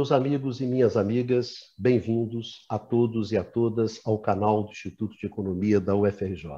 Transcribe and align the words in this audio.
Meus 0.00 0.12
amigos 0.12 0.62
e 0.62 0.66
minhas 0.66 0.96
amigas, 0.96 1.74
bem-vindos 1.76 2.64
a 2.70 2.78
todos 2.78 3.32
e 3.32 3.36
a 3.36 3.44
todas 3.44 4.00
ao 4.02 4.18
canal 4.18 4.62
do 4.62 4.70
Instituto 4.70 5.14
de 5.14 5.26
Economia 5.26 5.78
da 5.78 5.94
UFRJ. 5.94 6.48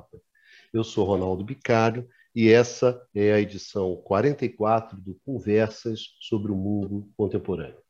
Eu 0.73 0.85
sou 0.85 1.05
Ronaldo 1.05 1.43
Bicário 1.43 2.09
e 2.33 2.49
essa 2.49 3.05
é 3.13 3.33
a 3.33 3.41
edição 3.41 3.97
44 4.05 4.97
do 4.97 5.17
Conversas 5.27 6.03
sobre 6.21 6.53
o 6.53 6.55
Mundo 6.55 7.11
Contemporâneo. 7.17 7.83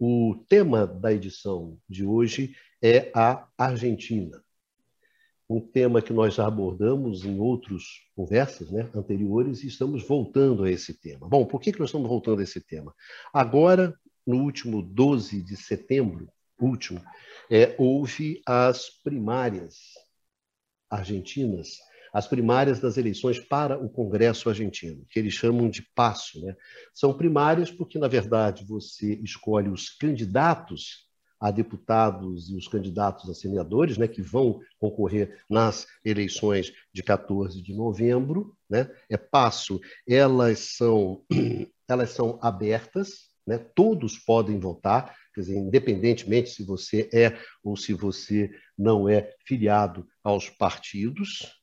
O 0.00 0.44
tema 0.48 0.84
da 0.84 1.12
edição 1.12 1.78
de 1.88 2.04
hoje 2.04 2.56
é 2.82 3.12
a 3.14 3.46
Argentina. 3.56 4.42
Um 5.48 5.60
tema 5.60 6.02
que 6.02 6.12
nós 6.12 6.34
já 6.34 6.44
abordamos 6.44 7.24
em 7.24 7.38
outras 7.38 7.84
conversas 8.16 8.68
né, 8.72 8.90
anteriores 8.92 9.62
e 9.62 9.68
estamos 9.68 10.02
voltando 10.02 10.64
a 10.64 10.70
esse 10.72 10.92
tema. 10.92 11.28
Bom, 11.28 11.46
por 11.46 11.60
que, 11.60 11.72
que 11.72 11.78
nós 11.78 11.90
estamos 11.90 12.08
voltando 12.08 12.40
a 12.40 12.42
esse 12.42 12.60
tema? 12.60 12.92
Agora, 13.32 13.96
no 14.28 14.42
último 14.42 14.82
12 14.82 15.42
de 15.42 15.56
setembro, 15.56 16.28
último, 16.60 17.02
é, 17.50 17.74
houve 17.78 18.42
as 18.44 18.90
primárias 19.02 19.78
argentinas, 20.90 21.78
as 22.12 22.26
primárias 22.26 22.78
das 22.78 22.98
eleições 22.98 23.40
para 23.40 23.82
o 23.82 23.88
Congresso 23.88 24.50
argentino, 24.50 25.06
que 25.08 25.18
eles 25.18 25.32
chamam 25.32 25.70
de 25.70 25.80
passo. 25.94 26.44
Né? 26.44 26.54
São 26.92 27.16
primárias 27.16 27.70
porque, 27.70 27.98
na 27.98 28.06
verdade, 28.06 28.66
você 28.66 29.14
escolhe 29.14 29.70
os 29.70 29.88
candidatos 29.88 31.08
a 31.40 31.50
deputados 31.50 32.50
e 32.50 32.56
os 32.56 32.68
candidatos 32.68 33.30
a 33.30 33.34
senadores, 33.34 33.96
né, 33.96 34.08
que 34.08 34.20
vão 34.20 34.60
concorrer 34.78 35.42
nas 35.48 35.86
eleições 36.04 36.70
de 36.92 37.02
14 37.02 37.62
de 37.62 37.72
novembro, 37.72 38.56
né? 38.68 38.90
É 39.08 39.16
passo, 39.16 39.80
elas 40.06 40.58
são 40.76 41.24
elas 41.88 42.10
são 42.10 42.38
abertas, 42.42 43.27
né? 43.48 43.58
Todos 43.74 44.18
podem 44.18 44.60
votar, 44.60 45.16
quer 45.34 45.40
dizer, 45.40 45.56
independentemente 45.56 46.50
se 46.50 46.62
você 46.62 47.08
é 47.12 47.36
ou 47.64 47.76
se 47.76 47.94
você 47.94 48.50
não 48.76 49.08
é 49.08 49.32
filiado 49.46 50.06
aos 50.22 50.50
partidos. 50.50 51.54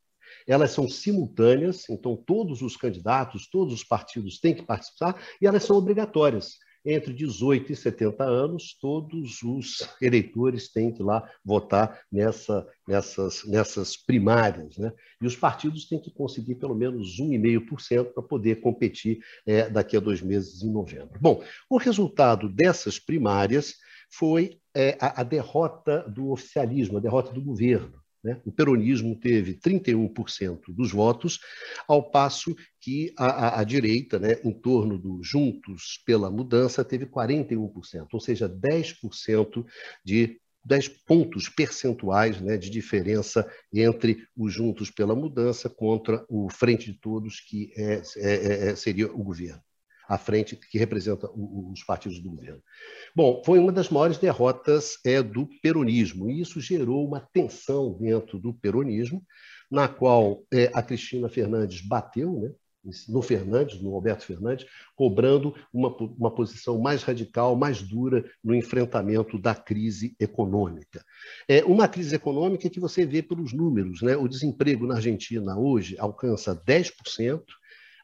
Elas 0.48 0.72
são 0.72 0.90
simultâneas, 0.90 1.88
então 1.90 2.16
todos 2.16 2.62
os 2.62 2.76
candidatos, 2.76 3.48
todos 3.48 3.74
os 3.74 3.84
partidos 3.84 4.40
têm 4.40 4.54
que 4.54 4.64
participar 4.64 5.22
e 5.40 5.48
elas 5.48 5.64
são 5.64 5.78
obrigatórias 5.78 6.58
entre 6.86 7.14
18 7.14 7.72
e 7.72 7.76
70 7.76 8.24
anos, 8.24 8.78
todos 8.80 9.42
os 9.42 9.88
eleitores 10.02 10.72
têm 10.72 10.92
que 10.92 11.02
ir 11.02 11.06
lá 11.06 11.28
votar 11.44 12.02
nessa, 12.12 12.68
nessas, 12.88 13.44
nessas 13.46 13.98
primárias. 13.98 14.78
Né? 14.78 14.94
E 15.22 15.26
os 15.26 15.36
partidos 15.36 15.88
têm 15.88 16.00
que 16.00 16.12
conseguir 16.12 16.56
pelo 16.56 16.76
menos 16.76 17.20
1,5% 17.20 18.14
para 18.14 18.24
poder 18.24 18.62
competir 18.62 19.20
é, 19.46 19.70
daqui 19.70 19.98
a 19.98 20.00
dois 20.00 20.22
meses, 20.22 20.62
em 20.62 20.72
novembro. 20.72 21.20
Bom, 21.20 21.44
o 21.70 21.78
resultado 21.78 22.48
dessas 22.48 23.00
primárias 23.00 23.74
foi 24.10 24.60
é, 24.76 24.98
a, 25.00 25.22
a 25.22 25.24
derrota 25.24 26.08
do 26.08 26.32
oficialismo, 26.32 26.98
a 26.98 27.02
derrota 27.02 27.34
do 27.34 27.42
governo. 27.42 28.05
Né? 28.26 28.42
O 28.44 28.52
peronismo 28.52 29.16
teve 29.16 29.54
31% 29.54 30.74
dos 30.74 30.92
votos, 30.92 31.40
ao 31.88 32.10
passo 32.10 32.56
que 32.82 33.14
a, 33.16 33.28
a, 33.28 33.60
a 33.60 33.64
direita, 33.64 34.18
né, 34.18 34.40
em 34.44 34.52
torno 34.52 34.98
do 34.98 35.22
Juntos 35.22 36.02
pela 36.04 36.32
Mudança, 36.32 36.84
teve 36.84 37.06
41%, 37.06 38.08
ou 38.12 38.20
seja, 38.20 38.50
10% 38.50 39.64
de 40.04 40.42
10 40.66 40.88
pontos 41.06 41.48
percentuais 41.50 42.42
né, 42.42 42.58
de 42.58 42.72
diferença 42.72 43.48
entre 43.72 44.28
os 44.36 44.52
Juntos 44.52 44.90
pela 44.90 45.16
Mudança 45.16 45.70
contra 45.70 46.26
o 46.28 46.50
Frente 46.50 46.92
de 46.92 47.00
Todos, 47.00 47.40
que 47.40 47.72
é, 47.78 48.02
é, 48.18 48.70
é, 48.70 48.76
seria 48.76 49.06
o 49.06 49.24
governo 49.24 49.62
à 50.08 50.18
frente, 50.18 50.56
que 50.56 50.78
representa 50.78 51.30
os 51.32 51.84
partidos 51.84 52.20
do 52.20 52.30
governo. 52.30 52.62
Bom, 53.16 53.42
foi 53.46 53.60
uma 53.60 53.72
das 53.72 53.90
maiores 53.90 54.18
derrotas 54.18 54.98
é, 55.06 55.22
do 55.22 55.48
peronismo, 55.62 56.30
e 56.30 56.42
isso 56.42 56.60
gerou 56.60 57.08
uma 57.08 57.20
tensão 57.20 57.98
dentro 58.00 58.40
do 58.40 58.54
peronismo, 58.54 59.24
na 59.70 59.88
qual 59.88 60.44
é, 60.54 60.70
a 60.74 60.82
Cristina 60.82 61.28
Fernandes 61.30 61.82
bateu, 61.82 62.40
né, 62.40 62.52
no 63.10 63.22
Fernandes, 63.22 63.82
no 63.82 63.94
Alberto 63.96 64.26
Fernandes, 64.26 64.66
cobrando 64.96 65.56
uma, 65.74 65.90
uma 65.98 66.32
posição 66.32 66.80
mais 66.80 67.04
radical, 67.04 67.56
mais 67.56 67.82
dura 67.82 68.24
no 68.44 68.54
enfrentamento 68.54 69.40
da 69.40 69.56
crise 69.56 70.16
econômica. 70.20 71.04
É 71.48 71.64
uma 71.64 71.88
crise 71.88 72.16
econômica 72.16 72.70
que 72.70 72.80
você 72.80 73.06
vê 73.06 73.24
pelos 73.24 73.54
números, 73.54 74.02
né? 74.02 74.16
O 74.16 74.28
desemprego 74.28 74.86
na 74.86 74.96
Argentina 74.96 75.58
hoje 75.58 75.96
alcança 75.98 76.56
10%, 76.56 77.42
é, 77.42 77.44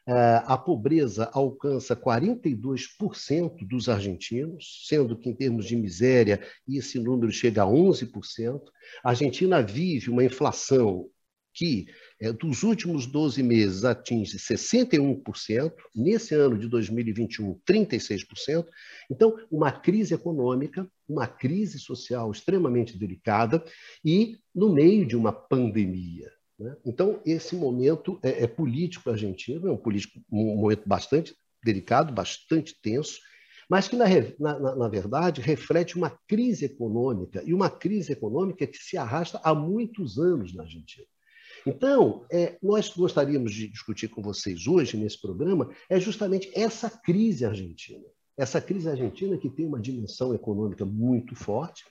a 0.06 0.58
pobreza 0.58 1.30
alcança 1.32 1.94
42% 1.94 3.66
dos 3.66 3.88
argentinos, 3.88 4.84
sendo 4.88 5.16
que, 5.16 5.28
em 5.28 5.34
termos 5.34 5.66
de 5.66 5.76
miséria, 5.76 6.40
esse 6.68 6.98
número 6.98 7.30
chega 7.30 7.62
a 7.62 7.66
11%. 7.66 8.60
A 9.04 9.10
Argentina 9.10 9.62
vive 9.62 10.10
uma 10.10 10.24
inflação 10.24 11.08
que, 11.54 11.86
é, 12.18 12.32
dos 12.32 12.62
últimos 12.62 13.06
12 13.06 13.42
meses, 13.42 13.84
atinge 13.84 14.38
61%, 14.38 15.72
nesse 15.94 16.34
ano 16.34 16.58
de 16.58 16.66
2021, 16.66 17.60
36%. 17.66 18.66
Então, 19.10 19.36
uma 19.50 19.70
crise 19.70 20.14
econômica, 20.14 20.90
uma 21.08 21.26
crise 21.26 21.78
social 21.78 22.30
extremamente 22.30 22.98
delicada 22.98 23.62
e 24.04 24.38
no 24.54 24.72
meio 24.72 25.06
de 25.06 25.16
uma 25.16 25.32
pandemia. 25.32 26.30
Né? 26.58 26.76
Então, 26.84 27.20
esse 27.24 27.56
momento 27.56 28.18
é, 28.22 28.44
é 28.44 28.46
político 28.46 29.10
argentino, 29.10 29.68
é 29.68 29.72
um, 29.72 29.76
político, 29.76 30.20
um 30.30 30.56
momento 30.56 30.88
bastante 30.88 31.34
delicado, 31.64 32.12
bastante 32.12 32.74
tenso, 32.80 33.18
mas 33.68 33.88
que, 33.88 33.96
na, 33.96 34.06
na, 34.38 34.76
na, 34.76 34.88
verdade, 34.88 35.40
reflete 35.40 35.96
uma 35.96 36.10
crise 36.28 36.66
econômica, 36.66 37.42
e 37.44 37.54
uma 37.54 37.70
crise 37.70 38.12
econômica 38.12 38.66
que 38.66 38.76
se 38.76 38.96
arrasta 38.96 39.40
há 39.42 39.54
muitos 39.54 40.18
anos 40.18 40.54
na 40.54 40.64
Argentina. 40.64 41.06
Então, 41.66 42.26
é, 42.30 42.58
nós 42.62 42.88
gostaríamos 42.94 43.52
de 43.52 43.68
discutir 43.68 44.08
com 44.08 44.20
vocês 44.20 44.66
hoje, 44.66 44.96
nesse 44.96 45.20
programa, 45.20 45.70
é 45.88 45.98
justamente 46.00 46.50
essa 46.54 46.90
crise 46.90 47.44
argentina. 47.44 48.04
Essa 48.36 48.60
crise 48.60 48.88
argentina 48.88 49.38
que 49.38 49.48
tem 49.48 49.66
uma 49.66 49.80
dimensão 49.80 50.34
econômica 50.34 50.84
muito 50.84 51.36
forte 51.36 51.84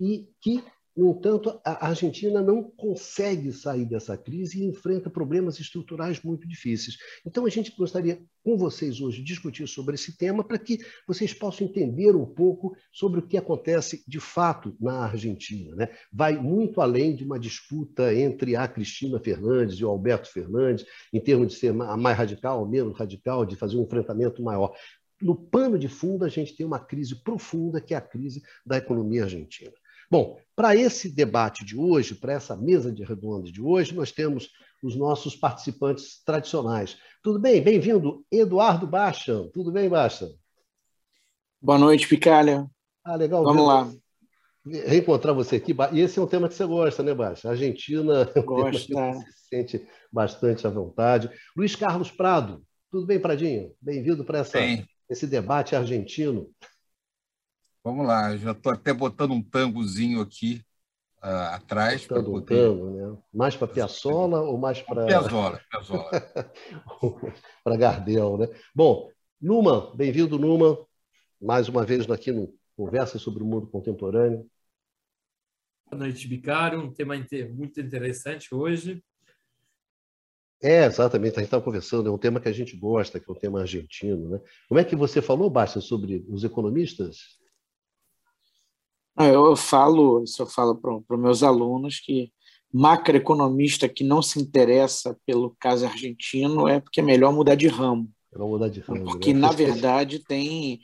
e 0.00 0.28
que 0.40 0.64
no 0.96 1.10
entanto, 1.10 1.60
a 1.64 1.86
Argentina 1.86 2.42
não 2.42 2.62
consegue 2.62 3.52
sair 3.52 3.84
dessa 3.84 4.16
crise 4.16 4.60
e 4.60 4.66
enfrenta 4.66 5.08
problemas 5.08 5.60
estruturais 5.60 6.20
muito 6.22 6.48
difíceis. 6.48 6.96
Então, 7.24 7.46
a 7.46 7.48
gente 7.48 7.72
gostaria, 7.76 8.20
com 8.42 8.56
vocês 8.56 9.00
hoje, 9.00 9.22
discutir 9.22 9.68
sobre 9.68 9.94
esse 9.94 10.16
tema 10.16 10.42
para 10.42 10.58
que 10.58 10.78
vocês 11.06 11.32
possam 11.32 11.66
entender 11.66 12.16
um 12.16 12.26
pouco 12.26 12.76
sobre 12.92 13.20
o 13.20 13.26
que 13.26 13.36
acontece 13.36 14.02
de 14.06 14.18
fato 14.18 14.76
na 14.80 15.04
Argentina. 15.04 15.74
Né? 15.76 15.88
Vai 16.12 16.36
muito 16.36 16.80
além 16.80 17.14
de 17.14 17.24
uma 17.24 17.38
disputa 17.38 18.12
entre 18.12 18.56
a 18.56 18.66
Cristina 18.66 19.20
Fernandes 19.20 19.78
e 19.78 19.84
o 19.84 19.88
Alberto 19.88 20.28
Fernandes, 20.28 20.84
em 21.12 21.20
termos 21.20 21.48
de 21.48 21.54
ser 21.54 21.72
mais 21.72 22.18
radical 22.18 22.60
ou 22.60 22.68
menos 22.68 22.98
radical, 22.98 23.46
de 23.46 23.54
fazer 23.54 23.76
um 23.76 23.84
enfrentamento 23.84 24.42
maior 24.42 24.74
no 25.20 25.36
pano 25.36 25.78
de 25.78 25.86
fundo, 25.86 26.24
a 26.24 26.28
gente 26.28 26.56
tem 26.56 26.64
uma 26.64 26.78
crise 26.78 27.22
profunda, 27.22 27.80
que 27.80 27.92
é 27.92 27.96
a 27.96 28.00
crise 28.00 28.42
da 28.64 28.78
economia 28.78 29.24
argentina. 29.24 29.72
Bom, 30.10 30.36
para 30.56 30.74
esse 30.74 31.08
debate 31.08 31.64
de 31.64 31.76
hoje, 31.76 32.16
para 32.16 32.32
essa 32.32 32.56
mesa 32.56 32.90
de 32.90 33.04
redonda 33.04 33.50
de 33.50 33.62
hoje, 33.62 33.94
nós 33.94 34.10
temos 34.10 34.50
os 34.82 34.96
nossos 34.96 35.36
participantes 35.36 36.20
tradicionais. 36.24 36.98
Tudo 37.22 37.38
bem? 37.38 37.62
Bem-vindo, 37.62 38.24
Eduardo 38.28 38.88
Baixa. 38.88 39.48
Tudo 39.52 39.70
bem, 39.70 39.88
Baixa? 39.88 40.28
Boa 41.62 41.78
noite, 41.78 42.08
Picalha. 42.08 42.66
Ah, 43.04 43.14
legal. 43.14 43.44
Vamos 43.44 43.64
lá. 43.64 43.88
Reencontrar 44.66 45.32
você 45.32 45.56
aqui. 45.56 45.76
E 45.92 46.00
esse 46.00 46.18
é 46.18 46.22
um 46.22 46.26
tema 46.26 46.48
que 46.48 46.54
você 46.54 46.66
gosta, 46.66 47.04
né, 47.04 47.14
Baixa? 47.14 47.48
Argentina 47.48 48.28
é 48.34 48.40
um 48.40 48.44
Gosta. 48.44 48.86
tema 48.88 49.12
que 49.12 49.18
você 49.18 49.32
se 49.32 49.48
sente 49.48 49.88
bastante 50.12 50.66
à 50.66 50.70
vontade. 50.70 51.30
Luiz 51.56 51.76
Carlos 51.76 52.10
Prado. 52.10 52.64
Tudo 52.90 53.06
bem, 53.06 53.20
Pradinho? 53.20 53.72
Bem-vindo 53.80 54.24
para 54.24 54.44
esse 55.08 55.26
debate 55.28 55.76
argentino. 55.76 56.50
Vamos 57.82 58.06
lá, 58.06 58.36
já 58.36 58.52
estou 58.52 58.72
até 58.72 58.92
botando 58.92 59.32
um 59.32 59.42
tangozinho 59.42 60.20
aqui 60.20 60.62
uh, 61.22 61.54
atrás. 61.54 62.06
Botando 62.06 62.34
um 62.34 62.42
tango, 62.42 62.90
né? 62.90 63.18
Mais 63.32 63.56
para 63.56 63.68
Piazzolla 63.68 64.42
ou 64.42 64.58
mais 64.58 64.82
para... 64.82 65.06
Piazzolla, 65.06 65.60
Piazzolla. 65.70 66.10
para 67.64 67.76
Gardel, 67.78 68.36
né? 68.36 68.48
Bom, 68.74 69.10
Numa, 69.40 69.96
bem-vindo, 69.96 70.38
Numa, 70.38 70.78
mais 71.40 71.70
uma 71.70 71.82
vez 71.82 72.08
aqui 72.10 72.30
no 72.30 72.54
Conversa 72.76 73.18
sobre 73.18 73.42
o 73.42 73.46
Mundo 73.46 73.66
Contemporâneo. 73.66 74.46
Boa 75.90 76.04
noite, 76.04 76.28
Bicário, 76.28 76.78
um 76.78 76.92
tema 76.92 77.14
muito 77.54 77.80
interessante 77.80 78.54
hoje. 78.54 79.02
É, 80.62 80.84
exatamente, 80.84 81.36
a 81.36 81.38
gente 81.38 81.46
estava 81.46 81.64
conversando, 81.64 82.10
é 82.10 82.12
um 82.12 82.18
tema 82.18 82.38
que 82.38 82.48
a 82.48 82.52
gente 82.52 82.76
gosta, 82.76 83.18
que 83.18 83.30
é 83.30 83.32
um 83.32 83.38
tema 83.38 83.62
argentino. 83.62 84.28
Né? 84.28 84.40
Como 84.68 84.78
é 84.78 84.84
que 84.84 84.94
você 84.94 85.22
falou, 85.22 85.48
Basta, 85.48 85.80
sobre 85.80 86.22
os 86.28 86.44
economistas? 86.44 87.39
Eu, 89.26 89.46
eu 89.46 89.56
falo, 89.56 90.22
isso 90.22 90.42
eu 90.42 90.46
falo 90.46 90.74
para 90.76 90.94
os 90.94 91.20
meus 91.20 91.42
alunos 91.42 92.00
que 92.00 92.32
macroeconomista 92.72 93.88
que 93.88 94.04
não 94.04 94.22
se 94.22 94.40
interessa 94.40 95.16
pelo 95.26 95.56
caso 95.58 95.84
argentino 95.84 96.68
é 96.68 96.80
porque 96.80 97.00
é 97.00 97.02
melhor 97.02 97.32
mudar 97.32 97.54
de 97.54 97.66
ramo. 97.66 98.10
É 98.32 98.38
mudar 98.38 98.68
de 98.68 98.80
ramo. 98.80 99.04
Porque, 99.04 99.34
né? 99.34 99.40
na 99.40 99.50
verdade, 99.50 100.20
tem 100.24 100.80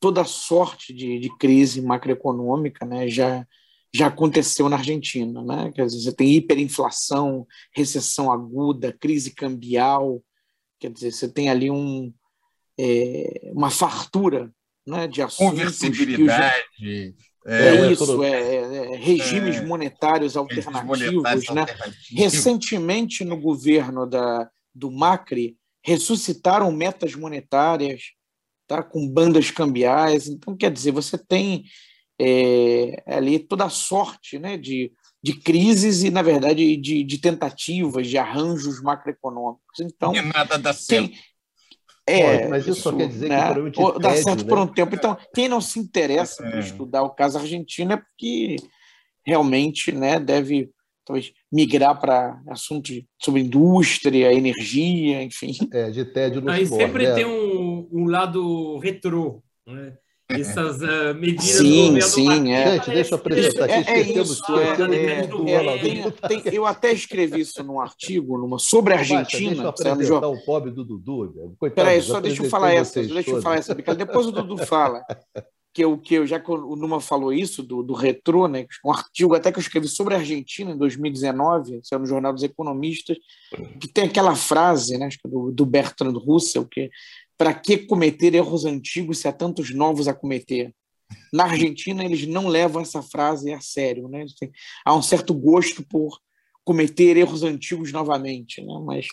toda 0.00 0.24
sorte 0.24 0.94
de, 0.94 1.18
de 1.18 1.36
crise 1.36 1.82
macroeconômica, 1.82 2.86
né? 2.86 3.08
Já 3.08 3.46
já 3.94 4.08
aconteceu 4.08 4.68
na 4.68 4.76
Argentina, 4.76 5.42
né? 5.42 5.72
Quer 5.74 5.86
dizer, 5.86 6.02
você 6.02 6.12
tem 6.12 6.34
hiperinflação, 6.34 7.46
recessão 7.74 8.30
aguda, 8.30 8.92
crise 8.92 9.30
cambial, 9.30 10.22
quer 10.78 10.90
dizer, 10.90 11.10
você 11.10 11.26
tem 11.26 11.48
ali 11.48 11.70
um, 11.70 12.12
é, 12.78 13.50
uma 13.54 13.70
fartura 13.70 14.52
né, 14.86 15.08
de 15.08 15.22
assuntos. 15.22 15.58
Conversibilidade. 15.58 16.64
Que 16.76 17.14
é, 17.48 17.68
é, 17.68 17.92
isso, 17.92 18.22
é, 18.22 18.56
é, 18.56 18.96
regimes 18.96 19.56
é, 19.56 19.64
monetários 19.64 20.36
alternativos. 20.36 21.00
Regimes 21.00 21.14
monetários 21.14 21.48
né? 21.48 21.60
Alternativos. 21.62 22.10
Recentemente, 22.10 23.24
no 23.24 23.40
governo 23.40 24.06
da, 24.06 24.50
do 24.74 24.90
Macri, 24.90 25.56
ressuscitaram 25.82 26.70
metas 26.70 27.14
monetárias 27.14 28.12
tá, 28.66 28.82
com 28.82 29.08
bandas 29.08 29.50
cambiais. 29.50 30.28
Então, 30.28 30.54
quer 30.54 30.70
dizer, 30.70 30.92
você 30.92 31.16
tem 31.16 31.64
é, 32.20 33.02
ali 33.06 33.38
toda 33.38 33.64
a 33.64 33.70
sorte 33.70 34.38
né, 34.38 34.58
de, 34.58 34.92
de 35.22 35.32
crises 35.34 36.02
e, 36.02 36.10
na 36.10 36.20
verdade, 36.20 36.76
de, 36.76 37.02
de 37.02 37.18
tentativas, 37.18 38.06
de 38.06 38.18
arranjos 38.18 38.82
macroeconômicos. 38.82 39.80
Então, 39.80 40.14
e 40.14 40.20
nada 40.20 40.58
dá 40.58 40.72
certo. 40.72 41.16
É, 42.10 42.48
mas 42.48 42.66
isso, 42.66 42.82
só 42.82 42.92
quer 42.92 43.08
dizer 43.08 43.28
né? 43.28 43.54
que 43.70 43.80
o 43.80 43.98
dá 43.98 44.14
certo 44.14 44.42
né? 44.42 44.48
por 44.48 44.58
um 44.58 44.66
tempo. 44.66 44.94
Então, 44.94 45.16
quem 45.34 45.48
não 45.48 45.60
se 45.60 45.78
interessa 45.78 46.44
é. 46.46 46.50
por 46.50 46.58
estudar 46.60 47.02
o 47.02 47.10
caso 47.10 47.38
argentino 47.38 47.92
é 47.92 47.96
porque 47.96 48.56
realmente 49.24 49.92
né, 49.92 50.18
deve 50.18 50.70
talvez 51.04 51.32
migrar 51.50 51.98
para 51.98 52.40
assuntos 52.48 53.02
sobre 53.18 53.40
indústria, 53.40 54.32
energia, 54.32 55.22
enfim. 55.22 55.52
É, 55.72 55.90
de 55.90 56.04
tédio 56.04 56.42
no 56.42 56.50
Aí 56.50 56.66
sempre 56.66 57.08
né? 57.08 57.14
tem 57.14 57.24
um, 57.24 57.88
um 57.90 58.06
lado 58.06 58.78
retrô, 58.78 59.42
né? 59.66 59.96
Essas 60.28 60.82
uh, 60.82 61.14
medidas 61.18 61.44
sim, 61.44 61.94
do 61.94 62.02
sim, 62.02 62.52
é. 62.52 62.74
Gente, 62.74 62.90
deixa 62.90 63.14
eu 63.14 63.18
apresentar 63.18 63.64
aqui. 63.64 63.90
É, 63.90 63.98
é 63.98 64.00
isso, 64.02 64.44
é, 64.56 65.22
é, 66.34 66.42
eu 66.52 66.66
até 66.66 66.92
escrevi 66.92 67.40
isso 67.40 67.62
num 67.64 67.80
artigo 67.80 68.36
numa, 68.36 68.58
sobre 68.58 68.92
a 68.92 68.98
Argentina. 68.98 69.50
Deixa 69.50 69.62
eu 69.62 69.68
apresentar 69.68 70.28
o 70.28 70.44
pobre 70.44 70.70
do 70.70 70.84
Dudu. 70.84 71.56
Peraí, 71.74 72.02
só 72.02 72.20
deixa 72.20 72.44
eu 72.44 72.50
falar 72.50 72.74
essa. 72.74 73.02
Deixa 73.02 73.30
eu 73.30 73.40
falar 73.40 73.56
essa, 73.56 73.74
depois 73.74 74.26
o 74.26 74.32
Dudu 74.32 74.58
fala. 74.58 75.02
Que 75.72 75.84
eu, 75.84 75.96
que 75.96 76.14
eu, 76.14 76.26
já 76.26 76.40
que 76.40 76.50
o 76.50 76.74
Numa 76.74 77.00
falou 77.00 77.32
isso, 77.32 77.62
do, 77.62 77.84
do 77.84 77.92
retrô, 77.92 78.48
né, 78.48 78.66
um 78.84 78.90
artigo 78.90 79.34
até 79.34 79.52
que 79.52 79.58
eu 79.58 79.62
escrevi 79.62 79.86
sobre 79.86 80.14
a 80.14 80.16
Argentina 80.16 80.72
em 80.72 80.76
2019, 80.76 81.80
saiu 81.84 82.00
no 82.00 82.06
Jornal 82.06 82.32
dos 82.32 82.42
Economistas, 82.42 83.16
que 83.78 83.86
tem 83.86 84.04
aquela 84.04 84.34
frase 84.34 84.98
né, 84.98 85.08
do, 85.24 85.52
do 85.52 85.64
Bertrand 85.64 86.14
Russell, 86.14 86.66
que 86.66 86.90
para 87.38 87.54
que 87.54 87.78
cometer 87.78 88.34
erros 88.34 88.64
antigos 88.64 89.18
se 89.18 89.28
há 89.28 89.32
tantos 89.32 89.72
novos 89.72 90.08
a 90.08 90.14
cometer? 90.14 90.74
Na 91.32 91.44
Argentina, 91.44 92.04
eles 92.04 92.26
não 92.26 92.48
levam 92.48 92.82
essa 92.82 93.00
frase 93.00 93.52
a 93.52 93.60
sério. 93.60 94.08
Né? 94.08 94.26
Há 94.84 94.94
um 94.94 95.00
certo 95.00 95.32
gosto 95.32 95.82
por 95.86 96.20
cometer 96.64 97.16
erros 97.16 97.44
antigos 97.44 97.92
novamente. 97.92 98.60
Né? 98.60 98.74
Mas 98.84 99.06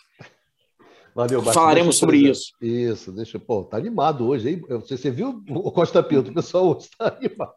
Valeu, 1.15 1.41
Falaremos 1.41 1.97
sobre 1.97 2.17
isso. 2.17 2.51
Isso, 2.61 3.09
deixa. 3.09 3.39
Pô, 3.39 3.63
tá 3.63 3.77
animado 3.77 4.27
hoje, 4.27 4.49
hein? 4.49 4.61
Você, 4.67 4.97
você 4.97 5.09
viu 5.09 5.41
o 5.47 5.71
Costa 5.71 6.03
Pinto? 6.03 6.29
O 6.29 6.33
pessoal 6.33 6.75
hoje 6.75 6.89
tá 6.97 7.07
animado. 7.07 7.53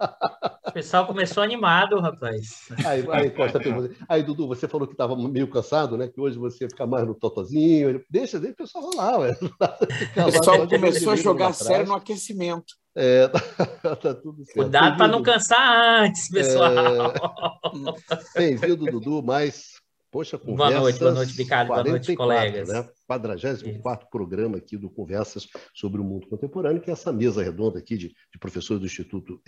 O 0.64 0.72
pessoal 0.72 1.04
começou 1.04 1.42
animado, 1.42 1.98
rapaz. 1.98 2.68
Aí, 2.86 3.04
aí 3.10 3.30
Costa 3.30 3.58
Pinto. 3.58 3.90
Aí, 4.08 4.22
Dudu, 4.22 4.46
você 4.46 4.68
falou 4.68 4.86
que 4.86 4.94
estava 4.94 5.16
meio 5.16 5.50
cansado, 5.50 5.98
né? 5.98 6.06
Que 6.06 6.20
hoje 6.20 6.38
você 6.38 6.68
fica 6.68 6.86
mais 6.86 7.04
no 7.04 7.16
totozinho. 7.16 8.00
Deixa, 8.08 8.38
deixa 8.38 8.54
o 8.54 8.56
pessoal 8.58 8.84
rolar, 8.84 9.18
ué. 9.18 9.36
O 10.28 10.32
pessoal 10.32 10.68
começou 10.68 11.12
a 11.14 11.16
jogar 11.16 11.52
sério 11.52 11.88
no 11.88 11.94
aquecimento. 11.96 12.74
É, 12.94 13.26
tá, 13.82 13.96
tá 13.96 14.14
tudo 14.14 14.44
certo. 14.44 14.54
Cuidado 14.54 14.96
para 14.96 15.08
não 15.08 15.20
cansar 15.20 16.04
antes, 16.04 16.30
pessoal. 16.30 16.70
É... 18.36 18.38
Bem-vindo, 18.38 18.84
Dudu, 18.86 19.20
mais 19.20 19.78
Poxa, 20.10 20.38
conversas. 20.38 20.74
Boa 20.74 20.80
noite, 20.80 20.98
boa 21.00 21.12
noite, 21.12 21.36
Ricardo. 21.36 21.68
Boa 21.68 21.84
noite, 21.84 22.16
colegas. 22.16 22.68
Né? 22.68 22.88
44 23.08 24.06
programa 24.10 24.58
aqui 24.58 24.76
do 24.76 24.90
Conversas 24.90 25.48
sobre 25.74 25.98
o 25.98 26.04
Mundo 26.04 26.28
Contemporâneo, 26.28 26.82
que 26.82 26.90
é 26.90 26.92
essa 26.92 27.10
mesa 27.10 27.42
redonda 27.42 27.78
aqui 27.78 27.96
de, 27.96 28.08
de 28.08 28.38
professores 28.38 28.80
do 28.80 28.86
Instituto 28.86 29.40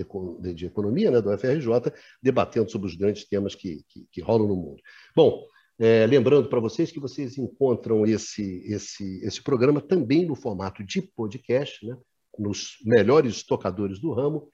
de 0.54 0.66
Economia, 0.66 1.10
né, 1.10 1.20
do 1.20 1.30
FRJ, 1.36 1.92
debatendo 2.22 2.70
sobre 2.70 2.88
os 2.88 2.96
grandes 2.96 3.26
temas 3.28 3.54
que, 3.54 3.84
que, 3.86 4.06
que 4.10 4.22
rolam 4.22 4.48
no 4.48 4.56
mundo. 4.56 4.80
Bom, 5.14 5.44
é, 5.78 6.06
lembrando 6.06 6.48
para 6.48 6.58
vocês 6.58 6.90
que 6.90 6.98
vocês 6.98 7.36
encontram 7.36 8.06
esse, 8.06 8.62
esse, 8.64 9.20
esse 9.22 9.42
programa 9.42 9.80
também 9.82 10.24
no 10.24 10.34
formato 10.34 10.82
de 10.82 11.02
podcast, 11.02 11.86
né, 11.86 11.94
nos 12.38 12.78
melhores 12.82 13.42
tocadores 13.42 13.98
do 13.98 14.14
ramo, 14.14 14.50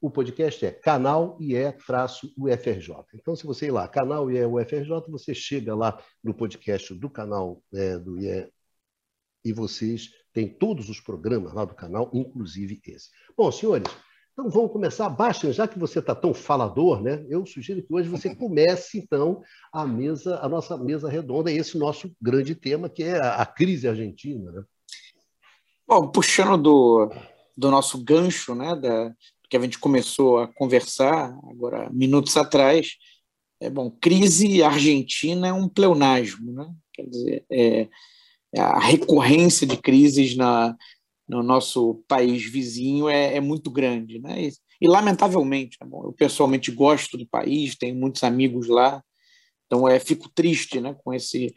o 0.00 0.10
podcast 0.10 0.64
é 0.64 0.70
canal 0.70 1.36
IE-UFRJ. 1.40 2.94
Então, 3.14 3.34
se 3.34 3.44
você 3.44 3.66
ir 3.66 3.70
lá, 3.70 3.88
canal 3.88 4.30
IE-UFRJ, 4.30 4.90
você 5.08 5.34
chega 5.34 5.74
lá 5.74 6.00
no 6.22 6.32
podcast 6.32 6.94
do 6.94 7.10
canal 7.10 7.62
é, 7.72 7.98
do 7.98 8.18
IE 8.18 8.48
e 9.44 9.52
vocês 9.52 10.10
têm 10.32 10.48
todos 10.48 10.88
os 10.88 11.00
programas 11.00 11.52
lá 11.52 11.64
do 11.64 11.74
canal, 11.74 12.10
inclusive 12.12 12.80
esse. 12.86 13.08
Bom, 13.36 13.50
senhores, 13.50 13.88
então 14.32 14.48
vamos 14.48 14.70
começar. 14.70 15.08
Basta, 15.08 15.52
já 15.52 15.66
que 15.66 15.78
você 15.78 15.98
está 15.98 16.14
tão 16.14 16.32
falador, 16.32 17.02
né? 17.02 17.26
Eu 17.28 17.44
sugiro 17.44 17.82
que 17.82 17.92
hoje 17.92 18.08
você 18.08 18.34
comece, 18.36 18.98
então, 18.98 19.42
a 19.72 19.84
mesa, 19.84 20.38
a 20.40 20.48
nossa 20.48 20.76
mesa 20.76 21.08
redonda, 21.08 21.50
esse 21.50 21.76
nosso 21.76 22.14
grande 22.22 22.54
tema, 22.54 22.88
que 22.88 23.02
é 23.02 23.18
a, 23.18 23.42
a 23.42 23.46
crise 23.46 23.88
argentina, 23.88 24.52
né? 24.52 24.62
Bom, 25.88 26.08
puxando 26.10 26.62
do, 26.62 27.10
do 27.56 27.70
nosso 27.70 28.04
gancho, 28.04 28.54
né, 28.54 28.76
da, 28.76 29.12
que 29.48 29.56
a 29.56 29.60
gente 29.60 29.78
começou 29.78 30.38
a 30.38 30.48
conversar 30.48 31.38
agora 31.50 31.90
minutos 31.90 32.36
atrás, 32.36 32.96
é 33.60 33.68
bom, 33.68 33.90
crise 33.90 34.62
argentina 34.62 35.48
é 35.48 35.52
um 35.52 35.68
pleonasmo, 35.68 36.52
né? 36.52 36.72
Quer 36.92 37.06
dizer, 37.06 37.44
é, 37.50 37.88
é 38.54 38.60
a 38.60 38.78
recorrência 38.78 39.66
de 39.66 39.76
crises 39.76 40.36
na, 40.36 40.76
no 41.28 41.42
nosso 41.42 42.02
país 42.06 42.44
vizinho 42.44 43.08
é, 43.08 43.36
é 43.36 43.40
muito 43.40 43.70
grande, 43.70 44.18
né? 44.20 44.44
E, 44.44 44.52
e 44.80 44.88
lamentavelmente, 44.88 45.76
bom, 45.84 46.04
eu 46.04 46.12
pessoalmente 46.12 46.70
gosto 46.70 47.18
do 47.18 47.26
país, 47.26 47.76
tenho 47.76 47.96
muitos 47.96 48.22
amigos 48.22 48.68
lá, 48.68 49.02
então 49.66 49.88
é, 49.88 49.98
fico 49.98 50.28
triste, 50.28 50.80
né, 50.80 50.96
com 51.02 51.12
esse 51.12 51.54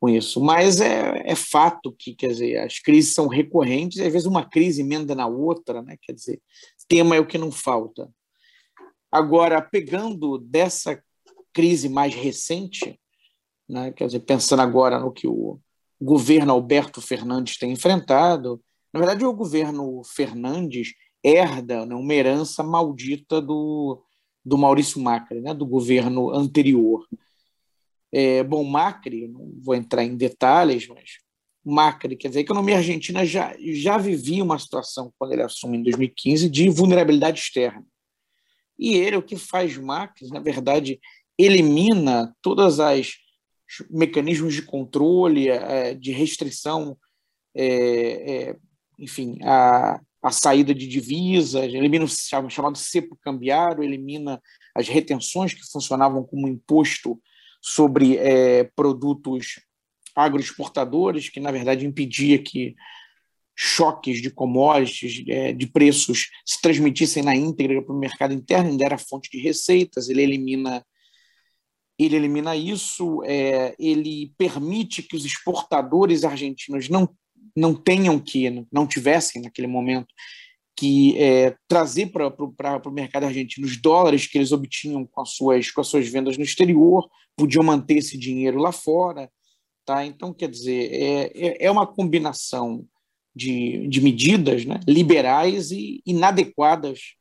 com 0.00 0.08
isso. 0.08 0.40
Mas 0.40 0.80
é, 0.80 1.22
é 1.24 1.34
fato 1.34 1.92
que, 1.98 2.14
quer 2.14 2.28
dizer, 2.28 2.58
as 2.58 2.78
crises 2.78 3.14
são 3.14 3.26
recorrentes, 3.26 3.98
às 3.98 4.12
vezes 4.12 4.26
uma 4.26 4.48
crise 4.48 4.80
emenda 4.80 5.14
na 5.14 5.26
outra, 5.26 5.82
né? 5.82 5.96
Quer 6.00 6.12
dizer, 6.12 6.40
tema 6.88 7.14
é 7.14 7.20
o 7.20 7.26
que 7.26 7.38
não 7.38 7.52
falta. 7.52 8.10
Agora, 9.12 9.60
pegando 9.60 10.38
dessa 10.38 11.02
crise 11.52 11.88
mais 11.88 12.14
recente, 12.14 12.98
né, 13.68 13.92
quer 13.92 14.06
dizer, 14.06 14.20
pensando 14.20 14.60
agora 14.60 14.98
no 14.98 15.12
que 15.12 15.26
o 15.26 15.60
governo 16.00 16.52
Alberto 16.52 17.00
Fernandes 17.00 17.58
tem 17.58 17.72
enfrentado, 17.72 18.62
na 18.92 19.00
verdade, 19.00 19.24
o 19.24 19.32
governo 19.32 20.02
Fernandes 20.04 20.94
herda 21.22 21.84
né, 21.84 21.94
uma 21.94 22.14
herança 22.14 22.62
maldita 22.62 23.40
do, 23.40 24.02
do 24.44 24.56
Maurício 24.56 25.00
Macri, 25.00 25.40
né, 25.40 25.52
do 25.52 25.66
governo 25.66 26.30
anterior. 26.30 27.06
É, 28.10 28.42
bom, 28.42 28.64
Macri, 28.64 29.28
não 29.28 29.52
vou 29.60 29.74
entrar 29.74 30.04
em 30.04 30.16
detalhes, 30.16 30.88
mas 30.88 31.18
Macri, 31.68 32.16
quer 32.16 32.28
dizer, 32.28 32.40
a 32.40 32.42
economia 32.42 32.76
argentina 32.76 33.24
já, 33.24 33.54
já 33.58 33.98
vivia 33.98 34.42
uma 34.42 34.58
situação, 34.58 35.12
quando 35.18 35.32
ele 35.32 35.42
assume 35.42 35.78
em 35.78 35.82
2015, 35.82 36.48
de 36.48 36.68
vulnerabilidade 36.70 37.40
externa. 37.40 37.84
E 38.78 38.94
ele, 38.94 39.16
o 39.16 39.22
que 39.22 39.36
faz 39.36 39.76
Macri, 39.76 40.28
na 40.28 40.40
verdade, 40.40 41.00
elimina 41.36 42.34
todas 42.40 42.80
as 42.80 43.14
mecanismos 43.90 44.54
de 44.54 44.62
controle, 44.62 45.48
é, 45.48 45.94
de 45.94 46.10
restrição, 46.10 46.96
é, 47.54 47.66
é, 48.32 48.56
enfim, 48.98 49.38
a, 49.42 50.00
a 50.22 50.30
saída 50.30 50.74
de 50.74 50.86
divisas, 50.86 51.72
elimina 51.72 52.04
o 52.04 52.50
chamado 52.50 52.76
cepo 52.76 53.18
cambiário, 53.20 53.84
elimina 53.84 54.40
as 54.74 54.88
retenções 54.88 55.52
que 55.52 55.70
funcionavam 55.70 56.24
como 56.24 56.48
imposto 56.48 57.20
sobre 57.60 58.16
é, 58.16 58.64
produtos 58.64 59.60
agroexportadores, 60.18 61.28
que 61.28 61.40
na 61.40 61.50
verdade 61.50 61.86
impedia 61.86 62.38
que 62.38 62.74
choques 63.56 64.22
de 64.22 64.30
commodities, 64.30 65.24
é, 65.28 65.52
de 65.52 65.66
preços, 65.66 66.28
se 66.44 66.60
transmitissem 66.60 67.22
na 67.22 67.34
íntegra 67.34 67.82
para 67.82 67.94
o 67.94 67.98
mercado 67.98 68.32
interno, 68.32 68.70
ainda 68.70 68.84
era 68.84 68.98
fonte 68.98 69.28
de 69.30 69.38
receitas, 69.38 70.08
ele 70.08 70.22
elimina 70.22 70.84
ele 71.98 72.14
elimina 72.14 72.54
isso, 72.54 73.24
é, 73.24 73.74
ele 73.76 74.32
permite 74.38 75.02
que 75.02 75.16
os 75.16 75.24
exportadores 75.24 76.22
argentinos 76.22 76.88
não, 76.88 77.08
não 77.56 77.74
tenham 77.74 78.20
que, 78.20 78.64
não 78.70 78.86
tivessem 78.86 79.42
naquele 79.42 79.66
momento, 79.66 80.06
que 80.76 81.18
é, 81.18 81.56
trazer 81.66 82.06
para 82.06 82.28
o 82.28 82.92
mercado 82.92 83.24
argentino 83.24 83.66
os 83.66 83.76
dólares 83.76 84.28
que 84.28 84.38
eles 84.38 84.52
obtinham 84.52 85.04
com 85.04 85.20
as, 85.20 85.30
suas, 85.30 85.72
com 85.72 85.80
as 85.80 85.88
suas 85.88 86.06
vendas 86.06 86.38
no 86.38 86.44
exterior, 86.44 87.10
podiam 87.36 87.64
manter 87.64 87.96
esse 87.96 88.16
dinheiro 88.16 88.58
lá 88.58 88.70
fora. 88.70 89.28
Tá? 89.88 90.04
Então, 90.04 90.34
quer 90.34 90.50
dizer, 90.50 90.92
é, 90.92 91.32
é, 91.34 91.64
é 91.64 91.70
uma 91.70 91.86
combinação 91.86 92.84
de, 93.34 93.88
de 93.88 94.02
medidas 94.02 94.66
né, 94.66 94.80
liberais 94.86 95.70
e 95.70 96.02
inadequadas 96.04 97.14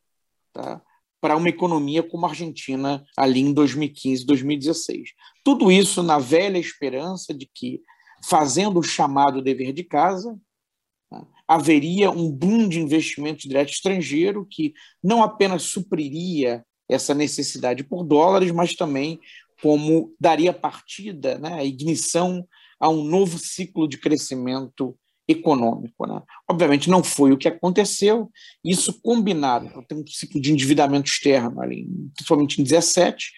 tá, 0.52 0.82
para 1.22 1.38
uma 1.38 1.48
economia 1.48 2.04
como 2.04 2.26
a 2.26 2.30
Argentina 2.30 3.06
ali 3.16 3.40
em 3.40 3.54
2015, 3.54 4.26
2016. 4.26 5.12
Tudo 5.46 5.72
isso 5.72 6.04
na 6.04 6.20
velha 6.20 6.58
esperança 6.58 7.34
de 7.34 7.50
que, 7.56 7.80
fazendo 8.26 8.82
o 8.82 8.84
chamado 8.84 9.42
dever 9.42 9.72
de 9.72 9.86
casa, 9.86 10.38
tá, 11.10 11.26
haveria 11.48 12.12
um 12.12 12.30
boom 12.30 12.68
de 12.68 12.82
investimento 12.82 13.48
direto 13.48 13.70
estrangeiro 13.70 14.46
que 14.46 14.74
não 15.02 15.24
apenas 15.24 15.64
supriria 15.64 16.66
essa 16.90 17.14
necessidade 17.14 17.86
por 17.86 18.04
dólares, 18.04 18.52
mas 18.52 18.76
também 18.76 19.22
como 19.62 20.14
daria 20.20 20.54
partida, 20.54 21.38
né, 21.40 21.66
ignição 21.66 22.46
a 22.80 22.90
um 22.90 23.04
novo 23.04 23.38
ciclo 23.38 23.88
de 23.88 23.98
crescimento 23.98 24.98
econômico. 25.28 26.06
Né? 26.08 26.22
Obviamente 26.50 26.90
não 26.90 27.04
foi 27.04 27.32
o 27.32 27.38
que 27.38 27.48
aconteceu, 27.48 28.32
isso 28.64 29.02
combinado, 29.02 29.70
tem 29.88 29.98
um 29.98 30.08
ciclo 30.08 30.40
de 30.40 30.52
endividamento 30.52 31.10
externo, 31.10 31.62
ali, 31.62 31.88
principalmente 32.16 32.54
em 32.54 32.64
2017, 32.64 33.32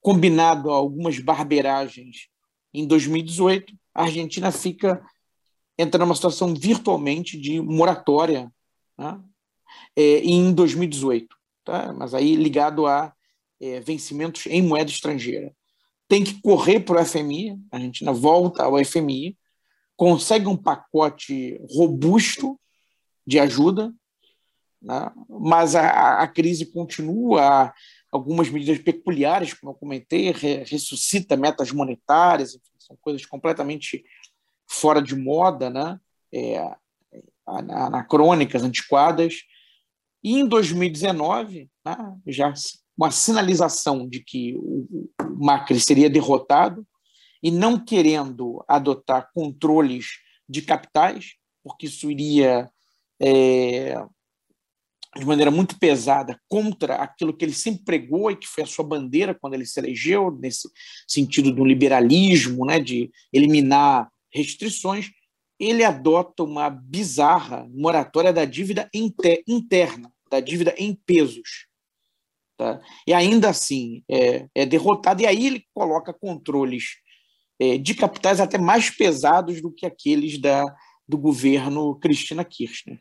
combinado 0.00 0.70
a 0.70 0.74
algumas 0.74 1.18
barbeiragens 1.18 2.28
em 2.72 2.86
2018, 2.86 3.72
a 3.94 4.02
Argentina 4.02 4.52
fica 4.52 5.02
entra 5.78 6.04
numa 6.04 6.14
situação 6.14 6.54
virtualmente 6.54 7.38
de 7.38 7.60
moratória 7.60 8.52
né? 8.98 9.20
é, 9.96 10.18
em 10.18 10.52
2018, 10.52 11.28
tá? 11.64 11.92
mas 11.92 12.14
aí 12.14 12.34
ligado 12.34 12.86
a 12.86 13.12
é, 13.60 13.80
vencimentos 13.80 14.46
em 14.46 14.60
moeda 14.60 14.90
estrangeira. 14.90 15.54
Tem 16.08 16.24
que 16.24 16.40
correr 16.40 16.80
para 16.80 17.00
o 17.00 17.04
FMI, 17.04 17.58
a 17.70 17.76
Argentina 17.76 18.12
volta 18.12 18.64
ao 18.64 18.82
FMI, 18.82 19.36
consegue 19.96 20.46
um 20.46 20.56
pacote 20.56 21.60
robusto 21.70 22.58
de 23.26 23.38
ajuda, 23.38 23.92
né? 24.80 25.12
mas 25.28 25.74
a, 25.74 26.20
a, 26.20 26.28
crise 26.28 26.64
continua, 26.66 27.74
algumas 28.10 28.48
medidas 28.48 28.78
peculiares, 28.78 29.52
como 29.52 29.72
eu 29.72 29.76
comentei, 29.76 30.30
re, 30.30 30.64
ressuscita 30.64 31.36
metas 31.36 31.70
monetárias, 31.72 32.54
enfim, 32.54 32.72
são 32.78 32.96
coisas 33.00 33.26
completamente 33.26 34.02
fora 34.66 35.02
de 35.02 35.14
moda, 35.14 35.68
né? 35.68 36.00
É, 36.32 36.74
anacrônicas, 37.46 38.62
antiquadas. 38.62 39.42
E 40.22 40.38
em 40.38 40.46
2019, 40.46 41.70
né, 41.84 42.16
já 42.26 42.52
uma 42.98 43.12
sinalização 43.12 44.08
de 44.08 44.18
que 44.24 44.56
o 44.56 45.08
Macri 45.38 45.78
seria 45.78 46.10
derrotado, 46.10 46.84
e 47.40 47.50
não 47.50 47.78
querendo 47.78 48.64
adotar 48.66 49.30
controles 49.32 50.06
de 50.48 50.60
capitais, 50.62 51.34
porque 51.62 51.86
isso 51.86 52.10
iria 52.10 52.68
é, 53.22 53.94
de 55.16 55.24
maneira 55.24 55.50
muito 55.50 55.78
pesada 55.78 56.40
contra 56.48 56.96
aquilo 56.96 57.36
que 57.36 57.44
ele 57.44 57.52
sempre 57.52 57.84
pregou 57.84 58.30
e 58.30 58.36
que 58.36 58.48
foi 58.48 58.64
a 58.64 58.66
sua 58.66 58.84
bandeira 58.84 59.34
quando 59.34 59.54
ele 59.54 59.66
se 59.66 59.78
elegeu, 59.78 60.30
nesse 60.30 60.68
sentido 61.06 61.52
do 61.52 61.64
liberalismo, 61.64 62.66
né, 62.66 62.80
de 62.80 63.10
eliminar 63.32 64.10
restrições, 64.32 65.10
ele 65.58 65.84
adota 65.84 66.42
uma 66.42 66.68
bizarra 66.70 67.68
moratória 67.72 68.32
da 68.32 68.44
dívida 68.44 68.88
interna, 68.92 70.12
da 70.30 70.40
dívida 70.40 70.74
em 70.76 70.94
pesos. 70.94 71.66
Tá? 72.58 72.80
E 73.06 73.14
ainda 73.14 73.50
assim 73.50 74.02
é, 74.10 74.48
é 74.52 74.66
derrotado, 74.66 75.22
e 75.22 75.26
aí 75.26 75.46
ele 75.46 75.64
coloca 75.72 76.12
controles 76.12 76.96
é, 77.60 77.78
de 77.78 77.94
capitais 77.94 78.40
até 78.40 78.58
mais 78.58 78.90
pesados 78.90 79.62
do 79.62 79.70
que 79.70 79.86
aqueles 79.86 80.40
da, 80.40 80.64
do 81.06 81.16
governo 81.16 81.94
Cristina 82.00 82.44
Kirchner. 82.44 83.00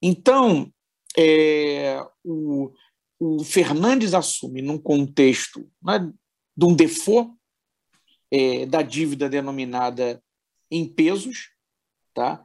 Então, 0.00 0.72
é, 1.18 2.00
o, 2.22 2.72
o, 3.18 3.42
Fernandes 3.42 4.14
assume, 4.14 4.62
num 4.62 4.78
contexto 4.78 5.68
né, 5.82 5.98
de 6.56 6.64
um 6.64 6.72
default 6.72 7.32
é, 8.30 8.64
da 8.64 8.80
dívida 8.80 9.28
denominada 9.28 10.22
em 10.70 10.86
pesos, 10.86 11.50
tá? 12.14 12.44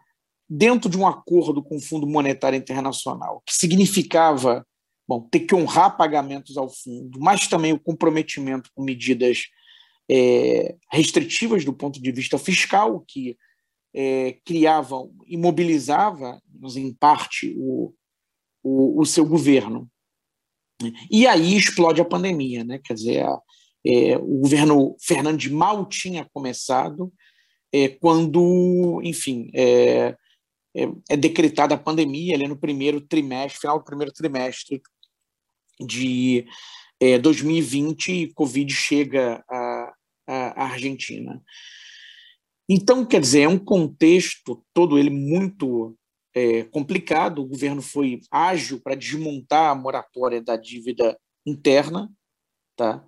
dentro 0.49 0.89
de 0.89 0.97
um 0.97 1.07
acordo 1.07 1.61
com 1.61 1.77
o 1.77 1.81
Fundo 1.81 2.07
Monetário 2.07 2.57
Internacional, 2.57 3.43
que 3.45 3.53
significava 3.53 4.65
bom, 5.09 5.21
ter 5.21 5.39
que 5.39 5.55
honrar 5.55 5.97
pagamentos 5.97 6.55
ao 6.55 6.69
fundo, 6.69 7.19
mas 7.19 7.47
também 7.47 7.73
o 7.73 7.79
comprometimento 7.79 8.69
com 8.75 8.83
medidas 8.83 9.47
é, 10.07 10.75
restritivas 10.91 11.65
do 11.65 11.73
ponto 11.73 11.99
de 11.99 12.11
vista 12.11 12.37
fiscal, 12.37 13.03
que 13.07 13.35
é, 13.91 14.37
criavam, 14.45 15.11
imobilizava, 15.25 16.39
em 16.75 16.93
parte, 16.93 17.55
o, 17.57 17.91
o, 18.61 19.01
o, 19.01 19.05
seu 19.05 19.25
governo. 19.25 19.89
E 21.09 21.25
aí 21.25 21.57
explode 21.57 21.99
a 21.99 22.05
pandemia, 22.05 22.63
né? 22.63 22.77
quer 22.77 22.93
dizer, 22.93 23.25
a, 23.25 23.39
é, 23.83 24.15
o 24.15 24.41
governo 24.41 24.95
Fernandes 25.01 25.51
mal 25.51 25.87
tinha 25.87 26.29
começado 26.31 27.11
é, 27.73 27.89
quando, 27.89 29.01
enfim, 29.03 29.49
é, 29.55 30.15
é, 30.75 30.83
é, 31.09 31.17
decretada 31.17 31.73
a 31.73 31.79
pandemia 31.79 32.35
ali 32.35 32.47
no 32.47 32.55
primeiro 32.55 33.01
trimestre, 33.01 33.59
final 33.59 33.79
do 33.79 33.85
primeiro 33.85 34.13
trimestre 34.13 34.79
de 35.79 36.45
2020, 37.21 38.11
e 38.11 38.33
Covid 38.33 38.73
chega 38.73 39.43
a, 39.49 39.93
a 40.27 40.63
Argentina. 40.65 41.41
Então, 42.67 43.03
quer 43.03 43.21
dizer, 43.21 43.41
é 43.41 43.47
um 43.47 43.57
contexto 43.57 44.63
todo 44.73 44.99
ele 44.99 45.09
muito 45.09 45.97
é, 46.35 46.63
complicado. 46.65 47.39
O 47.39 47.47
governo 47.47 47.81
foi 47.81 48.19
ágil 48.29 48.79
para 48.79 48.93
desmontar 48.93 49.71
a 49.71 49.75
moratória 49.75 50.41
da 50.41 50.55
dívida 50.55 51.17
interna, 51.45 52.11
tá? 52.75 53.03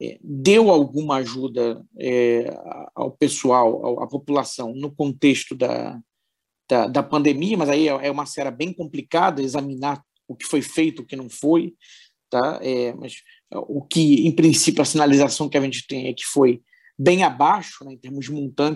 É, 0.00 0.18
deu 0.22 0.70
alguma 0.70 1.16
ajuda 1.16 1.82
é, 1.98 2.54
ao 2.94 3.10
pessoal, 3.10 4.02
à 4.02 4.06
população, 4.06 4.74
no 4.74 4.94
contexto 4.94 5.54
da, 5.54 5.98
da, 6.68 6.86
da, 6.86 7.02
pandemia, 7.02 7.56
mas 7.56 7.70
aí 7.70 7.88
é, 7.88 8.08
é 8.08 8.10
uma 8.10 8.26
série 8.26 8.50
bem 8.50 8.74
complicada 8.74 9.40
examinar 9.40 10.04
o 10.28 10.36
que 10.36 10.44
foi 10.44 10.60
feito, 10.60 11.00
o 11.00 11.06
que 11.06 11.16
não 11.16 11.30
foi, 11.30 11.74
tá? 12.30 12.58
É, 12.62 12.92
mas 12.94 13.22
o 13.50 13.82
que, 13.82 14.26
em 14.26 14.32
princípio, 14.32 14.82
a 14.82 14.84
sinalização 14.84 15.48
que 15.48 15.56
a 15.56 15.60
gente 15.60 15.86
tem 15.86 16.08
é 16.08 16.14
que 16.14 16.24
foi 16.24 16.62
bem 16.98 17.22
abaixo, 17.22 17.84
né, 17.84 17.92
em 17.92 17.98
termos 17.98 18.26
de 18.26 18.32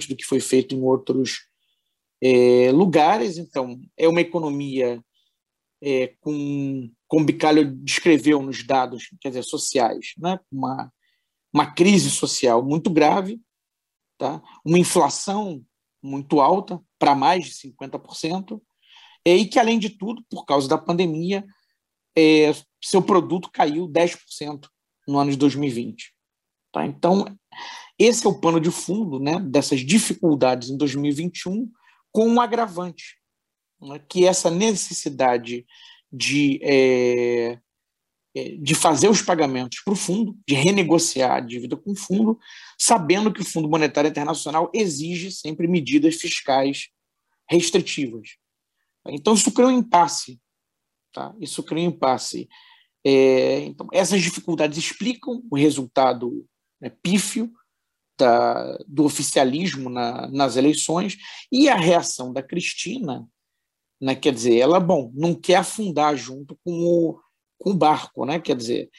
do 0.08 0.16
que 0.16 0.24
foi 0.24 0.40
feito 0.40 0.74
em 0.74 0.82
outros 0.82 1.46
é, 2.22 2.70
lugares. 2.72 3.38
Então, 3.38 3.80
é 3.96 4.06
uma 4.08 4.20
economia 4.20 5.02
é, 5.82 6.14
com, 6.20 6.90
como 7.08 7.24
Bicalho 7.24 7.74
descreveu 7.76 8.42
nos 8.42 8.62
dados 8.64 9.08
quer 9.20 9.30
dizer, 9.30 9.42
sociais, 9.42 10.12
né, 10.18 10.38
uma, 10.52 10.92
uma 11.52 11.72
crise 11.72 12.10
social 12.10 12.62
muito 12.62 12.90
grave, 12.90 13.40
tá? 14.18 14.42
uma 14.64 14.78
inflação 14.78 15.64
muito 16.02 16.40
alta, 16.40 16.80
para 16.98 17.14
mais 17.14 17.46
de 17.46 17.52
50%, 17.52 18.60
e 19.24 19.46
que, 19.46 19.58
além 19.58 19.78
de 19.78 19.90
tudo, 19.90 20.24
por 20.30 20.44
causa 20.44 20.68
da 20.68 20.78
pandemia, 20.78 21.44
é, 22.16 22.52
seu 22.82 23.02
produto 23.02 23.50
caiu 23.52 23.88
10% 23.88 24.66
no 25.06 25.18
ano 25.18 25.30
de 25.30 25.36
2020. 25.36 26.12
Tá? 26.72 26.86
Então, 26.86 27.26
esse 27.98 28.26
é 28.26 28.30
o 28.30 28.40
pano 28.40 28.60
de 28.60 28.70
fundo 28.70 29.18
né, 29.18 29.38
dessas 29.40 29.80
dificuldades 29.80 30.70
em 30.70 30.76
2021, 30.76 31.70
com 32.12 32.28
um 32.28 32.40
agravante, 32.40 33.16
né, 33.80 33.98
que 34.08 34.24
é 34.24 34.28
essa 34.28 34.50
necessidade 34.50 35.66
de, 36.12 36.58
é, 36.62 37.58
é 38.34 38.48
de 38.58 38.74
fazer 38.74 39.08
os 39.08 39.22
pagamentos 39.22 39.80
para 39.84 39.92
o 39.92 39.96
fundo, 39.96 40.36
de 40.46 40.54
renegociar 40.54 41.32
a 41.32 41.40
dívida 41.40 41.76
com 41.76 41.92
o 41.92 41.96
fundo, 41.96 42.38
sabendo 42.78 43.32
que 43.32 43.42
o 43.42 43.44
Fundo 43.44 43.68
Monetário 43.68 44.08
Internacional 44.08 44.70
exige 44.74 45.30
sempre 45.30 45.68
medidas 45.68 46.16
fiscais 46.16 46.88
restritivas. 47.48 48.36
Então, 49.08 49.34
isso 49.34 49.52
cria 49.52 49.68
um 49.68 49.78
impasse. 49.78 50.40
Tá? 51.12 51.34
Isso 51.40 51.62
cria 51.62 51.84
um 51.84 51.90
impasse. 51.92 52.48
É, 53.04 53.60
então, 53.60 53.88
essas 53.92 54.20
dificuldades 54.22 54.78
explicam 54.78 55.42
o 55.50 55.56
resultado 55.56 56.46
né, 56.80 56.90
pífio 57.02 57.50
da, 58.18 58.76
do 58.86 59.04
oficialismo 59.04 59.88
na, 59.88 60.28
nas 60.28 60.56
eleições 60.56 61.16
e 61.50 61.68
a 61.68 61.76
reação 61.76 62.32
da 62.32 62.42
Cristina, 62.42 63.26
né, 64.00 64.14
quer 64.14 64.32
dizer, 64.32 64.58
ela, 64.58 64.78
bom, 64.78 65.10
não 65.14 65.34
quer 65.34 65.56
afundar 65.56 66.16
junto 66.16 66.58
com 66.64 66.72
o, 66.72 67.20
com 67.58 67.70
o 67.70 67.76
barco, 67.76 68.24
né, 68.26 68.38
quer 68.38 68.56
dizer, 68.56 68.90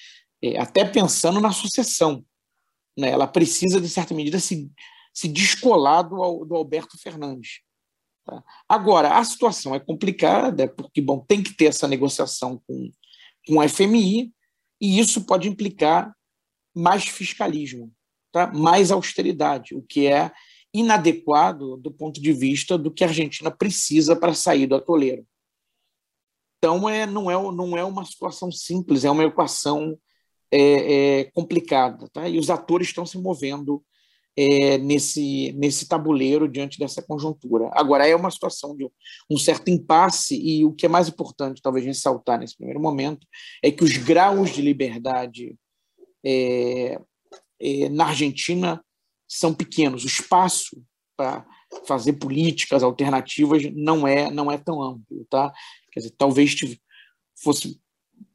é, 0.41 0.59
até 0.59 0.83
pensando 0.83 1.39
na 1.39 1.51
sucessão, 1.51 2.25
né, 2.97 3.09
ela 3.09 3.27
precisa, 3.27 3.79
de 3.79 3.87
certa 3.87 4.13
medida, 4.13 4.39
se, 4.39 4.71
se 5.13 5.27
descolar 5.27 6.03
do, 6.03 6.45
do 6.45 6.55
Alberto 6.55 6.97
Fernandes. 6.99 7.61
Tá? 8.25 8.43
Agora, 8.67 9.17
a 9.17 9.23
situação 9.23 9.73
é 9.73 9.79
complicada, 9.79 10.67
porque 10.67 11.01
bom, 11.01 11.19
tem 11.19 11.41
que 11.41 11.55
ter 11.55 11.65
essa 11.65 11.87
negociação 11.87 12.61
com, 12.67 12.91
com 13.47 13.57
o 13.57 13.69
FMI, 13.69 14.31
e 14.79 14.99
isso 14.99 15.25
pode 15.25 15.47
implicar 15.47 16.15
mais 16.75 17.07
fiscalismo, 17.07 17.91
tá? 18.31 18.47
mais 18.47 18.91
austeridade, 18.91 19.75
o 19.75 19.81
que 19.81 20.07
é 20.07 20.31
inadequado 20.73 21.77
do 21.77 21.91
ponto 21.91 22.21
de 22.21 22.31
vista 22.31 22.77
do 22.77 22.91
que 22.91 23.03
a 23.03 23.07
Argentina 23.07 23.51
precisa 23.51 24.15
para 24.15 24.33
sair 24.33 24.67
do 24.67 24.75
atoleiro. 24.75 25.25
Então, 26.57 26.87
é, 26.87 27.05
não, 27.05 27.29
é, 27.29 27.33
não 27.51 27.77
é 27.77 27.83
uma 27.83 28.05
situação 28.05 28.51
simples, 28.51 29.03
é 29.03 29.11
uma 29.11 29.23
equação 29.23 29.97
é, 30.51 31.19
é, 31.19 31.23
complicada. 31.31 32.07
Tá? 32.09 32.29
E 32.29 32.37
os 32.37 32.49
atores 32.49 32.87
estão 32.87 33.05
se 33.05 33.17
movendo 33.17 33.83
é, 34.37 34.77
nesse, 34.77 35.51
nesse 35.53 35.87
tabuleiro 35.87 36.47
diante 36.47 36.79
dessa 36.79 37.01
conjuntura. 37.01 37.69
Agora, 37.73 38.07
é 38.07 38.15
uma 38.15 38.31
situação 38.31 38.75
de 38.75 38.89
um 39.29 39.37
certo 39.37 39.69
impasse, 39.69 40.35
e 40.35 40.63
o 40.63 40.71
que 40.71 40.85
é 40.85 40.89
mais 40.89 41.09
importante, 41.09 41.61
talvez, 41.61 41.85
ressaltar 41.85 42.39
nesse 42.39 42.55
primeiro 42.55 42.79
momento, 42.79 43.27
é 43.63 43.71
que 43.71 43.83
os 43.83 43.97
graus 43.97 44.51
de 44.51 44.61
liberdade 44.61 45.55
é, 46.25 46.99
é, 47.59 47.89
na 47.89 48.05
Argentina 48.07 48.83
são 49.27 49.53
pequenos. 49.53 50.03
O 50.03 50.07
espaço 50.07 50.81
para 51.15 51.45
fazer 51.85 52.13
políticas 52.13 52.83
alternativas 52.83 53.63
não 53.73 54.05
é 54.05 54.29
não 54.29 54.51
é 54.51 54.57
tão 54.57 54.81
amplo, 54.81 55.25
tá? 55.29 55.53
Quer 55.91 56.01
dizer, 56.01 56.13
talvez 56.17 56.53
fosse 57.41 57.79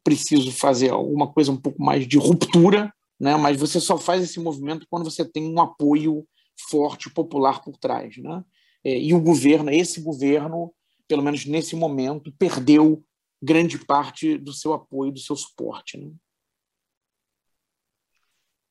preciso 0.02 0.50
fazer 0.52 0.90
alguma 0.90 1.30
coisa 1.32 1.52
um 1.52 1.56
pouco 1.56 1.82
mais 1.82 2.06
de 2.06 2.16
ruptura, 2.16 2.92
né? 3.18 3.36
Mas 3.36 3.58
você 3.58 3.80
só 3.80 3.98
faz 3.98 4.22
esse 4.22 4.40
movimento 4.40 4.86
quando 4.88 5.04
você 5.04 5.24
tem 5.24 5.52
um 5.52 5.60
apoio 5.60 6.26
forte 6.70 7.10
popular 7.10 7.62
por 7.62 7.76
trás, 7.76 8.16
né? 8.18 8.44
É, 8.84 8.98
e 8.98 9.12
o 9.12 9.20
governo, 9.20 9.70
esse 9.70 10.00
governo, 10.00 10.72
pelo 11.08 11.22
menos 11.22 11.44
nesse 11.44 11.74
momento, 11.74 12.32
perdeu 12.38 13.04
grande 13.42 13.84
parte 13.84 14.38
do 14.38 14.52
seu 14.52 14.72
apoio, 14.72 15.12
do 15.12 15.18
seu 15.18 15.36
suporte. 15.36 15.98
Né? 15.98 16.12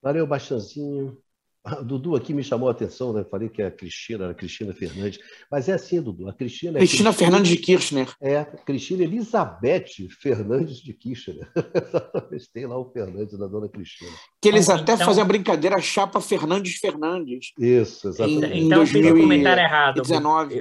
Valeu, 0.02 0.26
Bastanzinho. 0.26 1.22
A 1.66 1.82
Dudu 1.82 2.16
aqui 2.16 2.32
me 2.32 2.44
chamou 2.44 2.70
a 2.70 2.72
atenção, 2.72 3.12
né? 3.12 3.24
Falei 3.24 3.50
que 3.50 3.60
é 3.60 3.66
a 3.66 3.72
Cristina, 3.72 4.30
a 4.30 4.34
Cristina 4.36 4.72
Fernandes. 4.72 5.20
Mas 5.50 5.68
é 5.68 5.74
assim, 5.74 6.00
Dudu. 6.00 6.30
A 6.30 6.34
Cristina 6.34 6.78
é 6.78 6.80
Cristina, 6.80 7.10
Cristina 7.10 7.14
Fernandes 7.14 7.52
de 7.52 7.58
Kirchner. 7.58 8.16
É, 8.22 8.44
Cristina 8.44 9.04
Elizabeth 9.04 10.08
Fernandes 10.20 10.78
de 10.78 10.94
Kirchner. 10.94 11.52
Tem 12.54 12.68
lá 12.68 12.78
o 12.78 12.92
Fernandes 12.92 13.36
da 13.36 13.48
dona 13.48 13.68
Cristina. 13.68 14.12
Que 14.40 14.50
eles 14.50 14.70
até 14.70 14.94
então... 14.94 15.08
fazem 15.08 15.24
a 15.24 15.26
brincadeira 15.26 15.82
chapa 15.82 16.22
Fernandes 16.22 16.76
Fernandes. 16.76 17.52
Isso, 17.58 18.10
exatamente. 18.10 18.46
Então, 18.46 18.58
então 18.58 18.82
eu 18.82 18.88
fiz 18.88 19.06
um 19.08 19.22
comentário 19.22 19.64
errado. 19.64 20.02
19. 20.04 20.56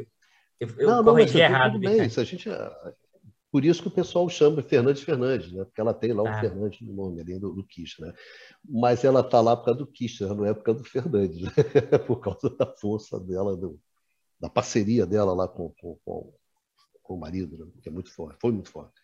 Eu, 0.59 0.69
eu, 0.69 0.69
eu 0.79 0.89
não, 0.89 1.05
corrigi 1.05 1.35
não, 1.35 1.41
errado. 1.45 1.73
Tudo 1.73 1.81
bem, 1.83 2.07
isso 2.07 2.21
a 2.21 2.25
gente 2.25 2.49
por 3.55 3.65
isso 3.65 3.83
que 3.83 3.87
o 3.87 3.93
pessoal 3.93 4.29
chama 4.29 4.61
Fernandes 4.63 5.05
Fernandes, 5.05 5.53
né? 5.53 5.63
porque 5.63 5.81
ela 5.81 5.95
tem 5.95 6.13
lá 6.13 6.25
o 6.25 6.27
ah. 6.27 6.41
Fernandes 6.41 6.81
no 6.81 6.93
nome, 6.93 7.21
além 7.21 7.39
do, 7.39 7.53
do 7.53 7.63
Kirchner. 7.63 8.11
Né? 8.11 8.19
Mas 8.69 9.05
ela 9.05 9.21
está 9.21 9.41
lá 9.41 9.57
por 9.57 9.67
causa 9.67 9.79
do 9.79 9.87
Kirchner, 9.87 10.35
não 10.35 10.45
é 10.45 10.53
por 10.53 10.65
causa 10.65 10.83
do 10.83 10.89
Fernandes, 10.89 11.41
né? 11.41 11.51
por 12.05 12.19
causa 12.19 12.51
da 12.51 12.67
força 12.67 13.21
dela, 13.21 13.57
do, 13.57 13.81
da 14.41 14.51
parceria 14.51 15.07
dela 15.07 15.33
lá 15.33 15.47
com, 15.47 15.73
com, 15.81 15.97
com, 16.05 16.35
com 17.01 17.15
o 17.15 17.17
marido, 17.17 17.57
né? 17.57 17.71
que 17.81 17.89
é 17.89 17.93
muito 17.93 18.13
forte, 18.13 18.41
foi 18.41 18.51
muito 18.51 18.71
forte. 18.71 19.01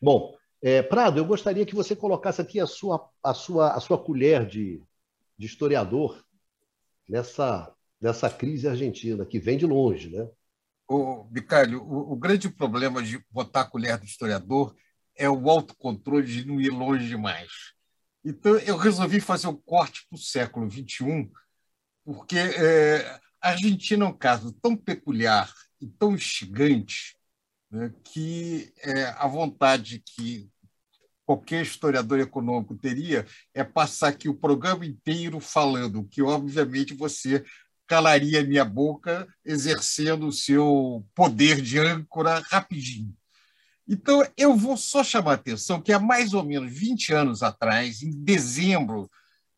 Bom, 0.00 0.34
é, 0.62 0.80
Prado, 0.80 1.18
eu 1.18 1.24
gostaria 1.26 1.66
que 1.66 1.74
você 1.74 1.94
colocasse 1.94 2.40
aqui 2.40 2.58
a 2.58 2.66
sua, 2.66 3.06
a 3.22 3.34
sua, 3.34 3.72
a 3.74 3.80
sua 3.80 3.98
colher 4.02 4.46
de, 4.46 4.82
de 5.36 5.46
historiador 5.46 6.24
nessa, 7.06 7.70
nessa 8.00 8.30
crise 8.30 8.66
argentina, 8.66 9.26
que 9.26 9.38
vem 9.38 9.58
de 9.58 9.66
longe, 9.66 10.08
né? 10.08 10.26
O 10.90 11.22
Bicalho, 11.24 11.84
o, 11.84 12.12
o, 12.12 12.16
grande 12.16 12.50
problema 12.50 13.00
de 13.00 13.24
botar 13.30 13.60
a 13.60 13.64
colher 13.64 13.96
do 13.96 14.04
historiador 14.04 14.74
é 15.16 15.30
o 15.30 15.48
autocontrole 15.48 16.26
de 16.26 16.44
não 16.44 16.60
ir 16.60 16.70
longe 16.70 17.06
demais. 17.06 17.48
Então, 18.24 18.58
eu 18.58 18.76
resolvi 18.76 19.20
fazer 19.20 19.46
um 19.46 19.56
corte 19.56 20.04
para 20.08 20.16
o 20.16 20.20
século 20.20 20.68
XXI, 20.68 21.30
porque 22.04 22.36
é, 22.36 23.20
a 23.40 23.50
Argentina 23.50 24.04
é 24.04 24.08
um 24.08 24.12
caso 24.12 24.52
tão 24.60 24.76
peculiar 24.76 25.52
e 25.80 25.86
tão 25.86 26.14
instigante 26.14 27.16
né, 27.70 27.94
que 28.02 28.72
é, 28.78 29.04
a 29.16 29.28
vontade 29.28 30.02
que 30.04 30.50
qualquer 31.24 31.62
historiador 31.62 32.18
econômico 32.18 32.76
teria 32.76 33.24
é 33.54 33.62
passar 33.62 34.08
aqui 34.08 34.28
o 34.28 34.34
programa 34.34 34.84
inteiro 34.84 35.38
falando, 35.38 36.04
que 36.08 36.20
obviamente 36.20 36.94
você 36.94 37.44
calaria 37.90 38.44
minha 38.44 38.64
boca, 38.64 39.26
exercendo 39.44 40.28
o 40.28 40.32
seu 40.32 41.04
poder 41.12 41.60
de 41.60 41.76
âncora 41.76 42.38
rapidinho. 42.48 43.12
Então, 43.88 44.24
eu 44.36 44.56
vou 44.56 44.76
só 44.76 45.02
chamar 45.02 45.32
a 45.32 45.34
atenção 45.34 45.82
que 45.82 45.92
há 45.92 45.98
mais 45.98 46.32
ou 46.32 46.44
menos 46.44 46.72
20 46.72 47.12
anos 47.12 47.42
atrás, 47.42 48.00
em 48.00 48.12
dezembro 48.12 49.10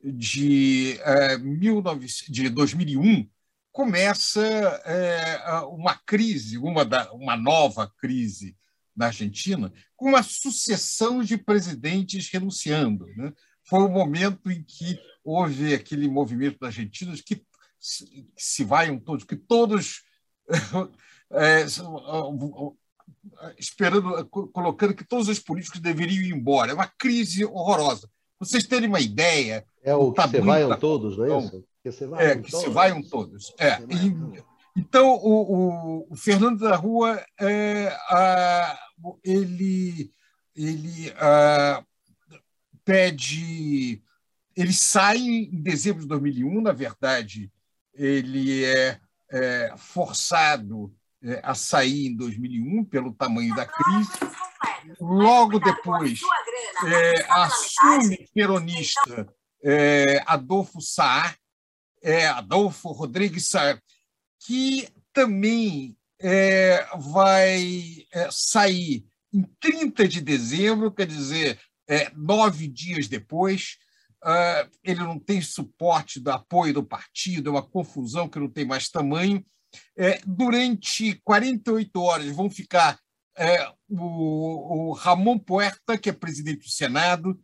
de, 0.02 0.98
eh, 1.02 1.36
19, 1.36 2.06
de 2.30 2.48
2001, 2.48 3.28
começa 3.70 4.40
eh, 4.86 5.60
uma 5.68 5.94
crise, 5.94 6.56
uma, 6.56 6.86
da, 6.86 7.12
uma 7.12 7.36
nova 7.36 7.86
crise 7.98 8.56
na 8.96 9.06
Argentina, 9.06 9.70
com 9.94 10.08
uma 10.08 10.22
sucessão 10.22 11.22
de 11.22 11.36
presidentes 11.36 12.30
renunciando. 12.30 13.06
Né? 13.14 13.30
Foi 13.62 13.80
o 13.80 13.90
momento 13.90 14.50
em 14.50 14.62
que 14.62 14.98
houve 15.22 15.74
aquele 15.74 16.08
movimento 16.08 16.58
da 16.60 16.68
Argentina 16.68 17.14
que 17.26 17.44
se, 17.82 18.28
se 18.36 18.62
vaiam 18.62 18.96
todos, 18.96 19.24
que 19.24 19.34
todos 19.34 20.04
é, 21.32 21.66
esperando, 23.58 24.24
colocando 24.26 24.94
que 24.94 25.04
todos 25.04 25.28
os 25.28 25.40
políticos 25.40 25.80
deveriam 25.80 26.22
ir 26.22 26.32
embora. 26.32 26.70
É 26.70 26.74
uma 26.74 26.86
crise 26.86 27.44
horrorosa. 27.44 28.08
Vocês 28.38 28.64
terem 28.64 28.88
uma 28.88 29.00
ideia. 29.00 29.66
É 29.82 29.94
o 29.94 30.12
que 30.12 30.28
se 30.28 30.40
vaiam 30.40 30.78
todos, 30.78 31.18
não 31.18 31.24
é 31.24 31.44
isso? 31.44 31.64
Que 31.82 31.90
se 31.90 32.06
vaiam 32.06 32.30
é, 32.30 32.36
que 32.36 32.50
todos. 32.50 32.64
se 32.64 32.70
vaiam 32.70 33.02
todos. 33.02 33.54
É. 33.58 33.80
E, 33.82 34.42
então, 34.76 35.16
o, 35.16 36.06
o, 36.06 36.06
o, 36.10 36.16
Fernando 36.16 36.60
da 36.60 36.76
Rua, 36.76 37.22
é, 37.40 37.88
a, 38.08 38.78
ele, 39.24 40.10
ele 40.54 41.12
a, 41.16 41.84
pede. 42.84 44.02
Ele 44.54 44.72
sai 44.72 45.18
em 45.18 45.62
dezembro 45.62 46.02
de 46.02 46.08
2001, 46.08 46.60
na 46.60 46.72
verdade, 46.72 47.50
ele 47.94 48.64
é, 48.64 49.00
é 49.30 49.74
forçado 49.76 50.94
é, 51.22 51.40
a 51.42 51.54
sair 51.54 52.06
em 52.08 52.16
2001 52.16 52.84
pelo 52.84 53.12
tamanho 53.12 53.54
da 53.54 53.64
crise. 53.64 54.10
Logo 55.00 55.60
depois, 55.60 56.20
é, 56.84 57.24
assume 57.30 58.28
peronista 58.34 59.32
é, 59.62 60.20
Adolfo 60.26 60.80
Saar, 60.80 61.36
é, 62.02 62.26
Adolfo 62.26 62.90
Rodrigues 62.90 63.48
Saar, 63.48 63.80
que 64.44 64.88
também 65.12 65.96
é, 66.20 66.84
vai 66.96 68.04
sair 68.30 69.04
em 69.32 69.42
30 69.60 70.08
de 70.08 70.20
dezembro, 70.20 70.90
quer 70.90 71.06
dizer, 71.06 71.60
nove 72.14 72.66
dias 72.66 73.06
depois, 73.06 73.76
ele 74.84 75.00
não 75.00 75.18
tem 75.18 75.40
suporte 75.40 76.20
do 76.20 76.30
apoio 76.30 76.74
do 76.74 76.84
partido, 76.84 77.48
é 77.48 77.52
uma 77.52 77.62
confusão 77.62 78.28
que 78.28 78.38
não 78.38 78.48
tem 78.48 78.64
mais 78.64 78.88
tamanho. 78.88 79.44
É, 79.96 80.20
durante 80.26 81.20
48 81.24 82.00
horas 82.00 82.36
vão 82.36 82.50
ficar 82.50 82.98
é, 83.36 83.66
o, 83.88 84.90
o, 84.90 84.92
Ramon 84.92 85.38
Puerta, 85.38 85.96
que 85.96 86.10
é 86.10 86.12
presidente 86.12 86.66
do 86.66 86.70
Senado, 86.70 87.40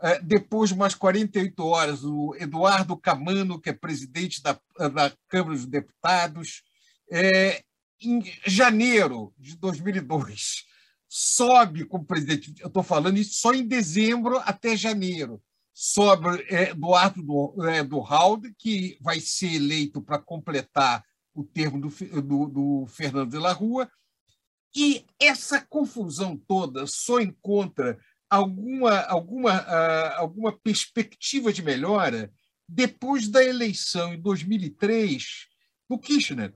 é, 0.00 0.20
depois, 0.20 0.72
mais 0.72 0.94
48 0.94 1.64
horas, 1.64 2.04
o 2.04 2.34
Eduardo 2.36 2.96
Camano, 2.96 3.60
que 3.60 3.70
é 3.70 3.72
presidente 3.72 4.42
da, 4.42 4.58
da 4.88 5.12
Câmara 5.28 5.54
dos 5.54 5.66
Deputados. 5.66 6.62
É, 7.10 7.62
em 8.00 8.20
janeiro 8.46 9.32
de 9.38 9.56
2002, 9.56 10.64
sobe 11.08 11.84
como 11.84 12.04
presidente, 12.04 12.52
eu 12.58 12.66
estou 12.66 12.82
falando 12.82 13.18
isso 13.18 13.34
só 13.34 13.52
em 13.52 13.66
dezembro 13.66 14.38
até 14.44 14.76
janeiro, 14.76 15.40
sobre 15.72 16.44
é, 16.50 16.70
Eduardo 16.70 17.22
do, 17.22 17.66
é, 17.66 17.82
do 17.82 18.00
Halde, 18.00 18.54
que 18.58 18.98
vai 19.00 19.20
ser 19.20 19.54
eleito 19.54 20.02
para 20.02 20.18
completar 20.18 21.04
o 21.34 21.42
termo 21.42 21.80
do, 21.80 21.88
do, 22.22 22.46
do, 22.46 22.86
Fernando 22.86 23.30
de 23.30 23.38
la 23.38 23.52
Rua. 23.52 23.90
E 24.74 25.04
essa 25.20 25.60
confusão 25.60 26.36
toda 26.36 26.86
só 26.86 27.20
encontra 27.20 27.98
alguma, 28.28 29.00
alguma, 29.00 29.60
uh, 29.60 30.12
alguma 30.16 30.52
perspectiva 30.52 31.52
de 31.52 31.62
melhora 31.62 32.32
depois 32.68 33.28
da 33.28 33.44
eleição 33.44 34.14
em 34.14 34.20
2003 34.20 35.46
do 35.88 35.98
Kirchner. 35.98 36.54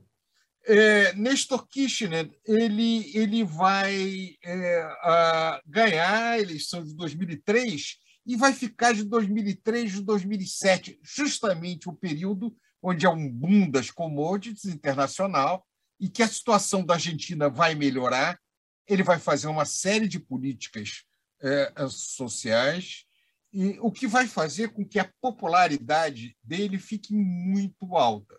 É, 0.65 1.13
Nestor 1.13 1.65
Kirchner 1.67 2.29
ele, 2.45 3.09
ele 3.15 3.43
vai 3.43 4.35
é, 4.43 5.61
ganhar 5.65 6.31
a 6.31 6.39
eleição 6.39 6.83
de 6.83 6.93
2003 6.93 7.97
e 8.27 8.35
vai 8.35 8.51
ficar 8.51 8.93
de 8.93 9.05
2003 9.05 9.99
a 9.99 10.01
2007, 10.01 10.99
justamente 11.01 11.87
o 11.87 11.93
período 11.93 12.53
onde 12.83 13.05
há 13.05 13.09
um 13.09 13.31
boom 13.31 13.71
das 13.71 13.89
commodities 13.89 14.65
internacional 14.65 15.65
e 15.97 16.09
que 16.09 16.21
a 16.21 16.27
situação 16.27 16.85
da 16.85 16.95
Argentina 16.95 17.49
vai 17.49 17.73
melhorar. 17.73 18.37
Ele 18.85 19.01
vai 19.01 19.17
fazer 19.17 19.47
uma 19.47 19.63
série 19.63 20.09
de 20.09 20.19
políticas 20.19 21.05
é, 21.41 21.73
sociais 21.89 23.05
e 23.53 23.79
o 23.79 23.89
que 23.89 24.05
vai 24.05 24.27
fazer 24.27 24.73
com 24.73 24.85
que 24.85 24.99
a 24.99 25.09
popularidade 25.21 26.37
dele 26.43 26.77
fique 26.77 27.13
muito 27.13 27.95
alta. 27.95 28.37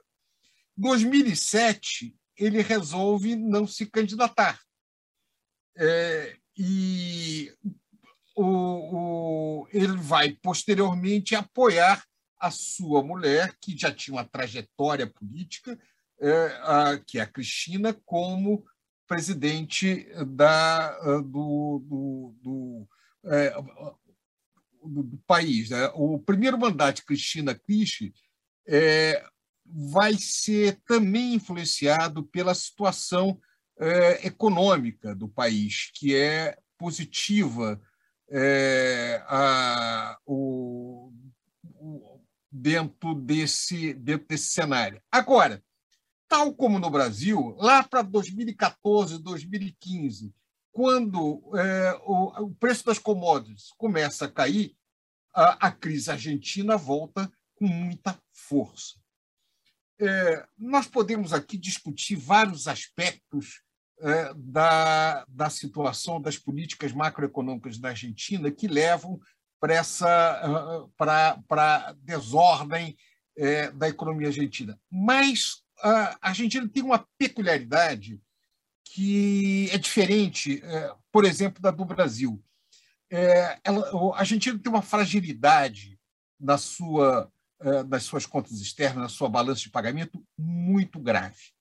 2007, 0.76 2.14
ele 2.36 2.60
resolve 2.60 3.34
não 3.34 3.66
se 3.66 3.86
candidatar. 3.86 4.60
É, 5.76 6.36
e 6.56 7.52
o, 8.40 9.62
o, 9.62 9.68
ele 9.72 9.96
vai, 9.96 10.30
posteriormente, 10.30 11.34
apoiar 11.34 12.04
a 12.38 12.50
sua 12.52 13.02
mulher, 13.02 13.52
que 13.60 13.76
já 13.76 13.92
tinha 13.92 14.14
uma 14.14 14.24
trajetória 14.24 15.06
política, 15.08 15.76
é, 16.20 16.46
a, 16.62 16.98
que 17.04 17.18
é 17.18 17.22
a 17.22 17.26
Cristina, 17.26 17.92
como 18.04 18.64
presidente 19.08 20.06
da, 20.36 21.20
do, 21.20 21.82
do, 21.84 22.34
do, 22.42 22.88
é, 23.24 23.50
do, 24.84 25.02
do 25.02 25.18
país. 25.26 25.70
Né? 25.70 25.90
O 25.94 26.18
primeiro 26.20 26.58
mandato 26.58 26.96
de 26.96 27.06
Cristina 27.06 27.54
Crisci 27.54 28.14
é, 28.68 29.24
vai 29.66 30.14
ser 30.14 30.80
também 30.86 31.34
influenciado 31.34 32.22
pela 32.22 32.54
situação 32.54 33.40
é, 33.80 34.26
econômica 34.26 35.14
do 35.14 35.28
país, 35.28 35.90
que 35.94 36.14
é 36.14 36.56
positiva 36.76 37.80
é, 38.30 39.22
a, 39.26 40.18
o, 40.26 41.12
o, 41.62 42.20
dentro, 42.50 43.14
desse, 43.14 43.94
dentro 43.94 44.28
desse 44.28 44.48
cenário. 44.48 45.02
Agora, 45.10 45.62
tal 46.28 46.54
como 46.54 46.78
no 46.78 46.90
Brasil, 46.90 47.54
lá 47.58 47.82
para 47.82 48.02
2014, 48.02 49.18
2015, 49.22 50.34
quando 50.70 51.42
é, 51.56 52.00
o, 52.04 52.44
o, 52.44 52.54
preço 52.54 52.84
das 52.84 52.98
commodities 52.98 53.70
começa 53.76 54.26
a 54.26 54.30
cair, 54.30 54.76
a, 55.34 55.68
a 55.68 55.72
crise 55.72 56.10
argentina 56.10 56.76
volta 56.76 57.30
com 57.54 57.66
muita 57.66 58.20
força. 58.32 58.94
É, 60.00 60.46
nós 60.56 60.86
podemos 60.86 61.32
aqui 61.32 61.56
discutir 61.56 62.14
vários 62.14 62.68
aspectos 62.68 63.62
é, 64.00 64.32
da, 64.34 65.24
da 65.28 65.50
situação 65.50 66.20
das 66.20 66.38
políticas 66.38 66.92
macroeconômicas 66.92 67.78
da 67.78 67.90
Argentina 67.90 68.50
que 68.50 68.68
levam 68.68 69.20
para 69.60 69.74
essa 69.74 70.88
para, 70.96 71.38
para 71.48 71.92
desordem 72.02 72.96
é, 73.36 73.70
da 73.72 73.88
economia 73.88 74.28
argentina. 74.28 74.78
Mas 74.90 75.62
a 75.80 76.28
Argentina 76.28 76.68
tem 76.68 76.82
uma 76.82 77.06
peculiaridade 77.16 78.20
que 78.84 79.68
é 79.70 79.78
diferente, 79.78 80.62
é, 80.64 80.94
por 81.12 81.24
exemplo, 81.24 81.60
da 81.60 81.70
do 81.70 81.84
Brasil. 81.84 82.42
É, 83.10 83.58
ela, 83.64 84.14
a 84.14 84.20
Argentina 84.20 84.58
tem 84.58 84.72
uma 84.72 84.82
fragilidade 84.82 85.98
na 86.38 86.58
sua, 86.58 87.30
é, 87.60 87.82
nas 87.84 88.04
suas 88.04 88.26
contas 88.26 88.60
externas, 88.60 89.02
na 89.02 89.08
sua 89.08 89.28
balança 89.28 89.62
de 89.62 89.70
pagamento 89.70 90.22
muito 90.36 90.98
grave. 90.98 91.52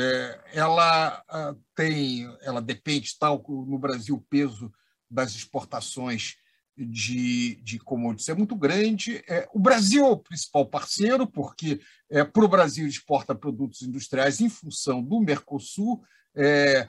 É, 0.00 0.40
ela 0.52 1.24
ah, 1.28 1.56
tem, 1.74 2.24
ela 2.42 2.62
depende, 2.62 3.18
tal 3.18 3.44
no 3.48 3.78
Brasil, 3.78 4.14
o 4.14 4.20
peso 4.20 4.72
das 5.10 5.34
exportações 5.34 6.36
de, 6.76 7.56
de 7.56 7.80
commodities 7.80 8.28
é 8.28 8.34
muito 8.34 8.54
grande. 8.54 9.24
É, 9.28 9.48
o 9.52 9.58
Brasil 9.58 10.04
é 10.04 10.08
o 10.08 10.16
principal 10.16 10.66
parceiro, 10.66 11.26
porque 11.26 11.80
é, 12.08 12.22
para 12.22 12.44
o 12.44 12.48
Brasil 12.48 12.86
exporta 12.86 13.34
produtos 13.34 13.82
industriais 13.82 14.40
em 14.40 14.48
função 14.48 15.02
do 15.02 15.18
Mercosul. 15.18 16.04
É, 16.36 16.88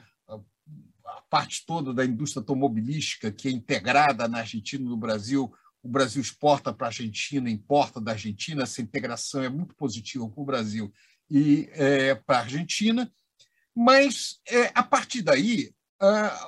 a 1.04 1.20
parte 1.28 1.66
toda 1.66 1.92
da 1.92 2.04
indústria 2.04 2.40
automobilística, 2.40 3.32
que 3.32 3.48
é 3.48 3.50
integrada 3.50 4.28
na 4.28 4.38
Argentina 4.38 4.84
e 4.84 4.88
no 4.88 4.96
Brasil, 4.96 5.52
o 5.82 5.88
Brasil 5.88 6.22
exporta 6.22 6.72
para 6.72 6.86
a 6.86 6.90
Argentina, 6.90 7.50
importa 7.50 8.00
da 8.00 8.12
Argentina. 8.12 8.62
Essa 8.62 8.80
integração 8.80 9.42
é 9.42 9.48
muito 9.48 9.74
positiva 9.74 10.28
para 10.28 10.40
o 10.40 10.46
Brasil 10.46 10.92
e 11.30 11.68
é, 11.72 12.14
para 12.14 12.38
a 12.38 12.40
Argentina. 12.40 13.10
Mas, 13.74 14.40
é, 14.48 14.70
a 14.74 14.82
partir 14.82 15.22
daí, 15.22 15.72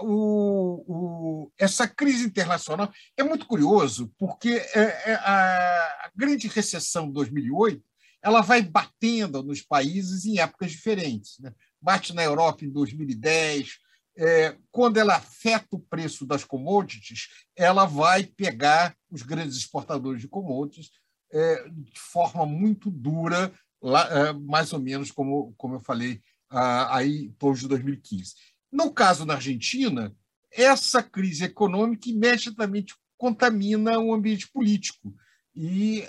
o, 0.00 0.84
o, 0.86 1.52
essa 1.58 1.86
crise 1.86 2.24
internacional 2.24 2.90
é 3.16 3.22
muito 3.22 3.46
curioso, 3.46 4.10
porque 4.18 4.48
é, 4.74 5.10
é 5.10 5.14
a, 5.14 6.06
a 6.06 6.10
grande 6.16 6.48
recessão 6.48 7.06
de 7.06 7.12
2008 7.12 7.82
ela 8.22 8.40
vai 8.40 8.62
batendo 8.62 9.42
nos 9.42 9.60
países 9.60 10.24
em 10.24 10.38
épocas 10.38 10.70
diferentes. 10.70 11.38
Né? 11.40 11.52
Bate 11.80 12.14
na 12.14 12.22
Europa 12.22 12.64
em 12.64 12.70
2010, 12.70 13.78
é, 14.16 14.56
quando 14.70 14.98
ela 14.98 15.16
afeta 15.16 15.68
o 15.72 15.80
preço 15.80 16.24
das 16.24 16.44
commodities, 16.44 17.28
ela 17.56 17.84
vai 17.84 18.24
pegar 18.24 18.94
os 19.10 19.22
grandes 19.22 19.56
exportadores 19.56 20.20
de 20.20 20.28
commodities 20.28 20.90
é, 21.32 21.68
de 21.68 21.98
forma 21.98 22.46
muito 22.46 22.90
dura, 22.90 23.52
lá, 23.82 24.08
é, 24.10 24.32
mais 24.32 24.72
ou 24.72 24.80
menos 24.80 25.10
como, 25.10 25.52
como 25.56 25.74
eu 25.74 25.80
falei 25.80 26.22
ah, 26.48 26.96
aí 26.96 27.28
depois 27.28 27.60
de 27.60 27.68
2015. 27.68 28.34
No 28.70 28.92
caso 28.92 29.26
da 29.26 29.34
Argentina, 29.34 30.14
essa 30.50 31.02
crise 31.02 31.44
econômica 31.44 32.08
imediatamente 32.08 32.94
contamina 33.16 33.98
o 33.98 34.14
ambiente 34.14 34.48
político. 34.48 35.14
E 35.54 36.04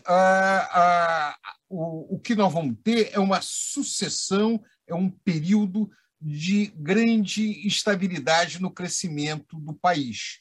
o, 1.69 2.15
o 2.15 2.19
que 2.19 2.35
nós 2.35 2.53
vamos 2.53 2.77
ter 2.83 3.09
é 3.11 3.19
uma 3.19 3.39
sucessão, 3.41 4.63
é 4.87 4.95
um 4.95 5.09
período 5.09 5.89
de 6.21 6.67
grande 6.77 7.67
instabilidade 7.67 8.61
no 8.61 8.71
crescimento 8.71 9.59
do 9.59 9.73
país. 9.73 10.39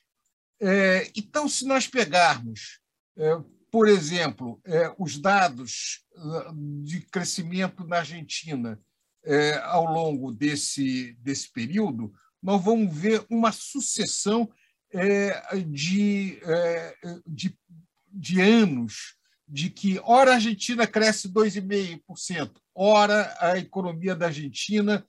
É, 0.61 1.11
então, 1.17 1.49
se 1.49 1.67
nós 1.67 1.89
pegarmos, 1.89 2.79
é, 3.17 3.37
por 3.73 3.89
exemplo, 3.89 4.61
é, 4.67 4.95
os 4.99 5.19
dados 5.19 6.05
ah, 6.15 6.53
de 6.85 7.01
crescimento 7.01 7.87
na 7.87 7.97
Argentina 7.97 8.79
é, 9.25 9.55
ao 9.65 9.87
longo 9.87 10.31
desse, 10.31 11.15
desse 11.15 11.51
período, 11.51 12.13
nós 12.43 12.63
vamos 12.63 12.95
ver 12.95 13.25
uma 13.31 13.51
sucessão 13.51 14.53
é, 14.93 15.65
de, 15.65 16.39
de, 17.27 17.59
de 18.09 18.41
anos 18.43 19.17
de 19.49 19.71
que, 19.71 19.99
ora, 20.05 20.33
a 20.33 20.35
Argentina 20.35 20.87
cresce 20.87 21.29
2,5%, 21.31 22.51
ora, 22.75 23.35
a 23.41 23.57
economia 23.57 24.15
da 24.15 24.27
Argentina 24.27 25.07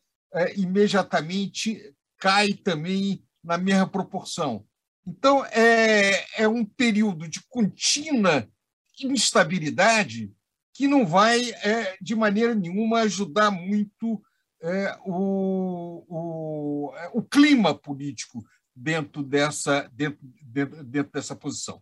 imediatamente 0.56 1.94
cai 2.18 2.54
também 2.54 3.26
na 3.44 3.58
mesma 3.58 3.88
proporção. 3.88 4.66
Então, 5.06 5.46
é, 5.48 6.42
é 6.42 6.48
um 6.48 6.64
período 6.66 7.28
de 7.28 7.42
contínua 7.50 8.48
instabilidade 9.02 10.32
que 10.74 10.88
não 10.88 11.06
vai, 11.06 11.52
é, 11.52 11.98
de 12.02 12.16
maneira 12.16 12.56
nenhuma, 12.56 13.02
ajudar 13.02 13.52
muito 13.52 14.22
é, 14.62 14.98
o, 15.06 16.06
o, 16.08 16.94
o 17.14 17.22
clima 17.22 17.78
político 17.78 18.44
dentro 18.76 19.22
dessa, 19.22 19.90
dentro, 19.94 20.20
dentro, 20.42 20.84
dentro 20.84 21.12
dessa 21.12 21.36
posição. 21.36 21.82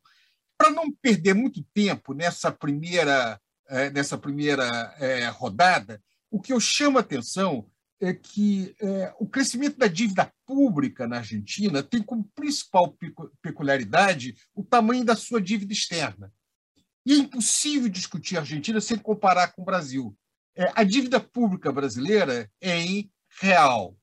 Para 0.58 0.72
não 0.72 0.92
perder 0.92 1.34
muito 1.34 1.64
tempo 1.74 2.14
nessa 2.14 2.52
primeira, 2.52 3.40
é, 3.70 3.90
nessa 3.90 4.18
primeira 4.18 4.68
é, 5.00 5.28
rodada, 5.28 6.02
o 6.30 6.42
que 6.42 6.52
eu 6.52 6.60
chamo 6.60 6.98
a 6.98 7.02
atenção 7.02 7.70
é 8.02 8.14
que 8.14 8.76
é, 8.82 9.14
o 9.20 9.28
crescimento 9.28 9.78
da 9.78 9.88
dívida 9.88 10.34
pública 10.46 11.08
na 11.08 11.18
Argentina 11.18 11.84
tem 11.84 12.02
como 12.02 12.30
principal 12.36 12.98
peculiaridade 13.42 14.36
o 14.56 14.64
tamanho 14.64 15.06
da 15.06 15.16
sua 15.16 15.40
dívida 15.40 15.72
externa. 15.72 16.34
E 17.06 17.14
é 17.14 17.18
impossível 17.18 17.88
discutir 17.88 18.38
a 18.38 18.42
Argentina 18.42 18.82
sem 18.82 18.98
comparar 18.98 19.54
com 19.54 19.62
o 19.62 19.66
Brasil. 19.66 20.16
É, 20.56 20.72
a 20.76 20.84
dívida 20.84 21.20
pública 21.20 21.72
brasileira 21.72 22.50
é 22.60 22.78
em 22.78 23.12
real. 23.40 23.96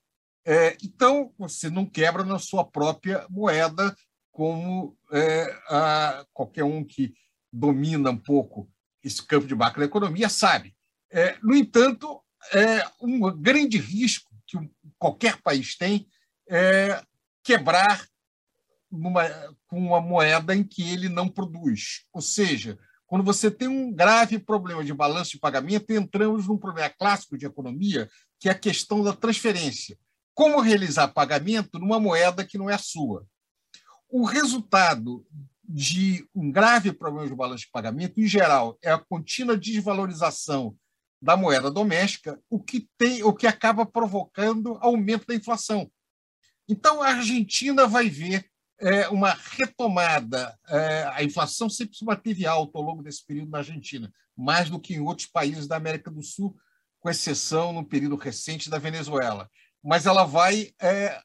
É, 0.45 0.77
então, 0.83 1.33
você 1.37 1.69
não 1.69 1.85
quebra 1.85 2.23
na 2.23 2.39
sua 2.39 2.63
própria 2.63 3.25
moeda, 3.29 3.95
como 4.31 4.97
é, 5.11 5.43
a, 5.69 6.25
qualquer 6.33 6.63
um 6.63 6.83
que 6.83 7.13
domina 7.51 8.11
um 8.11 8.17
pouco 8.17 8.69
esse 9.03 9.25
campo 9.25 9.45
de 9.45 9.55
macroeconomia 9.55 10.29
sabe. 10.29 10.75
É, 11.11 11.37
no 11.41 11.55
entanto, 11.55 12.21
é 12.53 12.83
um 13.01 13.19
grande 13.39 13.77
risco 13.77 14.31
que 14.47 14.57
qualquer 14.97 15.41
país 15.41 15.75
tem 15.75 16.07
é 16.49 17.03
quebrar 17.43 18.05
numa, 18.91 19.23
com 19.67 19.79
uma 19.79 20.01
moeda 20.01 20.55
em 20.55 20.63
que 20.63 20.81
ele 20.81 21.09
não 21.09 21.29
produz. 21.29 22.05
Ou 22.11 22.21
seja, 22.21 22.77
quando 23.05 23.23
você 23.23 23.49
tem 23.49 23.67
um 23.67 23.91
grave 23.91 24.39
problema 24.39 24.83
de 24.83 24.93
balanço 24.93 25.31
de 25.31 25.39
pagamento, 25.39 25.91
entramos 25.91 26.47
num 26.47 26.57
problema 26.57 26.89
clássico 26.89 27.37
de 27.37 27.45
economia, 27.45 28.09
que 28.39 28.49
é 28.49 28.51
a 28.51 28.57
questão 28.57 29.03
da 29.03 29.13
transferência. 29.13 29.97
Como 30.33 30.61
realizar 30.61 31.09
pagamento 31.09 31.79
numa 31.79 31.99
moeda 31.99 32.45
que 32.45 32.57
não 32.57 32.69
é 32.69 32.77
sua? 32.77 33.25
O 34.09 34.25
resultado 34.25 35.25
de 35.63 36.27
um 36.33 36.51
grave 36.51 36.91
problema 36.91 37.27
de 37.27 37.35
balanço 37.35 37.65
de 37.65 37.71
pagamento, 37.71 38.19
em 38.19 38.27
geral, 38.27 38.77
é 38.81 38.91
a 38.91 38.97
contínua 38.97 39.57
desvalorização 39.57 40.75
da 41.21 41.35
moeda 41.35 41.69
doméstica, 41.69 42.39
o 42.49 42.59
que 42.59 42.87
tem, 42.97 43.23
o 43.23 43.33
que 43.33 43.45
acaba 43.45 43.85
provocando 43.85 44.77
aumento 44.81 45.25
da 45.27 45.35
inflação. 45.35 45.91
Então, 46.67 47.01
a 47.01 47.09
Argentina 47.09 47.87
vai 47.87 48.09
ver 48.09 48.45
é, 48.79 49.09
uma 49.09 49.37
retomada. 49.57 50.57
É, 50.67 51.03
a 51.13 51.23
inflação 51.23 51.69
sempre 51.69 51.97
se 51.97 52.05
manteve 52.05 52.45
alta 52.45 52.77
ao 52.77 52.83
longo 52.83 53.03
desse 53.03 53.25
período 53.25 53.51
na 53.51 53.57
Argentina, 53.57 54.11
mais 54.35 54.69
do 54.69 54.79
que 54.79 54.93
em 54.93 55.01
outros 55.01 55.27
países 55.27 55.67
da 55.67 55.75
América 55.75 56.09
do 56.09 56.23
Sul, 56.23 56.55
com 56.99 57.09
exceção 57.09 57.73
no 57.73 57.85
período 57.85 58.15
recente 58.15 58.69
da 58.69 58.77
Venezuela. 58.77 59.49
Mas 59.83 60.05
ela 60.05 60.25
vai 60.25 60.71
é, 60.81 61.21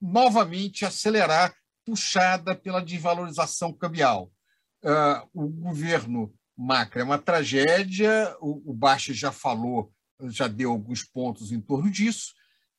novamente 0.00 0.84
acelerar, 0.84 1.54
puxada 1.84 2.54
pela 2.56 2.82
desvalorização 2.82 3.72
cambial. 3.72 4.30
Uh, 4.84 5.28
o 5.32 5.48
governo 5.48 6.34
Macri 6.62 7.00
é 7.00 7.04
uma 7.04 7.18
tragédia, 7.18 8.34
o, 8.40 8.70
o 8.70 8.74
Baixa 8.74 9.12
já 9.12 9.32
falou, 9.32 9.92
já 10.28 10.46
deu 10.46 10.70
alguns 10.70 11.02
pontos 11.02 11.52
em 11.52 11.60
torno 11.60 11.90
disso, 11.90 12.32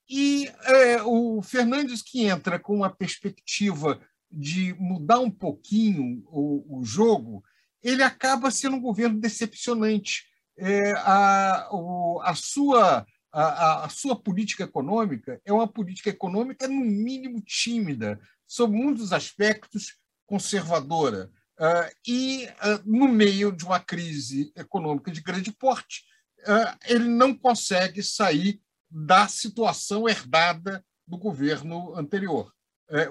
e 0.10 0.48
é, 0.64 1.02
o 1.04 1.42
Fernandes 1.42 2.02
que 2.02 2.26
entra 2.26 2.60
com 2.60 2.76
uma 2.76 2.90
perspectiva 2.90 4.00
de 4.32 4.74
mudar 4.80 5.20
um 5.20 5.30
pouquinho 5.30 6.24
o, 6.28 6.80
o 6.80 6.84
jogo, 6.84 7.44
ele 7.82 8.02
acaba 8.02 8.50
sendo 8.50 8.78
um 8.78 8.82
governo 8.82 9.20
decepcionante. 9.20 10.24
É, 10.58 10.92
a, 10.98 11.70
o, 11.72 12.22
a, 12.24 12.34
sua, 12.36 13.06
a, 13.32 13.86
a, 13.86 13.90
sua 13.90 14.16
política 14.16 14.64
econômica 14.64 15.42
é 15.46 15.52
uma 15.52 15.68
política 15.68 16.10
econômica, 16.10 16.68
no 16.68 16.82
mínimo, 16.82 17.42
tímida, 17.42 18.20
sob 18.48 18.76
muitos 18.76 19.12
aspectos 19.12 19.98
conservadora. 20.26 21.30
Uh, 21.60 21.96
e, 22.08 22.46
uh, 22.46 22.82
no 22.84 23.08
meio 23.08 23.52
de 23.52 23.64
uma 23.64 23.80
crise 23.80 24.52
econômica 24.56 25.12
de 25.12 25.22
grande 25.22 25.52
porte, 25.52 26.04
uh, 26.42 26.78
ele 26.86 27.08
não 27.08 27.36
consegue 27.36 28.02
sair 28.02 28.62
da 28.90 29.28
situação 29.28 30.10
herdada 30.10 30.84
do 31.06 31.18
governo 31.18 31.96
anterior. 31.96 32.54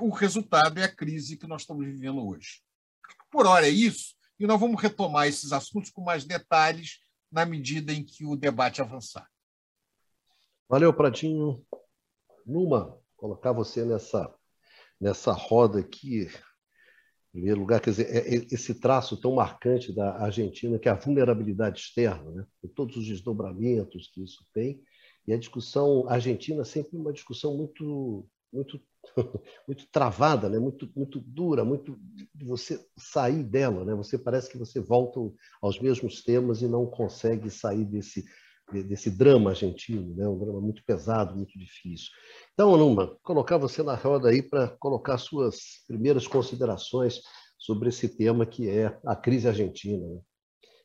o 0.00 0.10
resultado 0.10 0.78
é 0.78 0.84
a 0.84 0.94
crise 0.94 1.36
que 1.36 1.46
nós 1.46 1.62
estamos 1.62 1.84
vivendo 1.84 2.24
hoje. 2.26 2.62
Por 3.30 3.46
hora 3.46 3.66
é 3.66 3.70
isso, 3.70 4.14
e 4.38 4.46
nós 4.46 4.60
vamos 4.60 4.80
retomar 4.80 5.26
esses 5.26 5.52
assuntos 5.52 5.90
com 5.90 6.02
mais 6.02 6.24
detalhes 6.24 7.00
na 7.30 7.44
medida 7.44 7.92
em 7.92 8.04
que 8.04 8.24
o 8.24 8.36
debate 8.36 8.80
avançar. 8.80 9.28
Valeu, 10.68 10.94
Pradinho. 10.94 11.64
Numa, 12.46 12.98
colocar 13.16 13.52
você 13.52 13.84
nessa, 13.84 14.32
nessa 15.00 15.32
roda 15.32 15.80
aqui, 15.80 16.28
em 17.32 17.38
primeiro 17.38 17.60
lugar, 17.60 17.80
quer 17.80 17.90
dizer, 17.90 18.14
é, 18.14 18.34
é 18.34 18.46
esse 18.50 18.74
traço 18.74 19.16
tão 19.16 19.34
marcante 19.34 19.90
da 19.90 20.22
Argentina, 20.22 20.78
que 20.78 20.86
é 20.86 20.92
a 20.92 20.96
vulnerabilidade 20.96 21.80
externa, 21.80 22.30
né? 22.30 22.46
com 22.60 22.68
todos 22.68 22.96
os 22.96 23.06
desdobramentos 23.06 24.10
que 24.12 24.22
isso 24.22 24.44
tem, 24.52 24.82
e 25.26 25.32
a 25.32 25.38
discussão 25.38 26.06
argentina 26.08 26.64
sempre 26.64 26.96
uma 26.96 27.12
discussão 27.12 27.56
muito 27.56 28.26
muito 28.52 28.78
muito 29.66 29.86
travada, 29.90 30.48
né? 30.48 30.58
muito 30.58 30.90
muito 30.94 31.18
dura, 31.20 31.64
muito 31.64 31.98
de 32.34 32.44
você 32.44 32.84
sair 32.98 33.42
dela, 33.42 33.84
né? 33.84 33.94
Você 33.94 34.18
parece 34.18 34.50
que 34.50 34.58
você 34.58 34.78
volta 34.78 35.18
aos 35.62 35.80
mesmos 35.80 36.22
temas 36.22 36.60
e 36.60 36.68
não 36.68 36.84
consegue 36.86 37.50
sair 37.50 37.84
desse 37.84 38.24
desse 38.72 39.10
drama 39.10 39.50
argentino, 39.50 40.14
né? 40.14 40.26
Um 40.26 40.38
drama 40.38 40.60
muito 40.60 40.82
pesado, 40.84 41.34
muito 41.36 41.58
difícil. 41.58 42.08
Então, 42.52 42.76
Numa, 42.76 43.16
colocar 43.22 43.58
você 43.58 43.82
na 43.82 43.94
roda 43.94 44.28
aí 44.28 44.42
para 44.42 44.68
colocar 44.78 45.18
suas 45.18 45.84
primeiras 45.86 46.26
considerações 46.26 47.20
sobre 47.58 47.88
esse 47.88 48.08
tema 48.16 48.46
que 48.46 48.68
é 48.68 48.98
a 49.06 49.14
crise 49.14 49.48
argentina, 49.48 50.06
né? 50.06 50.20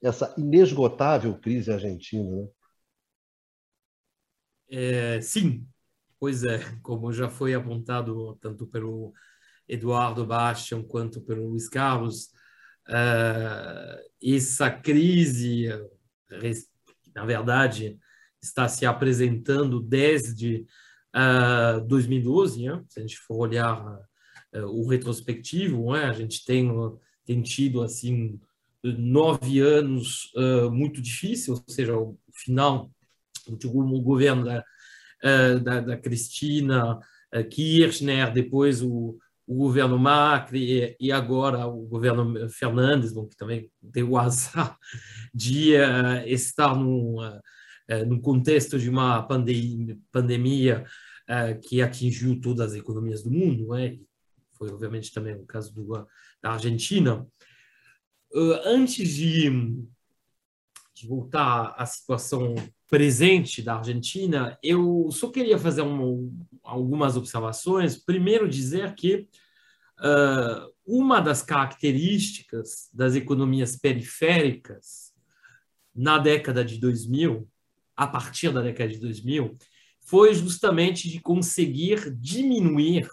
essa 0.01 0.33
inesgotável 0.37 1.37
crise 1.39 1.71
argentina, 1.71 2.29
né? 2.29 2.47
É, 4.69 5.21
sim, 5.21 5.65
pois 6.19 6.43
é, 6.43 6.59
como 6.81 7.11
já 7.13 7.29
foi 7.29 7.53
apontado 7.53 8.35
tanto 8.41 8.67
pelo 8.67 9.13
Eduardo 9.67 10.25
Bastian 10.25 10.83
quanto 10.83 11.21
pelo 11.21 11.49
Luiz 11.49 11.69
Carlos, 11.69 12.25
uh, 12.87 13.97
essa 14.21 14.69
crise, 14.69 15.67
na 17.17 17.25
verdade, 17.25 17.97
está 18.39 18.67
se 18.67 18.85
apresentando 18.85 19.81
desde 19.81 20.67
uh, 21.15 21.81
2012, 21.87 22.63
né? 22.63 22.83
se 22.87 22.99
a 22.99 23.01
gente 23.01 23.17
for 23.17 23.37
olhar 23.39 23.83
uh, 24.53 24.65
o 24.65 24.87
retrospectivo, 24.87 25.93
né? 25.93 26.05
a 26.05 26.13
gente 26.13 26.45
tem, 26.45 26.69
tem 27.25 27.41
tido 27.41 27.81
assim 27.81 28.39
nove 28.83 29.59
anos 29.59 30.31
muito 30.71 31.01
difíceis, 31.01 31.49
ou 31.49 31.63
seja, 31.67 31.97
o 31.97 32.15
final 32.31 32.89
o 33.49 34.01
governo 34.01 34.45
da, 34.45 34.63
da, 35.63 35.81
da 35.81 35.97
Cristina 35.97 36.99
Kirchner, 37.49 38.31
depois 38.31 38.81
o, 38.81 39.17
o 39.47 39.55
governo 39.55 39.97
Macri 39.97 40.97
e, 40.99 41.09
agora 41.09 41.65
o 41.65 41.87
governo 41.87 42.49
Fernandes, 42.49 43.13
que 43.13 43.37
também 43.37 43.71
tem 43.93 44.03
o 44.03 44.17
azar 44.17 44.77
de 45.33 45.73
uh, 45.75 46.27
estar 46.27 46.75
num, 46.75 47.25
uh, 47.25 48.05
num 48.05 48.19
contexto 48.19 48.77
de 48.77 48.89
uma 48.89 49.23
pandemia, 49.23 49.97
pandemia 50.11 50.85
uh, 51.29 51.59
que 51.61 51.81
atingiu 51.81 52.41
todas 52.41 52.73
as 52.73 52.77
economias 52.77 53.23
do 53.23 53.31
mundo, 53.31 53.69
né? 53.69 53.97
foi 54.57 54.69
obviamente 54.69 55.13
também 55.13 55.35
o 55.35 55.45
caso 55.45 55.73
do, 55.73 55.87
da 56.41 56.51
Argentina. 56.51 57.25
antes 58.65 59.07
de, 59.15 59.49
de 60.97 61.07
voltar 61.07 61.75
à 61.77 61.85
situação 61.85 62.55
presente 62.89 63.61
da 63.61 63.75
Argentina, 63.77 64.57
eu 64.63 65.09
só 65.11 65.29
queria 65.29 65.57
fazer 65.57 65.81
um, 65.81 66.33
algumas 66.63 67.15
observações. 67.15 67.97
Primeiro, 67.97 68.49
dizer 68.49 68.95
que 68.95 69.27
uh, 69.99 70.73
uma 70.85 71.19
das 71.19 71.41
características 71.41 72.89
das 72.93 73.15
economias 73.15 73.75
periféricas 73.75 75.13
na 75.93 76.17
década 76.17 76.63
de 76.63 76.77
2000, 76.77 77.47
a 77.95 78.07
partir 78.07 78.51
da 78.51 78.61
década 78.61 78.89
de 78.89 78.99
2000, 78.99 79.57
foi 80.01 80.33
justamente 80.33 81.09
de 81.09 81.19
conseguir 81.19 82.15
diminuir 82.15 83.07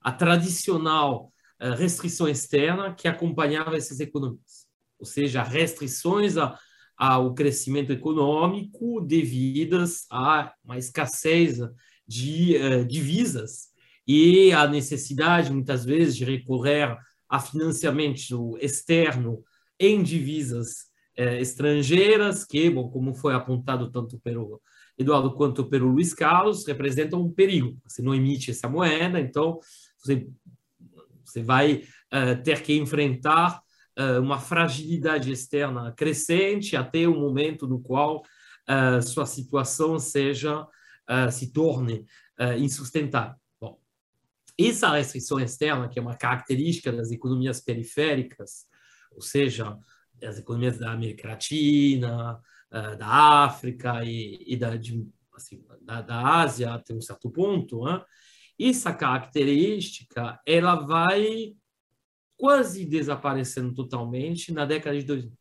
a 0.00 0.12
tradicional 0.12 1.32
uh, 1.62 1.70
restrição 1.76 2.28
externa 2.28 2.94
que 2.94 3.08
acompanhava 3.08 3.76
essas 3.76 4.00
economias, 4.00 4.66
ou 4.98 5.06
seja, 5.06 5.42
restrições 5.42 6.36
a 6.36 6.58
ao 7.02 7.34
crescimento 7.34 7.90
econômico 7.90 9.00
devidas 9.00 10.06
a 10.08 10.54
uma 10.64 10.78
escassez 10.78 11.58
de 12.06 12.56
uh, 12.56 12.84
divisas 12.84 13.70
e 14.06 14.52
a 14.52 14.68
necessidade, 14.68 15.52
muitas 15.52 15.84
vezes, 15.84 16.16
de 16.16 16.24
recorrer 16.24 16.96
a 17.28 17.40
financiamento 17.40 18.56
externo 18.60 19.42
em 19.80 20.00
divisas 20.00 20.82
uh, 21.18 21.40
estrangeiras, 21.40 22.44
que, 22.44 22.70
bom, 22.70 22.88
como 22.88 23.16
foi 23.16 23.34
apontado 23.34 23.90
tanto 23.90 24.20
pelo 24.20 24.62
Eduardo 24.96 25.34
quanto 25.34 25.64
pelo 25.64 25.88
Luiz 25.88 26.14
Carlos, 26.14 26.64
representam 26.64 27.20
um 27.20 27.32
perigo. 27.32 27.76
Você 27.84 28.00
não 28.00 28.14
emite 28.14 28.52
essa 28.52 28.68
moeda, 28.68 29.18
então 29.18 29.58
você, 29.98 30.28
você 31.24 31.42
vai 31.42 31.82
uh, 32.12 32.40
ter 32.44 32.62
que 32.62 32.76
enfrentar 32.76 33.60
uma 34.20 34.38
fragilidade 34.38 35.30
externa 35.30 35.92
crescente 35.92 36.76
até 36.76 37.06
o 37.06 37.14
momento 37.14 37.66
no 37.66 37.80
qual 37.80 38.22
uh, 38.68 39.02
sua 39.02 39.26
situação 39.26 39.98
seja 39.98 40.62
uh, 40.62 41.30
se 41.30 41.52
torne 41.52 42.06
insustentável. 42.58 43.36
Bom, 43.60 43.78
essa 44.58 44.90
restrição 44.96 45.38
externa, 45.38 45.88
que 45.88 45.96
é 45.98 46.02
uma 46.02 46.16
característica 46.16 46.90
das 46.90 47.12
economias 47.12 47.60
periféricas, 47.60 48.66
ou 49.12 49.20
seja, 49.20 49.78
das 50.18 50.38
economias 50.38 50.76
da 50.76 50.90
América 50.90 51.28
Latina, 51.28 52.40
da 52.70 53.44
África 53.44 54.02
e, 54.02 54.42
e 54.44 54.56
da, 54.56 54.74
de, 54.74 55.06
assim, 55.36 55.64
da, 55.82 56.02
da, 56.02 56.40
Ásia 56.40 56.72
até 56.72 56.92
um 56.94 57.00
certo 57.00 57.30
ponto, 57.30 57.88
hein? 57.88 58.02
essa 58.58 58.92
característica 58.92 60.40
ela 60.44 60.74
vai 60.76 61.54
quase 62.36 62.84
desaparecendo 62.84 63.74
totalmente 63.74 64.52
na 64.52 64.64
década 64.64 64.98
de 64.98 65.04
2000. 65.04 65.32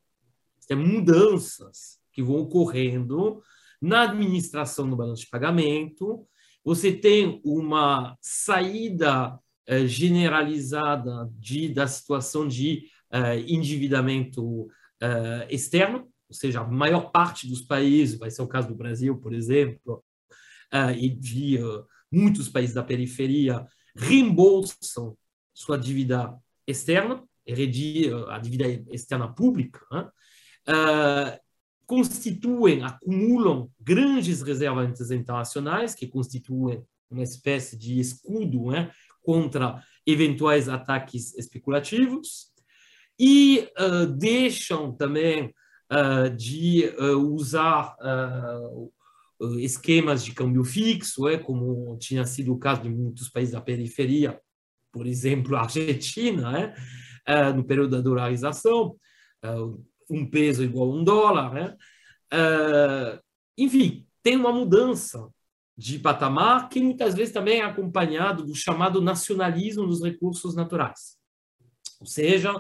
Tem 0.68 0.78
mudanças 0.78 2.00
que 2.12 2.22
vão 2.22 2.38
ocorrendo 2.38 3.42
na 3.82 4.04
administração 4.04 4.90
do 4.90 4.96
balanço 4.96 5.24
de 5.24 5.30
pagamento, 5.30 6.28
você 6.64 6.92
tem 6.92 7.42
uma 7.44 8.16
saída 8.22 9.40
eh, 9.66 9.88
generalizada 9.88 11.28
de, 11.34 11.70
da 11.70 11.88
situação 11.88 12.48
de 12.48 12.84
eh, 13.12 13.40
endividamento 13.48 14.68
eh, 15.02 15.48
externo, 15.50 16.08
ou 16.30 16.36
seja, 16.36 16.62
a 16.62 16.68
maior 16.68 17.12
parte 17.12 17.48
dos 17.48 17.62
países, 17.62 18.18
vai 18.18 18.30
ser 18.30 18.44
o 18.44 18.48
caso 18.48 18.68
do 18.68 18.76
Brasil, 18.76 19.18
por 19.18 19.34
exemplo, 19.34 20.04
e 20.98 21.10
de 21.10 21.60
muitos 22.10 22.48
países 22.48 22.74
da 22.74 22.82
periferia, 22.82 23.68
reembolsam 23.94 25.18
sua 25.54 25.78
dívida 25.78 26.34
externa, 26.68 27.24
heredia, 27.46 28.16
a 28.30 28.38
dívida 28.38 28.68
externa 28.92 29.28
pública, 29.32 29.80
né? 29.92 30.10
uh, 30.70 31.40
constituem, 31.86 32.84
acumulam 32.84 33.70
grandes 33.80 34.42
reservas 34.42 35.12
internacionais, 35.12 35.94
que 35.94 36.08
constituem 36.08 36.84
uma 37.10 37.24
espécie 37.24 37.78
de 37.78 38.00
escudo 38.00 38.72
né, 38.72 38.90
contra 39.22 39.84
eventuais 40.06 40.70
ataques 40.70 41.36
especulativos, 41.36 42.52
e 43.20 43.70
uh, 43.78 44.08
deixam 44.08 44.94
também 44.94 45.54
uh, 45.92 46.30
de 46.36 46.94
usar 47.28 47.96
esquemas 49.60 50.24
de 50.24 50.34
câmbio 50.34 50.64
fixo, 50.64 51.28
é, 51.28 51.38
como 51.38 51.98
tinha 51.98 52.26
sido 52.26 52.54
o 52.54 52.60
caso 52.60 52.84
de 52.84 52.90
muitos 52.90 53.28
países 53.28 53.54
da 53.54 53.60
periferia, 53.60 54.40
por 54.92 55.08
exemplo, 55.08 55.56
a 55.56 55.62
Argentina, 55.62 56.74
é, 57.26 57.54
no 57.54 57.64
período 57.64 57.92
da 57.92 58.02
dolarização, 58.02 58.96
um 60.10 60.30
peso 60.30 60.64
igual 60.64 60.92
a 60.92 60.96
um 60.96 61.04
dólar. 61.04 61.54
Né? 61.54 61.78
Enfim, 63.58 64.06
tem 64.22 64.36
uma 64.36 64.52
mudança 64.52 65.30
de 65.78 65.98
patamar 65.98 66.70
que 66.70 66.82
muitas 66.82 67.16
vezes 67.16 67.34
também 67.34 67.60
é 67.60 67.64
acompanhado 67.64 68.46
do 68.46 68.54
chamado 68.54 69.02
nacionalismo 69.02 69.88
dos 69.88 70.04
recursos 70.04 70.54
naturais. 70.56 71.18
Ou 72.00 72.06
seja, 72.06 72.54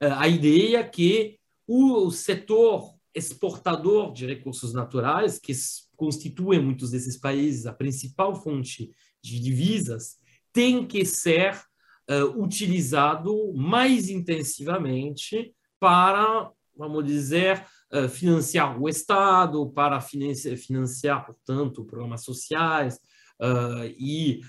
a 0.00 0.28
ideia 0.28 0.86
que 0.86 1.38
o 1.66 2.10
setor 2.10 2.94
exportador 3.14 4.12
de 4.12 4.26
recursos 4.26 4.72
naturais, 4.72 5.38
que 5.38 5.52
constituem 5.96 6.62
muitos 6.62 6.90
desses 6.90 7.18
países 7.18 7.66
a 7.66 7.72
principal 7.72 8.34
fonte 8.34 8.92
de 9.22 9.40
divisas, 9.40 10.18
tem 10.52 10.86
que 10.86 11.04
ser 11.04 11.60
uh, 12.10 12.42
utilizado 12.42 13.52
mais 13.54 14.08
intensivamente 14.08 15.52
para, 15.78 16.50
vamos 16.76 17.04
dizer, 17.04 17.64
uh, 17.92 18.08
financiar 18.08 18.80
o 18.80 18.88
Estado, 18.88 19.70
para 19.70 20.00
financiar, 20.00 20.56
financiar 20.56 21.26
portanto, 21.26 21.84
programas 21.84 22.24
sociais 22.24 22.98
uh, 23.40 23.84
e 23.98 24.40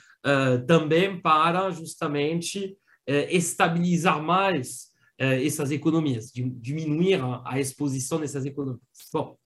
também 0.67 1.17
para 1.21 1.71
justamente 1.71 2.77
estabilizar 3.07 4.21
mais 4.21 4.89
essas 5.17 5.71
economias, 5.71 6.29
diminuir 6.33 7.21
a 7.45 7.57
exposição 7.57 8.19
dessas 8.19 8.45
economias. 8.45 8.83
Bom, 9.13 9.37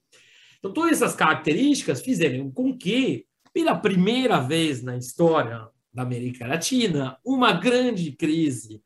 então, 0.57 0.73
todas 0.73 0.93
essas 0.93 1.15
características 1.15 2.01
fizeram 2.01 2.49
com 2.49 2.75
que, 2.75 3.27
pela 3.53 3.75
primeira 3.75 4.39
vez 4.39 4.81
na 4.81 4.97
história 4.97 5.69
da 5.93 6.03
América 6.03 6.47
Latina, 6.47 7.17
uma 7.23 7.53
grande 7.53 8.11
crise 8.11 8.81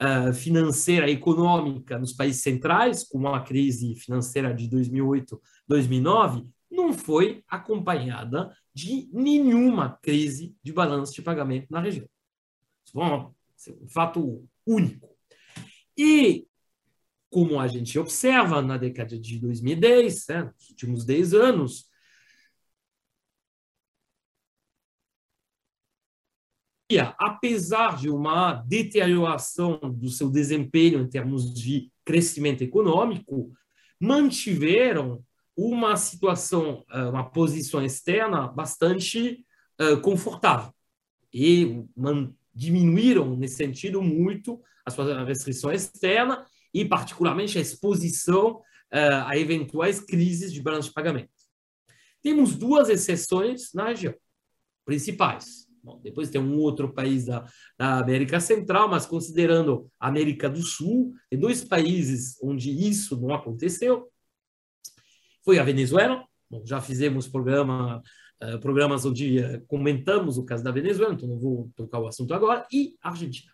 uh, 0.00 0.32
financeira 0.32 1.08
e 1.08 1.14
econômica 1.14 1.98
nos 1.98 2.12
países 2.12 2.42
centrais, 2.42 3.04
como 3.04 3.28
a 3.28 3.40
crise 3.40 3.94
financeira 3.96 4.54
de 4.54 4.68
2008, 4.68 5.40
2009, 5.66 6.46
não 6.70 6.92
foi 6.92 7.42
acompanhada 7.48 8.54
de 8.74 9.08
nenhuma 9.12 9.98
crise 10.00 10.56
de 10.62 10.72
balanço 10.72 11.14
de 11.14 11.22
pagamento 11.22 11.66
na 11.70 11.80
região. 11.80 12.08
Bom, 12.94 13.34
um 13.80 13.88
fato 13.88 14.48
único. 14.66 15.08
E 15.96 16.46
como 17.30 17.58
a 17.58 17.66
gente 17.66 17.98
observa 17.98 18.60
na 18.60 18.76
década 18.76 19.18
de 19.18 19.38
2010, 19.38 20.26
né, 20.28 20.42
nos 20.42 20.68
últimos 20.70 21.04
10 21.04 21.34
anos, 21.34 21.86
apesar 26.98 27.96
de 27.96 28.08
uma 28.10 28.54
deterioração 28.54 29.78
do 29.78 30.08
seu 30.08 30.30
desempenho 30.30 31.00
em 31.00 31.08
termos 31.08 31.52
de 31.52 31.90
crescimento 32.04 32.62
econômico, 32.62 33.52
mantiveram 34.00 35.22
uma 35.56 35.96
situação, 35.96 36.84
eh, 36.90 37.04
uma 37.04 37.24
posição 37.24 37.84
externa 37.84 38.48
bastante 38.48 39.44
eh, 39.78 39.96
confortável 39.96 40.72
e 41.32 41.84
diminuíram 42.54 43.36
nesse 43.36 43.56
sentido 43.56 44.02
muito 44.02 44.60
a 44.84 44.90
sua 44.90 45.24
restrição 45.24 45.72
externa 45.72 46.44
e, 46.74 46.84
particularmente, 46.84 47.58
a 47.58 47.60
exposição 47.60 48.56
uh, 48.92 49.26
a 49.26 49.36
eventuais 49.38 50.00
crises 50.00 50.52
de 50.52 50.60
balanço 50.60 50.88
de 50.88 50.94
pagamento. 50.94 51.30
Temos 52.22 52.54
duas 52.56 52.88
exceções 52.88 53.72
na 53.72 53.88
região, 53.88 54.14
principais. 54.84 55.66
Bom, 55.82 56.00
depois 56.00 56.30
tem 56.30 56.40
um 56.40 56.58
outro 56.58 56.92
país 56.92 57.26
da, 57.26 57.44
da, 57.76 57.98
América 57.98 58.38
Central, 58.38 58.88
mas 58.88 59.04
considerando 59.04 59.90
a 59.98 60.08
América 60.08 60.48
do 60.48 60.62
Sul, 60.62 61.12
tem 61.28 61.38
dois 61.38 61.64
países 61.64 62.38
onde 62.40 62.70
isso 62.70 63.20
não 63.20 63.34
aconteceu. 63.34 64.08
Foi 65.44 65.58
a 65.58 65.64
Venezuela, 65.64 66.24
Bom, 66.52 66.62
já 66.66 66.82
fizemos 66.82 67.26
programa, 67.26 68.02
uh, 68.42 68.60
programas 68.60 69.06
onde 69.06 69.38
uh, 69.38 69.66
comentamos 69.66 70.36
o 70.36 70.44
caso 70.44 70.62
da 70.62 70.70
Venezuela, 70.70 71.14
então 71.14 71.26
não 71.26 71.38
vou 71.38 71.72
tocar 71.74 71.98
o 71.98 72.06
assunto 72.06 72.34
agora, 72.34 72.66
e 72.70 72.94
Argentina. 73.02 73.50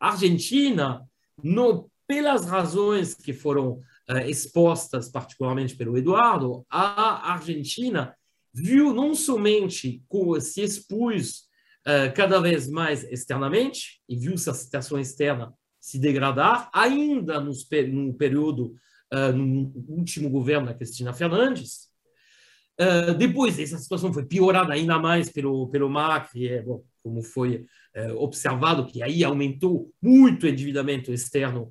A 0.00 0.08
Argentina, 0.12 1.06
no 1.42 1.90
pelas 2.06 2.46
razões 2.46 3.14
que 3.14 3.34
foram 3.34 3.80
uh, 4.10 4.18
expostas, 4.26 5.10
particularmente 5.10 5.76
pelo 5.76 5.96
Eduardo, 5.98 6.64
a 6.70 7.32
Argentina 7.32 8.16
viu 8.54 8.94
não 8.94 9.14
somente 9.14 10.02
como 10.08 10.40
se 10.40 10.62
expôs 10.62 11.40
uh, 11.86 12.14
cada 12.14 12.40
vez 12.40 12.68
mais 12.68 13.02
externamente, 13.04 14.00
e 14.08 14.16
viu 14.16 14.34
essa 14.34 14.54
situação 14.54 14.98
externa 14.98 15.52
se 15.80 15.98
degradar, 15.98 16.70
ainda 16.72 17.40
nos, 17.40 17.66
no 17.90 18.14
período, 18.14 18.76
uh, 19.12 19.32
no 19.36 19.72
último 19.88 20.30
governo 20.30 20.68
da 20.68 20.74
Cristina 20.74 21.12
Fernandes. 21.12 21.88
Uh, 22.80 23.14
depois, 23.14 23.58
essa 23.58 23.76
situação 23.76 24.12
foi 24.12 24.24
piorada 24.24 24.72
ainda 24.72 24.98
mais 24.98 25.30
pelo, 25.30 25.68
pelo 25.68 25.90
Macri, 25.90 26.48
é, 26.48 26.62
bom, 26.62 26.84
como 27.02 27.22
foi 27.22 27.66
observado, 28.16 28.86
que 28.86 29.04
aí 29.04 29.22
aumentou 29.22 29.92
muito 30.02 30.46
o 30.46 30.48
endividamento 30.48 31.12
externo 31.12 31.70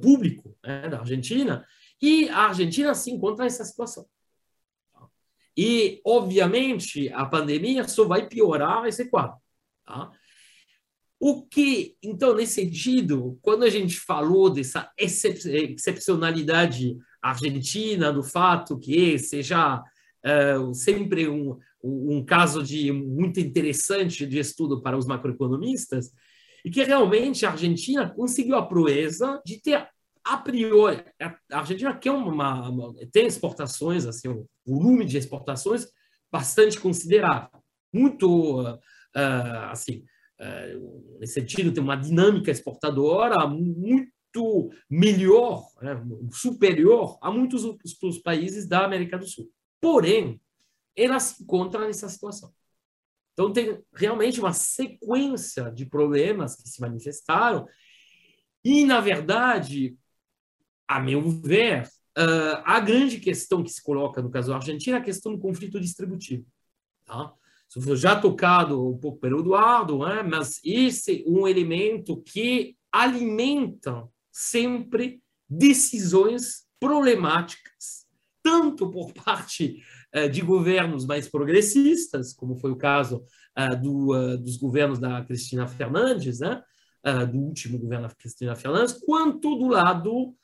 público 0.00 0.56
né, 0.64 0.88
da 0.88 1.00
Argentina, 1.00 1.66
e 2.00 2.28
a 2.28 2.48
Argentina 2.48 2.94
se 2.94 3.10
encontra 3.10 3.42
nessa 3.42 3.64
situação. 3.64 4.06
E, 5.56 6.00
obviamente, 6.04 7.08
a 7.12 7.24
pandemia 7.24 7.86
só 7.88 8.04
vai 8.04 8.28
piorar 8.28 8.86
esse 8.86 9.08
quadro. 9.08 9.36
Tá? 9.86 10.10
O 11.18 11.46
que, 11.46 11.96
então, 12.02 12.34
nesse 12.34 12.54
sentido, 12.54 13.38
quando 13.40 13.64
a 13.64 13.70
gente 13.70 13.98
falou 13.98 14.50
dessa 14.50 14.90
excep 14.98 15.48
excepcionalidade 15.48 16.96
argentina, 17.22 18.12
do 18.12 18.22
fato 18.22 18.78
que 18.78 19.18
seja 19.18 19.78
uh, 19.80 20.74
sempre 20.74 21.26
um, 21.26 21.58
um 21.82 22.22
caso 22.24 22.62
de 22.62 22.92
muito 22.92 23.40
interessante 23.40 24.26
de 24.26 24.38
estudo 24.38 24.82
para 24.82 24.96
os 24.96 25.06
macroeconomistas, 25.06 26.12
e 26.64 26.70
que 26.70 26.82
realmente 26.82 27.46
a 27.46 27.52
Argentina 27.52 28.10
conseguiu 28.10 28.56
a 28.56 28.66
proeza 28.66 29.40
de 29.46 29.60
ter 29.60 29.88
a 30.26 30.36
priori 30.36 31.04
a 31.20 31.58
Argentina 31.58 31.96
quer 31.96 32.10
uma, 32.10 32.68
uma 32.68 32.94
tem 33.12 33.26
exportações 33.26 34.06
assim 34.06 34.28
um 34.28 34.46
volume 34.66 35.04
de 35.04 35.16
exportações 35.16 35.86
bastante 36.30 36.80
considerável 36.80 37.50
muito 37.92 38.62
uh, 38.62 38.78
assim 39.70 40.04
uh, 40.40 41.18
nesse 41.20 41.34
sentido 41.34 41.72
tem 41.72 41.82
uma 41.82 41.96
dinâmica 41.96 42.50
exportadora 42.50 43.46
muito 43.46 44.70
melhor 44.90 45.66
né, 45.80 46.02
superior 46.32 47.18
a 47.22 47.30
muitos 47.30 47.64
outros 47.64 48.18
países 48.18 48.66
da 48.66 48.84
América 48.84 49.16
do 49.16 49.26
Sul 49.26 49.48
porém 49.80 50.40
ela 50.96 51.20
se 51.20 51.42
encontra 51.42 51.86
nessa 51.86 52.08
situação 52.08 52.52
então, 53.36 53.52
tem 53.52 53.78
realmente 53.94 54.40
uma 54.40 54.54
sequência 54.54 55.70
de 55.70 55.84
problemas 55.84 56.56
que 56.56 56.66
se 56.66 56.80
manifestaram. 56.80 57.68
E, 58.64 58.82
na 58.82 58.98
verdade, 58.98 59.94
a 60.88 61.00
meu 61.00 61.20
ver, 61.22 61.88
uh, 62.18 62.62
a 62.64 62.80
grande 62.80 63.18
questão 63.18 63.62
que 63.62 63.70
se 63.70 63.82
coloca 63.82 64.22
no 64.22 64.30
caso 64.30 64.48
da 64.48 64.56
Argentina 64.56 64.96
é 64.96 65.00
a 65.00 65.04
questão 65.04 65.32
do 65.32 65.38
conflito 65.38 65.80
distributivo. 65.80 66.46
Tá? 67.04 67.32
Isso 67.68 67.80
foi 67.80 67.96
já 67.96 68.18
tocado 68.18 68.88
um 68.88 68.98
pouco 68.98 69.18
pelo 69.18 69.40
Eduardo, 69.40 69.98
né? 69.98 70.22
mas 70.22 70.60
esse 70.64 71.22
é 71.22 71.30
um 71.30 71.46
elemento 71.46 72.22
que 72.22 72.76
alimenta 72.92 74.08
sempre 74.30 75.20
decisões 75.48 76.66
problemáticas, 76.78 78.06
tanto 78.42 78.90
por 78.90 79.12
parte 79.12 79.82
eh, 80.12 80.28
de 80.28 80.40
governos 80.40 81.04
mais 81.04 81.28
progressistas, 81.28 82.32
como 82.32 82.56
foi 82.56 82.70
o 82.70 82.76
caso 82.76 83.24
uh, 83.58 83.80
do, 83.80 84.14
uh, 84.14 84.38
dos 84.38 84.56
governos 84.56 84.98
da 84.98 85.24
Cristina 85.24 85.66
Fernandes, 85.66 86.40
né? 86.40 86.62
Do 87.30 87.38
último 87.38 87.78
governo 87.78 88.08
da 88.08 88.14
Cristina 88.16 88.56
Fernandes, 88.56 88.92
quanto 88.92 89.54
do 89.54 89.68
lado 89.68 90.34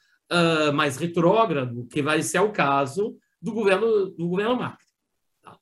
mais 0.72 0.96
retrógrado, 0.96 1.86
que 1.86 2.02
vai 2.02 2.22
ser 2.22 2.40
o 2.40 2.52
caso 2.52 3.16
do 3.40 3.52
governo 3.52 4.10
do 4.10 4.28
governo 4.28 4.56
Macri. 4.56 4.86
Tá? 5.42 5.58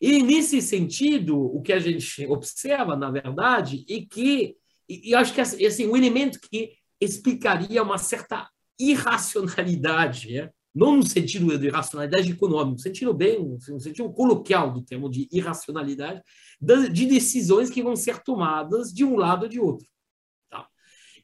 E 0.00 0.22
nesse 0.22 0.60
sentido, 0.60 1.38
o 1.38 1.62
que 1.62 1.72
a 1.72 1.78
gente 1.78 2.26
observa, 2.26 2.96
na 2.96 3.10
verdade, 3.10 3.84
é 3.88 4.00
que 4.02 4.56
e, 4.90 5.14
acho 5.14 5.32
que 5.32 5.40
assim, 5.40 5.86
um 5.86 5.96
elemento 5.96 6.40
que 6.40 6.72
explicaria 7.00 7.82
uma 7.82 7.96
certa 7.96 8.50
irracionalidade 8.78 10.36
é, 10.36 10.50
não 10.74 10.96
no 10.96 11.02
sentido 11.06 11.56
de 11.58 11.66
irracionalidade 11.66 12.30
econômica, 12.30 12.72
no 12.72 12.78
sentido 12.78 13.14
bem, 13.14 13.44
no 13.44 13.80
sentido 13.80 14.12
coloquial 14.12 14.72
do 14.72 14.82
termo 14.82 15.08
de 15.08 15.28
irracionalidade, 15.32 16.22
de 16.60 17.06
decisões 17.06 17.70
que 17.70 17.82
vão 17.82 17.96
ser 17.96 18.22
tomadas 18.22 18.92
de 18.92 19.04
um 19.04 19.16
lado 19.16 19.44
ou 19.44 19.48
de 19.48 19.58
outro. 19.60 19.86
Tá? 20.48 20.66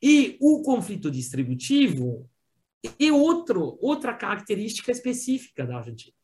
E 0.02 0.36
o 0.40 0.62
conflito 0.62 1.10
distributivo 1.10 2.28
é 2.98 3.12
outro, 3.12 3.78
outra 3.80 4.14
característica 4.14 4.90
específica 4.90 5.66
da 5.66 5.78
Argentina. 5.78 6.14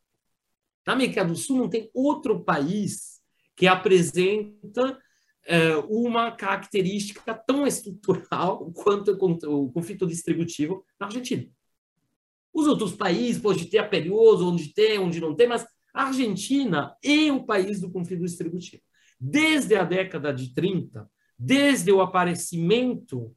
Na 0.85 0.93
América 0.93 1.23
do 1.23 1.35
Sul 1.35 1.57
não 1.57 1.69
tem 1.69 1.89
outro 1.93 2.43
país 2.43 3.21
que 3.55 3.67
apresenta 3.67 4.99
é, 5.45 5.75
uma 5.89 6.31
característica 6.31 7.33
tão 7.33 7.65
estrutural 7.67 8.71
quanto 8.75 9.11
o 9.11 9.71
conflito 9.71 10.05
distributivo 10.05 10.85
na 10.99 11.07
Argentina. 11.07 11.47
Os 12.53 12.67
outros 12.67 12.93
países 12.93 13.41
podem 13.41 13.65
ter 13.65 13.89
períodos 13.89 14.41
onde 14.41 14.73
tem, 14.73 14.99
onde 14.99 15.19
não 15.19 15.35
tem, 15.35 15.47
mas 15.47 15.65
a 15.93 16.05
Argentina 16.05 16.95
é 17.03 17.31
o 17.31 17.45
país 17.45 17.79
do 17.79 17.91
conflito 17.91 18.23
distributivo. 18.23 18.81
Desde 19.19 19.75
a 19.75 19.83
década 19.83 20.33
de 20.33 20.53
30, 20.53 21.09
desde 21.37 21.91
o 21.91 22.01
aparecimento 22.01 23.35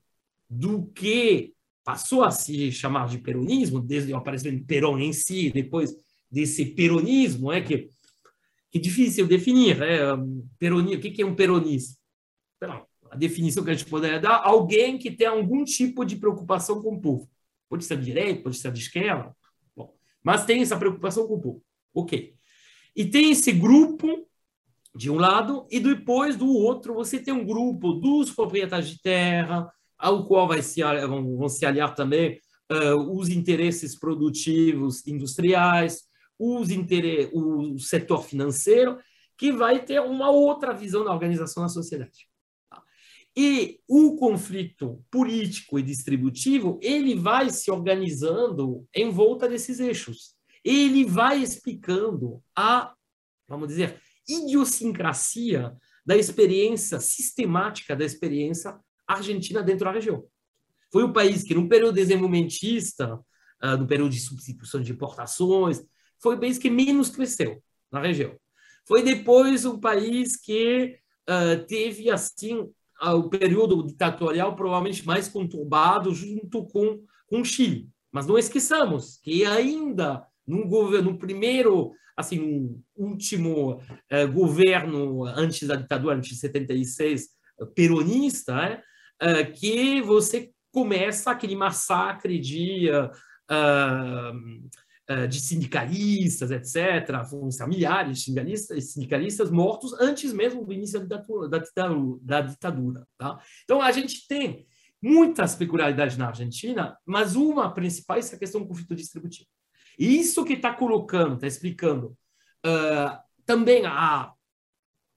do 0.49 0.87
que 0.87 1.56
passou 1.87 2.25
a 2.25 2.33
se 2.33 2.73
chamar 2.73 3.07
de 3.07 3.19
peronismo, 3.19 3.81
desde 3.81 4.13
o 4.13 4.17
aparecimento 4.17 4.59
do 4.59 4.67
Perón 4.67 4.99
em 4.99 5.13
si, 5.13 5.53
depois 5.53 5.95
desse 6.29 6.67
peronismo, 6.67 7.53
é 7.53 7.61
que 7.61 7.89
que 8.73 8.81
difícil 8.81 9.29
definir, 9.29 9.79
né? 9.79 9.99
Peronismo, 10.59 10.99
o 10.99 11.01
que 11.01 11.23
é 11.23 11.25
um 11.25 11.37
peronista? 11.37 11.97
A 13.09 13.17
definição 13.17 13.63
que 13.63 13.71
a 13.71 13.75
gente 13.75 13.89
poderia 13.89 14.19
dar, 14.19 14.43
alguém 14.45 14.99
que 14.99 15.13
tem 15.13 15.29
algum 15.29 15.65
tipo 15.65 16.05
de 16.05 16.17
preocupação 16.17 16.83
com 16.83 16.97
o 16.97 17.01
povo. 17.01 17.31
Pode 17.69 17.85
ser 17.85 17.97
de 17.97 18.05
direita, 18.05 18.43
pode 18.43 18.57
ser 18.57 18.73
de 18.73 18.81
esquerda, 18.81 19.35
Bom, 19.75 19.95
mas 20.25 20.45
tem 20.45 20.63
essa 20.63 20.77
preocupação 20.77 21.29
com 21.29 21.35
o 21.35 21.41
povo. 21.41 21.63
Ok. 21.95 22.35
E 22.97 23.05
tem 23.05 23.31
esse 23.31 23.53
grupo 23.53 24.27
de 24.93 25.09
um 25.09 25.17
lado, 25.17 25.69
e 25.71 25.79
depois 25.79 26.35
do 26.35 26.49
outro 26.49 26.95
você 26.95 27.21
tem 27.21 27.33
um 27.33 27.47
grupo 27.47 27.93
dos 27.93 28.33
proprietários 28.33 28.91
de 28.91 29.01
terra, 29.01 29.71
ao 29.99 30.27
qual 30.27 30.47
vai 30.49 30.63
se, 30.63 30.83
vão, 30.83 31.37
vão 31.37 31.49
se 31.49 31.65
aliar 31.65 31.95
também 31.95 32.41
uh, 32.71 33.19
os 33.19 33.29
interesses 33.29 33.99
produtivos 33.99 35.07
industriais, 35.07 36.03
os 36.39 36.69
o 37.33 37.79
setor 37.79 38.23
financeiro, 38.25 38.99
que 39.39 39.53
vai 39.53 39.85
ter 39.85 40.01
uma 40.01 40.31
outra 40.31 40.73
visão 40.73 41.05
da 41.05 41.13
organização 41.13 41.63
da 41.63 41.69
sociedade. 41.69 42.29
E 43.37 43.81
o 43.87 44.17
conflito 44.17 45.05
político 45.11 45.79
e 45.79 45.83
distributivo, 45.83 46.79
ele 46.83 47.15
vai 47.15 47.51
se 47.51 47.71
organizando 47.71 48.87
em 48.95 49.11
volta 49.11 49.47
desses 49.47 49.79
eixos. 49.79 50.35
Ele 50.65 51.05
vai 51.05 51.43
explicando 51.43 52.43
a, 52.57 52.95
vamos 53.47 53.69
dizer, 53.69 54.01
idiosincrasia 54.27 55.77
da 56.05 56.17
experiência 56.17 56.99
sistemática 56.99 57.95
da 57.95 58.05
experiência 58.05 58.79
argentina 59.07 59.63
dentro 59.63 59.85
da 59.85 59.93
região. 59.93 60.25
Foi 60.93 61.03
o 61.03 61.13
país 61.13 61.43
que, 61.43 61.55
no 61.55 61.69
período 61.69 61.95
desenvolvimentista, 61.95 63.15
uh, 63.63 63.77
no 63.79 63.87
período 63.87 64.13
de 64.13 64.21
substituição 64.21 64.81
de 64.81 64.93
importações, 64.93 65.83
foi 66.19 66.37
o 66.37 66.41
país 66.41 66.59
que 66.59 66.71
menos 66.71 67.11
cresceu 67.11 67.63
na 67.91 68.01
região. 68.01 68.35
Foi 68.87 69.03
depois 69.03 69.65
o 69.65 69.79
país 69.79 70.37
que 70.37 70.97
uh, 71.29 71.67
teve, 71.67 72.11
assim, 72.11 72.55
uh, 73.03 73.17
o 73.17 73.29
período 73.29 73.85
ditatorial 73.85 74.55
provavelmente 74.55 75.05
mais 75.07 75.29
conturbado 75.29 76.15
junto 76.15 76.65
com, 76.67 77.03
com 77.27 77.41
o 77.41 77.45
Chile. 77.45 77.89
Mas 78.13 78.27
não 78.27 78.39
esqueçamos 78.39 79.19
que 79.23 79.45
ainda 79.45 80.25
no, 80.47 80.67
governo, 80.69 81.13
no 81.13 81.19
primeiro, 81.19 81.93
assim, 82.17 82.39
no 82.39 82.83
último 82.95 83.75
uh, 83.75 84.33
governo 84.33 85.25
antes 85.25 85.67
da 85.67 85.75
ditadura, 85.75 86.15
antes 86.15 86.31
de 86.31 86.37
76, 86.37 87.29
peronista, 87.75 88.83
é, 89.21 89.45
que 89.45 90.01
você 90.03 90.51
começa 90.73 91.31
aquele 91.31 91.57
massacre 91.57 92.39
de 92.39 92.91
uh, 92.91 94.69
de 95.29 95.41
sindicalistas, 95.41 96.51
etc., 96.51 97.23
ser 97.51 97.67
milhares 97.69 98.19
de 98.19 98.25
sindicalistas, 98.25 98.93
sindicalistas 98.93 99.51
mortos 99.53 99.93
antes 100.01 100.33
mesmo 100.33 100.67
do 100.67 100.73
início 100.73 100.99
da 101.07 101.17
ditadura. 101.17 101.49
Da 102.21 102.41
ditadura 102.41 103.07
tá? 103.17 103.39
Então, 103.63 103.81
a 103.81 103.93
gente 103.93 104.27
tem 104.27 104.67
muitas 105.01 105.55
peculiaridades 105.55 106.17
na 106.17 106.27
Argentina, 106.27 106.99
mas 107.07 107.37
uma 107.37 107.73
principal 107.73 108.17
é 108.17 108.21
essa 108.21 108.37
questão 108.37 108.61
do 108.61 108.67
conflito 108.67 108.97
distributivo. 108.97 109.49
E 109.97 110.19
isso 110.19 110.45
que 110.45 110.55
está 110.55 110.75
colocando, 110.75 111.35
está 111.35 111.47
explicando 111.47 112.17
uh, 112.67 113.17
também 113.45 113.87
a 113.87 114.33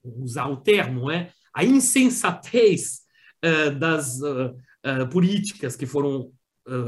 usar 0.03 0.47
o 0.47 0.57
termo, 0.57 1.09
é 1.09 1.31
a 1.53 1.65
insensatez 1.65 3.01
uh, 3.45 3.71
das 3.77 4.19
uh, 4.21 5.07
políticas 5.11 5.75
que 5.75 5.85
foram 5.85 6.31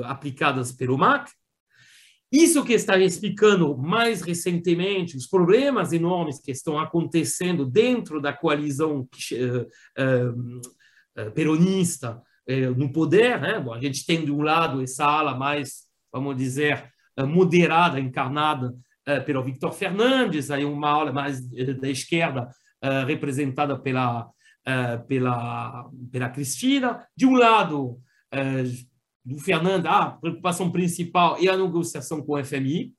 aplicadas 0.06 0.72
pelo 0.72 0.96
Macri, 0.96 1.34
isso 2.32 2.64
que 2.64 2.74
está 2.74 3.00
explicando 3.00 3.76
mais 3.76 4.22
recentemente 4.22 5.18
os 5.18 5.26
problemas 5.26 5.92
enormes 5.92 6.40
que 6.40 6.52
estão 6.52 6.78
acontecendo 6.78 7.66
dentro 7.66 8.22
da 8.22 8.32
coalizão 8.32 9.10
peronista 11.34 12.22
no 12.78 12.94
poder. 12.94 13.42
Né? 13.42 13.60
Bom, 13.60 13.74
a 13.74 13.82
gente 13.82 14.06
tem 14.06 14.24
de 14.24 14.32
um 14.32 14.44
lado 14.44 14.84
essa 14.84 15.04
ala 15.04 15.36
mais, 15.36 15.88
vamos 16.14 16.38
dizer, 16.38 16.92
moderada, 17.18 18.00
encarnada 18.00 18.72
pelo 19.26 19.44
Victor 19.44 19.74
Fernandes, 19.74 20.52
aí 20.52 20.64
uma 20.64 20.90
ala 20.90 21.12
mais 21.12 21.42
da 21.80 21.90
esquerda 21.90 22.48
representada 23.08 23.80
pela 23.80 24.30
pela 25.08 25.90
pela 26.12 26.30
Cristina. 26.30 27.08
De 27.16 27.26
um 27.26 27.36
lado 27.36 28.00
do 29.24 29.38
Fernando, 29.38 29.88
a 29.88 30.12
preocupação 30.12 30.72
principal 30.72 31.38
é 31.40 31.48
a 31.48 31.58
negociação 31.58 32.22
com 32.22 32.34
o 32.34 32.44
FMI, 32.44 32.94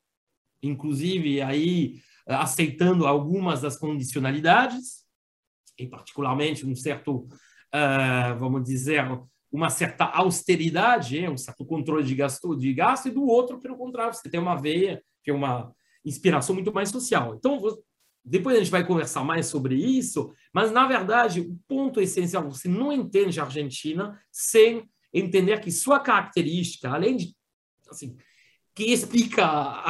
inclusive 0.63 1.43
aí 1.43 2.01
eh, 2.27 2.35
aceitando 2.35 3.07
algumas 3.07 3.61
das 3.61 3.77
condicionalidades, 3.77 5.03
e 5.79 5.87
particularmente 5.87 6.65
um 6.65 6.77
certo, 6.77 7.27
uh, 7.75 8.39
vamos 8.39 8.63
dizer, 8.63 9.05
uma 9.51 9.71
certa 9.71 10.05
austeridade, 10.05 11.27
um 11.29 11.37
certo 11.37 11.65
controle 11.65 12.05
de 12.05 12.15
gasto, 12.15 12.55
de 12.57 12.73
gasto, 12.73 13.09
e 13.09 13.11
do 13.11 13.25
outro, 13.25 13.59
pelo 13.59 13.77
contrário, 13.77 14.15
você 14.15 14.31
tem 14.31 14.39
uma 14.39 14.55
veia 14.55 15.03
que 15.25 15.31
é 15.31 15.35
uma 15.35 15.75
inspiração 16.05 16.55
muito 16.55 16.73
mais 16.73 16.91
social. 16.91 17.35
Então, 17.35 17.61
depois 18.25 18.57
a 18.57 18.59
gente 18.61 18.71
vai 18.71 18.87
conversar 18.87 19.25
mais 19.25 19.47
sobre 19.47 19.75
isso, 19.75 20.33
mas, 20.53 20.71
na 20.71 20.87
verdade, 20.87 21.41
o 21.41 21.59
ponto 21.67 22.01
essencial, 22.01 22.49
você 22.49 22.69
não 22.69 22.93
entende 22.93 23.41
a 23.41 23.45
Argentina 23.45 24.21
sem 24.31 24.89
entender 25.13 25.61
que 25.61 25.71
sua 25.71 25.99
característica, 25.99 26.89
além 26.89 27.17
de 27.17 27.37
assim, 27.91 28.17
que 28.75 28.85
explica 28.85 29.83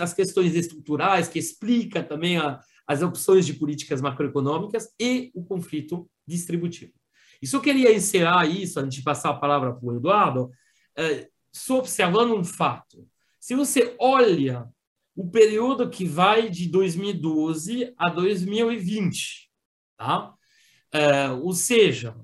as 0.00 0.12
questões 0.12 0.54
estruturais, 0.54 1.28
que 1.28 1.38
explica 1.38 2.02
também 2.02 2.36
a, 2.36 2.58
as 2.86 3.02
opções 3.02 3.46
de 3.46 3.54
políticas 3.54 4.00
macroeconômicas 4.00 4.88
e 4.98 5.30
o 5.34 5.44
conflito 5.44 6.10
distributivo. 6.26 6.92
E 7.40 7.46
só 7.46 7.60
queria 7.60 7.94
encerrar 7.94 8.46
isso, 8.46 8.80
antes 8.80 8.98
de 8.98 9.04
passar 9.04 9.30
a 9.30 9.38
palavra 9.38 9.74
para 9.74 9.86
o 9.86 9.96
Eduardo, 9.96 10.50
é, 10.96 11.28
só 11.52 11.78
observando 11.78 12.34
um 12.34 12.42
fato. 12.42 13.06
Se 13.38 13.54
você 13.54 13.94
olha 14.00 14.66
o 15.16 15.28
período 15.28 15.88
que 15.88 16.04
vai 16.04 16.50
de 16.50 16.68
2012 16.68 17.92
a 17.96 18.08
2020, 18.08 19.50
tá? 19.96 20.34
É, 20.92 21.30
ou 21.30 21.52
seja, 21.52 22.16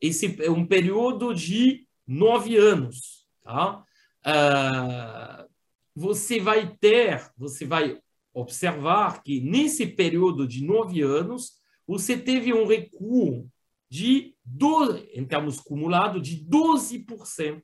esse 0.00 0.42
é 0.42 0.50
um 0.50 0.66
período 0.66 1.34
de 1.34 1.86
nove 2.06 2.56
anos, 2.56 3.26
tá? 3.42 3.84
Uh, 4.26 5.48
você 5.94 6.40
vai 6.40 6.74
ter, 6.76 7.30
você 7.36 7.64
vai 7.64 7.98
observar 8.32 9.22
que 9.22 9.40
nesse 9.40 9.86
período 9.86 10.46
de 10.46 10.64
nove 10.64 11.00
anos, 11.00 11.52
você 11.86 12.16
teve 12.16 12.52
um 12.52 12.66
recuo 12.66 13.48
de 13.88 14.34
12, 14.44 15.10
em 15.14 15.24
termos 15.24 15.60
cumulados, 15.60 16.26
de 16.26 16.44
12% 16.44 17.62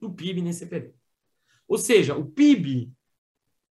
do 0.00 0.12
PIB 0.12 0.42
nesse 0.42 0.66
período. 0.66 0.94
Ou 1.66 1.78
seja, 1.78 2.14
o 2.14 2.26
PIB, 2.26 2.92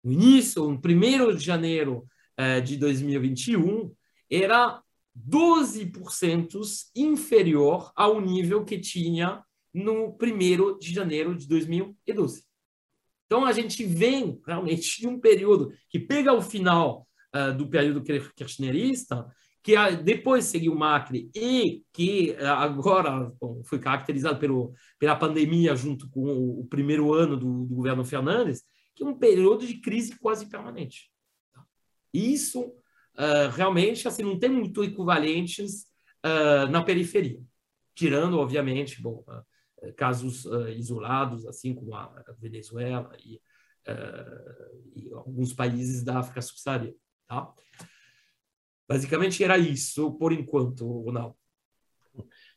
no 0.09 0.13
início, 0.13 0.63
no 0.67 0.81
1 0.83 1.35
de 1.35 1.45
janeiro 1.45 2.07
uh, 2.39 2.61
de 2.61 2.77
2021, 2.77 3.93
era 4.29 4.81
12% 5.15 6.59
inferior 6.95 7.91
ao 7.95 8.19
nível 8.19 8.65
que 8.65 8.79
tinha 8.79 9.43
no 9.73 10.17
1 10.19 10.79
de 10.79 10.93
janeiro 10.93 11.35
de 11.35 11.47
2012. 11.47 12.43
Então, 13.25 13.45
a 13.45 13.51
gente 13.51 13.85
vem 13.85 14.41
realmente 14.45 14.99
de 14.99 15.07
um 15.07 15.19
período 15.19 15.71
que 15.87 15.99
pega 15.99 16.33
o 16.33 16.41
final 16.41 17.07
uh, 17.35 17.55
do 17.55 17.69
período 17.69 18.01
kirchnerista, 18.01 19.27
que 19.61 19.77
uh, 19.77 20.03
depois 20.03 20.45
seguiu 20.45 20.73
o 20.73 20.79
Macri 20.79 21.29
e 21.35 21.83
que 21.93 22.35
uh, 22.39 22.47
agora 22.47 23.31
bom, 23.39 23.61
foi 23.63 23.77
caracterizado 23.77 24.39
pelo, 24.39 24.73
pela 24.97 25.15
pandemia 25.15 25.75
junto 25.75 26.09
com 26.09 26.21
o, 26.21 26.61
o 26.61 26.65
primeiro 26.65 27.13
ano 27.13 27.37
do, 27.37 27.65
do, 27.65 27.75
governo 27.75 28.03
Fernandes, 28.03 28.63
que 28.99 29.05
um 29.05 29.17
período 29.17 29.65
de 29.65 29.75
crise 29.75 30.19
quase 30.19 30.45
permanente. 30.47 31.09
Isso 32.13 32.75
realmente 33.53 34.07
assim 34.07 34.23
não 34.23 34.37
tem 34.37 34.49
muito 34.49 34.83
equivalentes 34.83 35.85
na 36.69 36.83
periferia, 36.83 37.41
tirando, 37.93 38.37
obviamente, 38.37 39.01
bom, 39.01 39.23
casos 39.95 40.45
uh, 40.45 40.69
isolados, 40.69 41.45
assim 41.45 41.73
como 41.73 41.95
a 41.95 42.23
Venezuela 42.37 43.15
e, 43.23 43.41
uh, 43.87 44.95
e, 44.95 45.13
alguns 45.13 45.53
países 45.53 46.03
da 46.03 46.19
África 46.19 46.41
subsaariana. 46.41 46.95
Tá? 47.27 47.53
Basicamente 48.87 49.43
era 49.43 49.57
isso 49.57 50.11
por 50.13 50.33
enquanto, 50.33 50.85
Ronaldo. 51.03 51.35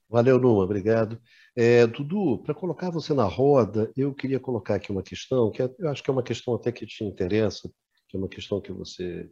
Valeu, 0.09 0.39
Numa, 0.39 0.65
obrigado. 0.65 1.21
É, 1.55 1.87
Dudu, 1.87 2.39
para 2.39 2.55
colocar 2.55 2.91
você 2.91 3.13
na 3.13 3.25
roda, 3.25 3.93
eu 3.95 4.15
queria 4.15 4.41
colocar 4.41 4.77
aqui 4.77 4.91
uma 4.91 5.03
questão, 5.03 5.51
que 5.51 5.61
eu 5.61 5.89
acho 5.89 6.03
que 6.03 6.11
é 6.11 6.13
uma 6.13 6.23
questão 6.23 6.55
até 6.55 6.73
que 6.73 6.87
te 6.87 7.05
interessa, 7.05 7.71
que 8.09 8.17
é 8.17 8.19
uma 8.19 8.29
questão 8.29 8.61
que 8.61 8.73
você 8.73 9.29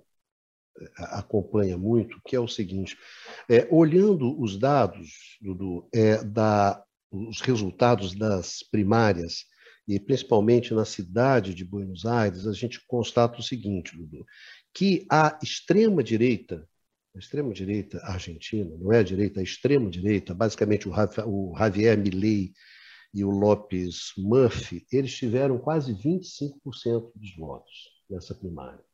é, 0.78 0.84
acompanha 1.16 1.78
muito, 1.78 2.20
que 2.26 2.36
é 2.36 2.40
o 2.40 2.48
seguinte: 2.48 2.96
é, 3.48 3.66
olhando 3.70 4.38
os 4.40 4.58
dados, 4.58 5.38
Dudu, 5.40 5.88
é, 5.94 6.22
da, 6.22 6.82
os 7.10 7.40
resultados 7.40 8.14
das 8.14 8.62
primárias, 8.70 9.46
e 9.88 9.98
principalmente 9.98 10.74
na 10.74 10.84
cidade 10.84 11.54
de 11.54 11.64
Buenos 11.64 12.04
Aires, 12.04 12.46
a 12.46 12.52
gente 12.52 12.84
constata 12.86 13.40
o 13.40 13.42
seguinte, 13.42 13.96
Dudu, 13.96 14.26
que 14.74 15.06
a 15.10 15.38
extrema-direita 15.42 16.68
a 17.14 17.18
extrema-direita 17.18 17.98
argentina, 18.04 18.76
não 18.78 18.92
é 18.92 18.98
a 18.98 19.02
direita, 19.02 19.40
a 19.40 19.42
extrema-direita, 19.42 20.34
basicamente 20.34 20.88
o 20.88 21.54
Javier 21.56 21.98
Milei 21.98 22.52
e 23.12 23.24
o 23.24 23.30
Lopes 23.30 24.12
Murphy, 24.16 24.86
eles 24.92 25.14
tiveram 25.16 25.58
quase 25.58 25.92
25% 25.92 27.10
dos 27.14 27.36
votos 27.36 27.90
nessa 28.08 28.34
primária. 28.34 28.84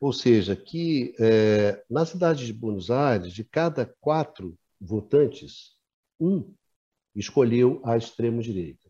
Ou 0.00 0.12
seja, 0.12 0.56
que 0.56 1.14
é, 1.20 1.84
na 1.90 2.06
cidade 2.06 2.46
de 2.46 2.52
Buenos 2.54 2.90
Aires, 2.90 3.34
de 3.34 3.44
cada 3.44 3.84
quatro 4.00 4.58
votantes, 4.80 5.72
um 6.18 6.54
escolheu 7.14 7.82
a 7.84 7.98
extrema-direita. 7.98 8.88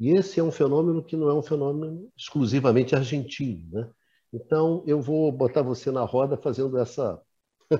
E 0.00 0.10
esse 0.10 0.40
é 0.40 0.42
um 0.42 0.50
fenômeno 0.50 1.02
que 1.02 1.16
não 1.16 1.28
é 1.28 1.34
um 1.34 1.42
fenômeno 1.42 2.10
exclusivamente 2.16 2.94
argentino. 2.94 3.70
Né? 3.70 3.90
Então, 4.32 4.82
eu 4.86 5.00
vou 5.00 5.30
botar 5.30 5.62
você 5.62 5.92
na 5.92 6.02
roda 6.02 6.36
fazendo 6.36 6.76
essa 6.76 7.22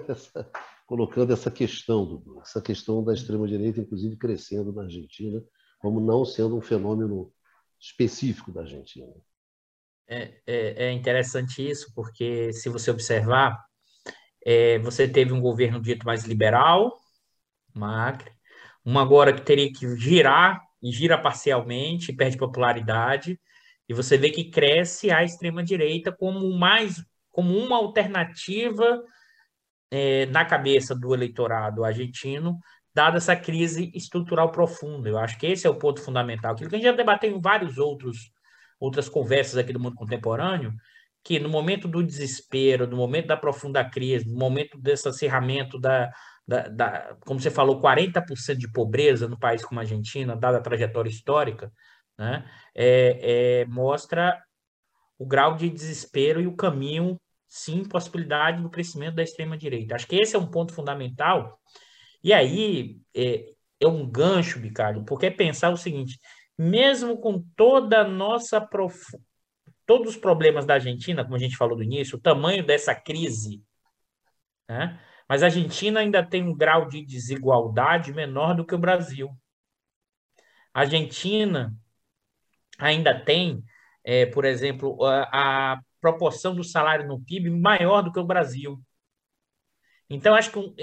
essa, 0.09 0.51
colocando 0.87 1.33
essa 1.33 1.51
questão, 1.51 2.05
Dudu, 2.05 2.41
essa 2.41 2.61
questão 2.61 3.03
da 3.03 3.15
extrema-direita, 3.15 3.81
inclusive 3.81 4.17
crescendo 4.17 4.73
na 4.73 4.83
Argentina, 4.83 5.43
como 5.79 6.01
não 6.01 6.25
sendo 6.25 6.57
um 6.57 6.61
fenômeno 6.61 7.33
específico 7.79 8.53
da 8.53 8.63
Argentina. 8.63 9.13
É, 10.09 10.41
é, 10.47 10.87
é 10.87 10.93
interessante 10.93 11.69
isso, 11.69 11.93
porque 11.95 12.53
se 12.53 12.69
você 12.69 12.91
observar, 12.91 13.65
é, 14.45 14.79
você 14.79 15.09
teve 15.09 15.33
um 15.33 15.41
governo 15.41 15.81
dito 15.81 16.07
mais 16.07 16.25
liberal, 16.25 16.99
Macri, 17.75 18.31
uma 18.85 19.03
agora 19.03 19.33
que 19.33 19.43
teria 19.43 19.73
que 19.73 19.97
girar, 19.97 20.61
e 20.83 20.93
gira 20.93 21.19
parcialmente, 21.19 22.13
perde 22.13 22.37
popularidade, 22.37 23.41
e 23.89 23.95
você 23.95 24.17
vê 24.17 24.31
que 24.31 24.51
cresce 24.51 25.11
a 25.11 25.25
extrema-direita 25.25 26.13
como 26.13 26.57
mais 26.57 27.05
como 27.31 27.57
uma 27.59 27.77
alternativa 27.77 29.03
é, 29.91 30.27
na 30.27 30.45
cabeça 30.45 30.95
do 30.95 31.15
eleitorado 31.15 31.85
argentino, 31.85 32.59
dada 32.95 33.19
essa 33.19 33.37
crise 33.37 33.91
estrutural 33.95 34.51
profunda. 34.51 35.09
Eu 35.09 35.19
acho 35.19 35.39
que 35.39 35.47
esse 35.47 35.67
é 35.67 35.71
o 35.71 35.79
ponto 35.79 36.01
fundamental. 36.01 36.53
Aquilo 36.53 36.71
que 36.71 36.77
a 36.77 36.79
gente 36.79 36.89
já 36.89 36.97
debateu 36.97 37.31
em 37.31 37.41
vários 37.41 37.79
outros 37.79 38.31
outras 38.79 39.09
conversas 39.09 39.57
aqui 39.57 39.73
do 39.73 39.81
mundo 39.81 39.97
contemporâneo, 39.97 40.73
que 41.25 41.39
no 41.41 41.49
momento 41.49 41.89
do 41.89 42.03
desespero, 42.03 42.87
no 42.87 42.97
momento 42.97 43.27
da 43.27 43.37
profunda 43.37 43.85
crise, 43.85 44.29
no 44.29 44.39
momento 44.39 44.79
desse 44.79 45.09
acirramento 45.09 45.79
da, 45.79 46.11
da, 46.47 46.69
da 46.69 47.17
como 47.21 47.41
você 47.41 47.51
falou, 47.51 47.81
40% 47.81 48.57
de 48.57 48.71
pobreza 48.71 49.27
no 49.27 49.39
país 49.39 49.65
como 49.65 49.81
a 49.81 49.83
Argentina, 49.83 50.37
dada 50.37 50.59
a 50.59 50.63
trajetória 50.63 51.11
histórica, 51.11 51.73
né, 52.19 52.49
é, 52.75 53.63
é, 53.63 53.65
mostra 53.67 54.39
o 55.19 55.27
grau 55.27 55.57
de 55.57 55.69
desespero 55.71 56.41
e 56.41 56.47
o 56.47 56.55
caminho 56.55 57.19
sim 57.57 57.85
possibilidade 57.85 58.63
do 58.63 58.71
crescimento 58.71 59.15
da 59.17 59.23
extrema-direita. 59.23 59.95
Acho 59.95 60.07
que 60.07 60.17
esse 60.17 60.37
é 60.37 60.39
um 60.39 60.51
ponto 60.51 60.75
fundamental. 60.75 61.59
E 62.23 62.33
aí 62.33 63.01
é, 63.15 63.53
é 63.81 63.87
um 63.87 64.09
gancho, 64.09 64.61
Bicalho, 64.61 65.05
porque 65.05 65.27
é 65.27 65.31
pensar 65.31 65.71
o 65.71 65.77
seguinte: 65.77 66.19
mesmo 66.59 67.19
com 67.19 67.43
toda 67.57 68.01
a 68.01 68.09
nossa 68.09 68.61
prof... 68.61 69.17
todos 69.87 70.15
os 70.15 70.17
problemas 70.17 70.67
da 70.67 70.75
Argentina, 70.75 71.25
como 71.25 71.37
a 71.37 71.39
gente 71.39 71.57
falou 71.57 71.77
no 71.77 71.83
início, 71.83 72.19
o 72.19 72.21
tamanho 72.21 72.65
dessa 72.65 72.95
crise, 72.95 73.63
né? 74.69 75.01
mas 75.29 75.43
a 75.43 75.47
Argentina 75.47 76.01
ainda 76.01 76.25
tem 76.25 76.43
um 76.43 76.55
grau 76.55 76.87
de 76.89 77.05
desigualdade 77.05 78.13
menor 78.13 78.55
do 78.55 78.67
que 78.67 78.75
o 78.75 78.79
Brasil. 78.79 79.31
A 80.75 80.81
Argentina 80.81 81.75
ainda 82.79 83.19
tem, 83.19 83.65
é, 84.05 84.27
por 84.27 84.45
exemplo, 84.45 85.03
a, 85.05 85.73
a 85.73 85.81
proporção 86.07 86.55
do 86.55 86.63
salário 86.63 87.09
no 87.09 87.21
PIB 87.21 87.51
maior 87.51 88.01
do 88.01 88.13
que 88.13 88.21
o 88.21 88.25
Brasil. 88.25 88.81
Então, 90.09 90.37
acho 90.37 90.53
que 90.53 90.75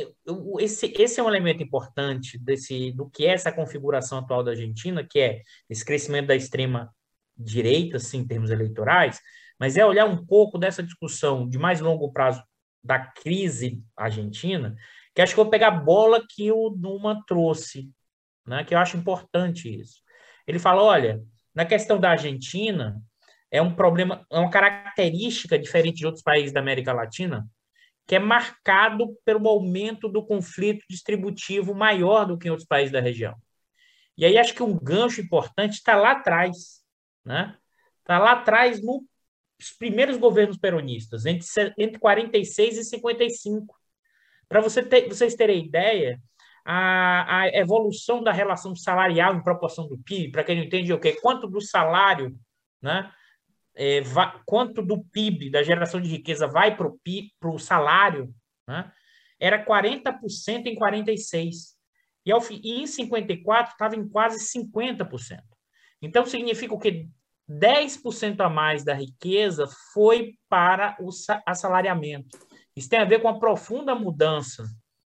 esse, 0.60 0.94
esse 0.98 1.18
é 1.18 1.24
um 1.24 1.30
elemento 1.30 1.64
importante 1.64 2.38
desse, 2.38 2.92
do 2.92 3.10
que 3.10 3.26
é 3.26 3.30
essa 3.30 3.54
configuração 3.54 4.18
atual 4.18 4.44
da 4.44 4.52
Argentina, 4.52 5.02
que 5.02 5.20
é 5.20 5.42
esse 5.70 5.86
crescimento 5.86 6.28
da 6.28 6.36
extrema 6.36 6.94
direita, 7.38 7.96
assim, 7.96 8.18
em 8.18 8.28
termos 8.28 8.50
eleitorais, 8.50 9.22
mas 9.58 9.78
é 9.78 9.86
olhar 9.86 10.06
um 10.06 10.26
pouco 10.26 10.58
dessa 10.58 10.84
discussão 10.84 11.48
de 11.48 11.58
mais 11.58 11.80
longo 11.80 12.12
prazo 12.12 12.44
da 12.84 13.00
crise 13.00 13.82
argentina, 13.96 14.76
que 15.16 15.22
acho 15.22 15.34
que 15.34 15.40
eu 15.40 15.46
vou 15.46 15.52
pegar 15.52 15.70
a 15.70 15.72
bola 15.72 16.22
que 16.28 16.52
o 16.52 16.72
Numa 16.72 17.24
trouxe, 17.26 17.90
né, 18.46 18.66
que 18.66 18.76
eu 18.76 18.80
acho 18.80 18.98
importante 18.98 19.74
isso. 19.74 20.02
Ele 20.46 20.60
fala, 20.60 20.84
olha, 20.84 21.24
na 21.56 21.64
questão 21.66 21.98
da 21.98 22.10
Argentina, 22.12 23.02
é 23.54 23.62
um 23.62 23.74
problema, 23.74 24.26
é 24.32 24.40
uma 24.40 24.50
característica 24.50 25.60
diferente 25.60 25.98
de 25.98 26.08
outros 26.08 26.24
países 26.24 26.52
da 26.52 26.60
América 26.60 26.92
Latina, 26.92 27.48
que 28.08 28.16
é 28.16 28.20
marcado 28.20 29.16
pelo 29.24 29.48
aumento 29.48 30.10
do 30.10 30.26
conflito 30.26 30.84
distributivo 30.90 31.76
maior 31.76 32.26
do 32.26 32.36
que 32.36 32.48
em 32.48 32.52
outros 32.52 32.68
países 32.68 32.92
da 32.92 33.00
região. 33.00 33.36
E 34.18 34.26
aí 34.26 34.40
acho 34.40 34.56
que 34.56 34.64
um 34.64 34.76
gancho 34.76 35.22
importante 35.22 35.74
está 35.74 35.96
lá 35.96 36.14
atrás, 36.14 36.84
né? 37.24 37.56
Está 38.00 38.18
lá 38.18 38.32
atrás 38.32 38.82
nos 38.82 39.04
primeiros 39.78 40.18
governos 40.18 40.58
peronistas, 40.58 41.28
entre, 41.28 41.46
entre 41.78 42.00
46 42.00 42.80
e 42.80 42.84
55. 42.84 43.76
Para 44.50 44.62
você 44.62 44.82
ter, 44.82 45.08
vocês 45.08 45.36
terem 45.36 45.64
ideia, 45.64 46.20
a, 46.66 47.42
a 47.42 47.48
evolução 47.56 48.24
da 48.24 48.32
relação 48.32 48.76
salarial 48.76 49.36
em 49.36 49.44
proporção 49.44 49.88
do 49.88 49.98
PIB, 50.00 50.32
para 50.32 50.44
quem 50.44 50.58
não 50.58 50.64
entende 50.64 50.92
o 50.92 51.00
quê? 51.00 51.20
Quanto 51.22 51.48
do 51.48 51.62
salário, 51.62 52.36
né? 52.82 53.12
É, 53.76 54.02
vai, 54.02 54.40
quanto 54.46 54.82
do 54.82 55.04
PIB, 55.06 55.50
da 55.50 55.64
geração 55.64 56.00
de 56.02 56.10
riqueza, 56.10 56.48
vai 56.48 56.76
para 56.76 57.50
o 57.50 57.60
salário, 57.60 58.34
né? 58.68 58.92
era 59.40 59.64
40% 59.64 60.66
em 60.66 60.76
46%. 60.76 61.74
E, 62.26 62.32
ao, 62.32 62.42
e 62.50 62.82
em 62.82 62.88
54 62.88 63.74
estava 63.74 63.96
em 63.96 64.08
quase 64.08 64.40
50%. 64.58 65.42
Então, 66.02 66.26
significa 66.26 66.74
o 66.74 66.80
que 66.80 67.10
10% 67.50 68.40
a 68.40 68.50
mais 68.50 68.84
da 68.84 68.94
riqueza 68.94 69.68
foi 69.94 70.36
para 70.48 70.96
o 71.00 71.10
assalariamento. 71.46 72.38
Isso 72.76 72.90
tem 72.90 73.00
a 73.00 73.06
ver 73.06 73.22
com 73.22 73.28
a 73.28 73.40
profunda 73.40 73.94
mudança 73.94 74.64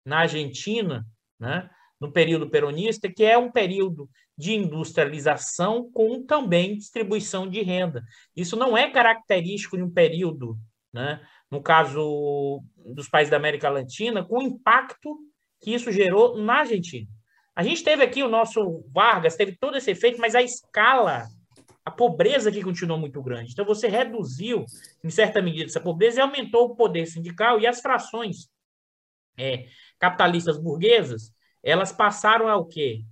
na 0.04 0.20
Argentina, 0.20 1.06
né, 1.38 1.68
no 2.00 2.12
período 2.12 2.50
peronista, 2.50 3.08
que 3.08 3.24
é 3.24 3.38
um 3.38 3.50
período 3.50 4.08
de 4.36 4.54
industrialização 4.54 5.90
com 5.92 6.22
também 6.22 6.76
distribuição 6.76 7.48
de 7.48 7.62
renda. 7.62 8.04
Isso 8.34 8.56
não 8.56 8.76
é 8.76 8.90
característico 8.90 9.76
de 9.76 9.82
um 9.82 9.90
período, 9.90 10.58
né? 10.92 11.20
no 11.50 11.62
caso 11.62 12.62
dos 12.76 13.08
países 13.08 13.30
da 13.30 13.36
América 13.36 13.70
Latina, 13.70 14.24
com 14.24 14.38
o 14.38 14.42
impacto 14.42 15.16
que 15.60 15.72
isso 15.72 15.90
gerou 15.90 16.36
na 16.36 16.60
Argentina. 16.60 17.08
A 17.54 17.62
gente 17.62 17.82
teve 17.82 18.02
aqui 18.02 18.22
o 18.22 18.28
nosso 18.28 18.84
Vargas, 18.92 19.36
teve 19.36 19.56
todo 19.56 19.76
esse 19.76 19.90
efeito, 19.90 20.20
mas 20.20 20.34
a 20.34 20.42
escala, 20.42 21.26
a 21.84 21.90
pobreza 21.90 22.50
aqui 22.50 22.62
continuou 22.62 22.98
muito 22.98 23.22
grande. 23.22 23.52
Então, 23.52 23.64
você 23.64 23.88
reduziu, 23.88 24.66
em 25.02 25.08
certa 25.08 25.40
medida, 25.40 25.64
essa 25.64 25.80
pobreza 25.80 26.18
e 26.18 26.22
aumentou 26.22 26.66
o 26.66 26.76
poder 26.76 27.06
sindical 27.06 27.58
e 27.58 27.66
as 27.66 27.80
frações 27.80 28.50
é, 29.38 29.66
capitalistas 29.98 30.58
burguesas, 30.58 31.32
elas 31.62 31.92
passaram 31.92 32.48
a 32.48 32.56
o 32.56 32.66
quê? 32.66 33.02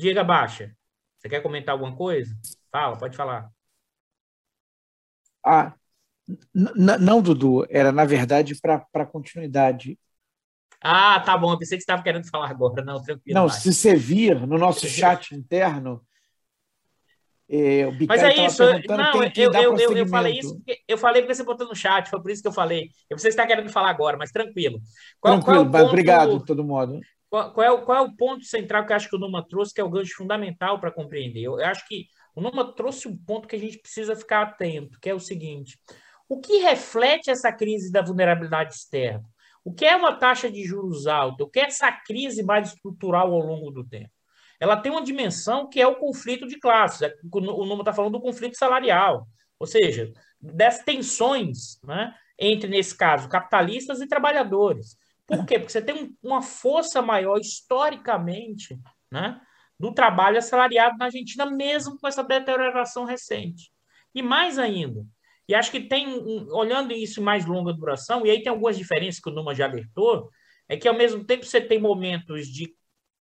Diga, 0.00 0.24
Baixa. 0.24 0.74
Você 1.18 1.28
quer 1.28 1.42
comentar 1.42 1.74
alguma 1.74 1.94
coisa? 1.94 2.34
Fala, 2.72 2.96
pode 2.96 3.14
falar. 3.14 3.50
Ah, 5.44 5.74
não, 6.54 7.20
Dudu, 7.20 7.66
era 7.68 7.92
na 7.92 8.06
verdade 8.06 8.58
para 8.58 9.04
continuidade. 9.04 9.98
Ah, 10.80 11.20
tá 11.20 11.36
bom. 11.36 11.52
Eu 11.52 11.58
pensei 11.58 11.76
que 11.76 11.82
você 11.82 11.84
estava 11.84 12.02
querendo 12.02 12.26
falar 12.30 12.48
agora. 12.48 12.82
Não, 12.82 13.02
tranquilo. 13.02 13.38
Não, 13.38 13.48
se 13.50 13.70
você 13.70 13.94
vir 13.94 14.46
no 14.46 14.56
nosso 14.56 14.88
chat 14.88 15.34
interno, 15.34 16.02
é, 17.46 17.86
o 17.86 18.06
Mas 18.08 18.22
é 18.22 18.46
isso. 18.46 18.62
Não, 18.88 19.22
eu, 19.34 19.52
eu, 19.52 19.78
eu, 19.78 19.96
eu, 19.98 20.06
falei 20.06 20.38
isso 20.38 20.56
porque, 20.56 20.80
eu 20.88 20.96
falei 20.96 21.20
porque 21.20 21.34
você 21.34 21.44
botou 21.44 21.68
no 21.68 21.76
chat, 21.76 22.08
foi 22.08 22.22
por 22.22 22.30
isso 22.30 22.40
que 22.40 22.48
eu 22.48 22.52
falei. 22.52 22.88
Eu 23.10 23.18
você 23.18 23.28
está 23.28 23.46
querendo 23.46 23.68
falar 23.68 23.90
agora, 23.90 24.16
mas 24.16 24.30
tranquilo. 24.30 24.80
Qual, 25.20 25.34
tranquilo, 25.34 25.68
qual 25.70 25.80
é 25.80 25.82
ponto, 25.82 25.88
obrigado 25.88 26.38
de 26.38 26.46
todo 26.46 26.64
modo. 26.64 27.00
Qual, 27.30 27.62
é 27.62 27.70
o, 27.70 27.82
qual 27.82 27.98
é 27.98 28.00
o 28.00 28.16
ponto 28.16 28.44
central 28.44 28.84
que 28.84 28.92
eu 28.92 28.96
acho 28.96 29.08
que 29.08 29.14
o 29.14 29.18
Numa 29.18 29.46
trouxe, 29.46 29.72
que 29.72 29.80
é 29.80 29.84
o 29.84 29.88
gancho 29.88 30.16
fundamental 30.16 30.80
para 30.80 30.90
compreender? 30.90 31.42
Eu, 31.42 31.60
eu 31.60 31.66
acho 31.66 31.86
que 31.86 32.06
o 32.34 32.40
Numa 32.40 32.74
trouxe 32.74 33.06
um 33.06 33.16
ponto 33.16 33.46
que 33.46 33.54
a 33.54 33.58
gente 33.58 33.78
precisa 33.78 34.16
ficar 34.16 34.42
atento, 34.42 34.98
que 35.00 35.08
é 35.08 35.14
o 35.14 35.20
seguinte: 35.20 35.78
O 36.28 36.40
que 36.40 36.58
reflete 36.58 37.30
essa 37.30 37.52
crise 37.52 37.92
da 37.92 38.02
vulnerabilidade 38.02 38.74
externa? 38.74 39.24
O 39.64 39.72
que 39.72 39.84
é 39.84 39.94
uma 39.94 40.16
taxa 40.16 40.50
de 40.50 40.64
juros 40.64 41.06
alta? 41.06 41.44
O 41.44 41.48
que 41.48 41.60
é 41.60 41.66
essa 41.66 41.92
crise 41.92 42.42
mais 42.42 42.70
estrutural 42.74 43.32
ao 43.32 43.40
longo 43.40 43.70
do 43.70 43.86
tempo? 43.86 44.10
Ela 44.58 44.76
tem 44.76 44.90
uma 44.90 45.02
dimensão 45.02 45.68
que 45.68 45.80
é 45.80 45.86
o 45.86 45.96
conflito 45.96 46.48
de 46.48 46.58
classes. 46.58 47.02
É, 47.02 47.14
o 47.32 47.40
Numa 47.40 47.82
está 47.82 47.92
falando 47.92 48.12
do 48.12 48.20
conflito 48.20 48.58
salarial, 48.58 49.28
ou 49.58 49.66
seja, 49.66 50.12
das 50.40 50.82
tensões 50.82 51.78
né, 51.84 52.12
entre, 52.38 52.68
nesse 52.68 52.96
caso, 52.96 53.28
capitalistas 53.28 54.00
e 54.00 54.08
trabalhadores. 54.08 54.96
Por 55.30 55.46
quê? 55.46 55.58
Porque 55.60 55.72
você 55.72 55.80
tem 55.80 56.16
uma 56.20 56.42
força 56.42 57.00
maior 57.00 57.38
historicamente 57.38 58.76
né, 59.12 59.40
do 59.78 59.94
trabalho 59.94 60.38
assalariado 60.38 60.96
na 60.98 61.04
Argentina, 61.04 61.46
mesmo 61.46 61.96
com 61.98 62.08
essa 62.08 62.24
deterioração 62.24 63.04
recente. 63.04 63.70
E 64.12 64.22
mais 64.22 64.58
ainda, 64.58 65.06
e 65.48 65.54
acho 65.54 65.70
que 65.70 65.80
tem, 65.80 66.08
olhando 66.50 66.92
isso 66.92 67.20
em 67.20 67.22
mais 67.22 67.46
longa 67.46 67.72
duração, 67.72 68.26
e 68.26 68.30
aí 68.30 68.42
tem 68.42 68.50
algumas 68.50 68.76
diferenças 68.76 69.20
que 69.20 69.30
o 69.30 69.32
Numa 69.32 69.54
já 69.54 69.66
alertou, 69.66 70.28
é 70.68 70.76
que 70.76 70.88
ao 70.88 70.96
mesmo 70.96 71.24
tempo 71.24 71.44
você 71.44 71.60
tem 71.60 71.78
momentos 71.78 72.48
de 72.48 72.74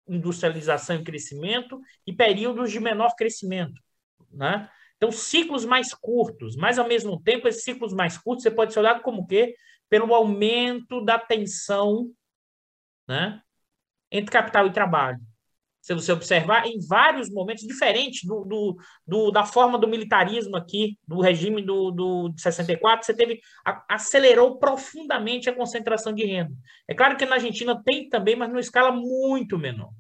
industrialização 0.09 0.97
e 0.97 1.05
crescimento 1.05 1.81
e 2.05 2.13
períodos 2.13 2.73
de 2.73 2.81
menor 2.81 3.15
crescimento, 3.17 3.81
né? 4.33 4.69
Então, 4.97 5.11
ciclos 5.13 5.65
mais 5.65 5.93
curtos, 5.93 6.57
mas 6.57 6.79
ao 6.79 6.89
mesmo 6.89 7.21
tempo, 7.23 7.47
esses 7.47 7.63
ciclos 7.63 7.93
mais 7.93 8.17
curtos 8.17 8.43
você 8.43 8.51
pode 8.51 8.73
ser 8.73 8.81
olhado 8.81 9.03
como 9.03 9.23
o 9.23 9.27
quê? 9.27 9.55
Pelo 9.95 10.15
aumento 10.15 11.05
da 11.05 11.19
tensão 11.19 12.11
né, 13.07 13.41
entre 14.11 14.33
capital 14.33 14.67
e 14.67 14.73
trabalho. 14.73 15.21
Se 15.81 15.93
você 15.93 16.11
observar, 16.13 16.67
em 16.67 16.79
vários 16.89 17.31
momentos 17.31 17.63
diferentes 17.63 18.25
do, 18.25 18.45
do, 18.45 18.77
do, 19.07 19.31
da 19.31 19.45
forma 19.45 19.79
do 19.79 19.87
militarismo 19.87 20.57
aqui, 20.57 20.99
do 21.07 21.21
regime 21.21 21.63
do, 21.63 21.91
do, 21.91 22.29
de 22.31 22.41
64, 22.41 23.05
você 23.05 23.15
teve 23.15 23.41
acelerou 23.89 24.59
profundamente 24.59 25.49
a 25.49 25.55
concentração 25.55 26.13
de 26.13 26.25
renda. 26.25 26.55
É 26.89 26.95
claro 26.95 27.17
que 27.17 27.27
na 27.27 27.35
Argentina 27.37 27.81
tem 27.85 28.09
também, 28.09 28.35
mas 28.35 28.49
numa 28.49 28.61
escala 28.61 28.91
muito 28.91 29.59
menor. 29.59 29.93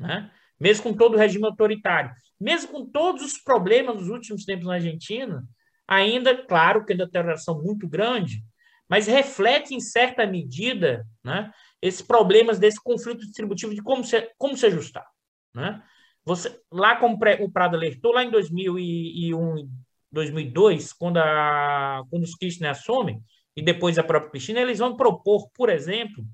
Né? 0.00 0.30
Mesmo 0.58 0.84
com 0.84 0.96
todo 0.96 1.14
o 1.14 1.18
regime 1.18 1.44
autoritário 1.44 2.14
mesmo 2.40 2.72
com 2.72 2.86
todos 2.86 3.22
os 3.22 3.38
problemas 3.38 3.96
dos 3.96 4.08
últimos 4.08 4.44
tempos 4.44 4.66
na 4.66 4.74
Argentina, 4.74 5.42
ainda, 5.86 6.36
claro, 6.46 6.84
que 6.84 6.92
a 6.92 6.96
deterioração 6.96 7.62
muito 7.62 7.88
grande, 7.88 8.44
mas 8.88 9.06
reflete 9.06 9.74
em 9.74 9.80
certa 9.80 10.26
medida 10.26 11.06
né, 11.22 11.50
esses 11.80 12.02
problemas 12.02 12.58
desse 12.58 12.82
conflito 12.82 13.20
distributivo 13.20 13.74
de 13.74 13.82
como 13.82 14.04
se, 14.04 14.30
como 14.36 14.56
se 14.56 14.66
ajustar. 14.66 15.06
Né? 15.54 15.82
Você, 16.24 16.58
lá 16.70 16.96
como 16.96 17.16
o 17.16 17.52
Prado 17.52 17.76
alertou, 17.76 18.12
lá 18.12 18.24
em 18.24 18.30
2001, 18.30 19.68
2002, 20.10 20.92
quando, 20.92 21.18
a, 21.18 22.02
quando 22.10 22.22
os 22.22 22.34
Kirchner 22.34 22.70
assumem, 22.70 23.22
e 23.56 23.62
depois 23.62 23.98
a 23.98 24.02
própria 24.02 24.30
Cristina, 24.30 24.60
eles 24.60 24.78
vão 24.78 24.96
propor, 24.96 25.48
por 25.50 25.68
exemplo, 25.68 26.24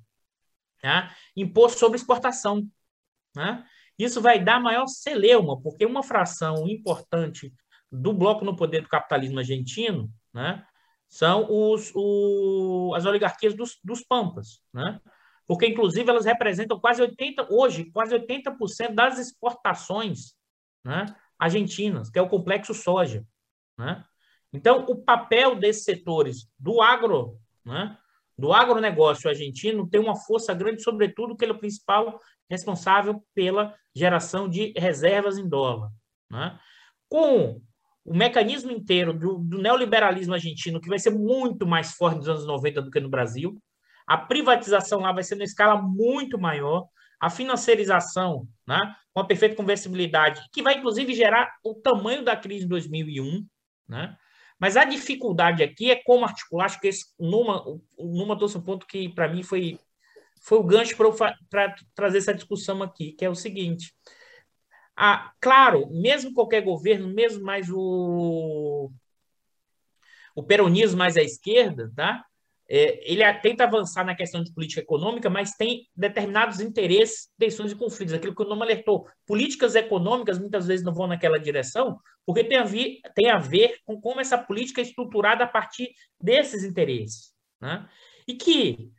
né, 0.82 1.10
imposto 1.36 1.78
sobre 1.78 1.98
exportação. 1.98 2.66
Né? 3.34 3.64
Isso 3.98 4.20
vai 4.20 4.42
dar 4.42 4.60
maior 4.60 4.86
celeuma, 4.86 5.60
porque 5.60 5.84
uma 5.84 6.02
fração 6.02 6.66
importante 6.66 7.52
do 7.92 8.12
bloco 8.12 8.44
no 8.44 8.56
poder 8.56 8.82
do 8.82 8.88
capitalismo 8.88 9.38
argentino 9.38 10.10
né, 10.32 10.64
são 11.10 11.46
os, 11.50 11.90
o, 11.94 12.94
as 12.94 13.04
oligarquias 13.04 13.52
dos, 13.54 13.78
dos 13.82 14.02
Pampas. 14.02 14.62
Né? 14.72 15.00
Porque, 15.46 15.66
inclusive, 15.66 16.08
elas 16.08 16.24
representam 16.24 16.78
quase 16.78 17.02
80%, 17.02 17.48
hoje, 17.50 17.90
quase 17.90 18.16
80% 18.16 18.94
das 18.94 19.18
exportações 19.18 20.34
né, 20.84 21.06
argentinas, 21.36 22.08
que 22.08 22.18
é 22.18 22.22
o 22.22 22.28
complexo 22.28 22.72
soja. 22.72 23.26
Né? 23.76 24.04
Então, 24.52 24.86
o 24.88 24.96
papel 24.96 25.56
desses 25.56 25.82
setores 25.82 26.48
do 26.56 26.80
agro, 26.80 27.36
né, 27.64 27.98
do 28.38 28.52
agronegócio 28.52 29.28
argentino 29.28 29.90
tem 29.90 30.00
uma 30.00 30.14
força 30.14 30.54
grande, 30.54 30.82
sobretudo, 30.82 31.36
que 31.36 31.44
ele 31.44 31.52
é 31.52 31.56
o 31.56 31.58
principal 31.58 32.20
responsável 32.48 33.22
pela 33.34 33.74
geração 33.94 34.48
de 34.48 34.72
reservas 34.76 35.38
em 35.38 35.48
dólar. 35.48 35.90
Né? 36.30 36.58
Com 37.08 37.60
o 38.10 38.16
mecanismo 38.16 38.72
inteiro 38.72 39.12
do, 39.14 39.38
do, 39.38 39.58
neoliberalismo 39.58 40.34
argentino, 40.34 40.80
que 40.80 40.88
vai 40.88 40.98
ser 40.98 41.10
muito 41.10 41.64
mais 41.64 41.92
forte 41.92 42.16
nos 42.16 42.28
anos 42.28 42.44
90 42.44 42.82
do 42.82 42.90
que 42.90 42.98
no 42.98 43.08
Brasil, 43.08 43.56
a 44.04 44.18
privatização 44.18 44.98
lá 44.98 45.12
vai 45.12 45.22
ser 45.22 45.36
numa 45.36 45.44
escala 45.44 45.80
muito 45.80 46.36
maior, 46.36 46.88
a 47.20 47.30
financiarização, 47.30 48.48
né, 48.66 48.96
com 49.14 49.20
a 49.20 49.24
perfeita 49.24 49.54
conversibilidade, 49.54 50.42
que 50.52 50.60
vai 50.60 50.78
inclusive 50.78 51.14
gerar 51.14 51.52
o 51.64 51.72
tamanho 51.72 52.24
da 52.24 52.36
crise 52.36 52.64
de 52.64 52.70
2001, 52.70 53.46
né? 53.88 54.16
Mas 54.58 54.76
a 54.76 54.84
dificuldade 54.84 55.62
aqui 55.62 55.92
é 55.92 56.02
como 56.04 56.24
articular, 56.24 56.64
acho 56.64 56.80
que 56.80 56.88
esse 56.88 57.14
Numa, 57.16 57.64
Numa 57.96 58.36
trouxe 58.36 58.58
um 58.58 58.62
ponto 58.62 58.86
que 58.86 59.08
para 59.08 59.28
mim 59.28 59.44
foi 59.44 59.78
foi 60.42 60.58
o 60.58 60.64
gancho 60.64 60.96
para 61.48 61.76
trazer 61.94 62.18
essa 62.18 62.34
discussão 62.34 62.82
aqui, 62.82 63.12
que 63.12 63.24
é 63.24 63.30
o 63.30 63.34
seguinte. 63.34 63.94
Ah, 65.02 65.32
claro, 65.40 65.88
mesmo 65.90 66.34
qualquer 66.34 66.60
governo, 66.60 67.08
mesmo 67.08 67.42
mais 67.42 67.70
o, 67.70 68.92
o 70.34 70.42
peronismo 70.42 70.98
mais 70.98 71.16
à 71.16 71.22
esquerda, 71.22 71.90
tá? 71.96 72.22
É, 72.68 73.10
ele 73.10 73.24
tenta 73.40 73.64
avançar 73.64 74.04
na 74.04 74.14
questão 74.14 74.44
de 74.44 74.52
política 74.52 74.82
econômica, 74.82 75.30
mas 75.30 75.52
tem 75.52 75.88
determinados 75.96 76.60
interesses, 76.60 77.30
tensões 77.38 77.72
e 77.72 77.76
conflitos. 77.76 78.12
Aquilo 78.12 78.34
que 78.34 78.42
o 78.42 78.46
nome 78.46 78.60
alertou. 78.60 79.08
Políticas 79.26 79.74
econômicas 79.74 80.38
muitas 80.38 80.66
vezes 80.66 80.84
não 80.84 80.92
vão 80.92 81.06
naquela 81.06 81.38
direção, 81.38 81.98
porque 82.26 82.44
tem 82.44 82.58
a, 82.58 82.64
ver, 82.64 83.00
tem 83.14 83.30
a 83.30 83.38
ver 83.38 83.78
com 83.86 83.98
como 83.98 84.20
essa 84.20 84.36
política 84.36 84.82
é 84.82 84.84
estruturada 84.84 85.44
a 85.44 85.48
partir 85.48 85.94
desses 86.20 86.62
interesses. 86.62 87.32
Né? 87.58 87.88
E 88.28 88.34
que 88.34 88.90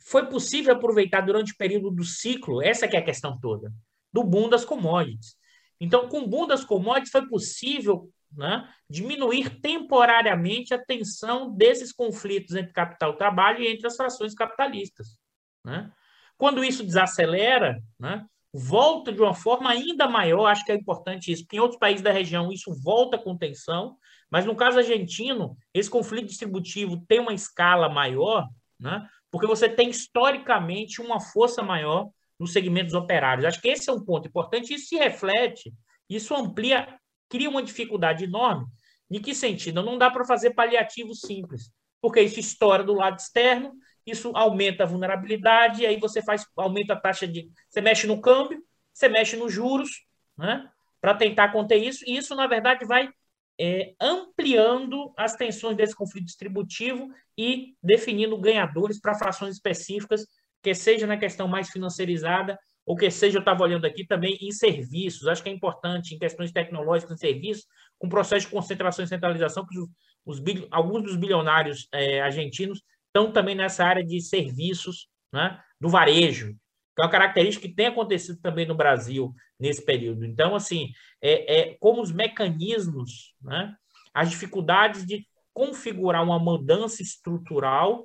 foi 0.00 0.26
possível 0.26 0.74
aproveitar 0.74 1.20
durante 1.20 1.52
o 1.52 1.56
período 1.56 1.92
do 1.92 2.02
ciclo, 2.02 2.60
essa 2.60 2.86
é 2.86 2.98
a 2.98 3.04
questão 3.04 3.38
toda, 3.38 3.72
do 4.16 4.24
boom 4.24 4.48
das 4.48 4.64
commodities. 4.64 5.36
Então, 5.78 6.08
com 6.08 6.20
o 6.20 6.26
boom 6.26 6.46
das 6.46 6.64
commodities, 6.64 7.10
foi 7.10 7.28
possível 7.28 8.10
né, 8.34 8.66
diminuir 8.88 9.60
temporariamente 9.60 10.72
a 10.72 10.82
tensão 10.82 11.54
desses 11.54 11.92
conflitos 11.92 12.56
entre 12.56 12.72
capital 12.72 13.12
e 13.12 13.18
trabalho 13.18 13.62
e 13.62 13.68
entre 13.68 13.86
as 13.86 13.94
frações 13.94 14.34
capitalistas. 14.34 15.18
Né? 15.62 15.92
Quando 16.38 16.64
isso 16.64 16.82
desacelera, 16.82 17.78
né, 18.00 18.24
volta 18.54 19.12
de 19.12 19.20
uma 19.20 19.34
forma 19.34 19.68
ainda 19.68 20.08
maior, 20.08 20.46
acho 20.46 20.64
que 20.64 20.72
é 20.72 20.74
importante 20.74 21.30
isso, 21.30 21.42
porque 21.42 21.56
em 21.56 21.60
outros 21.60 21.78
países 21.78 22.00
da 22.00 22.10
região 22.10 22.50
isso 22.50 22.74
volta 22.82 23.18
com 23.18 23.36
tensão, 23.36 23.98
mas 24.30 24.46
no 24.46 24.56
caso 24.56 24.78
argentino, 24.78 25.58
esse 25.74 25.90
conflito 25.90 26.28
distributivo 26.28 27.04
tem 27.06 27.20
uma 27.20 27.34
escala 27.34 27.86
maior, 27.90 28.48
né, 28.80 29.06
porque 29.30 29.46
você 29.46 29.68
tem 29.68 29.90
historicamente 29.90 31.02
uma 31.02 31.20
força 31.20 31.62
maior 31.62 32.08
nos 32.38 32.52
segmentos 32.52 32.94
operários. 32.94 33.44
Acho 33.44 33.60
que 33.60 33.68
esse 33.68 33.88
é 33.88 33.92
um 33.92 34.04
ponto 34.04 34.28
importante. 34.28 34.74
Isso 34.74 34.88
se 34.88 34.96
reflete, 34.96 35.72
isso 36.08 36.34
amplia, 36.34 36.98
cria 37.28 37.48
uma 37.48 37.62
dificuldade 37.62 38.24
enorme. 38.24 38.66
Em 39.10 39.20
que 39.20 39.34
sentido? 39.34 39.82
Não 39.82 39.98
dá 39.98 40.10
para 40.10 40.24
fazer 40.24 40.50
paliativo 40.50 41.14
simples, 41.14 41.70
porque 42.00 42.20
isso 42.20 42.40
estoura 42.40 42.82
do 42.82 42.94
lado 42.94 43.18
externo, 43.18 43.72
isso 44.04 44.32
aumenta 44.34 44.84
a 44.84 44.86
vulnerabilidade, 44.86 45.82
e 45.82 45.86
aí 45.86 45.98
você 45.98 46.22
faz, 46.22 46.44
aumenta 46.56 46.92
a 46.92 47.00
taxa 47.00 47.26
de. 47.26 47.50
Você 47.68 47.80
mexe 47.80 48.06
no 48.06 48.20
câmbio, 48.20 48.62
você 48.92 49.08
mexe 49.08 49.36
nos 49.36 49.52
juros, 49.52 50.04
né? 50.36 50.68
Para 51.00 51.14
tentar 51.14 51.52
conter 51.52 51.76
isso, 51.76 52.04
e 52.06 52.16
isso, 52.16 52.34
na 52.34 52.46
verdade, 52.46 52.84
vai 52.84 53.10
é, 53.58 53.94
ampliando 54.00 55.12
as 55.16 55.34
tensões 55.34 55.76
desse 55.76 55.94
conflito 55.94 56.26
distributivo 56.26 57.08
e 57.36 57.74
definindo 57.82 58.38
ganhadores 58.38 59.00
para 59.00 59.14
frações 59.14 59.54
específicas, 59.54 60.26
que 60.66 60.74
seja 60.74 61.06
na 61.06 61.16
questão 61.16 61.46
mais 61.46 61.70
financiarizada, 61.70 62.58
ou 62.84 62.96
que 62.96 63.08
seja, 63.08 63.36
eu 63.36 63.40
estava 63.40 63.62
olhando 63.62 63.84
aqui 63.84 64.04
também 64.04 64.36
em 64.40 64.50
serviços, 64.50 65.28
acho 65.28 65.40
que 65.40 65.48
é 65.48 65.52
importante 65.52 66.12
em 66.12 66.18
questões 66.18 66.50
tecnológicas, 66.50 67.12
em 67.12 67.16
serviços, 67.16 67.66
com 67.96 68.08
processo 68.08 68.46
de 68.46 68.52
concentração 68.52 69.04
e 69.04 69.08
centralização, 69.08 69.64
que 69.64 69.78
os, 69.78 69.88
os 70.26 70.42
alguns 70.72 71.04
dos 71.04 71.14
bilionários 71.14 71.86
é, 71.92 72.20
argentinos 72.20 72.82
estão 73.06 73.30
também 73.32 73.54
nessa 73.54 73.84
área 73.84 74.04
de 74.04 74.20
serviços 74.20 75.06
né, 75.32 75.56
do 75.80 75.88
varejo, 75.88 76.48
que 76.96 77.00
é 77.00 77.04
uma 77.04 77.10
característica 77.12 77.68
que 77.68 77.74
tem 77.74 77.86
acontecido 77.86 78.40
também 78.40 78.66
no 78.66 78.74
Brasil 78.74 79.32
nesse 79.60 79.84
período. 79.84 80.24
Então, 80.24 80.56
assim, 80.56 80.90
é, 81.22 81.60
é 81.60 81.76
como 81.78 82.02
os 82.02 82.10
mecanismos, 82.10 83.36
né, 83.40 83.72
as 84.12 84.30
dificuldades 84.30 85.06
de 85.06 85.24
configurar 85.54 86.24
uma 86.24 86.40
mudança 86.40 87.02
estrutural, 87.02 88.04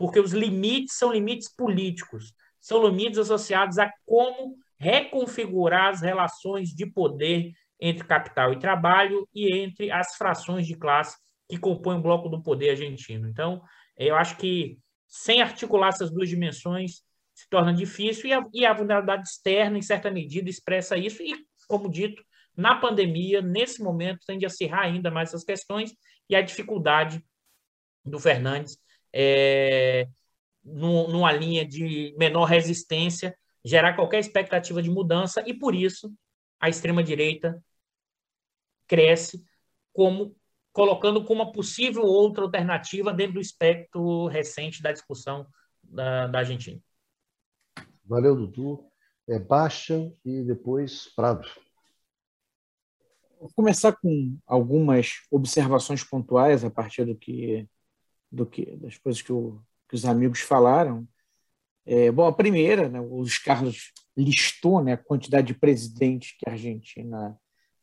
porque 0.00 0.18
os 0.18 0.32
limites 0.32 0.96
são 0.96 1.12
limites 1.12 1.54
políticos, 1.54 2.32
são 2.58 2.82
limites 2.86 3.18
associados 3.18 3.78
a 3.78 3.92
como 4.06 4.56
reconfigurar 4.78 5.88
as 5.88 6.00
relações 6.00 6.70
de 6.70 6.86
poder 6.86 7.52
entre 7.78 8.06
capital 8.06 8.50
e 8.50 8.58
trabalho 8.58 9.28
e 9.34 9.54
entre 9.54 9.90
as 9.90 10.16
frações 10.16 10.66
de 10.66 10.74
classe 10.74 11.18
que 11.46 11.58
compõem 11.58 11.98
o 11.98 12.02
bloco 12.02 12.30
do 12.30 12.42
poder 12.42 12.70
argentino. 12.70 13.28
Então, 13.28 13.60
eu 13.94 14.16
acho 14.16 14.38
que 14.38 14.78
sem 15.06 15.42
articular 15.42 15.88
essas 15.88 16.10
duas 16.10 16.30
dimensões, 16.30 17.02
se 17.34 17.46
torna 17.50 17.74
difícil 17.74 18.30
e 18.30 18.32
a, 18.32 18.46
e 18.54 18.64
a 18.64 18.72
vulnerabilidade 18.72 19.28
externa, 19.28 19.76
em 19.76 19.82
certa 19.82 20.10
medida, 20.10 20.48
expressa 20.48 20.96
isso 20.96 21.22
e, 21.22 21.34
como 21.68 21.90
dito, 21.90 22.24
na 22.56 22.74
pandemia, 22.74 23.42
nesse 23.42 23.82
momento, 23.82 24.24
tende 24.26 24.46
a 24.46 24.48
acirrar 24.48 24.84
ainda 24.84 25.10
mais 25.10 25.28
essas 25.28 25.44
questões 25.44 25.92
e 26.26 26.34
a 26.34 26.40
dificuldade 26.40 27.22
do 28.02 28.18
Fernandes, 28.18 28.78
é, 29.12 30.08
numa 30.62 31.32
linha 31.32 31.64
de 31.64 32.14
menor 32.18 32.44
resistência, 32.44 33.36
gerar 33.64 33.94
qualquer 33.94 34.20
expectativa 34.20 34.82
de 34.82 34.90
mudança, 34.90 35.42
e 35.46 35.54
por 35.54 35.74
isso 35.74 36.12
a 36.58 36.68
extrema-direita 36.68 37.62
cresce 38.86 39.44
como 39.92 40.36
colocando 40.72 41.24
como 41.24 41.42
uma 41.42 41.52
possível 41.52 42.02
outra 42.02 42.44
alternativa 42.44 43.12
dentro 43.12 43.34
do 43.34 43.40
espectro 43.40 44.26
recente 44.26 44.82
da 44.82 44.92
discussão 44.92 45.46
da, 45.82 46.26
da 46.26 46.38
Argentina. 46.38 46.80
Valeu, 48.04 48.34
Dudu. 48.36 48.84
É 49.28 49.38
Baixa 49.38 50.12
e 50.24 50.42
depois 50.42 51.08
Prado. 51.14 51.48
Vou 53.40 53.50
começar 53.54 53.92
com 53.92 54.36
algumas 54.46 55.22
observações 55.30 56.04
pontuais 56.04 56.64
a 56.64 56.70
partir 56.70 57.04
do 57.04 57.16
que, 57.16 57.68
do 58.30 58.46
que 58.46 58.76
das 58.76 58.96
coisas 58.96 59.22
que, 59.22 59.32
o, 59.32 59.60
que 59.88 59.94
os 59.94 60.04
amigos 60.04 60.40
falaram. 60.40 61.06
É, 61.84 62.10
bom, 62.10 62.26
a 62.26 62.32
primeira, 62.32 62.88
né, 62.88 63.00
os 63.00 63.38
Carlos 63.38 63.92
listou 64.16 64.82
né, 64.82 64.92
a 64.92 64.98
quantidade 64.98 65.48
de 65.48 65.54
presidentes 65.54 66.36
que 66.38 66.48
a 66.48 66.52
Argentina 66.52 67.36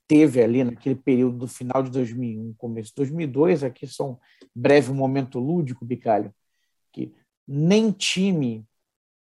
teve 0.08 0.42
ali 0.42 0.64
naquele 0.64 0.96
período 0.96 1.40
do 1.40 1.48
final 1.48 1.84
de 1.84 1.92
2001, 1.92 2.54
começo 2.54 2.90
de 2.90 2.96
2002. 2.96 3.64
Aqui 3.64 3.86
só 3.86 4.12
um 4.12 4.18
breve 4.56 4.94
momento 4.94 5.40
lúdico, 5.40 5.84
Bicalho, 5.84 6.34
que 6.94 7.14
nem 7.48 7.92
time 7.92 8.66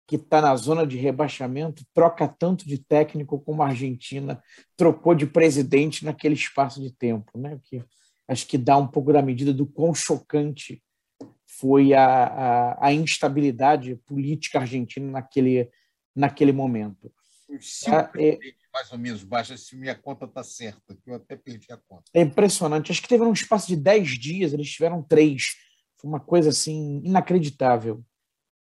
que 0.07 0.16
está 0.16 0.43
na 0.43 0.55
zona 0.55 0.87
de 0.87 0.99
rebaixamento 0.99 1.85
troca 1.95 2.29
tanto 2.29 2.68
de 2.68 2.79
técnico 2.79 3.41
como 3.41 3.62
a 3.62 3.68
Argentina 3.68 4.43
trocou 4.77 5.14
de 5.14 5.27
presidente 5.27 6.05
naquele 6.05 6.35
espaço 6.35 6.81
de 6.83 6.93
tempo, 6.93 7.39
né? 7.39 7.59
Que 7.62 7.83
acho 8.29 8.47
que 8.47 8.59
dá 8.59 8.77
um 8.77 8.87
pouco 8.87 9.12
da 9.12 9.22
medida 9.22 9.53
do 9.53 9.66
quão 9.66 9.95
chocante 9.95 10.83
foi 11.59 11.92
a, 11.94 12.07
a, 12.07 12.86
a 12.88 12.92
instabilidade 12.92 13.96
política 14.07 14.61
argentina 14.61 15.11
naquele, 15.11 15.70
naquele 16.14 16.52
momento. 16.52 17.12
Ah, 17.86 18.11
é, 18.16 18.38
mais 18.72 18.90
ou 18.90 18.98
menos 18.98 19.22
baixa, 19.22 19.57
se 19.57 19.76
minha 19.76 19.94
conta 19.94 20.24
está 20.24 20.42
certa, 20.42 20.96
que 20.96 21.11
eu 21.11 21.14
até 21.14 21.36
perdi 21.36 21.72
a 21.72 21.76
conta. 21.76 22.05
É 22.12 22.22
impressionante. 22.22 22.90
Acho 22.90 23.00
que 23.00 23.09
teve 23.09 23.22
um 23.22 23.32
espaço 23.32 23.68
de 23.68 23.76
10 23.76 24.18
dias, 24.18 24.52
eles 24.52 24.70
tiveram 24.70 25.02
três. 25.02 25.55
Foi 25.96 26.09
uma 26.09 26.20
coisa 26.20 26.48
assim 26.50 27.00
inacreditável. 27.05 28.05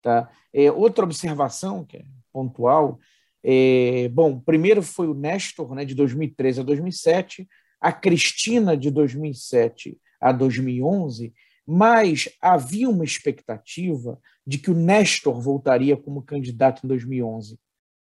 Tá? 0.01 0.29
É, 0.53 0.71
outra 0.71 1.03
observação, 1.03 1.83
que 1.83 1.97
é 1.97 2.05
pontual, 2.31 2.99
é, 3.43 4.07
bom, 4.09 4.39
primeiro 4.39 4.83
foi 4.83 5.07
o 5.07 5.13
Nestor, 5.13 5.73
né, 5.73 5.85
de 5.85 5.95
2013 5.95 6.61
a 6.61 6.63
2007, 6.63 7.47
a 7.79 7.91
Cristina, 7.91 8.77
de 8.77 8.91
2007 8.91 9.99
a 10.19 10.31
2011, 10.31 11.33
mas 11.67 12.29
havia 12.41 12.89
uma 12.89 13.03
expectativa 13.03 14.19
de 14.45 14.57
que 14.57 14.69
o 14.69 14.75
Nestor 14.75 15.41
voltaria 15.41 15.97
como 15.97 16.21
candidato 16.21 16.85
em 16.85 16.87
2011. 16.87 17.59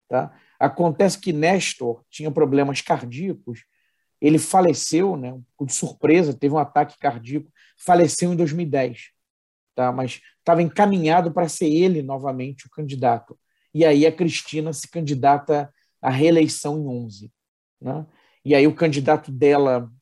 Tá? 0.08 0.36
Acontece 0.58 1.18
que 1.18 1.32
Nestor 1.32 2.04
tinha 2.10 2.30
problemas 2.30 2.80
cardíacos, 2.80 3.64
ele 4.20 4.38
faleceu, 4.38 5.16
né, 5.16 5.38
de 5.60 5.72
surpresa, 5.72 6.32
teve 6.32 6.54
um 6.54 6.58
ataque 6.58 6.98
cardíaco, 6.98 7.52
faleceu 7.76 8.32
em 8.32 8.36
2010 8.36 9.16
tá? 9.76 9.92
mas 9.92 10.20
estava 10.38 10.62
encaminhado 10.62 11.30
para 11.30 11.48
ser 11.48 11.66
ele 11.66 12.02
novamente 12.02 12.66
o 12.66 12.70
candidato. 12.70 13.38
E 13.72 13.84
aí 13.84 14.06
a 14.06 14.10
Cristina 14.10 14.72
se 14.72 14.88
candidata 14.88 15.72
à 16.00 16.10
reeleição 16.10 16.78
em 16.78 16.88
11. 16.88 17.32
Né? 17.80 18.06
E 18.44 18.54
aí 18.54 18.66
o 18.66 18.74
candidato 18.74 19.30
dela 19.30 19.92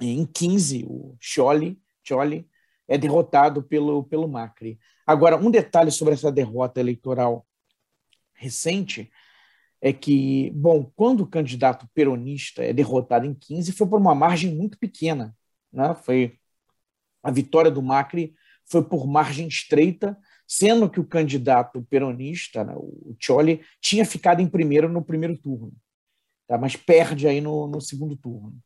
em 0.00 0.24
15, 0.24 0.84
o 0.88 1.14
Choli, 1.20 1.78
Choli 2.02 2.48
é 2.88 2.96
derrotado 2.96 3.62
pelo, 3.62 4.04
pelo 4.04 4.28
Macri. 4.28 4.78
Agora, 5.06 5.36
um 5.36 5.50
detalhe 5.50 5.90
sobre 5.90 6.14
essa 6.14 6.30
derrota 6.30 6.80
eleitoral 6.80 7.46
recente 8.34 9.10
é 9.80 9.92
que, 9.92 10.50
bom, 10.50 10.90
quando 10.96 11.22
o 11.22 11.26
candidato 11.26 11.88
peronista 11.94 12.62
é 12.62 12.72
derrotado 12.72 13.26
em 13.26 13.34
15, 13.34 13.72
foi 13.72 13.86
por 13.86 14.00
uma 14.00 14.14
margem 14.14 14.54
muito 14.54 14.78
pequena. 14.78 15.36
Né? 15.72 15.94
Foi 15.94 16.38
a 17.22 17.30
vitória 17.30 17.70
do 17.70 17.82
Macri 17.82 18.34
foi 18.66 18.82
por 18.82 19.06
margem 19.06 19.46
estreita, 19.46 20.18
sendo 20.46 20.90
que 20.90 21.00
o 21.00 21.06
candidato 21.06 21.82
peronista, 21.88 22.64
né, 22.64 22.74
o 22.76 23.16
Choli, 23.18 23.62
tinha 23.80 24.04
ficado 24.04 24.40
em 24.40 24.48
primeiro 24.48 24.88
no 24.88 25.04
primeiro 25.04 25.36
turno, 25.38 25.72
tá? 26.46 26.58
mas 26.58 26.76
perde 26.76 27.26
aí 27.26 27.40
no, 27.40 27.66
no 27.66 27.80
segundo 27.80 28.16
turno. 28.16 28.56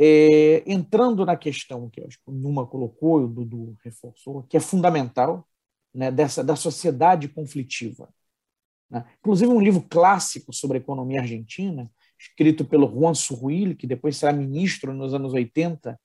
É, 0.00 0.62
entrando 0.66 1.26
na 1.26 1.36
questão 1.36 1.90
que 1.90 2.00
acho 2.02 2.18
que 2.18 2.30
o 2.30 2.32
Numa 2.32 2.66
colocou, 2.66 3.22
o 3.22 3.28
Dudu 3.28 3.76
reforçou, 3.82 4.44
que 4.44 4.56
é 4.56 4.60
fundamental, 4.60 5.46
né, 5.92 6.10
dessa, 6.10 6.44
da 6.44 6.54
sociedade 6.54 7.28
conflitiva. 7.28 8.08
Né? 8.88 9.04
Inclusive, 9.18 9.50
um 9.50 9.60
livro 9.60 9.82
clássico 9.82 10.52
sobre 10.52 10.78
a 10.78 10.80
economia 10.80 11.20
argentina, 11.20 11.90
escrito 12.18 12.64
pelo 12.64 12.88
Juan 12.88 13.14
Surruil, 13.14 13.76
que 13.76 13.86
depois 13.86 14.16
será 14.16 14.32
ministro 14.32 14.92
nos 14.92 15.14
anos 15.14 15.32
80, 15.32 15.98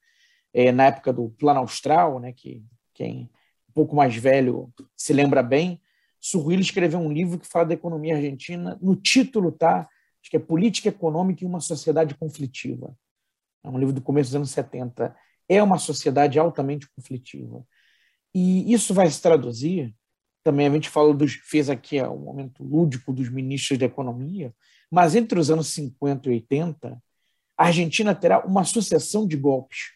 é, 0.53 0.71
na 0.71 0.85
época 0.85 1.13
do 1.13 1.29
Plano 1.29 1.59
Austral, 1.59 2.19
né, 2.19 2.33
que 2.33 2.63
quem 2.93 3.29
um 3.69 3.73
pouco 3.73 3.95
mais 3.95 4.15
velho 4.15 4.71
se 4.95 5.13
lembra 5.13 5.41
bem, 5.41 5.81
Surruil 6.19 6.59
escreveu 6.59 6.99
um 6.99 7.11
livro 7.11 7.37
que 7.37 7.47
fala 7.47 7.65
da 7.65 7.73
economia 7.73 8.15
argentina. 8.15 8.77
No 8.81 8.95
título 8.95 9.51
tá, 9.51 9.89
acho 10.21 10.31
que 10.31 10.37
é 10.37 10.39
Política 10.39 10.89
Econômica 10.89 11.43
em 11.43 11.47
uma 11.47 11.59
Sociedade 11.59 12.15
Conflitiva. 12.15 12.95
É 13.63 13.69
um 13.69 13.77
livro 13.77 13.93
do 13.93 14.01
começo 14.01 14.29
dos 14.29 14.35
anos 14.35 14.51
70. 14.51 15.15
É 15.47 15.61
uma 15.61 15.77
sociedade 15.77 16.37
altamente 16.39 16.89
conflitiva. 16.95 17.65
E 18.33 18.71
isso 18.73 18.93
vai 18.93 19.09
se 19.09 19.21
traduzir, 19.21 19.93
também 20.43 20.67
a 20.67 20.71
gente 20.71 20.89
falou 20.89 21.13
dos, 21.13 21.33
fez 21.35 21.69
aqui 21.69 22.01
um 22.01 22.19
momento 22.19 22.63
lúdico 22.63 23.13
dos 23.13 23.29
ministros 23.29 23.79
da 23.79 23.85
economia, 23.85 24.53
mas 24.91 25.15
entre 25.15 25.39
os 25.39 25.49
anos 25.49 25.67
50 25.67 26.29
e 26.29 26.33
80, 26.33 27.01
a 27.57 27.65
Argentina 27.65 28.13
terá 28.13 28.45
uma 28.45 28.65
sucessão 28.65 29.25
de 29.25 29.37
golpes 29.37 29.93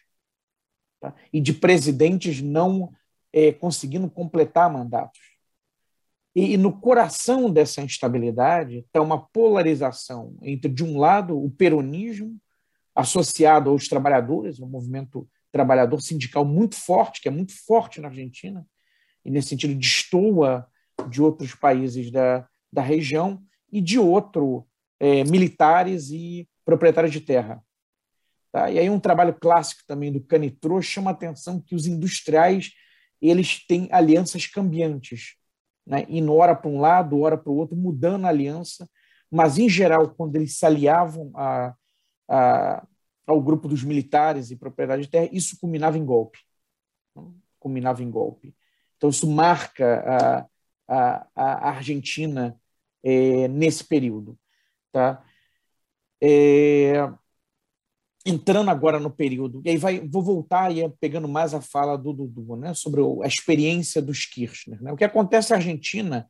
tá? 1.00 1.14
e 1.32 1.40
de 1.40 1.52
presidentes 1.52 2.40
não 2.40 2.92
é, 3.32 3.52
conseguindo 3.52 4.08
completar 4.08 4.72
mandatos. 4.72 5.20
E, 6.34 6.52
e, 6.52 6.56
no 6.56 6.80
coração 6.80 7.50
dessa 7.50 7.82
instabilidade 7.82 8.78
está 8.78 9.02
uma 9.02 9.20
polarização 9.28 10.36
entre, 10.42 10.70
de 10.70 10.84
um 10.84 10.98
lado, 10.98 11.36
o 11.36 11.50
peronismo 11.50 12.40
associado 12.98 13.70
aos 13.70 13.86
trabalhadores, 13.86 14.58
um 14.58 14.66
movimento 14.66 15.28
trabalhador 15.52 16.00
sindical 16.00 16.44
muito 16.44 16.74
forte, 16.74 17.22
que 17.22 17.28
é 17.28 17.30
muito 17.30 17.52
forte 17.64 18.00
na 18.00 18.08
Argentina, 18.08 18.66
e 19.24 19.30
nesse 19.30 19.50
sentido 19.50 19.74
destoa 19.74 20.66
de 21.08 21.22
outros 21.22 21.54
países 21.54 22.10
da, 22.10 22.46
da 22.72 22.82
região, 22.82 23.40
e 23.70 23.80
de 23.80 23.98
outro, 23.98 24.66
é, 24.98 25.22
militares 25.24 26.10
e 26.10 26.48
proprietários 26.64 27.12
de 27.12 27.20
terra. 27.20 27.62
Tá? 28.50 28.70
E 28.70 28.78
aí 28.78 28.90
um 28.90 28.98
trabalho 28.98 29.34
clássico 29.34 29.82
também 29.86 30.10
do 30.10 30.20
Canitrô 30.20 30.80
chama 30.82 31.10
a 31.10 31.12
atenção 31.12 31.60
que 31.60 31.74
os 31.74 31.86
industriais 31.86 32.72
eles 33.20 33.64
têm 33.66 33.88
alianças 33.92 34.46
cambiantes, 34.46 35.36
né? 35.86 36.04
indo 36.08 36.34
hora 36.34 36.54
para 36.54 36.70
um 36.70 36.80
lado, 36.80 37.20
hora 37.20 37.36
para 37.36 37.52
o 37.52 37.56
outro, 37.56 37.76
mudando 37.76 38.24
a 38.24 38.28
aliança, 38.28 38.88
mas 39.30 39.58
em 39.58 39.68
geral, 39.68 40.08
quando 40.14 40.36
eles 40.36 40.56
se 40.56 40.64
aliavam 40.64 41.30
a, 41.34 41.74
a, 42.28 42.86
ao 43.28 43.42
grupo 43.42 43.68
dos 43.68 43.84
militares 43.84 44.50
e 44.50 44.56
propriedade 44.56 45.02
de 45.02 45.08
terra, 45.08 45.28
isso 45.30 45.58
culminava 45.60 45.98
em 45.98 46.04
golpe. 46.04 46.38
Culminava 47.60 48.02
em 48.02 48.10
golpe. 48.10 48.54
Então, 48.96 49.10
isso 49.10 49.30
marca 49.30 50.48
a, 50.88 51.26
a, 51.36 51.68
a 51.68 51.68
Argentina 51.70 52.58
é, 53.04 53.46
nesse 53.48 53.84
período. 53.84 54.38
Tá? 54.90 55.22
É, 56.22 56.94
entrando 58.24 58.70
agora 58.70 58.98
no 58.98 59.10
período, 59.10 59.60
e 59.64 59.70
aí 59.70 59.76
vai, 59.76 60.00
vou 60.00 60.22
voltar 60.22 60.74
e 60.74 60.88
pegando 60.98 61.28
mais 61.28 61.52
a 61.52 61.60
fala 61.60 61.96
do 61.96 62.12
Dudu, 62.12 62.56
né, 62.56 62.74
sobre 62.74 63.00
a 63.22 63.26
experiência 63.26 64.02
dos 64.02 64.24
Kirchner. 64.24 64.82
Né? 64.82 64.92
O 64.92 64.96
que 64.96 65.04
acontece 65.04 65.50
na 65.50 65.56
Argentina 65.56 66.28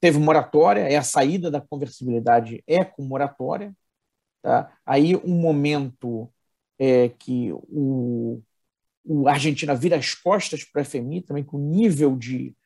teve 0.00 0.18
moratória, 0.18 0.82
é 0.82 0.96
a 0.96 1.02
saída 1.02 1.50
da 1.50 1.60
conversibilidade 1.60 2.62
é 2.66 2.84
com 2.84 3.02
moratória. 3.02 3.74
Tá? 4.42 4.76
Aí 4.84 5.16
um 5.16 5.40
momento 5.40 6.28
é, 6.78 7.08
que 7.08 7.52
o, 7.52 8.42
o 9.04 9.28
Argentina 9.28 9.74
vira 9.74 9.96
as 9.96 10.14
costas 10.14 10.64
para 10.64 10.82
a 10.82 10.84
FMI, 10.84 11.22
também 11.22 11.44
com 11.44 11.58
nível 11.58 12.16
de 12.16 12.56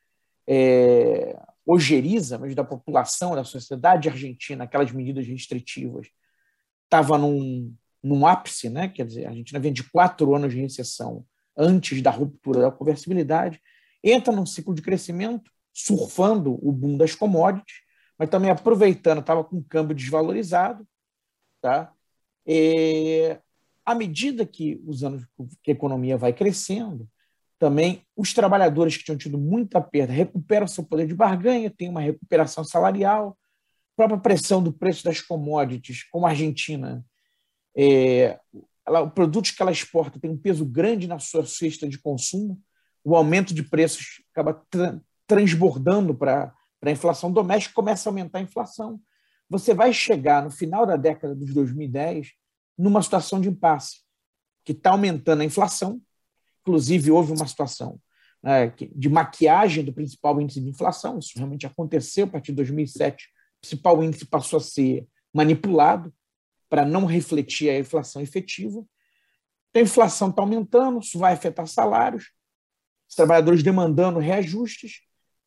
é, 0.46 1.38
ojeriza 1.66 2.38
mas 2.38 2.54
da 2.54 2.64
população, 2.64 3.34
da 3.34 3.44
sociedade 3.44 4.08
argentina, 4.08 4.64
aquelas 4.64 4.90
medidas 4.92 5.26
restritivas, 5.26 6.06
estava 6.84 7.18
num, 7.18 7.74
num 8.02 8.26
ápice, 8.26 8.70
né? 8.70 8.88
quer 8.88 9.04
dizer, 9.04 9.26
a 9.26 9.30
Argentina 9.30 9.60
vem 9.60 9.72
de 9.72 9.82
quatro 9.84 10.34
anos 10.34 10.52
de 10.54 10.60
recessão 10.60 11.26
antes 11.56 12.00
da 12.00 12.10
ruptura 12.10 12.60
da 12.60 12.70
conversibilidade, 12.70 13.60
entra 14.02 14.32
num 14.32 14.46
ciclo 14.46 14.74
de 14.74 14.82
crescimento, 14.82 15.50
surfando 15.72 16.58
o 16.66 16.70
boom 16.70 16.96
das 16.96 17.14
commodities, 17.14 17.80
mas 18.18 18.30
também 18.30 18.50
aproveitando, 18.50 19.20
estava 19.20 19.42
com 19.42 19.58
o 19.58 19.64
câmbio 19.64 19.94
desvalorizado. 19.94 20.86
Tá? 21.66 21.92
À 23.84 23.92
medida 23.92 24.46
que 24.46 24.80
os 24.86 25.02
anos 25.02 25.26
que 25.64 25.72
a 25.72 25.74
economia 25.74 26.16
vai 26.16 26.32
crescendo, 26.32 27.08
também 27.58 28.06
os 28.14 28.32
trabalhadores 28.32 28.96
que 28.96 29.02
tinham 29.02 29.18
tido 29.18 29.36
muita 29.36 29.80
perda 29.80 30.12
recuperam 30.12 30.68
seu 30.68 30.84
poder 30.84 31.08
de 31.08 31.14
barganha, 31.14 31.68
tem 31.68 31.88
uma 31.88 32.00
recuperação 32.00 32.62
salarial, 32.62 33.36
a 33.94 33.96
própria 33.96 34.20
pressão 34.20 34.62
do 34.62 34.72
preço 34.72 35.02
das 35.02 35.20
commodities, 35.20 36.04
como 36.04 36.24
a 36.24 36.30
Argentina, 36.30 37.04
é, 37.76 38.38
ela, 38.86 39.00
o 39.00 39.10
produto 39.10 39.52
que 39.52 39.60
ela 39.60 39.72
exporta 39.72 40.20
tem 40.20 40.30
um 40.30 40.38
peso 40.38 40.64
grande 40.64 41.08
na 41.08 41.18
sua 41.18 41.44
cesta 41.44 41.88
de 41.88 41.98
consumo, 41.98 42.62
o 43.02 43.16
aumento 43.16 43.52
de 43.52 43.64
preços 43.64 44.22
acaba 44.30 44.54
tra 44.70 45.00
transbordando 45.26 46.14
para 46.14 46.54
a 46.80 46.90
inflação 46.92 47.32
doméstica, 47.32 47.74
começa 47.74 48.08
a 48.08 48.10
aumentar 48.10 48.38
a 48.38 48.42
inflação. 48.42 49.00
Você 49.48 49.74
vai 49.74 49.92
chegar 49.92 50.42
no 50.42 50.50
final 50.50 50.84
da 50.84 50.96
década 50.96 51.34
de 51.34 51.52
2010 51.52 52.32
numa 52.76 53.02
situação 53.02 53.40
de 53.40 53.48
impasse, 53.48 54.00
que 54.64 54.72
está 54.72 54.90
aumentando 54.90 55.42
a 55.42 55.44
inflação, 55.44 56.00
inclusive 56.60 57.10
houve 57.10 57.32
uma 57.32 57.46
situação 57.46 58.00
né, 58.42 58.72
de 58.94 59.08
maquiagem 59.08 59.84
do 59.84 59.92
principal 59.92 60.40
índice 60.40 60.60
de 60.60 60.68
inflação, 60.68 61.18
isso 61.18 61.32
realmente 61.36 61.66
aconteceu 61.66 62.26
a 62.26 62.28
partir 62.28 62.52
de 62.52 62.56
2007, 62.56 63.24
o 63.24 63.60
principal 63.60 64.02
índice 64.02 64.26
passou 64.26 64.58
a 64.58 64.62
ser 64.62 65.06
manipulado, 65.32 66.12
para 66.68 66.84
não 66.84 67.04
refletir 67.04 67.70
a 67.70 67.78
inflação 67.78 68.20
efetiva. 68.20 68.84
Então, 69.70 69.80
a 69.80 69.84
inflação 69.84 70.30
está 70.30 70.42
aumentando, 70.42 71.00
isso 71.00 71.18
vai 71.18 71.32
afetar 71.32 71.66
salários, 71.66 72.32
os 73.08 73.14
trabalhadores 73.14 73.62
demandando 73.62 74.18
reajustes 74.18 75.02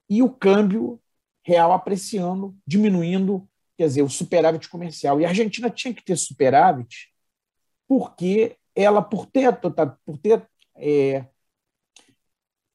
e 0.10 0.24
o 0.24 0.30
câmbio 0.30 1.02
real 1.44 1.72
apreciando, 1.72 2.56
diminuindo, 2.66 3.49
quer 3.80 3.88
dizer, 3.88 4.02
o 4.02 4.10
superávit 4.10 4.68
comercial. 4.68 5.22
E 5.22 5.26
a 5.26 5.30
Argentina 5.30 5.70
tinha 5.70 5.94
que 5.94 6.04
ter 6.04 6.18
superávit 6.18 7.08
porque 7.88 8.58
ela, 8.76 9.02
por 9.02 9.26
ter, 9.26 9.58
por 10.06 10.18
ter 10.18 10.46
é, 10.76 11.26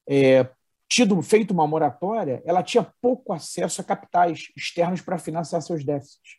é, 0.09 0.49
tido 0.89 1.21
feito 1.21 1.51
uma 1.51 1.67
moratória, 1.67 2.43
ela 2.47 2.63
tinha 2.63 2.91
pouco 3.03 3.35
acesso 3.35 3.83
a 3.83 3.85
capitais 3.85 4.49
externos 4.57 5.03
para 5.03 5.19
financiar 5.19 5.61
seus 5.61 5.85
déficits 5.85 6.39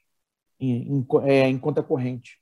em, 0.59 0.97
em, 0.97 1.07
é, 1.25 1.47
em 1.47 1.59
conta 1.59 1.83
corrente. 1.83 2.41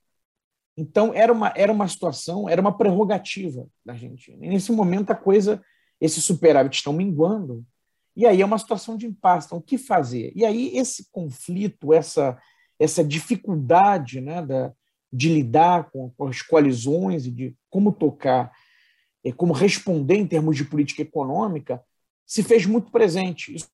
Então, 0.78 1.14
era 1.14 1.34
uma, 1.34 1.54
era 1.58 1.74
uma 1.74 1.90
situação, 1.90 2.48
era 2.48 2.62
uma 2.62 2.78
prerrogativa 2.78 3.68
da 3.86 3.92
Argentina. 3.92 4.46
E 4.46 4.48
nesse 4.48 4.72
momento, 4.72 5.12
a 5.12 5.16
coisa, 5.16 5.62
esses 6.00 6.24
superávites 6.24 6.80
estão 6.80 6.94
minguando, 6.94 7.66
e 8.16 8.26
aí 8.26 8.42
é 8.42 8.46
uma 8.46 8.60
situação 8.60 8.96
de 8.96 9.06
impasse. 9.08 9.48
Então, 9.48 9.58
o 9.58 9.62
que 9.62 9.78
fazer? 9.78 10.32
E 10.36 10.46
aí, 10.46 10.76
esse 10.78 11.10
conflito, 11.12 11.94
essa, 11.94 12.40
essa 12.80 13.04
dificuldade 13.04 14.22
né, 14.22 14.42
da, 14.42 14.74
de 15.12 15.30
lidar 15.30 15.90
com, 15.92 16.10
com 16.12 16.28
as 16.28 16.42
coalizões 16.42 17.26
e 17.26 17.32
de 17.32 17.56
como 17.70 17.92
tocar, 17.92 18.52
é, 19.24 19.32
como 19.32 19.54
responder 19.54 20.16
em 20.16 20.28
termos 20.28 20.56
de 20.56 20.66
política 20.66 21.02
econômica, 21.02 21.84
se 22.26 22.44
fez 22.44 22.66
muito 22.66 22.92
presente. 22.92 23.56
Isso 23.56 23.68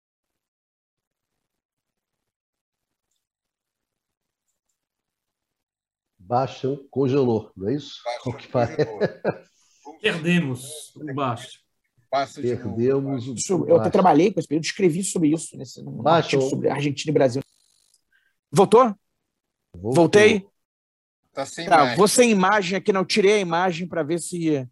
Bastian 6.28 6.76
congelou, 6.90 7.50
não 7.56 7.70
é 7.70 7.74
isso? 7.74 8.02
Perdemos 10.02 10.94
o 10.94 11.02
Bastian. 12.10 12.42
Perdemos 12.42 13.28
o 13.28 13.34
isso, 13.34 13.64
Eu 13.66 13.76
até 13.76 13.90
trabalhei 13.90 14.32
com 14.32 14.40
esse 14.40 14.48
período, 14.48 14.64
escrevi 14.64 15.04
sobre 15.04 15.28
isso, 15.30 15.56
nesse, 15.56 15.82
num 15.82 16.02
Bastian, 16.02 16.40
sobre 16.40 16.70
Argentina 16.70 17.10
e 17.10 17.14
Brasil. 17.14 17.42
Voltou? 18.50 18.94
Voltou. 19.72 19.94
Voltei? 19.94 20.46
Tá 21.32 21.46
sem 21.46 21.66
tá, 21.66 21.76
imagem. 21.76 21.96
Vou 21.96 22.08
sem 22.08 22.30
imagem 22.30 22.76
aqui, 22.76 22.92
não. 22.92 23.04
Tirei 23.04 23.34
a 23.34 23.38
imagem 23.38 23.86
para 23.86 24.02
ver 24.02 24.18
se 24.18 24.66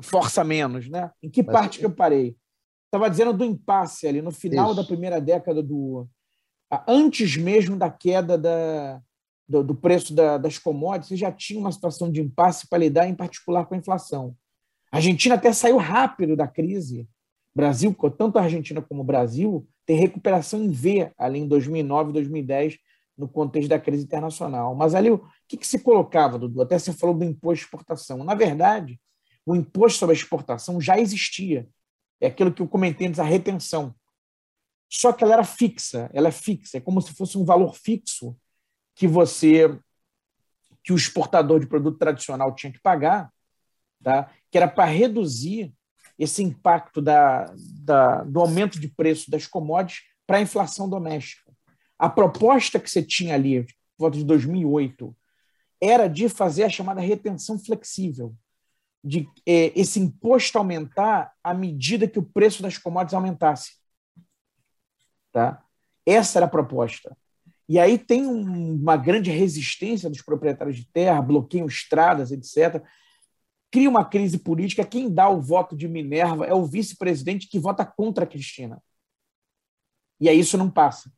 força 0.00 0.42
menos, 0.42 0.88
né? 0.88 1.10
Em 1.22 1.30
que 1.30 1.42
Mas, 1.42 1.52
parte 1.52 1.78
que 1.78 1.86
eu 1.86 1.92
parei? 1.92 2.36
Estava 2.86 3.08
dizendo 3.08 3.32
do 3.32 3.44
impasse 3.44 4.06
ali, 4.06 4.20
no 4.20 4.32
final 4.32 4.72
isso. 4.72 4.80
da 4.80 4.84
primeira 4.84 5.20
década 5.20 5.62
do... 5.62 6.08
Antes 6.86 7.36
mesmo 7.36 7.76
da 7.76 7.90
queda 7.90 8.38
da, 8.38 9.00
do, 9.48 9.62
do 9.62 9.74
preço 9.74 10.14
da, 10.14 10.38
das 10.38 10.58
commodities, 10.58 11.18
já 11.18 11.30
tinha 11.30 11.58
uma 11.58 11.72
situação 11.72 12.10
de 12.10 12.20
impasse 12.20 12.68
para 12.68 12.78
lidar, 12.78 13.08
em 13.08 13.14
particular 13.14 13.66
com 13.66 13.74
a 13.74 13.78
inflação. 13.78 14.36
A 14.90 14.96
Argentina 14.96 15.36
até 15.36 15.52
saiu 15.52 15.76
rápido 15.76 16.36
da 16.36 16.46
crise. 16.46 17.08
Brasil, 17.54 17.94
tanto 18.16 18.38
a 18.38 18.42
Argentina 18.42 18.80
como 18.80 19.02
o 19.02 19.04
Brasil, 19.04 19.68
tem 19.84 19.96
recuperação 19.96 20.62
em 20.62 20.70
V, 20.70 21.12
ali 21.18 21.40
em 21.40 21.48
2009 21.48 22.10
e 22.10 22.12
2010, 22.14 22.78
no 23.16 23.28
contexto 23.28 23.68
da 23.68 23.78
crise 23.78 24.04
internacional. 24.04 24.74
Mas 24.74 24.94
ali, 24.94 25.10
o 25.10 25.24
que, 25.48 25.56
que 25.56 25.66
se 25.66 25.80
colocava, 25.80 26.38
Dudu? 26.38 26.62
Até 26.62 26.78
você 26.78 26.92
falou 26.92 27.16
do 27.16 27.24
imposto 27.24 27.56
de 27.56 27.64
exportação. 27.64 28.24
Na 28.24 28.34
verdade, 28.34 29.00
o 29.44 29.54
imposto 29.54 29.98
sobre 29.98 30.14
a 30.14 30.18
exportação 30.18 30.80
já 30.80 30.98
existia. 30.98 31.68
É 32.20 32.28
aquilo 32.28 32.52
que 32.52 32.62
eu 32.62 32.68
comentei 32.68 33.06
antes, 33.06 33.18
a 33.18 33.24
retenção. 33.24 33.94
Só 34.88 35.12
que 35.12 35.22
ela 35.22 35.34
era 35.34 35.44
fixa, 35.44 36.10
ela 36.12 36.28
é 36.28 36.32
fixa, 36.32 36.78
é 36.78 36.80
como 36.80 37.00
se 37.00 37.14
fosse 37.14 37.38
um 37.38 37.44
valor 37.44 37.74
fixo 37.74 38.36
que 38.94 39.06
você 39.06 39.78
que 40.82 40.92
o 40.92 40.96
exportador 40.96 41.60
de 41.60 41.66
produto 41.66 41.98
tradicional 41.98 42.54
tinha 42.54 42.72
que 42.72 42.80
pagar, 42.80 43.30
tá? 44.02 44.32
Que 44.50 44.58
era 44.58 44.68
para 44.68 44.84
reduzir 44.84 45.72
esse 46.18 46.42
impacto 46.42 47.00
da, 47.00 47.52
da, 47.56 48.22
do 48.24 48.40
aumento 48.40 48.78
de 48.78 48.88
preço 48.88 49.30
das 49.30 49.46
commodities 49.46 50.02
para 50.26 50.38
a 50.38 50.42
inflação 50.42 50.88
doméstica. 50.88 51.50
A 51.98 52.08
proposta 52.08 52.78
que 52.78 52.90
você 52.90 53.02
tinha 53.02 53.34
ali, 53.34 53.66
volta 53.98 54.18
de 54.18 54.24
2008, 54.24 55.16
era 55.80 56.08
de 56.08 56.28
fazer 56.28 56.64
a 56.64 56.68
chamada 56.68 57.00
retenção 57.00 57.58
flexível, 57.58 58.34
de 59.02 59.26
é, 59.46 59.72
esse 59.78 59.98
imposto 59.98 60.58
aumentar 60.58 61.32
à 61.42 61.54
medida 61.54 62.06
que 62.06 62.18
o 62.18 62.22
preço 62.22 62.62
das 62.62 62.76
commodities 62.76 63.14
aumentasse. 63.14 63.72
Tá? 65.32 65.64
Essa 66.04 66.38
era 66.38 66.46
a 66.46 66.50
proposta. 66.50 67.16
E 67.66 67.78
aí 67.78 67.96
tem 67.96 68.26
um, 68.26 68.74
uma 68.74 68.96
grande 68.96 69.30
resistência 69.30 70.10
dos 70.10 70.20
proprietários 70.20 70.76
de 70.76 70.84
terra, 70.84 71.22
bloqueiam 71.22 71.66
estradas, 71.66 72.30
etc. 72.30 72.84
Cria 73.70 73.88
uma 73.88 74.04
crise 74.04 74.38
política. 74.38 74.84
Quem 74.84 75.12
dá 75.12 75.28
o 75.28 75.40
voto 75.40 75.76
de 75.76 75.86
Minerva 75.86 76.44
é 76.44 76.54
o 76.54 76.64
vice-presidente 76.64 77.48
que 77.48 77.58
vota 77.58 77.84
contra 77.84 78.24
a 78.24 78.26
Cristina. 78.26 78.82
E 80.20 80.28
aí 80.28 80.38
isso 80.38 80.58
não 80.58 80.70
passa. 80.70 81.10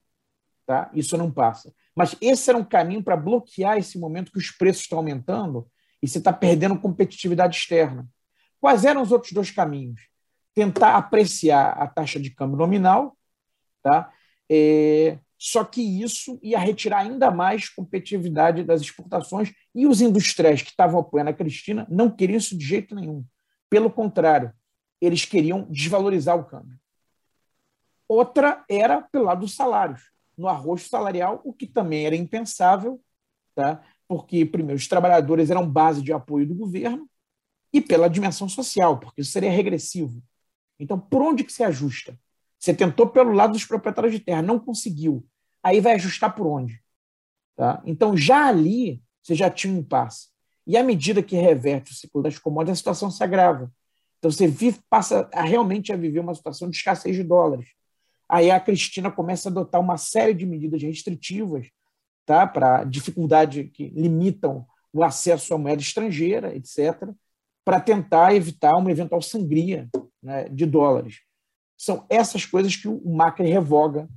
Tá? 0.67 0.91
Isso 0.95 1.17
não 1.17 1.31
passa. 1.31 1.75
Mas 1.95 2.15
esse 2.21 2.49
era 2.49 2.59
um 2.59 2.65
caminho 2.65 3.03
para 3.03 3.17
bloquear 3.17 3.77
esse 3.77 3.99
momento 3.99 4.33
que 4.33 4.39
os 4.39 4.51
preços 4.51 4.83
estão 4.83 4.99
aumentando 4.99 5.67
e 6.03 6.09
você 6.09 6.19
está 6.19 6.33
perdendo 6.33 6.79
competitividade 6.79 7.57
externa. 7.57 8.09
Quais 8.61 8.85
eram 8.85 9.03
os 9.03 9.13
outros 9.13 9.33
dois 9.33 9.51
caminhos? 9.51 10.09
Tentar 10.55 10.97
apreciar 10.97 11.71
a 11.71 11.87
taxa 11.87 12.21
de 12.21 12.31
câmbio 12.31 12.57
nominal, 12.57 13.17
tá? 13.83 14.13
É, 14.51 15.19
só 15.45 15.65
que 15.65 15.83
isso 15.83 16.39
ia 16.41 16.57
retirar 16.57 16.99
ainda 16.99 17.29
mais 17.29 17.69
competitividade 17.69 18.63
das 18.63 18.81
exportações 18.81 19.53
e 19.75 19.89
os 19.89 20.01
industriais 20.01 20.63
que 20.63 20.71
estavam 20.71 21.01
apoiando 21.01 21.31
a 21.31 21.35
Cristina 21.35 21.85
não 21.91 22.09
queriam 22.09 22.37
isso 22.37 22.57
de 22.57 22.65
jeito 22.65 22.95
nenhum. 22.95 23.25
Pelo 23.69 23.91
contrário, 23.91 24.53
eles 25.01 25.25
queriam 25.25 25.67
desvalorizar 25.69 26.39
o 26.39 26.45
câmbio. 26.45 26.79
Outra 28.07 28.65
era 28.69 29.03
pelo 29.03 29.25
lado 29.25 29.41
dos 29.41 29.57
salários, 29.57 30.13
no 30.39 30.47
arroz 30.47 30.83
salarial, 30.89 31.41
o 31.43 31.53
que 31.53 31.67
também 31.67 32.07
era 32.07 32.15
impensável, 32.15 33.03
tá? 33.53 33.83
porque, 34.07 34.47
primeiro, 34.47 34.79
os 34.79 34.87
trabalhadores 34.87 35.51
eram 35.51 35.69
base 35.69 36.03
de 36.03 36.13
apoio 36.13 36.47
do 36.47 36.55
governo, 36.55 37.11
e 37.73 37.81
pela 37.81 38.09
dimensão 38.09 38.49
social, 38.49 39.01
porque 39.01 39.23
isso 39.23 39.33
seria 39.33 39.51
regressivo. 39.51 40.23
Então, 40.79 41.01
por 41.01 41.21
onde 41.21 41.43
que 41.43 41.53
se 41.53 41.65
ajusta? 41.65 42.17
Você 42.61 42.73
tentou 42.73 43.09
pelo 43.09 43.33
lado 43.33 43.55
dos 43.55 43.65
proprietários 43.65 44.13
de 44.13 44.21
terra, 44.21 44.41
não 44.41 44.61
conseguiu 44.61 45.27
aí 45.63 45.81
vai 45.81 45.95
ajustar 45.95 46.35
por 46.35 46.47
onde? 46.47 46.83
Tá? 47.57 47.83
Então, 47.85 48.17
já 48.17 48.47
ali, 48.47 49.03
você 49.23 49.35
já 49.35 49.51
tinha 49.51 49.73
um 49.73 49.79
impasse. 49.79 50.29
E 50.67 50.77
à 50.77 50.83
medida 50.83 51.23
que 51.23 51.37
reverte 51.37 51.93
o 51.93 51.95
ciclo 51.95 52.23
das 52.23 52.39
commodities, 52.39 52.79
a 52.79 52.79
situação 52.79 53.11
se 53.11 53.23
agrava. 53.23 53.73
Então, 54.19 54.31
você 54.31 54.47
vive, 54.47 54.81
passa 54.89 55.29
a, 55.33 55.43
realmente 55.43 55.93
a 55.93 55.97
viver 55.97 56.21
uma 56.21 56.35
situação 56.35 56.71
de 56.71 56.77
escassez 56.77 57.17
de 57.17 57.23
dólares. 57.23 57.71
Aí 58.29 58.51
a 58.51 58.61
Cristina 58.61 59.11
começa 59.11 59.49
a 59.49 59.51
adotar 59.51 59.81
uma 59.81 59.97
série 59.97 60.33
de 60.33 60.47
medidas 60.47 60.83
restritivas 60.83 61.69
tá? 62.25 62.47
para 62.47 62.85
dificuldade 62.85 63.65
que 63.65 63.89
limitam 63.89 64.67
o 64.93 65.03
acesso 65.03 65.55
à 65.55 65.59
moeda 65.59 65.83
estrangeira, 65.83 66.55
etc., 66.55 67.11
para 67.65 67.81
tentar 67.81 68.35
evitar 68.35 68.77
uma 68.77 68.91
eventual 68.91 69.23
sangria 69.23 69.89
né, 70.23 70.49
de 70.49 70.67
dólares. 70.67 71.21
São 71.77 72.07
essas 72.09 72.45
coisas 72.45 72.77
que 72.77 72.89
o 72.89 73.15
Macri 73.15 73.49
revoga 73.49 74.09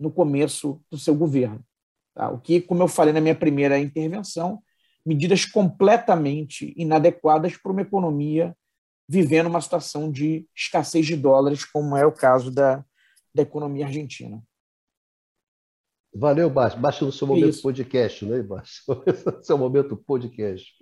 no 0.00 0.10
começo 0.10 0.82
do 0.90 0.98
seu 0.98 1.14
governo. 1.14 1.64
Tá? 2.14 2.30
O 2.30 2.40
que, 2.40 2.60
como 2.60 2.82
eu 2.82 2.88
falei 2.88 3.12
na 3.12 3.20
minha 3.20 3.34
primeira 3.34 3.78
intervenção, 3.78 4.62
medidas 5.04 5.44
completamente 5.44 6.74
inadequadas 6.76 7.56
para 7.56 7.70
uma 7.70 7.82
economia 7.82 8.56
vivendo 9.08 9.48
uma 9.48 9.60
situação 9.60 10.10
de 10.10 10.46
escassez 10.54 11.04
de 11.04 11.16
dólares, 11.16 11.64
como 11.64 11.96
é 11.96 12.06
o 12.06 12.12
caso 12.12 12.48
da, 12.48 12.84
da 13.34 13.42
economia 13.42 13.86
argentina. 13.86 14.40
Valeu, 16.14 16.48
Baixo. 16.48 16.78
Baixo 16.78 17.04
no 17.04 17.12
seu 17.12 17.26
momento 17.26 17.50
Isso. 17.50 17.62
podcast, 17.62 18.24
né, 18.24 18.40
Baixo? 18.40 18.84
seu 19.42 19.58
momento 19.58 19.96
podcast. 19.96 20.72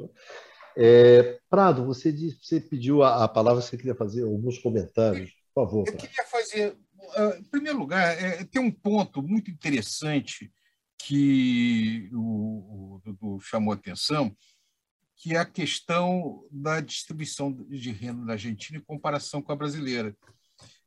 É, 0.77 1.39
Prado, 1.49 1.87
você, 1.87 2.13
disse, 2.13 2.39
você 2.43 2.61
pediu 2.61 3.03
a, 3.03 3.25
a, 3.25 3.29
palavra, 3.29 3.63
você 3.63 3.77
queria 3.77 3.95
fazer 3.95 4.25
alguns 4.25 4.59
comentários. 4.59 5.31
Por 5.55 5.65
favor. 5.65 5.89
Eu 5.89 5.97
queria 5.97 6.25
fazer. 6.25 6.77
Uh, 7.17 7.39
em 7.39 7.45
primeiro 7.45 7.79
lugar, 7.79 8.23
é, 8.23 8.45
tem 8.45 8.61
um 8.61 8.71
ponto 8.71 9.23
muito 9.23 9.51
interessante 9.51 10.53
que 10.99 12.11
o, 12.13 13.01
Dudu 13.05 13.41
chamou 13.41 13.73
atenção, 13.73 14.37
que 15.17 15.35
é 15.35 15.39
a 15.39 15.45
questão 15.45 16.47
da 16.51 16.81
distribuição 16.81 17.53
de 17.53 17.91
renda 17.91 18.25
da 18.25 18.33
Argentina 18.33 18.79
em 18.79 18.85
comparação 18.85 19.41
com 19.41 19.53
a 19.53 19.57
brasileira. 19.57 20.17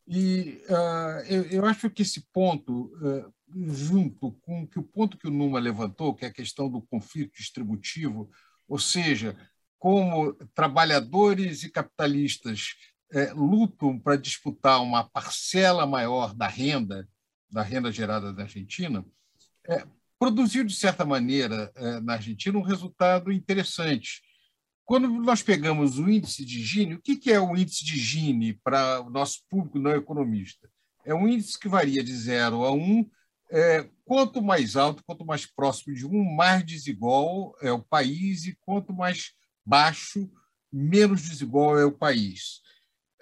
E 0.08 0.62
uh, 0.70 1.26
eu, 1.28 1.44
eu, 1.44 1.66
acho 1.66 1.90
que 1.90 2.02
esse 2.02 2.28
ponto, 2.34 2.92
uh, 2.98 3.34
junto 3.74 4.32
com 4.42 4.68
que 4.68 4.80
o 4.80 4.84
ponto 4.84 5.18
que 5.18 5.28
o 5.28 5.32
Numa 5.32 5.60
levantou, 5.60 6.14
que 6.14 6.26
é 6.26 6.28
a 6.28 6.34
questão 6.34 6.70
do 6.70 6.82
conflito 6.82 7.34
distributivo, 7.38 8.30
ou 8.68 8.80
seja, 8.80 9.38
como 9.78 10.34
trabalhadores 10.54 11.64
e 11.64 11.72
capitalistas 11.72 12.76
uh, 13.14 13.36
lutam 13.36 14.00
para 14.00 14.16
disputar 14.16 14.82
uma 14.82 15.04
parcela 15.04 15.86
maior 15.86 16.34
da 16.34 16.48
renda, 16.48 17.08
da 17.50 17.62
renda 17.62 17.92
gerada 17.92 18.34
da 18.34 18.44
Argentina, 18.44 19.06
produziu, 20.18 20.64
de 20.64 20.74
certa 20.74 21.06
maneira, 21.06 21.72
na 22.04 22.14
Argentina, 22.14 22.58
um 22.58 22.64
resultado 22.64 23.32
interessante 23.32 24.22
quando 24.92 25.08
nós 25.08 25.42
pegamos 25.42 25.98
o 26.00 26.10
índice 26.10 26.44
de 26.44 26.62
Gini, 26.62 26.96
o 26.96 27.02
que 27.02 27.32
é 27.32 27.40
o 27.40 27.56
índice 27.56 27.86
de 27.86 27.98
Gini 27.98 28.56
para 28.62 29.00
o 29.00 29.10
nosso 29.10 29.40
público 29.50 29.80
não 29.80 29.92
economista? 29.92 30.70
É 31.06 31.16
um 31.16 31.30
índice 31.30 31.58
que 31.58 31.70
varia 31.70 32.04
de 32.04 32.14
0 32.14 32.66
a 32.66 32.74
1. 32.74 32.78
Um, 32.78 33.10
é, 33.50 33.90
quanto 34.04 34.42
mais 34.42 34.76
alto, 34.76 35.02
quanto 35.06 35.26
mais 35.26 35.46
próximo 35.46 35.96
de 35.96 36.06
1, 36.06 36.10
um, 36.10 36.36
mais 36.36 36.66
desigual 36.66 37.56
é 37.62 37.72
o 37.72 37.82
país, 37.82 38.46
e 38.46 38.58
quanto 38.66 38.92
mais 38.92 39.32
baixo, 39.66 40.30
menos 40.70 41.22
desigual 41.22 41.80
é 41.80 41.86
o 41.86 41.92
país. 41.94 42.60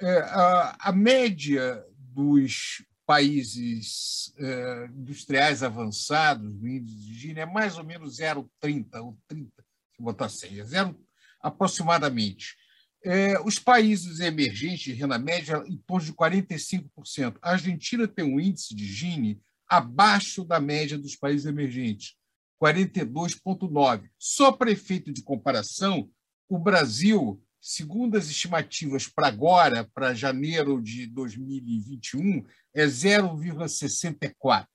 É, 0.01 0.19
a, 0.19 0.77
a, 0.79 0.91
média 0.91 1.85
dos 1.97 2.85
países 3.05 4.33
é, 4.37 4.85
industriais 4.95 5.61
avançados 5.61 6.53
do 6.53 6.67
índice 6.67 6.95
de 6.95 7.13
Gini 7.13 7.39
é 7.41 7.45
mais 7.45 7.77
ou 7.77 7.83
menos 7.83 8.17
0,30 8.17 9.01
ou 9.01 9.17
30, 9.27 9.51
se 9.95 10.01
botar 10.01 10.29
100, 10.29 10.59
é 10.59 10.63
0,30 10.63 10.95
aproximadamente. 11.41 12.55
É, 13.03 13.39
os 13.41 13.57
países 13.57 14.19
emergentes 14.19 14.97
renda 14.97 15.17
média 15.17 15.63
em 15.65 15.77
torno 15.77 16.05
de 16.05 16.13
45%. 16.13 17.37
A 17.41 17.51
Argentina 17.51 18.07
tem 18.07 18.25
um 18.25 18.39
índice 18.39 18.75
de 18.75 18.85
Gini 18.85 19.41
abaixo 19.67 20.43
da 20.43 20.59
média 20.59 20.97
dos 20.97 21.15
países 21.15 21.45
emergentes, 21.45 22.15
42,9%. 22.61 24.09
Só 24.17 24.51
para 24.51 24.71
efeito 24.71 25.13
de 25.13 25.21
comparação, 25.21 26.09
o 26.49 26.57
Brasil, 26.57 27.41
segundo 27.61 28.17
as 28.17 28.29
estimativas 28.29 29.07
para 29.07 29.27
agora, 29.27 29.89
para 29.93 30.13
janeiro 30.13 30.81
de 30.81 31.05
2021, 31.07 32.45
é 32.73 32.85
0,64%. 32.85 34.67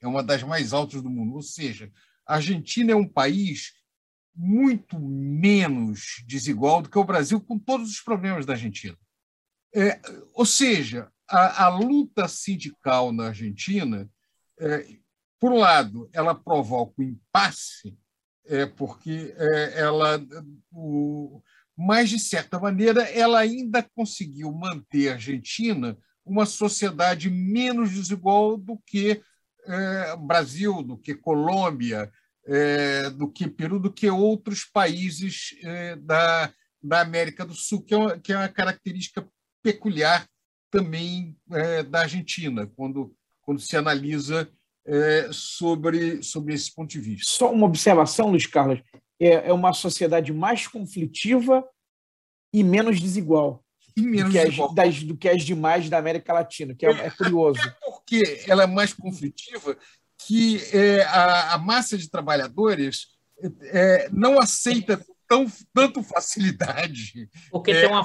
É 0.00 0.06
uma 0.06 0.22
das 0.22 0.42
mais 0.42 0.72
altas 0.72 1.02
do 1.02 1.10
mundo. 1.10 1.34
Ou 1.34 1.42
seja, 1.42 1.90
a 2.26 2.36
Argentina 2.36 2.92
é 2.92 2.96
um 2.96 3.08
país 3.08 3.72
muito 4.34 5.00
menos 5.00 6.22
desigual 6.26 6.82
do 6.82 6.88
que 6.88 6.98
o 6.98 7.04
Brasil, 7.04 7.40
com 7.40 7.58
todos 7.58 7.90
os 7.90 8.00
problemas 8.00 8.46
da 8.46 8.52
Argentina. 8.52 8.96
É, 9.74 10.00
ou 10.32 10.46
seja, 10.46 11.10
a, 11.28 11.64
a, 11.64 11.68
luta 11.68 12.28
sindical 12.28 13.12
na 13.12 13.28
Argentina, 13.28 14.08
é, 14.60 14.96
por 15.40 15.52
um 15.52 15.58
lado, 15.58 16.08
ela 16.12 16.34
provoca 16.34 16.94
o 16.98 17.02
impasse, 17.02 17.98
é, 18.46 18.64
porque 18.64 19.34
é, 19.36 19.80
ela, 19.80 20.24
o, 20.72 21.42
mas, 21.78 22.10
de 22.10 22.18
certa 22.18 22.58
maneira, 22.58 23.02
ela 23.02 23.38
ainda 23.38 23.88
conseguiu 23.94 24.50
manter 24.50 25.10
a 25.10 25.12
Argentina 25.12 25.96
uma 26.26 26.44
sociedade 26.44 27.30
menos 27.30 27.92
desigual 27.92 28.56
do 28.56 28.76
que 28.84 29.22
é, 29.64 30.16
Brasil, 30.16 30.82
do 30.82 30.98
que 30.98 31.14
Colômbia, 31.14 32.10
é, 32.44 33.10
do 33.10 33.30
que 33.30 33.46
Peru, 33.46 33.78
do 33.78 33.92
que 33.92 34.10
outros 34.10 34.64
países 34.64 35.54
é, 35.62 35.94
da, 35.94 36.52
da 36.82 37.00
América 37.00 37.46
do 37.46 37.54
Sul, 37.54 37.80
que 37.84 37.94
é 37.94 37.96
uma, 37.96 38.18
que 38.18 38.32
é 38.32 38.36
uma 38.36 38.48
característica 38.48 39.24
peculiar 39.62 40.26
também 40.72 41.36
da 41.90 42.00
Argentina, 42.00 42.66
quando, 42.76 43.14
quando 43.40 43.58
se 43.58 43.74
analisa 43.74 44.46
sobre, 45.32 46.22
sobre 46.22 46.52
esse 46.52 46.74
ponto 46.74 46.90
de 46.90 47.00
vista. 47.00 47.30
Só 47.30 47.50
uma 47.50 47.64
observação, 47.64 48.28
Luiz 48.28 48.46
Carlos: 48.46 48.80
é, 49.20 49.48
é 49.48 49.52
uma 49.52 49.72
sociedade 49.72 50.32
mais 50.32 50.66
conflitiva 50.66 51.64
e 52.52 52.62
menos 52.62 53.00
desigual. 53.00 53.64
E 53.96 54.02
menos 54.02 54.32
do, 54.32 54.32
que. 54.32 54.38
As, 54.38 54.74
das, 54.74 55.02
do 55.02 55.16
que 55.16 55.28
as 55.28 55.42
demais 55.42 55.88
da 55.88 55.98
América 55.98 56.32
Latina, 56.32 56.74
que 56.74 56.86
é, 56.86 56.90
é 56.90 57.10
curioso. 57.10 57.60
É 57.60 57.76
porque 57.84 58.44
ela 58.46 58.62
é 58.62 58.66
mais 58.66 58.92
conflitiva 58.92 59.76
que 60.26 60.60
é, 60.72 61.02
a, 61.04 61.54
a, 61.54 61.58
massa 61.58 61.96
de 61.96 62.10
trabalhadores 62.10 63.06
é, 63.62 64.08
não 64.10 64.38
aceita 64.38 65.00
tão, 65.28 65.46
tanto 65.72 66.02
facilidade. 66.02 67.28
Porque, 67.50 67.70
é, 67.70 67.80
tem 67.82 67.90
uma 67.90 68.04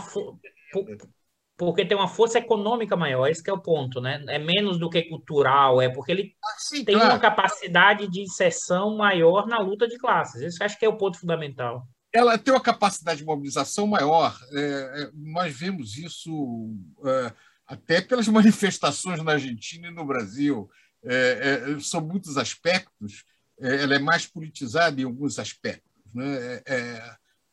porque 1.57 1.85
tem 1.85 1.95
uma 1.95 2.07
força 2.07 2.39
econômica 2.39 2.95
maior, 2.95 3.27
esse 3.27 3.47
é 3.47 3.53
o 3.53 3.61
ponto, 3.61 4.01
né? 4.01 4.23
É 4.27 4.39
menos 4.39 4.79
do 4.79 4.89
que 4.89 5.03
cultural, 5.03 5.81
é 5.81 5.89
porque 5.89 6.11
ele 6.11 6.35
ah, 6.43 6.55
sim, 6.57 6.83
tem 6.83 6.95
claro. 6.95 7.11
uma 7.11 7.19
capacidade 7.19 8.07
de 8.07 8.21
inserção 8.21 8.97
maior 8.97 9.47
na 9.47 9.59
luta 9.59 9.87
de 9.87 9.97
classes. 9.97 10.41
Esse 10.41 10.63
acho 10.63 10.77
que 10.79 10.85
é 10.85 10.89
o 10.89 10.97
ponto 10.97 11.19
fundamental. 11.19 11.87
Ela 12.11 12.37
tem 12.37 12.53
uma 12.53 12.61
capacidade 12.61 13.19
de 13.19 13.25
mobilização 13.25 13.87
maior. 13.87 14.37
É, 14.51 14.59
é 14.59 15.09
nós 15.13 15.55
vemos 15.55 15.97
isso 15.97 16.71
é, 17.05 17.33
até 17.67 18.01
pelas 18.01 18.27
manifestações 18.27 19.23
na 19.23 19.33
Argentina 19.33 19.87
e 19.87 19.91
no 19.91 20.05
Brasil 20.05 20.69
é, 21.05 21.73
é, 21.75 21.79
sob 21.79 22.07
muitos 22.07 22.37
aspectos, 22.37 23.25
é, 23.59 23.83
ela 23.83 23.95
é 23.95 23.99
mais 23.99 24.25
politizada 24.25 25.01
em 25.01 25.03
alguns 25.03 25.37
aspectos, 25.37 26.13
né? 26.13 26.61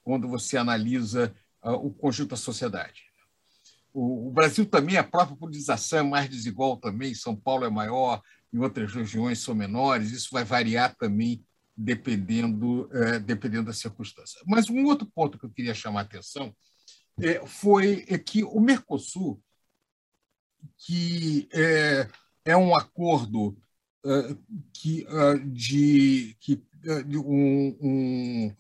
Quando 0.02 0.28
você 0.28 0.56
analisa 0.56 1.34
uh, 1.62 1.72
o 1.72 1.92
conjunto 1.92 2.30
da 2.30 2.36
sociedade. 2.36 3.09
O, 3.92 4.28
o, 4.28 4.30
Brasil 4.30 4.66
também, 4.66 4.96
a 4.96 5.04
própria 5.04 5.36
politização 5.36 5.98
é 5.98 6.02
mais 6.02 6.28
desigual 6.28 6.76
também, 6.76 7.14
São 7.14 7.34
Paulo 7.34 7.64
é 7.64 7.70
maior, 7.70 8.22
em 8.52 8.58
outras 8.58 8.92
regiões 8.92 9.40
são 9.40 9.54
menores, 9.54 10.10
isso 10.10 10.28
vai 10.32 10.44
variar 10.44 10.94
também 10.96 11.44
dependendo, 11.76 12.88
é, 12.92 13.18
dependendo 13.18 13.66
da 13.66 13.72
circunstância. 13.72 14.40
Mas 14.46 14.68
um 14.68 14.84
outro 14.84 15.06
ponto 15.14 15.38
que 15.38 15.46
eu 15.46 15.50
queria 15.50 15.74
chamar 15.74 16.00
a 16.00 16.02
atenção 16.04 16.54
foi 17.46 18.02
que 18.24 18.42
o 18.42 18.58
Mercosul, 18.60 19.42
que 20.78 21.48
é 22.44 22.56
um 22.56 22.74
acordo 22.74 23.56
uh, 24.04 24.36
que, 24.72 25.06
uh, 25.08 25.38
de, 25.50 26.36
que, 26.40 26.54
uh, 26.86 27.04
de 27.04 27.18
um, 27.18 27.76
um, 27.80 28.56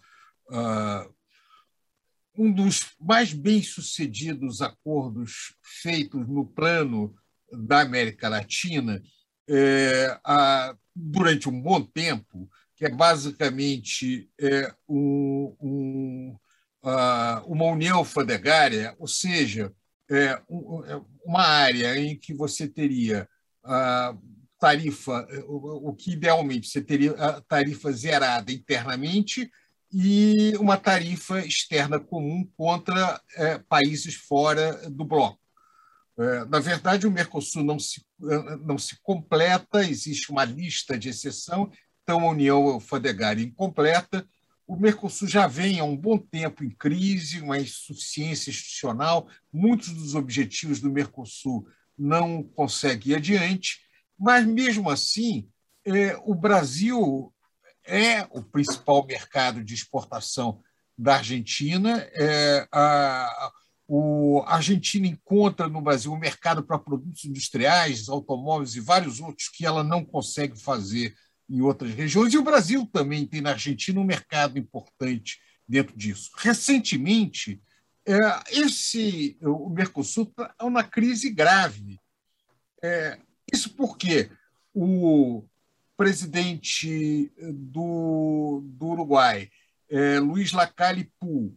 um 2.40 2.50
dos 2.50 2.96
mais 2.98 3.34
bem-sucedidos 3.34 4.62
acordos 4.62 5.54
feitos 5.62 6.26
no 6.26 6.46
plano 6.46 7.14
da 7.52 7.82
América 7.82 8.30
Latina 8.30 9.02
é, 9.46 10.18
durante 10.96 11.50
um 11.50 11.60
bom 11.60 11.82
tempo, 11.82 12.48
que 12.74 12.86
é 12.86 12.88
basicamente 12.88 14.30
é, 14.40 14.74
um, 14.88 15.54
um, 15.60 16.36
uma 17.44 17.66
união 17.66 17.98
alfandegária, 17.98 18.96
ou 18.98 19.06
seja, 19.06 19.70
é, 20.10 20.40
uma 20.48 21.42
área 21.42 21.98
em 21.98 22.16
que 22.16 22.32
você 22.32 22.66
teria 22.66 23.28
a 23.62 24.16
tarifa, 24.58 25.28
o, 25.46 25.92
que 25.92 26.12
idealmente 26.12 26.68
você 26.68 26.80
teria 26.80 27.12
a 27.12 27.42
tarifa 27.42 27.92
zerada 27.92 28.50
internamente 28.50 29.50
e 29.92 30.56
uma 30.58 30.76
tarifa 30.76 31.44
externa 31.44 31.98
comum 31.98 32.48
contra 32.56 33.20
é, 33.36 33.58
países 33.58 34.14
fora 34.14 34.88
do 34.90 35.04
bloco. 35.04 35.40
É, 36.18 36.44
na 36.44 36.60
verdade, 36.60 37.06
o 37.06 37.10
Mercosul 37.10 37.64
não 37.64 37.78
se, 37.78 38.04
não 38.64 38.78
se 38.78 39.00
completa, 39.02 39.82
existe 39.82 40.30
uma 40.30 40.44
lista 40.44 40.98
de 40.98 41.08
exceção, 41.08 41.70
então 42.02 42.20
a 42.20 42.30
União 42.30 42.62
Alfandegária 42.68 43.42
incompleta. 43.42 44.26
O 44.66 44.76
Mercosul 44.76 45.26
já 45.26 45.46
vem 45.46 45.80
há 45.80 45.84
um 45.84 45.96
bom 45.96 46.18
tempo 46.18 46.62
em 46.62 46.70
crise, 46.70 47.40
uma 47.40 47.58
insuficiência 47.58 48.50
institucional, 48.50 49.28
muitos 49.52 49.88
dos 49.90 50.14
objetivos 50.14 50.80
do 50.80 50.90
Mercosul 50.90 51.66
não 51.98 52.42
consegue 52.42 53.10
ir 53.10 53.16
adiante, 53.16 53.80
mas, 54.18 54.46
mesmo 54.46 54.90
assim, 54.90 55.48
é, 55.84 56.16
o 56.24 56.34
Brasil 56.34 57.32
é 57.90 58.26
o 58.30 58.42
principal 58.42 59.04
mercado 59.04 59.62
de 59.64 59.74
exportação 59.74 60.62
da 60.96 61.16
Argentina. 61.16 62.08
É, 62.12 62.68
a, 62.72 63.52
o, 63.88 64.42
a 64.46 64.54
Argentina 64.54 65.06
encontra 65.06 65.68
no 65.68 65.80
Brasil 65.80 66.12
um 66.12 66.18
mercado 66.18 66.62
para 66.62 66.78
produtos 66.78 67.24
industriais, 67.24 68.08
automóveis 68.08 68.76
e 68.76 68.80
vários 68.80 69.20
outros 69.20 69.48
que 69.48 69.66
ela 69.66 69.82
não 69.82 70.04
consegue 70.04 70.58
fazer 70.60 71.14
em 71.48 71.60
outras 71.60 71.92
regiões. 71.92 72.32
E 72.32 72.38
o 72.38 72.44
Brasil 72.44 72.88
também 72.92 73.26
tem 73.26 73.40
na 73.40 73.50
Argentina 73.50 73.98
um 73.98 74.04
mercado 74.04 74.56
importante 74.56 75.40
dentro 75.66 75.96
disso. 75.96 76.30
Recentemente, 76.36 77.60
é, 78.06 78.16
esse 78.50 79.36
o 79.42 79.68
Mercosul 79.68 80.24
está 80.24 80.54
numa 80.62 80.84
crise 80.84 81.28
grave. 81.30 81.98
É, 82.82 83.18
isso 83.52 83.74
porque 83.74 84.30
o 84.72 85.44
presidente 86.00 87.30
do, 87.38 88.62
do 88.64 88.86
Uruguai, 88.86 89.50
é, 89.90 90.18
Luiz 90.18 90.50
Lacalle 90.50 91.12
Pou, 91.20 91.54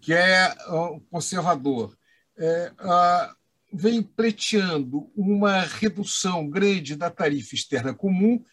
que 0.00 0.12
é 0.12 0.52
uh, 0.66 1.00
conservador, 1.08 1.96
é, 2.36 2.72
uh, 2.72 3.36
vem 3.72 4.02
pleiteando 4.02 5.08
uma 5.14 5.60
redução 5.60 6.50
grande 6.50 6.96
da 6.96 7.08
tarifa 7.08 7.54
externa 7.54 7.94
comum 7.94 8.44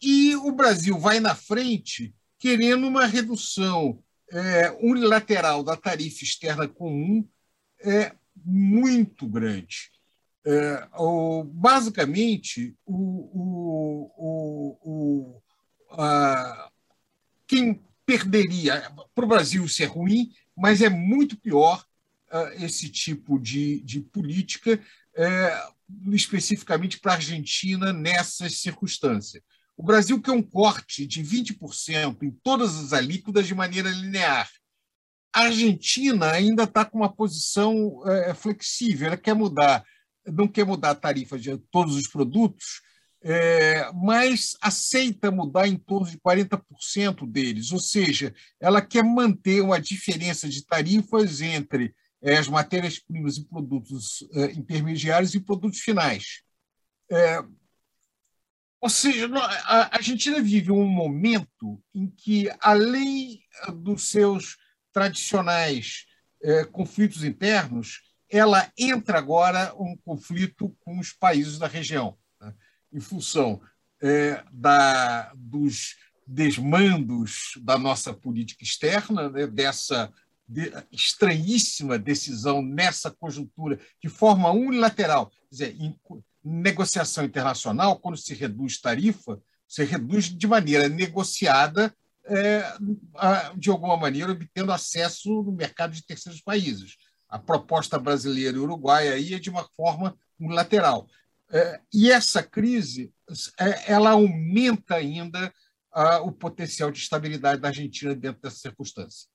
e 0.00 0.36
o 0.36 0.52
Brasil 0.52 0.96
vai 0.96 1.18
na 1.18 1.34
frente 1.34 2.14
querendo 2.38 2.86
uma 2.86 3.04
redução 3.04 4.00
é, 4.30 4.70
unilateral 4.80 5.64
da 5.64 5.76
tarifa 5.76 6.22
externa 6.22 6.68
comum 6.68 7.28
é 7.80 8.12
muito 8.44 9.26
grande. 9.26 9.90
É, 10.46 10.88
o, 10.96 11.44
basicamente, 11.44 12.74
o, 12.86 14.12
o, 14.16 14.78
o, 14.82 15.42
a, 15.90 16.70
quem 17.46 17.82
perderia 18.06 18.90
para 19.14 19.24
o 19.24 19.28
Brasil 19.28 19.64
isso 19.64 19.82
é 19.82 19.86
ruim, 19.86 20.32
mas 20.56 20.80
é 20.80 20.88
muito 20.88 21.36
pior 21.36 21.84
uh, 22.32 22.64
esse 22.64 22.88
tipo 22.88 23.38
de, 23.38 23.80
de 23.80 24.00
política, 24.00 24.80
uh, 25.14 26.14
especificamente 26.14 26.98
para 27.00 27.12
a 27.12 27.16
Argentina 27.16 27.92
nessas 27.92 28.60
circunstâncias. 28.60 29.42
O 29.76 29.82
Brasil 29.82 30.20
quer 30.20 30.32
um 30.32 30.42
corte 30.42 31.06
de 31.06 31.22
20% 31.22 32.22
em 32.22 32.30
todas 32.42 32.76
as 32.76 32.92
alíquotas 32.92 33.46
de 33.46 33.54
maneira 33.54 33.90
linear. 33.90 34.50
A 35.32 35.42
Argentina 35.42 36.32
ainda 36.32 36.64
está 36.64 36.84
com 36.84 36.98
uma 36.98 37.12
posição 37.12 38.02
é, 38.06 38.34
flexível, 38.34 39.06
ela 39.06 39.16
quer 39.16 39.34
mudar, 39.34 39.84
não 40.32 40.48
quer 40.48 40.64
mudar 40.64 40.90
a 40.90 40.94
tarifa 40.94 41.38
de 41.38 41.56
todos 41.70 41.96
os 41.96 42.06
produtos, 42.06 42.82
é, 43.22 43.90
mas 43.92 44.56
aceita 44.60 45.30
mudar 45.30 45.66
em 45.66 45.76
torno 45.76 46.08
de 46.08 46.18
40% 46.18 47.26
deles, 47.30 47.72
ou 47.72 47.80
seja, 47.80 48.34
ela 48.60 48.80
quer 48.80 49.02
manter 49.02 49.60
uma 49.60 49.80
diferença 49.80 50.48
de 50.48 50.64
tarifas 50.64 51.40
entre 51.40 51.94
é, 52.22 52.36
as 52.36 52.48
matérias-primas 52.48 53.36
e 53.36 53.44
produtos 53.44 54.26
é, 54.32 54.52
intermediários 54.52 55.34
e 55.34 55.40
produtos 55.40 55.80
finais. 55.80 56.42
É, 57.10 57.42
ou 58.80 58.88
seja, 58.88 59.28
a 59.64 59.96
Argentina 59.96 60.40
vive 60.40 60.70
um 60.70 60.86
momento 60.86 61.82
em 61.92 62.08
que, 62.08 62.48
além 62.60 63.40
dos 63.82 64.10
seus 64.10 64.56
tradicionais 64.92 66.06
é, 66.42 66.64
conflitos 66.64 67.24
internos, 67.24 68.02
ela 68.30 68.70
entra 68.76 69.18
agora 69.18 69.74
um 69.78 69.96
conflito 70.04 70.74
com 70.80 70.98
os 70.98 71.12
países 71.12 71.58
da 71.58 71.66
região, 71.66 72.16
né? 72.40 72.54
em 72.92 73.00
função 73.00 73.60
é, 74.02 74.42
da, 74.52 75.32
dos 75.34 75.96
desmandos 76.26 77.52
da 77.62 77.78
nossa 77.78 78.12
política 78.12 78.62
externa, 78.62 79.30
né? 79.30 79.46
dessa 79.46 80.12
de, 80.48 80.72
estranhíssima 80.90 81.98
decisão 81.98 82.62
nessa 82.62 83.10
conjuntura, 83.10 83.78
de 84.02 84.08
forma 84.08 84.50
unilateral, 84.50 85.30
quer 85.30 85.48
dizer, 85.50 85.76
negociação 86.42 87.24
internacional, 87.24 87.98
quando 87.98 88.16
se 88.16 88.34
reduz 88.34 88.80
tarifa, 88.80 89.40
se 89.66 89.84
reduz 89.84 90.26
de 90.26 90.46
maneira 90.46 90.88
negociada, 90.88 91.94
é, 92.24 92.62
de 93.56 93.70
alguma 93.70 93.96
maneira, 93.96 94.32
obtendo 94.32 94.72
acesso 94.72 95.42
no 95.42 95.52
mercado 95.52 95.92
de 95.92 96.04
terceiros 96.04 96.40
países. 96.40 96.96
A 97.28 97.38
proposta 97.38 97.98
brasileira 97.98 98.56
e 98.56 98.60
uruguaia 98.60 99.14
aí 99.14 99.34
é 99.34 99.38
de 99.38 99.50
uma 99.50 99.68
forma 99.76 100.16
unilateral. 100.38 101.06
É, 101.50 101.80
e 101.92 102.10
essa 102.10 102.42
crise 102.42 103.12
é, 103.58 103.92
ela 103.92 104.10
aumenta 104.10 104.94
ainda 104.96 105.52
o 106.22 106.30
potencial 106.30 106.92
de 106.92 106.98
estabilidade 106.98 107.60
da 107.60 107.68
Argentina 107.68 108.14
dentro 108.14 108.40
dessa 108.40 108.58
circunstância. 108.58 109.26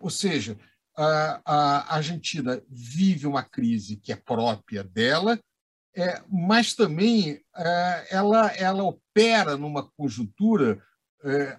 Ou 0.00 0.08
seja, 0.08 0.56
a, 0.96 1.96
Argentina 1.96 2.62
vive 2.70 3.26
uma 3.26 3.42
crise 3.42 3.96
que 3.96 4.10
é 4.10 4.16
própria 4.16 4.82
dela, 4.82 5.38
mas 6.30 6.74
também 6.74 7.44
ela, 8.08 8.46
ela 8.56 8.82
opera 8.84 9.58
numa 9.58 9.90
conjuntura 9.90 10.82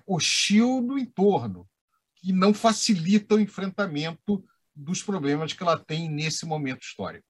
hostil 0.07 0.81
no 0.81 0.97
entorno, 0.97 1.67
que 2.15 2.33
não 2.33 2.51
facilita 2.51 3.35
o 3.35 3.39
enfrentamento 3.39 4.43
dos 4.75 5.01
problemas 5.01 5.53
que 5.53 5.63
ela 5.63 5.77
tem 5.77 6.09
nesse 6.09 6.45
momento 6.45 6.81
histórico. 6.81 7.25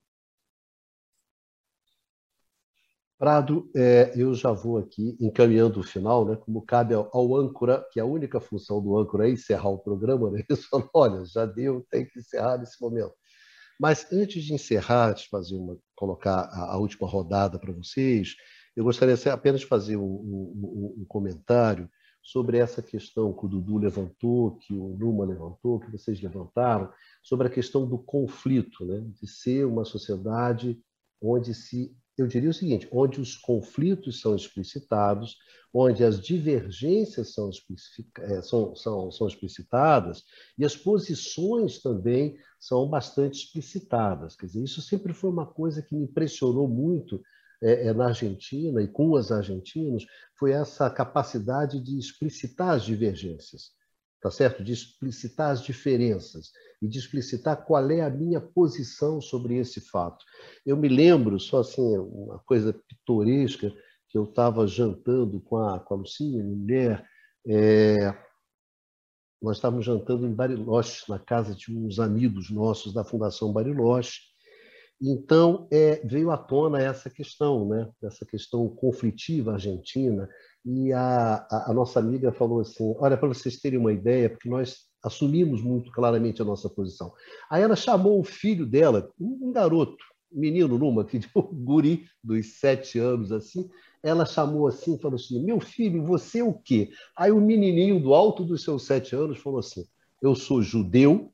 Prado, 3.17 3.71
é, 3.73 4.11
eu 4.15 4.33
já 4.33 4.51
vou 4.51 4.77
aqui 4.77 5.15
encaminhando 5.21 5.79
o 5.79 5.83
final, 5.83 6.25
né, 6.25 6.35
como 6.35 6.61
cabe 6.65 6.93
ao, 6.93 7.09
ao, 7.13 7.37
âncora, 7.37 7.85
que 7.91 7.99
a 7.99 8.05
única 8.05 8.41
função 8.41 8.81
do 8.81 8.97
âncora 8.97 9.29
é 9.29 9.31
encerrar 9.31 9.69
o 9.69 9.79
programa, 9.79 10.29
né? 10.31 10.43
Eles 10.49 10.65
falam, 10.65 10.89
olha, 10.93 11.25
já 11.25 11.45
deu, 11.45 11.85
tem 11.89 12.05
que 12.05 12.19
encerrar 12.19 12.57
nesse 12.57 12.79
momento. 12.81 13.13
Mas 13.79 14.11
antes 14.11 14.43
de 14.43 14.53
encerrar, 14.53 15.13
de 15.13 15.29
fazer 15.29 15.55
uma, 15.55 15.77
colocar 15.95 16.41
a, 16.41 16.73
a 16.73 16.77
última 16.77 17.07
rodada 17.07 17.57
para 17.57 17.71
vocês, 17.71 18.35
eu 18.75 18.83
gostaria 18.83 19.15
apenas 19.31 19.61
de 19.61 19.67
fazer 19.67 19.95
um, 19.95 20.03
um, 20.03 20.95
um, 20.99 21.05
comentário 21.07 21.89
sobre 22.25 22.57
essa 22.57 22.81
questão 22.81 23.31
que 23.31 23.45
o 23.45 23.47
Dudu 23.47 23.77
levantou, 23.77 24.57
que 24.57 24.73
o 24.73 24.97
Numa 24.97 25.23
levantou, 25.23 25.79
que 25.79 25.91
vocês 25.91 26.19
levantaram, 26.19 26.91
sobre 27.21 27.45
a 27.45 27.51
questão 27.51 27.87
do 27.87 27.99
conflito, 27.99 28.83
né? 28.83 29.05
de 29.21 29.27
ser 29.27 29.63
uma 29.65 29.85
sociedade 29.85 30.81
onde 31.21 31.53
se 31.53 31.95
eu 32.17 32.25
diria 32.25 32.49
o 32.49 32.53
seguinte: 32.53 32.87
onde 32.91 33.21
os 33.21 33.35
conflitos 33.35 34.21
são 34.21 34.35
explicitados, 34.35 35.37
onde 35.71 36.03
as 36.03 36.19
divergências 36.19 37.33
são, 37.33 37.51
é, 38.21 38.41
são, 38.41 38.75
são, 38.75 39.11
são 39.11 39.27
explicitadas 39.27 40.23
e 40.57 40.65
as 40.65 40.75
posições 40.75 41.79
também 41.79 42.39
são 42.59 42.89
bastante 42.89 43.45
explicitadas. 43.45 44.35
Quer 44.35 44.47
dizer, 44.47 44.63
isso 44.63 44.81
sempre 44.81 45.13
foi 45.13 45.29
uma 45.29 45.45
coisa 45.45 45.81
que 45.83 45.93
me 45.93 46.05
impressionou 46.05 46.67
muito 46.67 47.21
é, 47.65 47.87
é, 47.87 47.93
na 47.93 48.07
Argentina 48.07 48.81
e 48.81 48.87
com 48.87 49.11
os 49.11 49.31
argentinos, 49.31 50.05
foi 50.37 50.51
essa 50.51 50.89
capacidade 50.89 51.81
de 51.81 51.97
explicitar 51.97 52.69
as 52.69 52.83
divergências 52.83 53.75
tá 54.25 54.31
certo? 54.31 54.63
De 54.63 54.73
explicitar 54.73 55.51
as 55.51 55.61
diferenças 55.61 56.51
e 56.81 56.87
de 56.87 56.97
explicitar 56.97 57.63
qual 57.63 57.87
é 57.91 58.01
a 58.01 58.09
minha 58.09 58.41
posição 58.41 59.21
sobre 59.21 59.55
esse 59.55 59.79
fato. 59.79 60.25
Eu 60.65 60.75
me 60.75 60.89
lembro, 60.89 61.39
só 61.39 61.59
assim, 61.59 61.95
uma 61.99 62.39
coisa 62.39 62.73
pitoresca, 62.73 63.71
que 64.09 64.17
eu 64.17 64.23
estava 64.23 64.65
jantando 64.65 65.39
com 65.41 65.57
a, 65.57 65.79
com 65.79 65.93
a 65.93 65.97
Lucinha, 65.97 66.43
mulher, 66.43 67.07
é, 67.47 68.17
nós 69.39 69.57
estávamos 69.57 69.85
jantando 69.85 70.25
em 70.25 70.33
Bariloche, 70.33 71.03
na 71.07 71.19
casa 71.19 71.53
de 71.53 71.71
uns 71.71 71.99
amigos 71.99 72.49
nossos 72.49 72.95
da 72.95 73.03
Fundação 73.03 73.53
Bariloche, 73.53 74.21
então, 75.01 75.67
é, 75.71 76.01
veio 76.05 76.31
à 76.31 76.37
tona 76.37 76.81
essa 76.81 77.09
questão, 77.09 77.67
né? 77.67 77.89
essa 78.03 78.25
questão 78.25 78.67
conflitiva 78.69 79.53
argentina, 79.53 80.29
e 80.65 80.91
a, 80.93 81.45
a, 81.49 81.71
a 81.71 81.73
nossa 81.73 81.99
amiga 81.99 82.31
falou 82.31 82.61
assim: 82.61 82.95
olha, 82.97 83.17
para 83.17 83.27
vocês 83.27 83.59
terem 83.59 83.77
uma 83.77 83.93
ideia, 83.93 84.29
porque 84.29 84.49
nós 84.49 84.85
assumimos 85.03 85.61
muito 85.61 85.91
claramente 85.91 86.41
a 86.41 86.45
nossa 86.45 86.67
posição. 86.69 87.13
Aí 87.49 87.61
ela 87.61 87.75
chamou 87.75 88.19
o 88.19 88.23
filho 88.23 88.65
dela, 88.65 89.11
um, 89.19 89.51
garoto, 89.51 90.03
menino 90.31 90.77
numa, 90.77 91.05
que 91.05 91.19
um 91.35 91.41
guri 91.41 92.05
dos 92.23 92.59
sete 92.59 92.97
anos, 92.97 93.31
assim, 93.31 93.69
ela 94.01 94.25
chamou 94.25 94.67
assim, 94.67 94.97
falou 94.97 95.15
assim: 95.15 95.43
meu 95.43 95.59
filho, 95.59 96.03
você 96.03 96.39
é 96.39 96.43
o 96.43 96.53
quê? 96.53 96.89
Aí 97.15 97.31
o 97.31 97.41
menininho 97.41 97.99
do 97.99 98.13
alto 98.13 98.43
dos 98.43 98.63
seus 98.63 98.83
sete 98.85 99.15
anos 99.15 99.37
falou 99.39 99.59
assim: 99.59 99.85
eu 100.21 100.33
sou 100.33 100.61
judeu, 100.61 101.31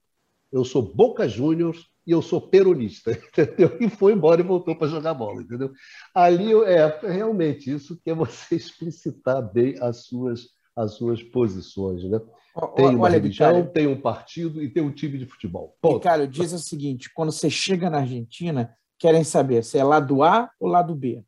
eu 0.51 0.65
sou 0.65 0.81
Boca 0.81 1.29
Juniors 1.29 1.90
e 2.06 2.11
eu 2.11 2.22
sou 2.22 2.41
peronista, 2.41 3.11
entendeu? 3.14 3.78
E 3.80 3.90
foi 3.90 4.14
embora 4.14 4.41
e 4.41 4.44
voltou 4.44 4.76
para 4.76 4.88
jogar 4.88 5.14
bola, 5.14 5.41
entendeu? 5.41 5.72
Ali 6.14 6.53
é 6.64 6.99
realmente 7.03 7.72
isso 7.72 7.99
que 8.03 8.10
é 8.10 8.15
você 8.15 8.56
explicitar 8.56 9.41
bem 9.41 9.76
as 9.80 10.06
suas 10.06 10.48
as 10.73 10.94
suas 10.94 11.22
posições, 11.22 12.03
né? 12.06 12.19
Tem 12.76 12.95
uma 12.95 13.06
Olha, 13.06 13.14
religião, 13.14 13.65
tem 13.68 13.88
um 13.88 13.99
partido 13.99 14.61
e 14.61 14.69
tem 14.69 14.82
um 14.82 14.91
time 14.91 15.18
de 15.18 15.26
futebol. 15.26 15.78
Bicalho, 15.84 16.28
diz 16.28 16.52
o 16.53 16.60
seguinte: 16.60 17.10
quando 17.14 17.32
você 17.32 17.49
chega 17.49 17.90
na 17.90 17.99
Argentina, 17.99 18.73
querem 18.98 19.23
saber 19.23 19.64
se 19.64 19.78
é 19.78 19.84
lado 19.84 20.23
A 20.23 20.49
ou 20.60 20.68
lado 20.68 20.95
B. 20.95 21.23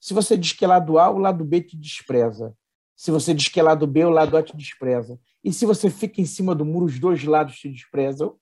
Se 0.00 0.12
você 0.12 0.36
diz 0.36 0.52
que 0.52 0.64
é 0.64 0.68
lado 0.68 0.98
A, 0.98 1.10
o 1.10 1.18
lado 1.18 1.44
B 1.44 1.60
te 1.60 1.76
despreza. 1.76 2.54
Se 2.96 3.10
você 3.10 3.32
diz 3.32 3.48
que 3.48 3.58
é 3.58 3.62
lado 3.62 3.86
B, 3.86 4.04
o 4.04 4.10
lado 4.10 4.36
A 4.36 4.42
te 4.42 4.56
despreza. 4.56 5.18
E 5.42 5.52
se 5.52 5.64
você 5.64 5.90
fica 5.90 6.20
em 6.20 6.26
cima 6.26 6.54
do 6.54 6.64
muro, 6.64 6.86
os 6.86 6.98
dois 6.98 7.24
lados 7.24 7.56
te 7.56 7.68
desprezam. 7.68 8.36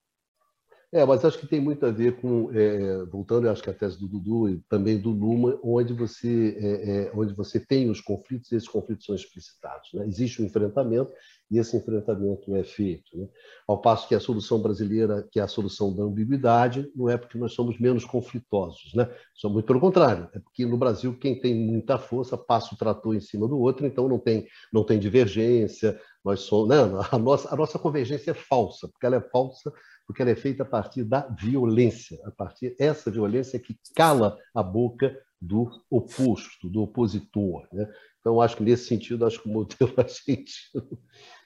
É, 0.94 1.06
mas 1.06 1.24
acho 1.24 1.38
que 1.38 1.46
tem 1.46 1.58
muito 1.58 1.86
a 1.86 1.90
ver 1.90 2.20
com, 2.20 2.52
é, 2.52 3.02
voltando, 3.06 3.48
acho 3.48 3.62
que 3.62 3.70
a 3.70 3.72
tese 3.72 3.98
do 3.98 4.06
Dudu 4.06 4.50
e 4.50 4.58
também 4.68 4.98
do 4.98 5.14
Numa, 5.14 5.58
onde 5.64 5.94
você, 5.94 6.54
é, 6.60 6.90
é, 6.90 7.12
onde 7.14 7.32
você 7.32 7.58
tem 7.58 7.88
os 7.88 7.98
conflitos 7.98 8.52
e 8.52 8.56
esses 8.56 8.68
conflitos 8.68 9.06
são 9.06 9.14
explicitados. 9.14 9.88
Né? 9.94 10.06
Existe 10.06 10.42
um 10.42 10.44
enfrentamento 10.44 11.10
esse 11.58 11.76
enfrentamento 11.76 12.54
é 12.54 12.64
feito. 12.64 13.16
Né? 13.16 13.28
Ao 13.66 13.80
passo 13.80 14.08
que 14.08 14.14
a 14.14 14.20
solução 14.20 14.60
brasileira, 14.60 15.26
que 15.30 15.38
é 15.38 15.42
a 15.42 15.48
solução 15.48 15.94
da 15.94 16.02
ambiguidade, 16.02 16.90
não 16.94 17.08
é 17.08 17.16
porque 17.16 17.38
nós 17.38 17.52
somos 17.52 17.78
menos 17.78 18.04
conflitosos. 18.04 18.94
Né? 18.94 19.08
Somos 19.34 19.54
muito 19.54 19.66
pelo 19.66 19.80
contrário, 19.80 20.28
é 20.34 20.38
porque 20.38 20.64
no 20.64 20.76
Brasil 20.76 21.16
quem 21.18 21.38
tem 21.38 21.54
muita 21.54 21.98
força 21.98 22.36
passa 22.36 22.74
o 22.74 22.78
trator 22.78 23.14
em 23.14 23.20
cima 23.20 23.46
do 23.46 23.58
outro, 23.58 23.86
então 23.86 24.08
não 24.08 24.18
tem, 24.18 24.46
não 24.72 24.84
tem 24.84 24.98
divergência, 24.98 26.00
nós 26.24 26.40
somos, 26.40 26.68
né? 26.68 26.76
a, 27.10 27.18
nossa, 27.18 27.52
a 27.52 27.56
nossa 27.56 27.78
convergência 27.78 28.30
é 28.30 28.34
falsa, 28.34 28.88
porque 28.88 29.06
ela 29.06 29.16
é 29.16 29.20
falsa 29.20 29.72
porque 30.06 30.22
ela 30.22 30.30
é 30.30 30.36
feita 30.36 30.62
a 30.62 30.66
partir 30.66 31.04
da 31.04 31.26
violência, 31.28 32.18
a 32.24 32.30
partir 32.30 32.74
essa 32.78 33.10
violência 33.10 33.58
que 33.58 33.78
cala 33.94 34.36
a 34.54 34.62
boca 34.62 35.16
do 35.40 35.70
oposto, 35.90 36.68
do 36.68 36.82
opositor. 36.82 37.66
Né? 37.72 37.90
Então, 38.20 38.40
acho 38.40 38.56
que 38.56 38.62
nesse 38.62 38.86
sentido, 38.86 39.26
acho 39.26 39.42
que 39.42 39.48
o 39.48 39.52
modelo 39.52 39.92
argentino 39.98 40.98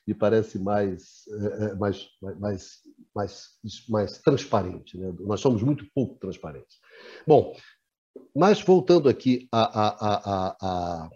me 0.06 0.14
parece 0.14 0.58
mais, 0.58 1.24
é, 1.28 1.64
é, 1.64 1.74
mais, 1.74 2.08
mais, 2.38 2.80
mais, 3.14 3.48
mais 3.88 4.18
transparente. 4.18 4.96
Né? 4.96 5.12
Nós 5.20 5.40
somos 5.40 5.62
muito 5.62 5.84
pouco 5.94 6.18
transparentes. 6.18 6.78
Bom, 7.26 7.56
mas 8.34 8.60
voltando 8.62 9.08
aqui 9.08 9.48
à, 9.50 9.62
à, 9.62 10.48
à, 10.60 11.10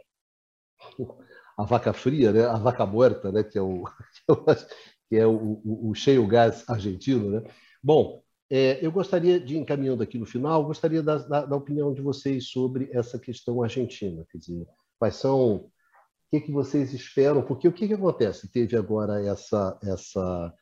à, 1.57 1.65
vaca 1.65 1.93
fria, 1.93 2.33
né? 2.33 2.45
a 2.45 2.57
vaca 2.57 2.85
morta, 2.85 3.31
né? 3.31 3.45
que 3.45 3.59
é 3.59 3.62
o, 3.62 3.85
que 5.09 5.17
é 5.17 5.27
o, 5.27 5.61
o, 5.65 5.91
o 5.91 5.95
cheio 5.95 6.27
gás 6.27 6.69
argentino. 6.69 7.31
Né? 7.31 7.45
Bom, 7.83 8.23
é, 8.51 8.85
eu 8.85 8.91
gostaria 8.91 9.39
de, 9.39 9.57
encaminhando 9.57 10.03
aqui 10.03 10.19
no 10.19 10.27
final, 10.27 10.65
gostaria 10.65 11.01
da, 11.01 11.19
da, 11.19 11.47
da, 11.47 11.57
opinião 11.57 11.95
de 11.95 12.03
vocês 12.03 12.49
sobre 12.49 12.91
essa 12.93 13.17
questão 13.17 13.62
argentina. 13.62 14.27
Quer 14.31 14.39
dizer, 14.39 14.67
quais 14.99 15.15
são. 15.15 15.71
Que, 16.31 16.40
que 16.40 16.52
vocês 16.52 16.93
esperam? 16.93 17.43
Porque 17.43 17.66
o 17.66 17.73
que, 17.73 17.89
que 17.89 17.94
acontece? 17.94 18.51
Teve 18.51 18.77
agora 18.77 19.24
essa, 19.24 19.78
essa, 19.82 20.55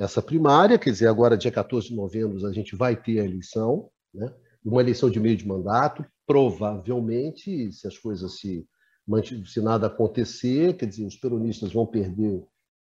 essa 0.00 0.20
primária, 0.22 0.78
quer 0.78 0.90
dizer, 0.90 1.06
agora, 1.06 1.36
dia 1.36 1.52
14 1.52 1.88
de 1.88 1.94
novembro, 1.94 2.44
a 2.46 2.52
gente 2.52 2.74
vai 2.74 2.96
ter 3.00 3.20
a 3.20 3.24
eleição, 3.24 3.90
né? 4.12 4.32
uma 4.64 4.80
eleição 4.80 5.08
de 5.08 5.20
meio 5.20 5.36
de 5.36 5.46
mandato. 5.46 6.04
Provavelmente, 6.26 7.70
se 7.70 7.86
as 7.86 7.98
coisas 7.98 8.38
se, 8.38 8.66
se 9.46 9.60
nada 9.60 9.86
acontecer, 9.86 10.76
quer 10.76 10.86
dizer, 10.86 11.04
os 11.04 11.16
peronistas 11.16 11.72
vão 11.72 11.86
perder 11.86 12.42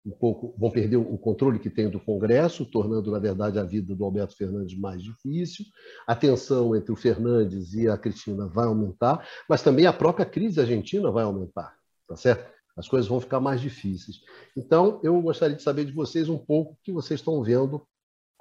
um 0.07 0.13
pouco, 0.13 0.55
vão 0.57 0.71
perder 0.71 0.97
o 0.97 1.19
controle 1.19 1.59
que 1.59 1.69
tem 1.69 1.91
do 1.91 1.99
Congresso, 1.99 2.65
tornando, 2.65 3.11
na 3.11 3.19
verdade, 3.19 3.59
a 3.59 3.65
vida 3.65 3.95
do 3.95 4.05
Alberto 4.05 4.37
Fernandes 4.37 4.79
mais 4.79 5.03
difícil. 5.03 5.67
A 6.07 6.15
tensão 6.15 6.77
entre 6.77 6.93
o 6.93 6.97
Fernandes 6.97 7.75
e 7.75 7.89
a 7.89 7.99
Cristina 7.99 8.47
vai 8.47 8.67
aumentar, 8.67 9.27
mas 9.49 9.63
também 9.63 9.87
a 9.87 9.93
própria 9.93 10.25
crise 10.25 10.61
argentina 10.61 11.11
vai 11.11 11.25
aumentar, 11.25 11.76
tá 12.07 12.17
certo? 12.17 12.55
As 12.77 12.89
coisas 12.89 13.09
vão 13.09 13.21
ficar 13.21 13.41
mais 13.41 13.61
difíceis. 13.61 14.21
Então, 14.57 15.01
eu 15.03 15.21
gostaria 15.23 15.57
de 15.57 15.63
saber 15.63 15.85
de 15.85 15.93
vocês 15.93 16.29
um 16.29 16.39
pouco 16.39 16.73
o 16.73 16.79
que 16.83 16.93
vocês 16.93 17.21
estão 17.21 17.43
vendo 17.43 17.81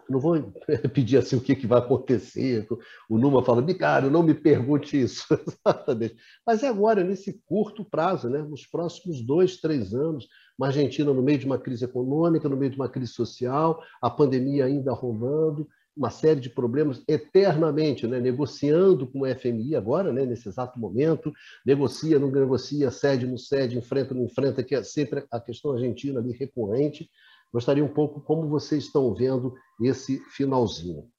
não 0.09 0.19
vou 0.19 0.35
pedir 0.93 1.17
assim 1.17 1.35
o 1.35 1.41
que, 1.41 1.55
que 1.55 1.67
vai 1.67 1.79
acontecer. 1.79 2.67
O 3.09 3.17
Numa 3.17 3.43
fala, 3.43 3.61
Bicário, 3.61 4.09
não 4.09 4.23
me 4.23 4.33
pergunte 4.33 4.99
isso. 4.99 5.25
Exatamente. 5.65 6.15
Mas 6.45 6.63
é 6.63 6.67
agora, 6.67 7.03
nesse 7.03 7.41
curto 7.45 7.83
prazo, 7.83 8.29
né? 8.29 8.41
nos 8.41 8.65
próximos 8.65 9.21
dois, 9.21 9.57
três 9.57 9.93
anos, 9.93 10.27
uma 10.57 10.67
Argentina 10.67 11.13
no 11.13 11.21
meio 11.21 11.39
de 11.39 11.45
uma 11.45 11.57
crise 11.57 11.85
econômica, 11.85 12.47
no 12.47 12.57
meio 12.57 12.71
de 12.71 12.77
uma 12.77 12.89
crise 12.89 13.11
social, 13.11 13.81
a 14.01 14.09
pandemia 14.09 14.65
ainda 14.65 14.93
rolando, 14.93 15.67
uma 15.95 16.09
série 16.09 16.39
de 16.39 16.49
problemas 16.49 17.01
eternamente, 17.07 18.05
né? 18.05 18.19
negociando 18.19 19.07
com 19.07 19.21
o 19.21 19.35
FMI 19.35 19.75
agora, 19.75 20.11
né? 20.11 20.25
nesse 20.25 20.49
exato 20.49 20.79
momento, 20.79 21.31
negocia, 21.65 22.19
não 22.19 22.29
negocia, 22.29 22.91
cede, 22.91 23.25
não 23.25 23.37
cede, 23.37 23.77
enfrenta, 23.77 24.13
não 24.13 24.23
enfrenta, 24.23 24.63
que 24.63 24.75
é 24.75 24.83
sempre 24.83 25.25
a 25.31 25.39
questão 25.39 25.71
argentina 25.71 26.19
ali 26.19 26.33
recorrente. 26.33 27.09
Gostaria 27.53 27.83
um 27.83 27.93
pouco 27.93 28.19
como 28.19 28.49
vocês 28.49 28.83
estão 28.83 29.13
vendo 29.13 29.53
esse 29.81 30.19
finalzinho. 30.31 31.09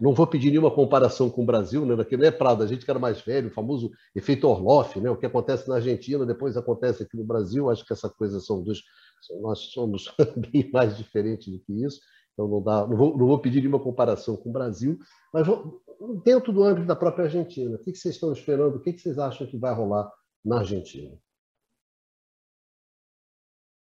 Não 0.00 0.12
vou 0.12 0.26
pedir 0.26 0.50
nenhuma 0.50 0.72
comparação 0.72 1.30
com 1.30 1.42
o 1.42 1.46
Brasil, 1.46 1.86
né? 1.86 1.94
Não 1.94 2.24
é 2.24 2.30
Prado, 2.32 2.64
a 2.64 2.66
gente 2.66 2.84
que 2.84 2.90
era 2.90 2.98
mais 2.98 3.20
velho, 3.20 3.48
o 3.48 3.52
famoso 3.52 3.92
efeito 4.14 4.48
Orloff, 4.48 4.98
né? 4.98 5.08
O 5.08 5.16
que 5.16 5.26
acontece 5.26 5.68
na 5.68 5.76
Argentina, 5.76 6.26
depois 6.26 6.56
acontece 6.56 7.04
aqui 7.04 7.16
no 7.16 7.24
Brasil. 7.24 7.70
Acho 7.70 7.86
que 7.86 7.92
essa 7.92 8.10
coisa 8.10 8.40
são 8.40 8.60
dos. 8.60 8.82
Nós 9.40 9.60
somos 9.72 10.12
bem 10.52 10.68
mais 10.72 10.96
diferentes 10.96 11.52
do 11.52 11.60
que 11.60 11.84
isso. 11.84 12.00
Então 12.34 12.48
não 12.48 12.62
dá, 12.62 12.86
não 12.86 12.96
vou, 12.96 13.16
não 13.16 13.26
vou 13.26 13.38
pedir 13.38 13.60
nenhuma 13.60 13.80
comparação 13.80 14.36
com 14.36 14.50
o 14.50 14.52
Brasil, 14.52 14.98
mas 15.32 15.46
vou, 15.46 15.80
dentro 16.24 16.52
do 16.52 16.62
âmbito 16.62 16.86
da 16.86 16.96
própria 16.96 17.24
Argentina, 17.24 17.76
o 17.76 17.78
que 17.78 17.94
vocês 17.94 18.14
estão 18.14 18.32
esperando? 18.32 18.76
O 18.76 18.80
que 18.80 18.98
vocês 18.98 19.18
acham 19.18 19.46
que 19.46 19.56
vai 19.56 19.72
rolar 19.72 20.10
na 20.44 20.58
Argentina? 20.58 21.16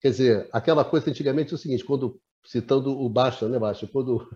Quer 0.00 0.10
dizer, 0.10 0.48
aquela 0.52 0.84
coisa 0.84 1.08
antigamente 1.08 1.52
é 1.52 1.54
o 1.54 1.58
seguinte, 1.58 1.84
quando 1.84 2.20
citando 2.44 2.90
o 2.90 3.08
Baixa, 3.08 3.48
né, 3.48 3.58
Baixa, 3.58 3.86
quando 3.86 4.28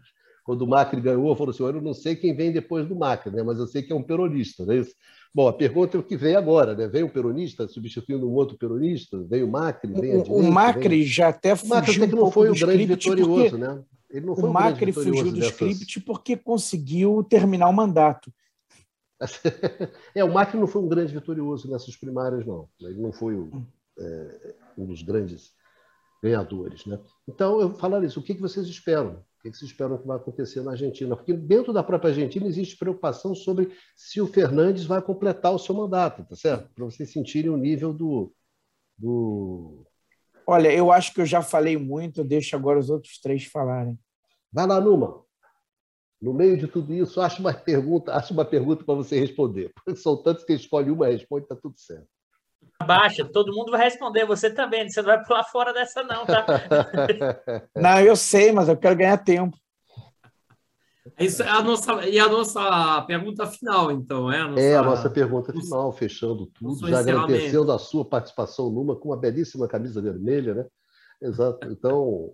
quando 0.46 0.62
o 0.62 0.66
Macri 0.68 1.00
ganhou, 1.00 1.34
falou 1.34 1.50
assim: 1.50 1.64
eu 1.64 1.82
não 1.82 1.92
sei 1.92 2.14
quem 2.14 2.34
vem 2.34 2.52
depois 2.52 2.86
do 2.86 2.94
Macri, 2.94 3.32
né? 3.32 3.42
mas 3.42 3.58
eu 3.58 3.66
sei 3.66 3.82
que 3.82 3.92
é 3.92 3.96
um 3.96 4.02
peronista. 4.02 4.64
Né? 4.64 4.80
Bom, 5.34 5.48
a 5.48 5.52
pergunta 5.52 5.96
é 5.96 6.00
o 6.00 6.04
que 6.04 6.16
vem 6.16 6.36
agora: 6.36 6.72
né? 6.72 6.86
veio 6.86 7.06
um 7.06 7.10
peronista 7.10 7.66
substituindo 7.66 8.30
um 8.30 8.32
outro 8.32 8.56
peronista? 8.56 9.20
Veio 9.28 9.48
o 9.48 9.50
Macri? 9.50 9.92
Vem 9.92 10.18
o, 10.18 10.22
o 10.22 10.52
Macri 10.52 11.00
vem... 11.00 11.02
já 11.04 11.28
até 11.30 11.56
fugiu. 11.56 11.74
O 11.74 11.76
Macri 11.76 11.96
até 11.96 12.06
que 12.06 12.14
não 12.14 12.30
foi 12.30 12.48
o 12.48 12.54
grande 12.54 12.86
vitorioso, 12.86 13.58
né? 13.58 13.82
Ele 14.16 14.26
não 14.26 14.34
foi 14.34 14.48
o 14.48 14.52
Macri 14.52 14.92
fugiu 14.92 15.24
do 15.24 15.32
dessas... 15.32 15.52
script 15.52 16.00
porque 16.00 16.36
conseguiu 16.36 17.22
terminar 17.22 17.68
o 17.68 17.72
mandato. 17.72 18.32
é, 20.14 20.24
o 20.24 20.32
Macri 20.32 20.58
não 20.58 20.66
foi 20.66 20.82
um 20.82 20.88
grande 20.88 21.12
vitorioso 21.12 21.70
nessas 21.70 21.96
primárias, 21.96 22.46
não. 22.46 22.68
Ele 22.80 23.00
não 23.00 23.12
foi 23.12 23.34
o, 23.34 23.50
é, 23.98 24.54
um 24.78 24.86
dos 24.86 25.02
grandes 25.02 25.52
ganhadores. 26.22 26.86
Né? 26.86 26.98
Então, 27.28 27.60
eu 27.60 27.74
falar 27.74 28.02
isso, 28.04 28.20
o 28.20 28.22
que 28.22 28.32
vocês 28.34 28.66
esperam? 28.66 29.22
O 29.38 29.42
que 29.42 29.56
vocês 29.56 29.70
esperam 29.70 29.98
que 29.98 30.06
vai 30.06 30.16
acontecer 30.16 30.62
na 30.62 30.72
Argentina? 30.72 31.14
Porque 31.14 31.34
dentro 31.34 31.72
da 31.72 31.82
própria 31.82 32.10
Argentina 32.10 32.46
existe 32.46 32.76
preocupação 32.76 33.34
sobre 33.34 33.70
se 33.94 34.18
o 34.20 34.26
Fernandes 34.26 34.86
vai 34.86 35.02
completar 35.02 35.54
o 35.54 35.58
seu 35.58 35.74
mandato, 35.74 36.24
tá 36.24 36.34
certo? 36.34 36.72
Para 36.74 36.84
vocês 36.86 37.12
sentirem 37.12 37.50
o 37.50 37.56
nível 37.56 37.92
do, 37.92 38.32
do. 38.96 39.86
Olha, 40.46 40.72
eu 40.72 40.90
acho 40.90 41.12
que 41.12 41.20
eu 41.20 41.26
já 41.26 41.42
falei 41.42 41.76
muito, 41.76 42.24
deixo 42.24 42.56
agora 42.56 42.78
os 42.78 42.90
outros 42.90 43.20
três 43.20 43.44
falarem. 43.44 43.98
Vai 44.56 44.66
lá, 44.66 44.80
Numa. 44.80 45.22
No 46.18 46.32
meio 46.32 46.56
de 46.56 46.66
tudo 46.66 46.94
isso, 46.94 47.20
acho 47.20 47.40
uma 47.40 47.52
pergunta, 47.52 48.14
acho 48.14 48.32
uma 48.32 48.42
pergunta 48.42 48.82
para 48.82 48.94
você 48.94 49.20
responder. 49.20 49.70
Porque 49.74 49.94
são 50.00 50.16
tantos 50.16 50.44
que 50.44 50.54
escolhe 50.54 50.90
uma 50.90 51.10
e 51.10 51.12
responde, 51.12 51.42
está 51.42 51.54
tudo 51.54 51.78
certo. 51.78 52.08
Baixa, 52.86 53.22
todo 53.22 53.52
mundo 53.52 53.70
vai 53.70 53.82
responder, 53.82 54.24
você 54.24 54.48
também, 54.50 54.88
você 54.88 55.02
não 55.02 55.08
vai 55.08 55.22
pular 55.22 55.44
fora 55.44 55.74
dessa 55.74 56.02
não, 56.02 56.24
tá? 56.24 56.46
não, 57.76 58.00
eu 58.00 58.16
sei, 58.16 58.50
mas 58.50 58.66
eu 58.68 58.78
quero 58.78 58.96
ganhar 58.96 59.18
tempo. 59.18 59.54
Isso 61.18 61.42
é 61.42 61.48
a 61.48 61.62
nossa, 61.62 62.06
e 62.08 62.18
a 62.18 62.28
nossa 62.28 63.02
pergunta 63.06 63.46
final, 63.46 63.92
então, 63.92 64.32
é? 64.32 64.40
A 64.40 64.48
nossa, 64.48 64.62
é 64.62 64.76
a 64.76 64.82
nossa 64.82 65.10
pergunta 65.10 65.52
final, 65.52 65.92
fechando 65.92 66.46
tudo, 66.46 66.88
já 66.88 67.00
agradecendo 67.00 67.72
a 67.72 67.78
sua 67.78 68.06
participação 68.06 68.70
numa 68.70 68.96
com 68.96 69.10
uma 69.10 69.16
belíssima 69.18 69.68
camisa 69.68 70.00
vermelha, 70.00 70.54
né? 70.54 70.66
Exato. 71.20 71.70
Então, 71.70 72.32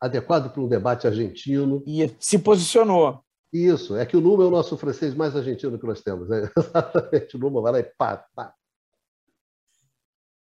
adequado 0.00 0.52
para 0.52 0.62
um 0.62 0.68
debate 0.68 1.06
argentino. 1.06 1.82
E 1.86 2.14
se 2.18 2.38
posicionou. 2.38 3.24
Isso, 3.52 3.96
é 3.96 4.04
que 4.04 4.16
o 4.16 4.20
Numa 4.20 4.44
é 4.44 4.46
o 4.46 4.50
nosso 4.50 4.76
francês 4.76 5.14
mais 5.14 5.34
argentino 5.34 5.78
que 5.78 5.86
nós 5.86 6.02
temos. 6.02 6.28
Né? 6.28 6.50
Exatamente, 6.56 7.36
o 7.36 7.38
Numa 7.38 7.62
vai 7.62 7.72
lá 7.72 7.80
e 7.80 7.84
pá, 7.84 8.26
pá, 8.34 8.54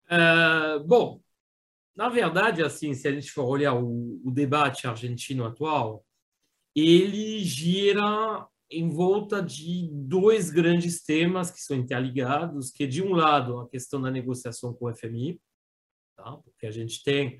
Uh, 0.09 0.81
bom, 0.85 1.19
na 1.93 2.07
verdade, 2.07 2.63
assim, 2.63 2.93
se 2.93 3.07
a 3.09 3.11
gente 3.11 3.29
for 3.29 3.43
olhar 3.43 3.73
o, 3.73 4.21
o, 4.23 4.31
debate 4.31 4.87
argentino 4.87 5.45
atual, 5.45 6.05
ele 6.73 7.43
gira 7.43 8.47
em 8.71 8.89
volta 8.89 9.41
de 9.41 9.89
dois 9.91 10.49
grandes 10.49 11.03
temas 11.03 11.51
que 11.51 11.59
são 11.59 11.75
interligados, 11.75 12.71
que 12.71 12.87
de 12.87 13.03
um 13.03 13.13
lado 13.13 13.59
a 13.59 13.67
questão 13.67 14.01
da 14.01 14.09
negociação 14.09 14.73
com 14.73 14.85
o 14.85 14.95
FMI, 14.95 15.41
tá? 16.15 16.37
porque 16.37 16.67
a 16.67 16.71
gente 16.71 17.03
tem, 17.03 17.37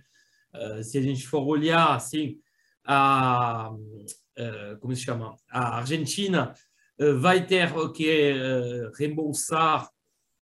uh, 0.54 0.84
se 0.84 0.98
a 0.98 1.02
gente 1.02 1.28
for 1.28 1.46
olhar 1.46 1.96
assim, 1.96 2.38
a, 2.86 3.72
uh, 3.72 4.80
como 4.80 4.96
se 4.96 5.04
chama, 5.04 5.36
a 5.50 5.78
Argentina 5.78 6.54
vai 7.20 7.46
ter 7.46 7.72
que 7.94 8.34
reembolsar 8.98 9.88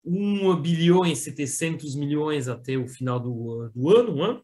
1 0.04 0.60
bilhão 0.60 1.06
e 1.06 1.14
700 1.14 1.94
milhões 1.94 2.48
até 2.48 2.76
o 2.76 2.88
final 2.88 3.20
do, 3.20 3.70
do 3.74 3.88
ano. 3.96 4.16
Né? 4.16 4.40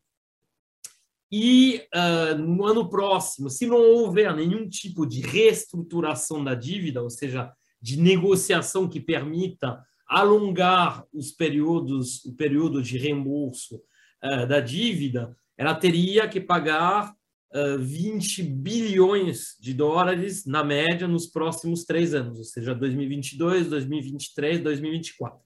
E 1.31 1.83
uh, 1.95 2.39
no 2.39 2.65
ano 2.65 2.89
próximo, 2.89 3.51
se 3.51 3.67
não 3.67 3.77
houver 3.77 4.35
nenhum 4.35 4.69
tipo 4.69 5.05
de 5.07 5.21
reestruturação 5.21 6.43
da 6.43 6.55
dívida, 6.55 7.03
ou 7.03 7.11
seja, 7.11 7.53
de 7.81 8.01
negociação 8.01 8.89
que 8.89 9.01
permita 9.01 9.83
alongar 10.07 11.05
os 11.13 11.31
períodos, 11.31 12.25
o 12.25 12.35
período 12.35 12.83
de 12.83 12.97
reembolso 12.97 13.77
uh, 14.25 14.47
da 14.47 14.61
dívida, 14.61 15.37
ela 15.59 15.75
teria 15.75 16.29
que 16.29 16.41
pagar 16.41 17.13
uh, 17.53 17.79
20 17.79 18.43
bilhões 18.45 19.57
de 19.61 19.75
dólares 19.75 20.47
na 20.47 20.63
média 20.63 21.09
nos 21.09 21.27
próximos 21.27 21.85
três 21.85 22.15
anos, 22.15 22.39
ou 22.39 22.45
seja, 22.45 22.75
2022, 22.75 23.69
2023, 23.69 24.61
2024. 24.61 25.41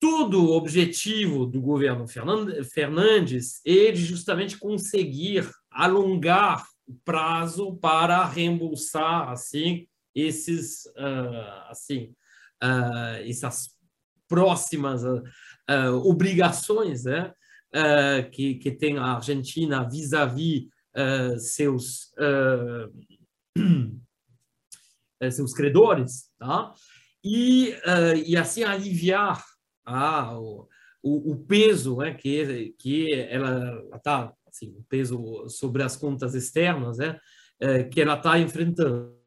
todo 0.00 0.44
o 0.44 0.56
objetivo 0.56 1.46
do 1.46 1.62
governo 1.62 2.06
Fernandes 2.06 3.62
é 3.64 3.90
de 3.90 4.04
justamente 4.04 4.58
conseguir 4.58 5.48
alongar 5.70 6.66
o 6.86 6.94
prazo 7.04 7.76
para 7.76 8.24
reembolsar 8.26 9.30
assim 9.30 9.86
esses 10.14 10.84
uh, 10.96 11.70
assim 11.70 12.14
uh, 12.62 13.26
essas 13.26 13.70
próximas 14.28 15.02
uh, 15.02 15.94
obrigações 16.04 17.04
né, 17.04 17.32
que, 18.32 18.54
que 18.54 18.70
tem 18.70 18.98
a 18.98 19.14
Argentina 19.14 19.88
vis-à-vis 19.88 20.68
seus 21.38 22.12
seus 25.32 25.54
credores 25.54 26.30
tá? 26.38 26.72
e, 27.24 27.74
e 28.26 28.36
assim 28.36 28.62
aliviar 28.62 29.42
ah, 29.84 30.38
o, 30.38 31.32
o, 31.32 31.36
peso 31.44 31.96
né, 31.96 32.14
que, 32.14 32.74
que 32.78 33.12
ela 33.12 33.82
está, 33.94 34.32
assim, 34.46 34.70
o 34.78 34.84
peso 34.88 35.48
sobre 35.48 35.82
as 35.82 35.96
contas 35.96 36.34
externas 36.34 36.98
né, 36.98 37.18
que 37.92 38.00
ela 38.00 38.16
está 38.16 38.38
enfrentando. 38.38 39.18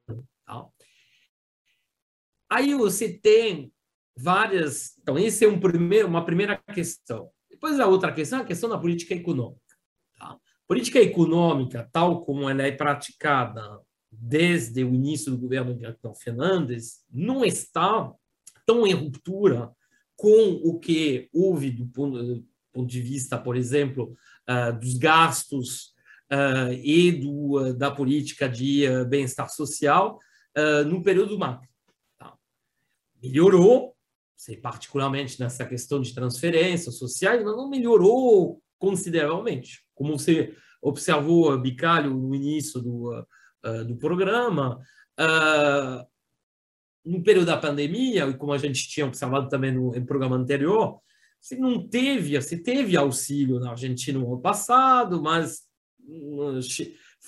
Tá? 0.45 0.65
Aí 2.49 2.73
você 2.73 3.17
tem 3.17 3.71
várias. 4.17 4.97
Então, 4.99 5.17
esse 5.19 5.45
é 5.45 5.47
um 5.47 5.59
primeiro, 5.59 6.07
uma 6.07 6.25
primeira 6.25 6.57
questão. 6.73 7.29
Depois, 7.57 7.79
a 7.79 7.87
outra 7.87 8.13
questão 8.13 8.37
é 8.37 8.41
a 8.43 8.45
questão 8.45 8.69
da 8.69 8.77
política 8.77 9.15
econômica. 9.15 9.75
Tá? 10.15 10.37
Política 10.67 10.99
econômica, 10.99 11.89
tal 11.91 12.23
como 12.23 12.47
ela 12.47 12.61
é 12.61 12.71
praticada 12.71 13.81
desde 14.11 14.83
o 14.83 14.93
início 14.93 15.31
do 15.31 15.39
governo 15.39 15.75
de 15.75 15.83
Antônio 15.83 16.15
Fernandes, 16.19 17.03
não 17.11 17.43
está 17.43 18.13
tão 18.63 18.85
em 18.85 18.93
ruptura 18.93 19.71
com 20.15 20.61
o 20.63 20.79
que 20.79 21.27
houve 21.33 21.71
do 21.71 21.87
ponto, 21.87 22.23
do 22.23 22.47
ponto 22.71 22.87
de 22.87 23.01
vista, 23.01 23.39
por 23.39 23.57
exemplo, 23.57 24.15
uh, 24.47 24.79
dos 24.79 24.93
gastos 24.93 25.95
uh, 26.31 26.71
e 26.73 27.11
do, 27.11 27.59
uh, 27.59 27.73
da 27.73 27.89
política 27.89 28.47
de 28.47 28.83
bem-estar 29.09 29.49
social 29.49 30.19
no 30.87 31.03
período 31.03 31.37
Macri. 31.37 31.69
Tá? 32.17 32.35
Melhorou, 33.21 33.95
sei, 34.37 34.55
particularmente 34.55 35.39
nessa 35.39 35.65
questão 35.65 35.99
de 35.99 36.13
transferências 36.13 36.97
sociais, 36.97 37.43
não 37.43 37.67
melhorou 37.67 38.61
consideravelmente. 38.77 39.83
Como 39.95 40.17
você 40.17 40.55
observou, 40.81 41.59
Bicalho, 41.59 42.13
no 42.13 42.35
início 42.35 42.79
do, 42.79 43.25
do 43.87 43.97
programa, 43.97 44.79
no 47.03 47.23
período 47.23 47.47
da 47.47 47.57
pandemia, 47.57 48.27
e 48.27 48.37
como 48.37 48.53
a 48.53 48.57
gente 48.59 48.87
tinha 48.87 49.07
observado 49.07 49.49
também 49.49 49.71
no, 49.71 49.91
no 49.91 50.05
programa 50.05 50.35
anterior, 50.35 51.01
se 51.41 51.57
não 51.57 51.87
teve, 51.87 52.39
se 52.41 52.61
teve 52.61 52.95
auxílio 52.95 53.59
na 53.59 53.71
Argentina 53.71 54.19
no 54.19 54.33
ano 54.33 54.41
passado, 54.41 55.21
mas 55.21 55.61
hum, 55.99 56.59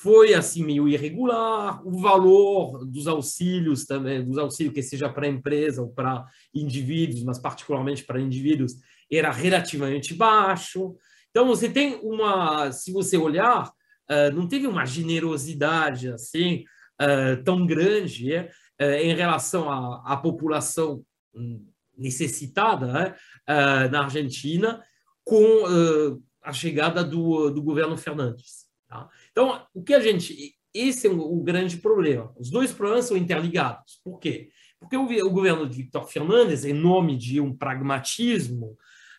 foi 0.02 0.34
assim 0.34 0.64
meio 0.64 0.88
irregular. 0.88 1.86
O 1.86 2.00
valor 2.00 2.86
dos 2.86 3.08
auxílios 3.08 3.86
também, 3.86 4.24
dos 4.24 4.38
auxílios 4.38 4.74
que 4.74 4.82
seja 4.82 5.10
para 5.10 5.28
empresa 5.28 5.82
ou 5.82 5.90
para 5.90 6.26
indivíduos, 6.54 7.24
mas 7.24 7.40
particularmente 7.40 8.04
para 8.04 8.22
indivíduos, 8.22 8.74
era 9.12 9.32
relativamente 9.32 10.14
baixo. 10.14 10.96
Então 11.30 11.48
você 11.48 11.70
tem 11.70 12.00
uma, 12.04 12.72
se 12.72 12.92
você 12.92 13.18
olhar, 13.18 13.68
uh, 13.68 14.36
não 14.36 14.48
teve 14.48 14.68
uma 14.68 14.86
generosidade 14.86 16.10
assim 16.10 16.64
uh, 17.02 17.44
tão 17.44 17.66
grande. 17.66 18.50
Eh, 18.80 19.04
em 19.04 19.14
relação 19.14 19.70
à, 19.70 20.14
à 20.14 20.16
população 20.16 21.04
hum, 21.36 21.68
necessitada 21.98 22.88
né, 22.88 23.16
eh, 23.46 23.90
na 23.90 24.06
Argentina 24.06 24.82
com 25.26 25.44
eh, 25.44 26.18
a 26.42 26.54
chegada 26.54 27.04
do, 27.04 27.50
do 27.50 27.62
governo 27.62 27.98
Fernandes. 27.98 28.69
Tá? 28.90 29.08
Então, 29.32 29.66
o 29.74 29.84
que 29.84 29.94
a 29.94 30.00
gente. 30.00 30.56
Esse 30.74 31.08
é 31.08 31.10
o, 31.10 31.42
grande 31.42 31.78
problema. 31.78 32.32
Os 32.38 32.52
dois 32.52 32.72
problemas 32.72 33.06
são 33.06 33.18
interligados. 33.18 34.00
Por 34.04 34.20
quê? 34.20 34.50
Porque 34.80 34.96
o, 34.96 35.04
o 35.04 35.32
governo 35.32 35.68
de 35.68 35.78
Victor 35.78 36.08
Fernandes, 36.08 36.64
em 36.64 36.74
nome 36.74 37.18
de 37.18 37.42
um 37.42 37.56
pragmatismo, 37.56 38.78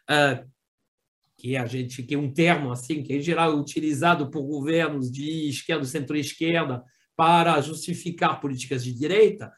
uh, 0.09 0.49
que 1.37 1.57
a 1.57 1.67
gente 1.67 2.05
que 2.05 2.15
é 2.15 2.19
um 2.19 2.33
termo 2.33 2.71
assim 2.71 3.03
que 3.03 3.13
é 3.13 3.17
em 3.17 3.21
geral 3.21 3.59
utilizado 3.59 4.31
por 4.31 4.43
governos 4.43 5.11
de 5.11 5.49
esquerda, 5.49 5.85
centro-esquerda, 5.85 6.85
para 7.17 7.61
justificar 7.61 8.41
políticas 8.41 8.85
de 8.85 8.95
direita, 8.95 9.53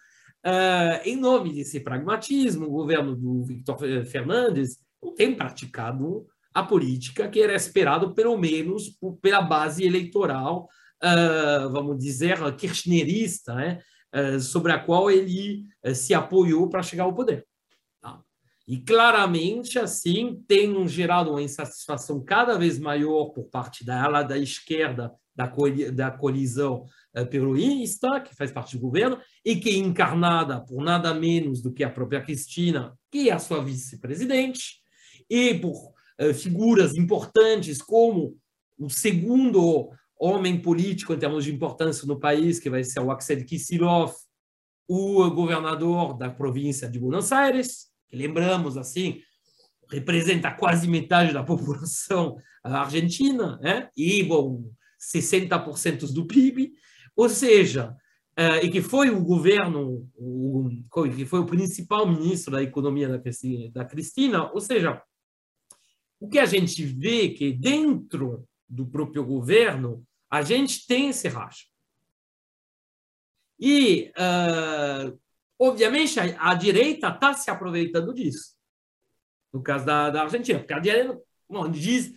uh, 0.47 1.07
em 1.07 1.17
nome 1.17 1.53
desse 1.53 1.79
pragmatismo, 1.79 2.67
o 2.67 2.71
governo 2.71 3.15
do 3.15 3.45
Victor 3.45 3.79
Fernandes 4.07 4.79
não 5.03 5.15
tem 5.15 5.35
praticado 5.35 6.27
a 6.55 6.63
política 6.63 7.29
que 7.29 7.41
era 7.41 7.55
esperado, 7.55 8.15
pelo 8.15 8.37
menos, 8.37 8.97
pela 9.21 9.43
base 9.43 9.85
eleitoral, 9.85 10.69
uh, 11.03 11.71
vamos 11.71 11.99
dizer, 11.99 12.39
kirchnerista, 12.57 13.55
né? 13.55 13.81
Uh, 14.15 14.39
sobre 14.39 14.73
a 14.73 14.79
qual 14.79 15.11
ele 15.11 15.65
se 15.95 16.13
apoiou 16.13 16.69
para 16.69 16.83
chegar 16.83 17.05
ao 17.05 17.15
poder. 17.15 17.47
Tá? 18.01 18.21
E 18.69 18.79
claramente, 18.79 19.79
assim, 19.79 20.45
tem 20.47 20.87
gerado 20.87 21.31
uma 21.31 21.41
insatisfação 21.43 22.23
cada 22.23 22.59
vez 22.59 22.79
maior 22.79 23.31
por 23.31 23.45
parte 23.45 23.85
da 23.85 24.05
ala 24.05 24.23
da 24.23 24.37
esquerda 24.37 25.11
da, 25.35 25.51
da 25.93 26.11
colisão 26.11 26.85
eh, 27.15 27.25
peroísta, 27.25 28.21
que 28.21 28.35
faz 28.35 28.53
parte 28.53 28.77
do 28.77 28.83
governo, 28.83 29.19
e 29.45 29.57
que 29.57 29.71
é 29.71 29.77
encarnada 29.77 30.61
por 30.61 30.83
nada 30.83 31.15
menos 31.15 31.63
do 31.63 31.73
que 31.73 31.83
a 31.83 31.91
própria 31.91 32.23
Cristina, 32.23 32.97
que 33.11 33.29
é 33.29 33.33
a 33.33 33.39
sua 33.39 33.63
vice-presidente, 33.65 34.81
e 35.29 35.55
por 35.55 35.93
uh, 36.21 36.35
figuras 36.35 36.95
importantes 36.95 37.81
como 37.81 38.37
o 38.79 38.89
segundo 38.89 39.91
homem 40.19 40.61
político 40.61 41.13
em 41.13 41.19
termos 41.19 41.45
de 41.45 41.53
importância 41.53 42.07
no 42.07 42.19
país, 42.19 42.61
que 42.61 42.71
vai 42.71 42.85
ser 42.85 43.01
o 43.01 43.11
Axel 43.11 43.45
Kicillof, 43.45 44.15
o 44.89 45.31
governador 45.31 46.17
da 46.17 46.31
província 46.31 46.89
de 46.89 46.99
Buenos 46.99 47.33
Aires, 47.33 47.87
que 48.09 48.17
lembramos 48.17 48.77
assim, 48.77 49.21
representa 49.91 50.51
quase 50.51 50.89
metade 50.89 51.33
da 51.33 51.43
população 51.45 52.37
argentina, 52.63 53.59
né? 53.61 53.89
e 53.97 54.23
bom, 54.23 54.63
60% 55.15 56.13
do 56.13 56.27
PIB, 56.27 56.73
ou 57.17 57.29
seja, 57.29 57.97
uh, 58.39 58.65
e 58.65 58.71
que 58.71 58.81
foi 58.81 59.11
o 59.11 59.23
governo, 59.23 60.09
o, 60.15 60.69
que 61.15 61.27
foi 61.27 61.41
o 61.41 61.47
principal 61.47 62.07
ministro 62.07 62.53
da 62.53 62.63
economia 62.63 63.09
da, 63.09 63.21
da 63.73 63.85
Cristina, 63.85 64.51
ou 64.53 64.61
seja, 64.61 65.03
o 66.23 66.29
que 66.29 66.39
a 66.39 66.47
gente 66.47 66.85
vê 66.85 67.27
é 67.27 67.35
que 67.35 67.53
dentro 67.53 68.49
do 68.69 68.87
próprio 68.87 69.25
governo 69.25 70.07
a 70.31 70.41
gente 70.41 70.87
tem 70.87 71.09
esse 71.09 71.27
racha. 71.27 71.67
E, 73.59 74.13
uh, 74.17 75.19
obviamente, 75.59 76.21
a, 76.21 76.51
a 76.51 76.55
direita 76.55 77.09
está 77.09 77.35
se 77.35 77.51
aproveitando 77.51 78.15
disso. 78.15 78.55
No 79.53 79.61
caso 79.65 79.85
da, 79.85 80.11
da 80.11 80.23
Argentina, 80.23 80.61
porque 80.61 80.73
a 80.73 80.79
direita 80.79 81.21
bom, 81.51 81.69
diz, 81.69 82.13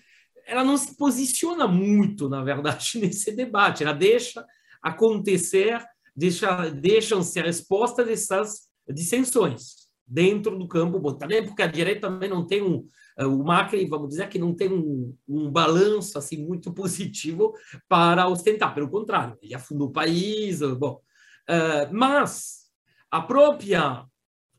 ela 0.46 0.64
não 0.64 0.78
se 0.78 0.96
posiciona 0.96 1.68
muito, 1.68 2.30
na 2.30 2.44
verdade, 2.44 3.00
nesse 3.02 3.32
debate. 3.36 3.84
Ela 3.84 3.92
deixa 3.94 4.46
acontecer, 4.84 5.84
deixa, 6.16 6.70
deixam-se 6.70 7.40
a 7.40 7.44
resposta 7.44 8.06
dessas 8.06 8.70
dissensões 8.88 9.85
dentro 10.08 10.58
do 10.58 10.68
campo. 10.68 11.14
Também 11.14 11.46
porque 11.46 11.62
a 11.62 11.68
direita 11.68 12.10
também 12.10 12.30
não 12.30 12.46
tem 12.46 12.62
um, 12.62 12.88
eh, 13.18 13.26
o 13.26 13.44
Macri, 13.44 13.86
vamos 13.86 14.10
dizer 14.10 14.30
que 14.30 14.40
não 14.40 14.54
tem 14.54 14.72
um, 14.72 15.16
um 15.28 15.52
balanço 15.52 16.18
assim 16.18 16.46
muito 16.46 16.72
positivo 16.76 17.54
para 17.88 18.28
ostentar, 18.28 18.74
pelo 18.74 18.90
contrário, 18.90 19.38
ele 19.42 19.56
afundou 19.56 19.88
o 19.88 19.94
país, 19.94 20.60
bom, 20.60 21.02
uh, 21.50 21.94
mas 21.94 22.66
a 23.10 23.22
própria 23.22 24.06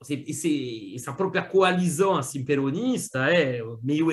esse, 0.09 0.95
essa 0.95 1.13
própria 1.13 1.43
coalizão 1.43 2.17
assim 2.17 2.45
peronista 2.45 3.31
é 3.31 3.61
meio 3.83 4.09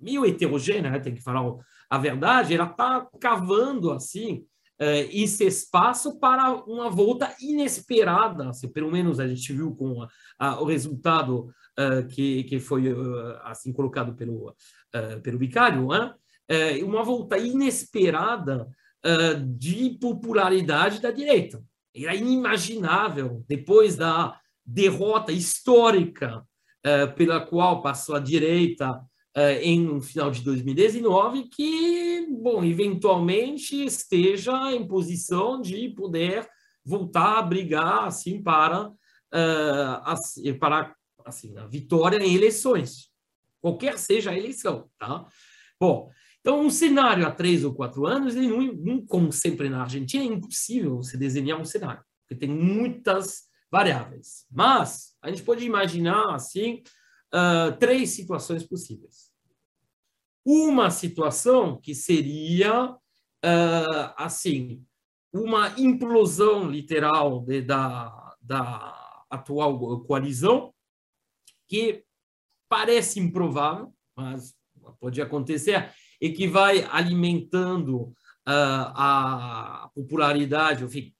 meio 0.00 0.24
heterogênea, 0.24 0.90
né? 0.90 1.00
tem 1.00 1.14
que 1.14 1.22
falar 1.22 1.42
a 1.90 1.98
verdade, 1.98 2.54
ela 2.54 2.66
está 2.70 3.08
cavando 3.20 3.90
assim 3.90 4.44
uh, 4.80 5.08
esse 5.10 5.44
espaço 5.44 6.18
para 6.18 6.52
uma 6.64 6.90
volta 6.90 7.34
inesperada, 7.40 8.50
assim, 8.50 8.68
pelo 8.68 8.90
menos 8.90 9.20
a 9.20 9.26
gente 9.26 9.52
viu 9.52 9.74
com 9.74 10.02
a, 10.02 10.08
a, 10.38 10.60
o 10.60 10.64
resultado 10.64 11.50
uh, 11.78 12.06
que, 12.08 12.44
que 12.44 12.58
foi 12.58 12.92
uh, 12.92 13.38
assim 13.42 13.72
colocado 13.72 14.14
pelo, 14.14 14.54
pelo 15.22 15.38
Vicário, 15.38 15.88
né? 15.88 16.14
uma 16.82 17.02
volta 17.02 17.36
inesperada 17.36 18.66
de 19.46 19.98
popularidade 20.00 20.98
da 20.98 21.10
direita. 21.10 21.62
Era 21.94 22.14
inimaginável, 22.14 23.44
depois 23.46 23.96
da 23.96 24.40
derrota 24.64 25.30
histórica 25.30 26.42
pela 27.16 27.40
qual 27.40 27.82
passou 27.82 28.16
a 28.16 28.18
direita 28.18 28.98
uh, 29.38 29.60
em 29.62 30.00
final 30.00 30.30
de 30.30 30.42
2019 30.42 31.44
que, 31.44 32.26
bom, 32.42 32.64
eventualmente 32.64 33.84
esteja 33.84 34.72
em 34.72 34.86
posição 34.86 35.60
de 35.60 35.88
poder 35.90 36.48
voltar 36.84 37.38
a 37.38 37.42
brigar 37.42 38.04
assim 38.04 38.42
para 38.42 38.88
uh, 38.88 40.02
assim, 40.04 40.54
para 40.54 40.94
assim 41.24 41.56
a 41.56 41.66
vitória 41.66 42.18
em 42.18 42.34
eleições. 42.34 43.10
qualquer 43.60 43.98
seja 43.98 44.30
a 44.30 44.38
eleição. 44.38 44.90
Tá? 44.98 45.26
Bom, 45.78 46.10
então 46.40 46.60
um 46.60 46.70
cenário 46.70 47.26
há 47.26 47.30
três 47.30 47.64
ou 47.64 47.74
quatro 47.74 48.06
anos, 48.06 48.34
ele 48.34 48.48
não, 48.48 48.72
não, 48.72 49.06
como 49.06 49.32
sempre 49.32 49.68
na 49.68 49.82
Argentina, 49.82 50.24
é 50.24 50.26
impossível 50.26 50.96
você 50.96 51.16
desenhar 51.16 51.60
um 51.60 51.64
cenário, 51.64 52.02
porque 52.22 52.40
tem 52.40 52.48
muitas 52.48 53.48
variáveis. 53.70 54.46
Mas 54.50 55.14
a 55.20 55.28
gente 55.28 55.42
pode 55.42 55.64
imaginar 55.64 56.34
assim 56.34 56.82
uh, 57.34 57.76
três 57.78 58.10
situações 58.10 58.62
possíveis. 58.64 59.27
Uma 60.50 60.90
situação 60.90 61.78
que 61.78 61.94
seria 61.94 62.86
uh, 62.90 64.14
assim 64.16 64.82
uma 65.30 65.78
implosão 65.78 66.70
literal 66.70 67.42
de, 67.42 67.60
da, 67.60 68.34
da 68.40 69.24
atual 69.28 70.00
coalizão, 70.04 70.72
que 71.66 72.02
parece 72.66 73.20
improvável, 73.20 73.92
mas 74.16 74.54
pode 74.98 75.20
acontecer, 75.20 75.92
e 76.18 76.32
que 76.32 76.48
vai 76.48 76.82
alimentando 76.90 78.04
uh, 78.04 78.14
a 78.46 79.90
popularidade 79.94 80.82
enfim, 80.82 81.14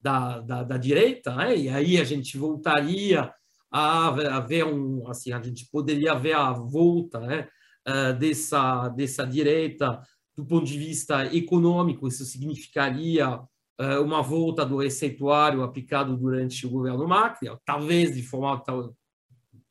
da, 0.00 0.40
da, 0.40 0.62
da, 0.62 0.78
direita, 0.78 1.36
né? 1.36 1.54
e 1.54 1.68
aí 1.68 2.00
a 2.00 2.04
gente 2.04 2.38
voltaria 2.38 3.30
a, 3.70 4.40
ver 4.40 4.64
um, 4.64 5.06
assim, 5.06 5.32
a 5.32 5.42
gente 5.42 5.68
poderia 5.70 6.14
ver 6.14 6.32
a 6.32 6.50
volta 6.50 7.20
né? 7.20 7.46
Uh, 7.88 8.18
dessa, 8.18 8.88
dessa 8.88 9.24
direita 9.24 10.00
do 10.36 10.44
ponto 10.44 10.66
de 10.66 10.78
vista 10.78 11.26
econômico, 11.34 12.06
isso 12.06 12.24
significaria 12.24 13.40
uh, 13.40 14.02
uma 14.04 14.22
volta 14.22 14.64
do 14.64 14.76
receituário 14.76 15.64
aplicado 15.64 16.16
durante 16.16 16.64
o 16.64 16.70
governo 16.70 17.08
Macri, 17.08 17.48
talvez 17.64 18.14
de 18.14 18.22
forma 18.22 18.62
tal, 18.62 18.94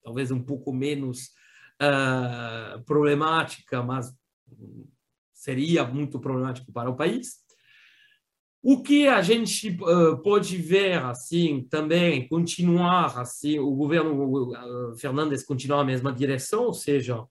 talvez 0.03 0.29
um 0.29 0.43
pouco 0.43 0.73
menos 0.73 1.29
uh, 1.81 2.83
problemática, 2.83 3.81
mas 3.81 4.13
seria 5.33 5.85
muito 5.85 6.19
problemático 6.19 6.69
para 6.73 6.89
o 6.89 6.97
país. 6.97 7.45
O 8.61 8.83
que 8.83 9.07
a 9.07 9.21
gente 9.21 9.69
uh, 9.69 10.21
pode 10.21 10.57
ver 10.57 11.01
assim 11.01 11.65
também 11.69 12.27
continuar 12.27 13.17
assim 13.17 13.57
o 13.57 13.71
governo 13.71 14.51
Fernandes 14.97 15.45
continuar 15.45 15.81
a 15.81 15.85
mesma 15.85 16.11
direção, 16.11 16.65
ou 16.65 16.73
seja, 16.73 17.25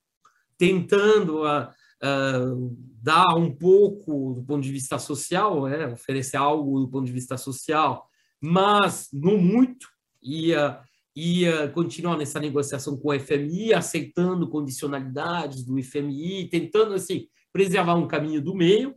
tentando 0.59 1.45
a 1.45 1.73
uh, 2.03 2.77
dar 3.03 3.37
um 3.37 3.55
pouco 3.55 4.35
do 4.35 4.43
ponto 4.43 4.63
de 4.63 4.73
vista 4.73 4.99
social, 4.99 5.67
né? 5.67 5.87
oferecer 5.87 6.37
algo 6.37 6.81
do 6.81 6.89
ponto 6.89 7.07
de 7.07 7.13
vista 7.13 7.37
social, 7.37 8.09
mas 8.41 9.09
não 9.13 9.39
muito, 9.39 9.89
e, 10.23 10.55
uh, 10.55 11.73
continuar 11.73 12.17
nessa 12.17 12.41
negociação 12.41 12.97
com 12.97 13.09
o 13.09 13.19
FMI, 13.19 13.73
aceitando 13.73 14.49
condicionalidades 14.49 15.65
do 15.65 15.83
FMI, 15.83 16.49
tentando 16.49 16.95
assim 16.95 17.27
preservar 17.53 17.95
um 17.95 18.09
caminho 18.09 18.43
do 18.43 18.55
meio, 18.55 18.95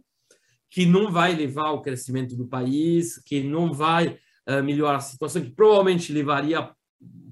que 0.70 0.86
não 0.86 1.12
vai 1.12 1.34
levar 1.34 1.68
ao 1.68 1.82
crescimento 1.82 2.36
do 2.36 2.48
país, 2.48 3.18
que 3.24 3.42
não 3.42 3.72
vai 3.74 4.18
uh, 4.48 4.64
melhorar 4.64 4.98
a 4.98 5.02
situação, 5.02 5.42
que 5.42 5.52
provavelmente 5.52 6.12
levaria, 6.12 6.70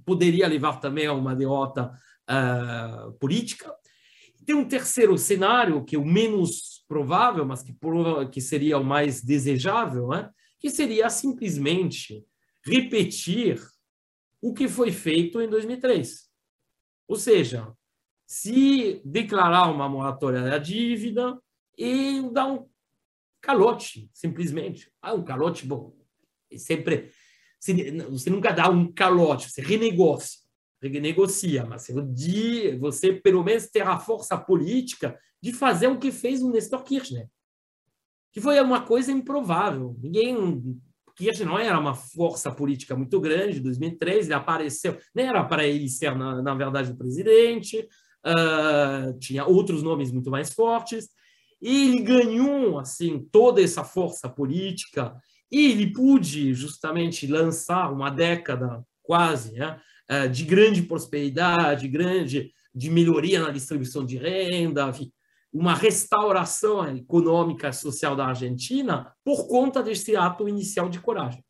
poderia 0.06 0.48
levar 0.48 0.80
também 0.80 1.06
a 1.06 1.14
uma 1.14 1.36
derrota 1.36 1.92
uh, 2.30 3.12
política. 3.20 3.74
Tem 4.48 4.56
um 4.56 4.66
terceiro 4.66 5.18
cenário, 5.18 5.84
que 5.84 5.98
é 5.98 6.00
o 6.00 6.06
menos 6.06 6.82
provável, 6.88 7.46
mas 7.46 7.62
que, 7.62 7.76
que 8.32 8.40
seria 8.40 8.78
o 8.78 8.84
mais 8.84 9.22
desejável, 9.22 10.08
né? 10.08 10.30
que 10.58 10.70
seria 10.70 11.10
simplesmente 11.10 12.26
repetir 12.64 13.62
o 14.42 14.54
que 14.54 14.70
foi 14.70 14.90
feito 14.90 15.42
em 15.42 15.50
2003. 15.50 16.30
Ou 17.10 17.18
seja, 17.18 17.74
se 18.26 19.02
declarar 19.04 19.70
uma 19.70 19.90
moratória 19.90 20.42
da 20.42 20.58
dívida 20.58 21.38
e 21.78 22.22
dar 22.32 22.48
um 22.48 22.70
calote, 23.42 24.10
simplesmente. 24.14 24.90
Ah, 25.02 25.14
um 25.14 25.26
calote, 25.26 25.68
bom, 25.68 25.94
sempre. 26.56 27.12
Você 27.60 28.30
nunca 28.30 28.54
dá 28.54 28.70
um 28.70 28.94
calote, 28.94 29.50
você 29.50 29.62
renegocia 29.62 30.47
renegocia, 30.82 31.66
mas 31.66 31.88
de 32.14 32.76
você 32.78 33.14
pelo 33.14 33.44
menos 33.44 33.68
ter 33.68 33.82
a 33.82 33.98
força 33.98 34.38
política 34.38 35.18
de 35.42 35.52
fazer 35.52 35.88
o 35.88 36.00
que 36.00 36.12
fez 36.12 36.42
o 36.42 36.52
Nestor 36.52 36.84
Kirchner, 36.84 37.28
que 38.32 38.42
foi 38.42 38.60
uma 38.62 38.82
coisa 38.82 39.12
improvável. 39.12 39.96
Ninguém 40.02 40.80
Kirchner 41.18 41.48
não 41.48 41.58
era 41.58 41.80
uma 41.80 41.96
força 41.96 42.52
política 42.52 42.96
muito 42.96 43.20
grande. 43.20 43.58
Em 43.58 43.64
2003 43.64 44.28
ele 44.28 44.34
apareceu, 44.36 44.98
nem 45.14 45.26
era 45.26 45.44
para 45.44 45.66
ele 45.66 45.90
ser 45.90 46.16
na, 46.16 46.42
na 46.42 46.54
verdade 46.54 46.92
o 46.92 46.96
presidente, 46.96 47.88
uh, 48.26 49.18
tinha 49.20 49.46
outros 49.46 49.82
nomes 49.82 50.12
muito 50.12 50.30
mais 50.30 50.54
fortes. 50.54 51.10
E 51.60 51.88
ele 51.88 52.04
ganhou 52.04 52.78
assim 52.78 53.28
toda 53.32 53.62
essa 53.62 53.84
força 53.84 54.30
política 54.30 55.16
e 55.52 55.72
ele 55.72 55.92
pôde 55.92 56.54
justamente 56.54 57.26
lançar 57.26 57.92
uma 57.92 58.12
década 58.12 58.84
quase, 59.02 59.54
né, 59.54 59.80
eh, 60.10 60.28
de 60.28 60.44
grande 60.44 60.82
prosperidade, 60.84 61.88
grande 61.88 62.52
de 62.74 62.90
melhoria 62.90 63.42
na 63.42 63.50
distribuição 63.50 64.06
de 64.06 64.18
renda, 64.18 64.92
uma 65.52 65.74
restauração 65.74 66.96
econômica 66.96 67.70
e 67.70 67.74
social 67.74 68.16
da 68.16 68.28
Argentina 68.28 69.14
por 69.24 69.48
conta 69.48 69.82
desse 69.82 70.16
ato 70.16 70.48
inicial 70.48 70.90
de 70.90 71.00
coragem. 71.00 71.44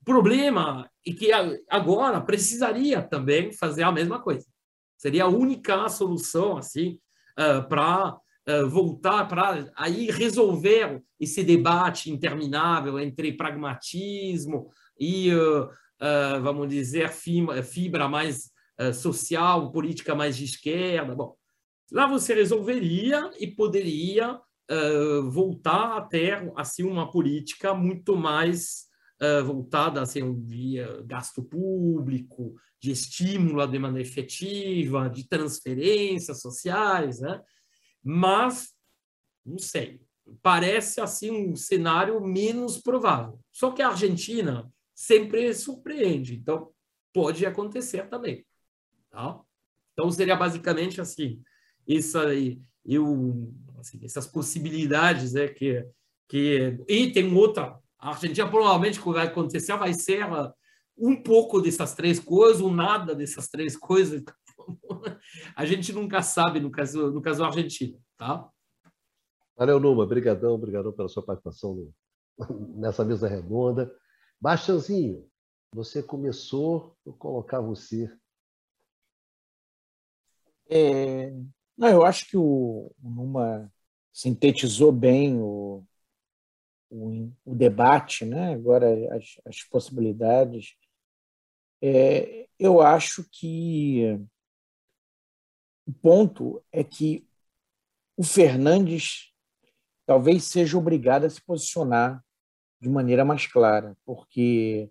O 0.00 0.04
problema 0.04 0.90
é 1.06 1.12
que 1.12 1.30
agora 1.68 2.20
precisaria 2.20 3.02
também 3.02 3.52
fazer 3.52 3.82
a 3.82 3.92
mesma 3.92 4.20
coisa. 4.20 4.46
Seria 4.96 5.24
a 5.24 5.28
única 5.28 5.88
solução 5.88 6.56
assim 6.56 6.98
eh, 7.38 7.60
para 7.62 8.18
eh, 8.48 8.64
voltar 8.64 9.28
para 9.28 9.70
aí 9.76 10.10
resolver 10.10 11.02
esse 11.20 11.44
debate 11.44 12.10
interminável 12.10 12.98
entre 12.98 13.36
pragmatismo 13.36 14.70
e 14.98 15.30
uh, 15.34 15.68
vamos 16.42 16.68
dizer, 16.68 17.10
fibra 17.10 18.08
mais 18.08 18.50
uh, 18.80 18.92
social, 18.94 19.72
política 19.72 20.14
mais 20.14 20.36
de 20.36 20.44
esquerda. 20.44 21.14
Bom, 21.14 21.34
lá 21.90 22.06
você 22.06 22.34
resolveria 22.34 23.30
e 23.38 23.46
poderia 23.46 24.34
uh, 24.36 25.30
voltar 25.30 25.96
a 25.96 26.00
ter 26.02 26.52
assim 26.56 26.84
uma 26.84 27.10
política 27.10 27.74
muito 27.74 28.16
mais 28.16 28.86
voltada 29.44 30.00
assim 30.00 30.32
via 30.46 31.02
gasto 31.04 31.42
público, 31.42 32.54
de 32.80 32.92
estímulo 32.92 33.60
à 33.60 33.66
demanda 33.66 34.00
efetiva, 34.00 35.10
de 35.10 35.28
transferências 35.28 36.40
sociais, 36.40 37.18
né? 37.18 37.42
Mas 38.00 38.68
não 39.44 39.58
sei, 39.58 40.00
parece 40.40 41.00
assim 41.00 41.32
um 41.32 41.56
cenário 41.56 42.20
menos 42.20 42.78
provável. 42.78 43.40
Só 43.50 43.72
que 43.72 43.82
a 43.82 43.88
Argentina 43.88 44.70
sempre 44.98 45.54
surpreende. 45.54 46.34
Então, 46.34 46.72
pode 47.14 47.46
acontecer 47.46 48.08
também. 48.08 48.44
Tá? 49.08 49.40
Então, 49.92 50.10
seria 50.10 50.34
basicamente 50.34 51.00
assim, 51.00 51.40
isso 51.86 52.18
aí, 52.18 52.60
eu, 52.84 53.54
assim, 53.78 54.00
essas 54.02 54.26
possibilidades 54.26 55.34
né, 55.34 55.46
que, 55.46 55.86
que... 56.28 56.76
E 56.88 57.12
tem 57.12 57.32
outra, 57.32 57.78
a 57.96 58.08
Argentina 58.08 58.50
provavelmente 58.50 58.98
o 58.98 59.04
que 59.04 59.12
vai 59.12 59.28
acontecer 59.28 59.76
vai 59.76 59.94
ser 59.94 60.24
uh, 60.24 60.52
um 60.96 61.22
pouco 61.22 61.60
dessas 61.60 61.94
três 61.94 62.18
coisas, 62.18 62.60
ou 62.60 62.72
nada 62.72 63.14
dessas 63.14 63.46
três 63.46 63.76
coisas. 63.76 64.24
a 65.54 65.64
gente 65.64 65.92
nunca 65.92 66.22
sabe 66.22 66.58
no 66.58 66.72
caso, 66.72 67.12
no 67.12 67.22
caso 67.22 67.44
argentino, 67.44 68.00
tá? 68.16 68.48
Valeu, 69.56 69.78
Numa. 69.78 70.02
Obrigadão, 70.02 70.54
obrigadão 70.54 70.92
pela 70.92 71.08
sua 71.08 71.24
participação 71.24 71.88
nessa 72.74 73.04
mesa 73.04 73.28
redonda. 73.28 73.92
Bastianzinho, 74.40 75.28
você 75.74 76.02
começou, 76.02 76.96
vou 77.04 77.14
colocar 77.14 77.60
você. 77.60 78.10
É, 80.70 81.30
não, 81.76 81.88
eu 81.88 82.04
acho 82.04 82.26
que 82.28 82.36
o, 82.36 82.92
o 83.02 83.10
Numa 83.10 83.72
sintetizou 84.12 84.92
bem 84.92 85.40
o, 85.40 85.84
o, 86.90 87.32
o, 87.44 87.54
debate, 87.54 88.24
né? 88.24 88.52
agora 88.54 88.88
as, 89.16 89.40
as 89.44 89.62
possibilidades. 89.64 90.76
É, 91.80 92.48
eu 92.58 92.80
acho 92.80 93.24
que 93.30 94.04
o 95.86 95.92
ponto 95.92 96.62
é 96.72 96.84
que 96.84 97.26
o 98.16 98.24
Fernandes 98.24 99.32
talvez 100.04 100.44
seja 100.44 100.76
obrigado 100.76 101.24
a 101.24 101.30
se 101.30 101.40
posicionar 101.40 102.24
de 102.80 102.88
maneira 102.88 103.24
mais 103.24 103.46
clara, 103.46 103.96
porque 104.04 104.90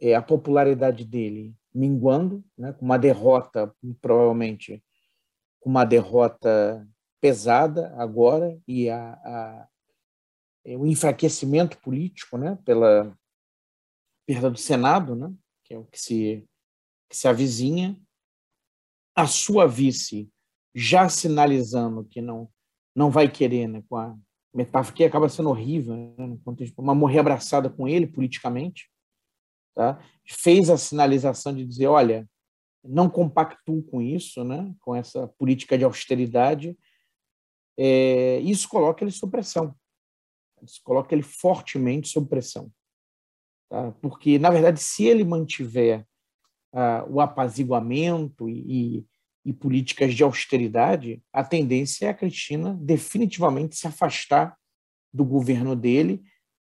é, 0.00 0.14
a 0.14 0.22
popularidade 0.22 1.04
dele 1.04 1.54
minguando, 1.72 2.44
né, 2.56 2.72
com 2.72 2.84
uma 2.84 2.98
derrota, 2.98 3.74
provavelmente 4.00 4.82
com 5.60 5.70
uma 5.70 5.84
derrota 5.84 6.86
pesada 7.20 7.94
agora, 7.96 8.60
e 8.66 8.90
a, 8.90 9.12
a, 9.12 9.68
é, 10.64 10.76
o 10.76 10.86
enfraquecimento 10.86 11.78
político 11.78 12.36
né, 12.36 12.58
pela 12.64 13.16
perda 14.26 14.50
do 14.50 14.58
Senado, 14.58 15.16
né, 15.16 15.32
que 15.64 15.74
é 15.74 15.78
o 15.78 15.84
que 15.84 16.00
se, 16.00 16.46
que 17.08 17.16
se 17.16 17.26
avizinha, 17.26 17.98
a 19.16 19.26
sua 19.26 19.66
vice 19.66 20.30
já 20.74 21.08
sinalizando 21.08 22.04
que 22.04 22.20
não 22.20 22.50
não 22.94 23.10
vai 23.10 23.28
querer, 23.28 23.66
né, 23.66 23.82
com 23.88 23.96
a 23.96 24.16
metáfora 24.54 24.96
que 24.96 25.04
acaba 25.04 25.28
sendo 25.28 25.50
horrível, 25.50 25.96
né, 25.96 26.38
uma 26.78 26.94
morrer 26.94 27.18
abraçada 27.18 27.68
com 27.68 27.88
ele 27.88 28.06
politicamente, 28.06 28.88
tá? 29.74 30.00
fez 30.26 30.70
a 30.70 30.76
sinalização 30.76 31.52
de 31.52 31.66
dizer, 31.66 31.88
olha, 31.88 32.28
não 32.82 33.10
compactuo 33.10 33.82
com 33.82 34.00
isso, 34.00 34.44
né, 34.44 34.72
com 34.80 34.94
essa 34.94 35.26
política 35.26 35.76
de 35.76 35.84
austeridade, 35.84 36.78
é, 37.76 38.38
isso 38.40 38.68
coloca 38.68 39.02
ele 39.02 39.10
sob 39.10 39.32
pressão, 39.32 39.74
isso 40.62 40.80
coloca 40.84 41.14
ele 41.14 41.22
fortemente 41.22 42.08
sob 42.08 42.28
pressão, 42.28 42.70
tá? 43.68 43.90
porque, 44.00 44.38
na 44.38 44.50
verdade, 44.50 44.80
se 44.80 45.04
ele 45.04 45.24
mantiver 45.24 46.06
uh, 46.72 47.12
o 47.12 47.20
apaziguamento 47.20 48.48
e, 48.48 48.98
e 48.98 49.06
e 49.44 49.52
políticas 49.52 50.14
de 50.14 50.22
austeridade, 50.22 51.22
a 51.32 51.44
tendência 51.44 52.06
é 52.06 52.08
a 52.08 52.14
Cristina 52.14 52.76
definitivamente 52.80 53.76
se 53.76 53.86
afastar 53.86 54.56
do 55.12 55.24
governo 55.24 55.76
dele 55.76 56.24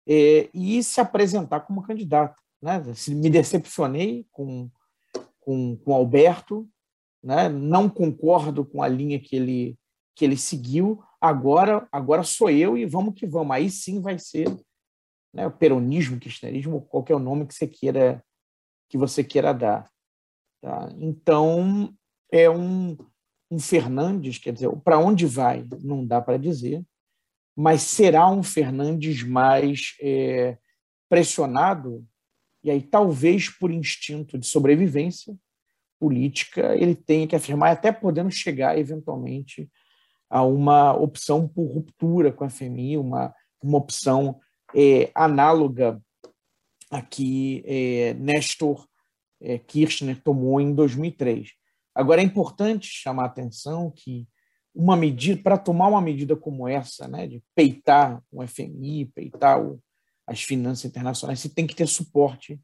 é, 0.08 0.50
e 0.54 0.84
se 0.84 1.00
apresentar 1.00 1.62
como 1.62 1.84
candidata. 1.84 2.36
Né? 2.62 2.82
Me 3.10 3.30
decepcionei 3.30 4.26
com, 4.32 4.70
com, 5.40 5.78
com 5.78 5.94
Alberto, 5.94 6.68
né? 7.24 7.48
não 7.48 7.88
concordo 7.88 8.66
com 8.66 8.82
a 8.82 8.88
linha 8.88 9.20
que 9.20 9.36
ele, 9.36 9.78
que 10.16 10.26
ele 10.26 10.36
seguiu, 10.36 11.04
agora, 11.22 11.88
agora 11.92 12.24
sou 12.24 12.50
eu 12.50 12.78
e 12.78 12.86
vamos 12.86 13.14
que 13.14 13.28
vamos. 13.28 13.56
Aí 13.56 13.70
sim 13.70 14.02
vai 14.02 14.18
ser 14.18 14.48
né, 15.34 15.48
o 15.48 15.52
peronismo, 15.52 16.20
kirchnerismo, 16.20 16.82
qualquer 16.82 17.20
nome 17.20 17.46
que 17.46 17.54
você 17.54 17.68
queira 17.68 18.24
que 18.90 18.98
você 18.98 19.24
queira 19.24 19.54
dar. 19.54 19.90
Tá? 20.62 20.88
Então, 21.00 21.92
é 22.34 22.50
um, 22.50 22.98
um 23.52 23.60
Fernandes, 23.60 24.40
quer 24.40 24.52
dizer, 24.52 24.68
para 24.84 24.98
onde 24.98 25.28
vai, 25.28 25.64
não 25.84 26.04
dá 26.04 26.20
para 26.20 26.36
dizer, 26.36 26.84
mas 27.56 27.84
será 27.84 28.28
um 28.28 28.42
Fernandes 28.42 29.22
mais 29.22 29.96
é, 30.02 30.58
pressionado, 31.08 32.04
e 32.64 32.72
aí 32.72 32.82
talvez 32.82 33.50
por 33.50 33.70
instinto 33.70 34.36
de 34.40 34.48
sobrevivência 34.48 35.38
política 36.00 36.76
ele 36.76 36.96
tenha 36.96 37.28
que 37.28 37.36
afirmar, 37.36 37.72
até 37.72 37.92
podendo 37.92 38.32
chegar 38.32 38.80
eventualmente 38.80 39.70
a 40.28 40.42
uma 40.42 40.92
opção 40.96 41.48
por 41.48 41.66
ruptura 41.68 42.32
com 42.32 42.44
a 42.44 42.50
FMI, 42.50 42.98
uma, 42.98 43.32
uma 43.62 43.78
opção 43.78 44.40
é, 44.74 45.12
análoga 45.14 46.02
a 46.90 47.00
que 47.00 47.64
é, 47.68 48.16
Nestor 48.16 48.88
é, 49.40 49.60
Kirchner 49.60 50.20
tomou 50.24 50.60
em 50.60 50.74
2003. 50.74 51.52
Agora, 51.96 52.22
é 52.22 52.24
importante 52.24 52.88
chamar 52.88 53.24
a 53.24 53.28
atenção 53.28 53.92
que 53.92 54.28
uma 54.74 54.98
medida, 54.98 55.42
para 55.42 55.58
tomar 55.58 55.88
uma 55.88 56.02
medida 56.02 56.36
como 56.36 56.68
essa, 56.68 57.08
né, 57.08 57.28
de 57.28 57.44
peitar 57.54 58.22
o 58.32 58.46
FMI, 58.46 59.06
peitar 59.14 59.62
o, 59.62 59.80
as 60.26 60.42
finanças 60.42 60.86
internacionais, 60.86 61.40
você 61.40 61.50
tem 61.50 61.68
que 61.68 61.76
ter 61.76 61.88
suporte 61.88 62.60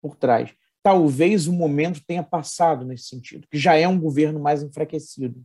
por 0.00 0.16
trás. 0.16 0.54
Talvez 0.82 1.46
o 1.46 1.52
momento 1.52 2.02
tenha 2.06 2.22
passado 2.22 2.84
nesse 2.84 3.08
sentido, 3.08 3.48
que 3.50 3.58
já 3.58 3.74
é 3.74 3.86
um 3.88 3.98
governo 3.98 4.38
mais 4.38 4.62
enfraquecido. 4.62 5.42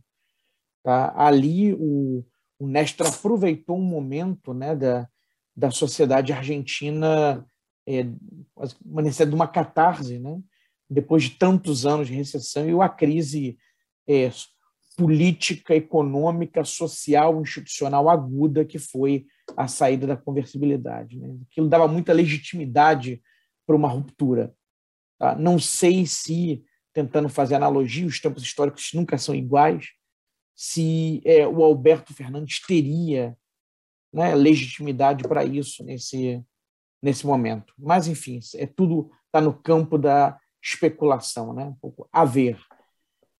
Tá? 0.82 1.12
Ali, 1.16 1.74
o, 1.74 2.24
o 2.58 2.68
Néstor 2.68 3.08
aproveitou 3.08 3.76
um 3.76 3.84
momento 3.84 4.54
né, 4.54 4.76
da, 4.76 5.08
da 5.54 5.70
sociedade 5.70 6.32
argentina, 6.32 7.44
é, 7.86 8.06
uma 8.84 9.02
necessidade 9.02 9.30
de 9.30 9.36
uma 9.36 9.48
catarse, 9.48 10.18
né? 10.18 10.40
Depois 10.88 11.24
de 11.24 11.30
tantos 11.30 11.84
anos 11.84 12.06
de 12.06 12.14
recessão 12.14 12.68
e 12.68 12.80
a 12.80 12.88
crise 12.88 13.58
é, 14.08 14.30
política, 14.96 15.74
econômica, 15.74 16.64
social, 16.64 17.40
institucional 17.40 18.08
aguda 18.08 18.64
que 18.64 18.78
foi 18.78 19.26
a 19.56 19.68
saída 19.68 20.06
da 20.06 20.16
conversibilidade. 20.16 21.18
Né? 21.18 21.36
Aquilo 21.50 21.68
dava 21.68 21.86
muita 21.86 22.12
legitimidade 22.12 23.22
para 23.66 23.76
uma 23.76 23.88
ruptura. 23.88 24.54
Tá? 25.18 25.34
Não 25.34 25.58
sei 25.58 26.06
se, 26.06 26.64
tentando 26.92 27.28
fazer 27.28 27.56
analogia, 27.56 28.06
os 28.06 28.20
tempos 28.20 28.42
históricos 28.42 28.90
nunca 28.94 29.18
são 29.18 29.34
iguais, 29.34 29.88
se 30.54 31.20
é, 31.24 31.46
o 31.46 31.62
Alberto 31.62 32.14
Fernandes 32.14 32.60
teria 32.60 33.36
né, 34.12 34.34
legitimidade 34.34 35.24
para 35.24 35.44
isso 35.44 35.84
nesse, 35.84 36.42
nesse 37.02 37.26
momento. 37.26 37.74
Mas, 37.78 38.08
enfim, 38.08 38.40
é 38.54 38.66
tudo 38.66 39.10
está 39.26 39.40
no 39.40 39.52
campo 39.52 39.98
da 39.98 40.38
especulação, 40.66 41.52
né? 41.52 41.64
um 41.64 41.74
pouco 41.74 42.08
a 42.12 42.24
ver. 42.24 42.58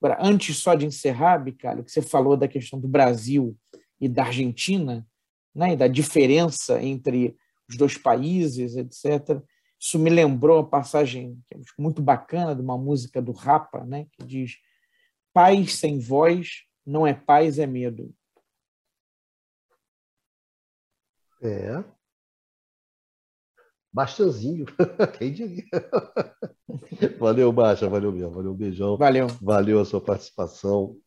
Agora, 0.01 0.19
antes 0.21 0.59
só 0.59 0.75
de 0.75 0.87
encerrar, 0.87 1.39
Bicalho, 1.39 1.83
que 1.83 1.91
você 1.91 2.01
falou 2.01 2.37
da 2.37 2.47
questão 2.47 2.79
do 2.79 2.87
Brasil 2.87 3.57
e 4.01 4.09
da 4.09 4.25
Argentina, 4.25 5.07
né? 5.55 5.73
e 5.73 5.77
da 5.77 5.89
diferença 5.89 6.81
entre 6.83 7.37
os 7.69 7.77
dois 7.77 7.99
países, 7.99 8.77
etc. 8.77 9.43
Isso 9.79 9.99
me 9.99 10.09
lembrou 10.09 10.61
a 10.61 10.67
passagem 10.67 11.39
é 11.53 11.59
muito 11.79 12.01
bacana 12.01 12.55
de 12.55 12.63
uma 12.63 12.79
música 12.79 13.21
do 13.21 13.33
Rapa, 13.33 13.85
né? 13.85 14.07
que 14.13 14.25
diz: 14.25 14.59
Paz 15.33 15.75
sem 15.77 15.99
voz 15.99 16.63
não 16.87 17.07
é 17.07 17.13
paz, 17.13 17.59
é 17.59 17.67
medo. 17.67 18.15
É, 21.43 21.85
Bastanzinho, 23.97 24.67
quem 25.19 25.33
diria. 25.33 25.65
Valeu, 27.19 27.51
Baixa, 27.51 27.89
valeu 27.89 28.13
mesmo, 28.13 28.31
valeu, 28.31 28.53
um 28.53 28.55
beijão. 28.55 28.95
Valeu. 28.99 29.27
Valeu 29.41 29.81
a 29.81 29.87
sua 29.87 30.03
participação. 30.03 30.99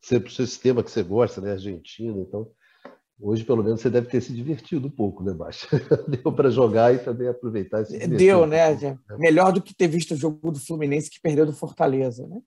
Sempre 0.00 0.28
o 0.28 0.32
seu 0.32 0.46
sistema 0.46 0.80
que 0.84 0.90
você 0.90 1.02
gosta, 1.02 1.40
né? 1.40 1.50
Argentina, 1.50 2.16
então. 2.20 2.48
Hoje, 3.20 3.42
pelo 3.42 3.64
menos, 3.64 3.80
você 3.80 3.90
deve 3.90 4.06
ter 4.06 4.20
se 4.20 4.32
divertido 4.32 4.86
um 4.86 4.90
pouco, 4.90 5.24
né, 5.24 5.34
Baixa? 5.34 5.66
Deu 6.06 6.32
para 6.32 6.48
jogar 6.48 6.94
e 6.94 6.98
também 6.98 7.26
aproveitar 7.26 7.82
esse 7.82 8.06
Deu, 8.06 8.46
né? 8.46 8.72
Um 9.10 9.18
Melhor 9.18 9.52
do 9.52 9.60
que 9.60 9.74
ter 9.74 9.88
visto 9.88 10.14
o 10.14 10.16
jogo 10.16 10.52
do 10.52 10.60
Fluminense 10.60 11.10
que 11.10 11.20
perdeu 11.20 11.46
do 11.46 11.52
Fortaleza, 11.52 12.28
né? 12.28 12.40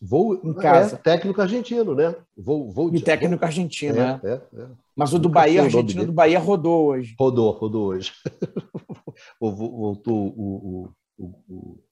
Vou 0.00 0.34
em 0.44 0.52
casa. 0.52 0.96
É, 0.96 0.98
técnico 0.98 1.40
argentino, 1.40 1.94
né? 1.94 2.14
Vou, 2.36 2.70
vou 2.70 2.94
e 2.94 3.00
técnico 3.00 3.44
argentino, 3.44 3.98
é, 3.98 4.04
né? 4.04 4.20
É, 4.24 4.60
é. 4.60 4.68
Mas 4.94 5.12
o 5.12 5.18
do 5.18 5.28
Bahia, 5.28 5.62
argentino 5.62 6.04
do 6.04 6.12
Bahia 6.12 6.38
rodou 6.38 6.88
hoje. 6.88 7.14
Rodou, 7.18 7.50
rodou 7.52 7.86
hoje. 7.88 8.12
Voltou 9.40 10.28
o, 10.36 10.92
o, 11.18 11.34
o, 11.48 11.82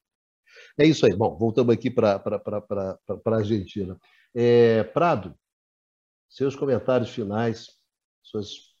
É 0.77 0.85
isso 0.85 1.05
aí. 1.05 1.15
Bom, 1.15 1.35
voltamos 1.35 1.73
aqui 1.73 1.89
para 1.89 2.21
a 2.23 3.35
Argentina. 3.35 3.99
É, 4.33 4.83
Prado, 4.83 5.35
seus 6.29 6.55
comentários 6.55 7.09
finais, 7.09 7.67
suas... 8.21 8.75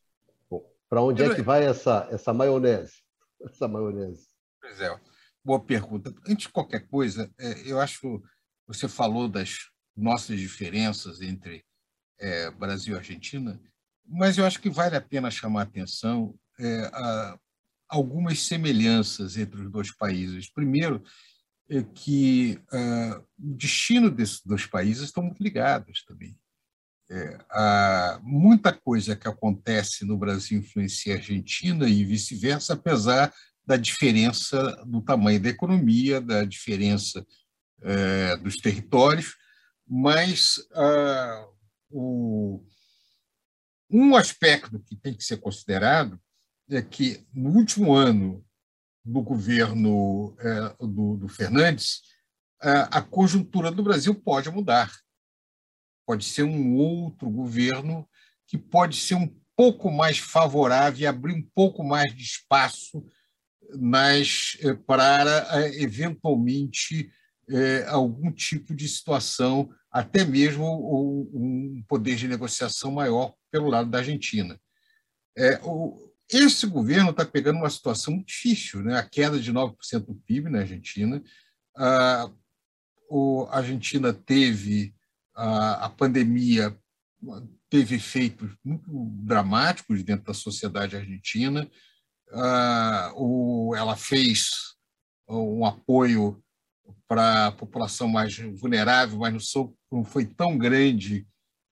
para 0.87 1.01
onde 1.01 1.23
é 1.23 1.33
que 1.33 1.41
vai 1.41 1.65
essa, 1.65 2.07
essa 2.11 2.33
maionese? 2.33 3.03
Essa 3.41 3.67
maionese. 3.67 4.27
Pois 4.61 4.79
é, 4.79 4.99
boa 5.43 5.59
pergunta. 5.59 6.13
Antes 6.27 6.47
de 6.47 6.49
qualquer 6.49 6.87
coisa, 6.87 7.29
é, 7.37 7.69
eu 7.69 7.79
acho 7.79 8.23
você 8.67 8.87
falou 8.87 9.27
das 9.27 9.69
nossas 9.95 10.39
diferenças 10.39 11.21
entre 11.21 11.63
é, 12.19 12.49
Brasil 12.51 12.95
e 12.95 12.97
Argentina, 12.97 13.59
mas 14.05 14.37
eu 14.37 14.45
acho 14.45 14.61
que 14.61 14.69
vale 14.69 14.95
a 14.95 15.01
pena 15.01 15.31
chamar 15.31 15.61
a 15.61 15.63
atenção 15.63 16.37
é, 16.59 16.89
a 16.93 17.39
algumas 17.87 18.39
semelhanças 18.39 19.37
entre 19.37 19.61
os 19.61 19.71
dois 19.71 19.91
países. 19.91 20.51
Primeiro, 20.51 21.03
é 21.69 21.81
que 21.81 22.59
uh, 22.71 23.19
o 23.39 23.55
destino 23.55 24.11
desses 24.11 24.41
dois 24.43 24.65
países 24.65 25.03
estão 25.03 25.23
muito 25.23 25.41
ligados 25.41 26.03
também. 26.03 26.37
É, 27.09 27.37
há 27.51 28.19
muita 28.23 28.73
coisa 28.73 29.15
que 29.15 29.27
acontece 29.27 30.05
no 30.05 30.17
Brasil 30.17 30.59
influencia 30.59 31.13
a 31.13 31.17
Argentina 31.17 31.87
e 31.87 32.03
vice-versa, 32.03 32.73
apesar 32.73 33.31
da 33.65 33.77
diferença 33.77 34.83
no 34.85 35.01
tamanho 35.01 35.39
da 35.39 35.49
economia, 35.49 36.19
da 36.19 36.43
diferença 36.43 37.25
é, 37.81 38.37
dos 38.37 38.57
territórios, 38.57 39.35
mas 39.87 40.55
ah, 40.73 41.47
o, 41.89 42.63
um 43.89 44.15
aspecto 44.15 44.79
que 44.79 44.95
tem 44.95 45.13
que 45.13 45.23
ser 45.23 45.37
considerado 45.37 46.19
é 46.69 46.81
que 46.81 47.25
no 47.33 47.51
último 47.51 47.93
ano 47.93 48.43
do 49.03 49.21
governo 49.21 50.35
é, 50.39 50.75
do, 50.79 51.17
do, 51.17 51.27
Fernandes, 51.27 52.01
a, 52.59 53.01
conjuntura 53.01 53.69
do 53.69 53.83
Brasil 53.83 54.15
pode 54.15 54.49
mudar. 54.49 54.91
Pode 56.07 56.25
ser 56.25 56.43
um 56.43 56.75
outro 56.75 57.29
governo 57.29 58.07
que 58.47 58.57
pode 58.57 58.97
ser 58.97 59.15
um 59.15 59.27
pouco 59.55 59.91
mais 59.91 60.17
favorável 60.17 61.01
e 61.01 61.07
abrir 61.07 61.33
um 61.33 61.47
pouco 61.53 61.83
mais 61.83 62.13
de 62.15 62.23
espaço 62.23 63.05
nas, 63.73 64.57
eh, 64.61 64.73
para 64.73 65.47
eh, 65.59 65.81
eventualmente 65.81 67.11
é, 67.49 67.85
algum 67.87 68.31
tipo 68.31 68.73
de 68.75 68.87
situação, 68.87 69.69
até 69.91 70.23
mesmo 70.23 70.65
um 71.33 71.83
poder 71.87 72.15
de 72.15 72.27
negociação 72.27 72.91
maior 72.91 73.33
pelo 73.51 73.69
lado 73.69 73.89
da 73.89 73.99
Argentina. 73.99 74.59
É, 75.37 75.59
o, 75.63 76.11
esse 76.31 76.65
governo 76.65 77.11
está 77.11 77.25
pegando 77.25 77.57
uma 77.57 77.69
situação 77.69 78.13
muito 78.13 78.27
difícil, 78.27 78.81
né? 78.81 78.97
a 78.97 79.03
queda 79.03 79.39
de 79.39 79.53
9% 79.53 80.05
do 80.05 80.15
PIB 80.15 80.49
na 80.49 80.59
Argentina, 80.59 81.23
a, 81.77 82.29
a 83.49 83.57
Argentina 83.57 84.13
teve 84.13 84.95
a, 85.35 85.85
a 85.85 85.89
pandemia 85.89 86.75
teve 87.69 87.95
efeitos 87.95 88.55
muito 88.63 88.89
dramáticos 89.23 90.03
dentro 90.03 90.25
da 90.25 90.33
sociedade 90.33 90.95
argentina. 90.95 91.69
ela 92.31 93.95
fez 93.97 94.75
um 95.27 95.65
apoio 95.65 96.41
para 97.07 97.47
a 97.47 97.51
população 97.51 98.07
mais 98.07 98.37
vulnerável, 98.37 99.19
mas 99.19 99.53
não 99.91 100.03
foi 100.03 100.25
tão 100.25 100.57
grande 100.57 101.27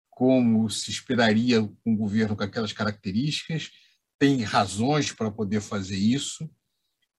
como 0.10 0.70
se 0.70 0.92
esperaria 0.92 1.62
um 1.86 1.96
governo 1.96 2.36
com 2.36 2.44
aquelas 2.44 2.72
características. 2.72 3.72
Tem 4.20 4.44
razões 4.44 5.12
para 5.12 5.32
poder 5.32 5.60
fazer 5.62 5.98
isso. 5.98 6.50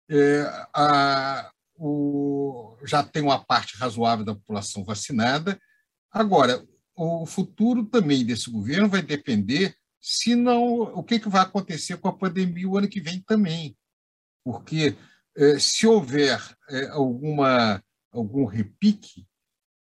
É, 0.08 0.42
a, 0.72 1.50
o, 1.76 2.76
já 2.84 3.02
tem 3.02 3.22
uma 3.22 3.44
parte 3.44 3.76
razoável 3.76 4.24
da 4.24 4.34
população 4.34 4.84
vacinada. 4.84 5.58
Agora, 6.10 6.64
o 6.96 7.26
futuro 7.26 7.84
também 7.84 8.24
desse 8.24 8.50
governo 8.50 8.88
vai 8.88 9.02
depender 9.02 9.74
se 10.00 10.36
não 10.36 10.82
o 10.82 11.02
que, 11.02 11.18
que 11.18 11.28
vai 11.28 11.42
acontecer 11.42 11.96
com 11.96 12.08
a 12.08 12.16
pandemia 12.16 12.68
o 12.68 12.76
ano 12.76 12.88
que 12.88 13.00
vem 13.00 13.20
também, 13.20 13.76
porque 14.44 14.96
é, 15.36 15.58
se 15.58 15.86
houver 15.86 16.40
é, 16.68 16.88
alguma 16.88 17.82
algum 18.14 18.44
repique, 18.44 19.26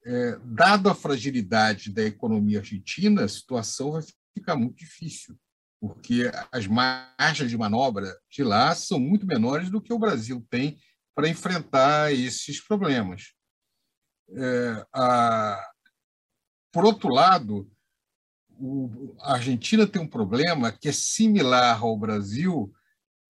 é, 0.05 0.39
dado 0.45 0.89
a 0.89 0.95
fragilidade 0.95 1.93
da 1.93 2.03
economia 2.03 2.61
argentina, 2.61 3.25
a 3.25 3.29
situação 3.29 3.93
vai 3.93 4.03
ficar 4.35 4.57
muito 4.57 4.77
difícil, 4.77 5.37
porque 5.81 6.31
as 6.51 6.67
margens 6.67 7.51
de 7.51 7.59
manobra 7.59 8.17
de 8.31 8.43
lá 8.43 8.75
são 8.75 8.99
muito 8.99 9.27
menores 9.27 9.69
do 9.69 9.81
que 9.81 9.93
o 9.93 9.99
Brasil 9.99 10.47
tem 10.49 10.79
para 11.15 11.29
enfrentar 11.29 12.13
esses 12.13 12.61
problemas. 12.67 13.35
É, 14.33 14.87
a, 14.95 15.71
por 16.73 16.85
outro 16.85 17.13
lado, 17.13 17.71
o, 18.49 19.17
a 19.21 19.35
Argentina 19.35 19.87
tem 19.87 20.01
um 20.01 20.09
problema 20.09 20.71
que 20.71 20.89
é 20.89 20.93
similar 20.93 21.83
ao 21.83 21.99
Brasil, 21.99 22.73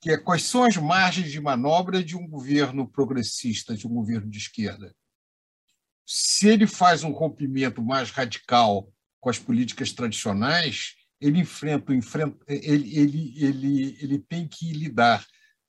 que 0.01 0.11
é 0.11 0.17
quais 0.17 0.45
são 0.45 0.65
as 0.65 0.77
margens 0.77 1.31
de 1.31 1.41
manobra 1.41 2.03
de 2.03 2.17
um 2.17 2.27
governo 2.27 2.89
progressista, 2.89 3.77
de 3.77 3.87
um 3.87 3.91
governo 3.91 4.31
de 4.31 4.39
esquerda. 4.39 4.95
Se 6.07 6.49
ele 6.49 6.67
faz 6.67 7.05
um 7.05 7.13
rompimento 7.13 7.83
mais 7.83 8.11
radical 8.11 8.91
com 9.21 9.29
as 9.29 9.39
políticas 9.39 9.93
tradicionais, 9.93 10.95
ele 11.21 11.41
enfrenta, 11.41 11.95
enfrenta 11.95 12.37
ele, 12.49 12.99
ele, 12.99 13.45
ele, 13.45 13.99
ele 14.01 14.19
tem 14.19 14.49
que 14.49 14.73
lidar 14.73 15.25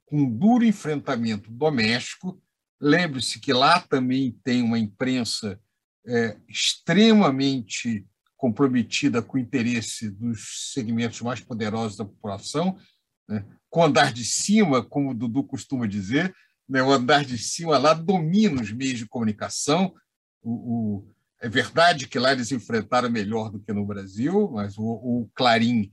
com 0.05 0.21
um 0.21 0.29
duro 0.29 0.63
enfrentamento 0.63 1.51
doméstico. 1.51 2.41
Lembre-se 2.79 3.39
que 3.39 3.51
lá 3.51 3.81
também 3.81 4.31
tem 4.43 4.61
uma 4.61 4.79
imprensa 4.79 5.59
é, 6.07 6.37
extremamente 6.47 8.07
comprometida 8.37 9.21
com 9.21 9.37
o 9.37 9.39
interesse 9.39 10.09
dos 10.09 10.71
segmentos 10.73 11.21
mais 11.21 11.41
poderosos 11.41 11.97
da 11.97 12.05
população, 12.05 12.79
né? 13.27 13.45
Com 13.71 13.79
o 13.79 13.83
andar 13.85 14.11
de 14.11 14.25
cima, 14.25 14.83
como 14.83 15.11
o 15.11 15.13
Dudu 15.15 15.45
costuma 15.45 15.87
dizer, 15.87 16.35
né? 16.67 16.83
o 16.83 16.91
andar 16.91 17.23
de 17.23 17.37
cima 17.37 17.77
lá 17.77 17.93
domina 17.93 18.61
os 18.61 18.71
meios 18.71 18.99
de 18.99 19.07
comunicação. 19.07 19.95
O, 20.43 20.51
o, 20.51 21.15
é 21.39 21.47
verdade 21.47 22.05
que 22.05 22.19
lá 22.19 22.33
eles 22.33 22.51
enfrentaram 22.51 23.09
melhor 23.09 23.49
do 23.49 23.61
que 23.61 23.71
no 23.71 23.85
Brasil, 23.85 24.51
mas 24.51 24.77
o, 24.77 24.83
o 24.83 25.29
Clarim 25.33 25.89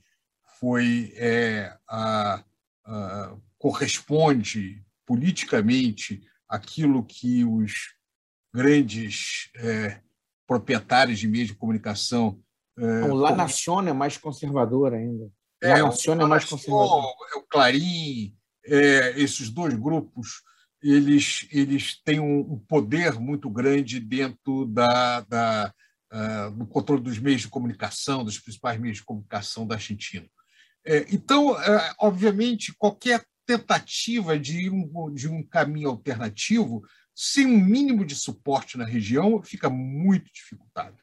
foi 0.59 1.13
é, 1.15 1.73
a, 1.89 2.43
a, 2.85 3.37
corresponde 3.57 4.85
politicamente 5.07 6.21
aquilo 6.49 7.05
que 7.05 7.45
os 7.45 7.95
grandes 8.53 9.51
é, 9.57 10.01
proprietários 10.49 11.21
de 11.21 11.29
meios 11.29 11.49
de 11.49 11.55
comunicação. 11.55 12.41
É, 12.77 13.05
o 13.05 13.15
La 13.15 13.37
Nación 13.37 13.87
é 13.87 13.93
mais 13.93 14.17
conservador 14.17 14.95
ainda. 14.95 15.31
É, 15.61 15.83
La 15.83 15.89
Nación 15.89 16.21
é 16.21 16.27
mais 16.27 16.45
conservador. 16.45 17.15
É 17.35 17.39
o 17.39 17.43
Clarim, 17.43 18.35
é, 18.65 19.21
esses 19.21 19.51
dois 19.51 19.75
grupos, 19.75 20.43
eles, 20.83 21.47
eles 21.51 22.01
têm 22.05 22.21
um, 22.21 22.59
poder 22.69 23.19
muito 23.19 23.51
grande 23.51 23.99
dentro 23.99 24.67
da, 24.67 25.21
da 25.23 25.75
uh, 26.13 26.51
do 26.53 26.67
controle 26.67 27.03
dos 27.03 27.19
meios 27.19 27.43
de 27.43 27.49
comunicação, 27.49 28.25
dos 28.25 28.39
principais 28.39 28.79
meios 28.79 28.99
de 28.99 29.05
comunicação 29.05 29.67
da 29.67 29.75
Argentina. 29.75 30.29
É, 30.85 31.05
então, 31.13 31.57
obviamente, 31.99 32.73
qualquer 32.79 33.25
tentativa 33.45 34.39
de 34.39 34.71
um, 34.71 35.13
de 35.13 35.29
um 35.29 35.43
caminho 35.43 35.89
alternativo, 35.89 36.83
sem 37.15 37.47
um 37.47 37.59
mínimo 37.59 38.05
de 38.05 38.15
suporte 38.15 38.79
na 38.79 38.85
região, 38.85 39.43
fica 39.43 39.69
muito 39.69 40.33
dificultado. 40.33 40.97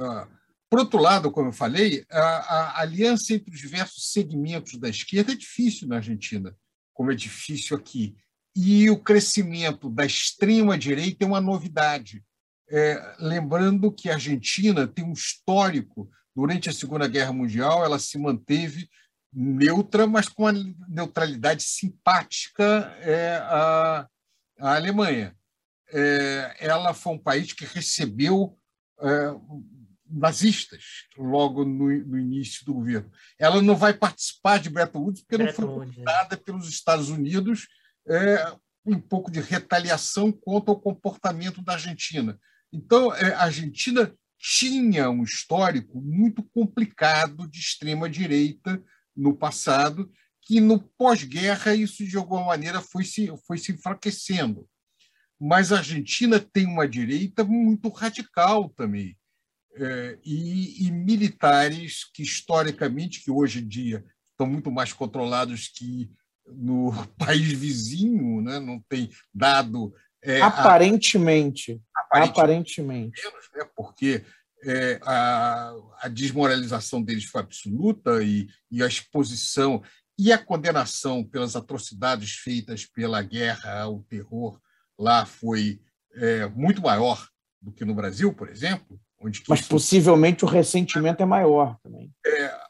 Ah, 0.00 0.26
por 0.70 0.78
outro 0.78 1.00
lado, 1.00 1.32
como 1.32 1.48
eu 1.48 1.52
falei, 1.52 2.04
a, 2.08 2.20
a 2.20 2.80
aliança 2.82 3.34
entre 3.34 3.52
os 3.52 3.60
diversos 3.60 4.12
segmentos 4.12 4.78
da 4.78 4.88
esquerda 4.88 5.32
é 5.32 5.36
difícil 5.36 5.88
na 5.88 5.96
Argentina, 5.96 6.56
como 6.94 7.10
é 7.10 7.14
difícil 7.14 7.76
aqui. 7.76 8.16
E 8.54 8.88
o 8.88 8.96
crescimento 8.96 9.90
da 9.90 10.06
extrema-direita 10.06 11.24
é 11.24 11.28
uma 11.28 11.40
novidade. 11.40 12.24
É, 12.70 13.16
lembrando 13.18 13.90
que 13.90 14.08
a 14.08 14.14
Argentina 14.14 14.86
tem 14.86 15.04
um 15.04 15.12
histórico, 15.12 16.08
durante 16.36 16.68
a 16.68 16.72
Segunda 16.72 17.08
Guerra 17.08 17.32
Mundial, 17.32 17.84
ela 17.84 17.98
se 17.98 18.16
manteve 18.16 18.88
neutra, 19.32 20.06
mas 20.06 20.28
com 20.28 20.44
uma 20.44 20.52
neutralidade 20.88 21.64
simpática 21.64 22.96
é, 23.00 23.38
à, 23.42 24.08
à 24.60 24.76
Alemanha. 24.76 25.36
É, 25.92 26.56
ela 26.60 26.94
foi 26.94 27.14
um 27.14 27.18
país 27.18 27.52
que 27.52 27.64
recebeu 27.64 28.56
é, 29.00 29.34
nazistas 30.10 31.06
logo 31.16 31.64
no, 31.64 31.88
no, 32.04 32.18
início 32.18 32.64
do 32.64 32.74
governo. 32.74 33.10
Ela 33.38 33.62
não 33.62 33.76
vai 33.76 33.94
participar 33.94 34.58
de 34.58 34.70
Bretton 34.70 35.00
Woods 35.00 35.22
porque 35.22 35.42
Bretton 35.42 35.62
não 35.62 35.74
foi 35.76 35.86
convidada 35.86 36.36
pelos 36.36 36.68
Estados 36.68 37.08
Unidos 37.08 37.68
é, 38.08 38.56
um 38.84 39.00
pouco 39.00 39.30
de 39.30 39.40
retaliação 39.40 40.32
contra 40.32 40.72
o 40.72 40.80
comportamento 40.80 41.62
da 41.62 41.74
Argentina. 41.74 42.38
Então, 42.72 43.14
é, 43.14 43.34
a 43.34 43.44
Argentina 43.44 44.12
tinha 44.38 45.10
um 45.10 45.22
histórico 45.22 46.00
muito 46.00 46.42
complicado 46.42 47.48
de 47.48 47.58
extrema 47.58 48.08
direita 48.08 48.82
no 49.14 49.36
passado, 49.36 50.10
que 50.42 50.60
no 50.60 50.80
pós-guerra 50.80 51.74
isso 51.74 52.04
de 52.06 52.16
alguma 52.16 52.46
maneira 52.46 52.80
foi 52.80 53.04
se, 53.04 53.32
foi 53.46 53.58
se 53.58 53.72
enfraquecendo. 53.72 54.66
Mas 55.38 55.72
a 55.72 55.78
Argentina 55.78 56.40
tem 56.40 56.66
uma 56.66 56.88
direita 56.88 57.44
muito 57.44 57.88
radical 57.88 58.68
também. 58.70 59.16
É, 59.76 60.18
e, 60.24 60.86
e, 60.86 60.90
militares 60.90 62.04
que 62.12 62.22
historicamente, 62.22 63.22
que 63.22 63.30
hoje 63.30 63.60
em 63.60 63.68
dia 63.68 64.04
estão 64.32 64.46
muito 64.46 64.70
mais 64.70 64.92
controlados 64.92 65.68
que 65.68 66.10
no 66.46 66.92
país 67.16 67.52
vizinho, 67.52 68.40
né? 68.40 68.58
não 68.58 68.80
tem 68.88 69.10
dado 69.32 69.94
é, 70.22 70.40
aparentemente, 70.42 71.80
a, 71.96 72.24
aparentemente, 72.24 73.22
menos, 73.22 73.50
né? 73.54 73.64
porque 73.74 74.22
é, 74.64 75.00
a, 75.02 75.72
a, 76.02 76.08
desmoralização 76.08 77.02
deles 77.02 77.24
foi 77.24 77.40
absoluta 77.40 78.22
e, 78.22 78.46
e, 78.70 78.82
a 78.82 78.86
exposição 78.86 79.82
e 80.18 80.30
a 80.30 80.36
condenação 80.36 81.24
pelas 81.24 81.56
atrocidades 81.56 82.32
feitas 82.32 82.84
pela 82.84 83.22
guerra 83.22 83.80
ao 83.80 84.02
terror 84.02 84.60
lá 84.98 85.24
foi 85.24 85.80
é, 86.14 86.46
muito 86.48 86.82
maior 86.82 87.26
do 87.62 87.72
que 87.72 87.86
no 87.86 87.94
Brasil, 87.94 88.34
por 88.34 88.50
exemplo. 88.50 89.00
Mas 89.48 89.60
possivelmente 89.62 90.44
o 90.44 90.48
ressentimento 90.48 91.22
é 91.22 91.26
maior 91.26 91.76
também. 91.82 92.10
É, 92.26 92.60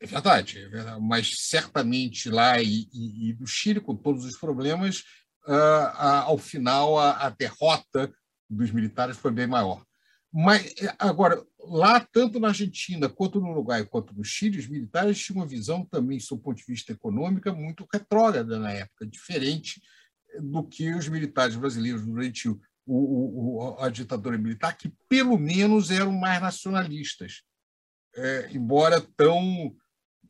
é 0.00 0.06
verdade, 0.06 0.58
é 0.58 0.68
verdade, 0.68 1.00
mas 1.00 1.48
certamente 1.48 2.28
lá 2.30 2.60
e, 2.60 2.88
e, 2.92 3.30
e 3.30 3.36
no 3.38 3.46
Chile, 3.46 3.80
com 3.80 3.94
todos 3.94 4.24
os 4.24 4.36
problemas, 4.36 5.00
uh, 5.46 5.96
ao 6.26 6.38
final 6.38 6.98
a, 6.98 7.26
a 7.26 7.30
derrota 7.30 8.12
dos 8.50 8.70
militares 8.70 9.16
foi 9.16 9.30
bem 9.30 9.46
maior. 9.46 9.84
Mas, 10.32 10.74
é, 10.80 10.94
agora, 10.98 11.42
lá, 11.58 12.00
tanto 12.00 12.38
na 12.38 12.48
Argentina, 12.48 13.08
quanto 13.08 13.40
no 13.40 13.50
Uruguai, 13.50 13.84
quanto 13.84 14.14
no 14.14 14.24
Chile, 14.24 14.58
os 14.58 14.68
militares 14.68 15.18
tinham 15.18 15.40
uma 15.40 15.46
visão 15.46 15.84
também, 15.84 16.18
do 16.18 16.38
ponto 16.38 16.58
de 16.58 16.64
vista 16.66 16.92
econômico, 16.92 17.50
muito 17.52 17.86
retrógrada 17.92 18.58
na 18.58 18.70
época, 18.72 19.06
diferente 19.06 19.80
do 20.40 20.62
que 20.62 20.92
os 20.94 21.08
militares 21.08 21.56
brasileiros 21.56 22.04
durante 22.04 22.48
o, 22.48 22.60
o, 22.90 23.76
a 23.80 23.88
ditadura 23.88 24.38
militar, 24.38 24.76
que 24.76 24.92
pelo 25.08 25.38
menos 25.38 25.90
eram 25.90 26.12
mais 26.12 26.40
nacionalistas, 26.40 27.42
é, 28.16 28.50
embora 28.52 29.00
tão, 29.16 29.74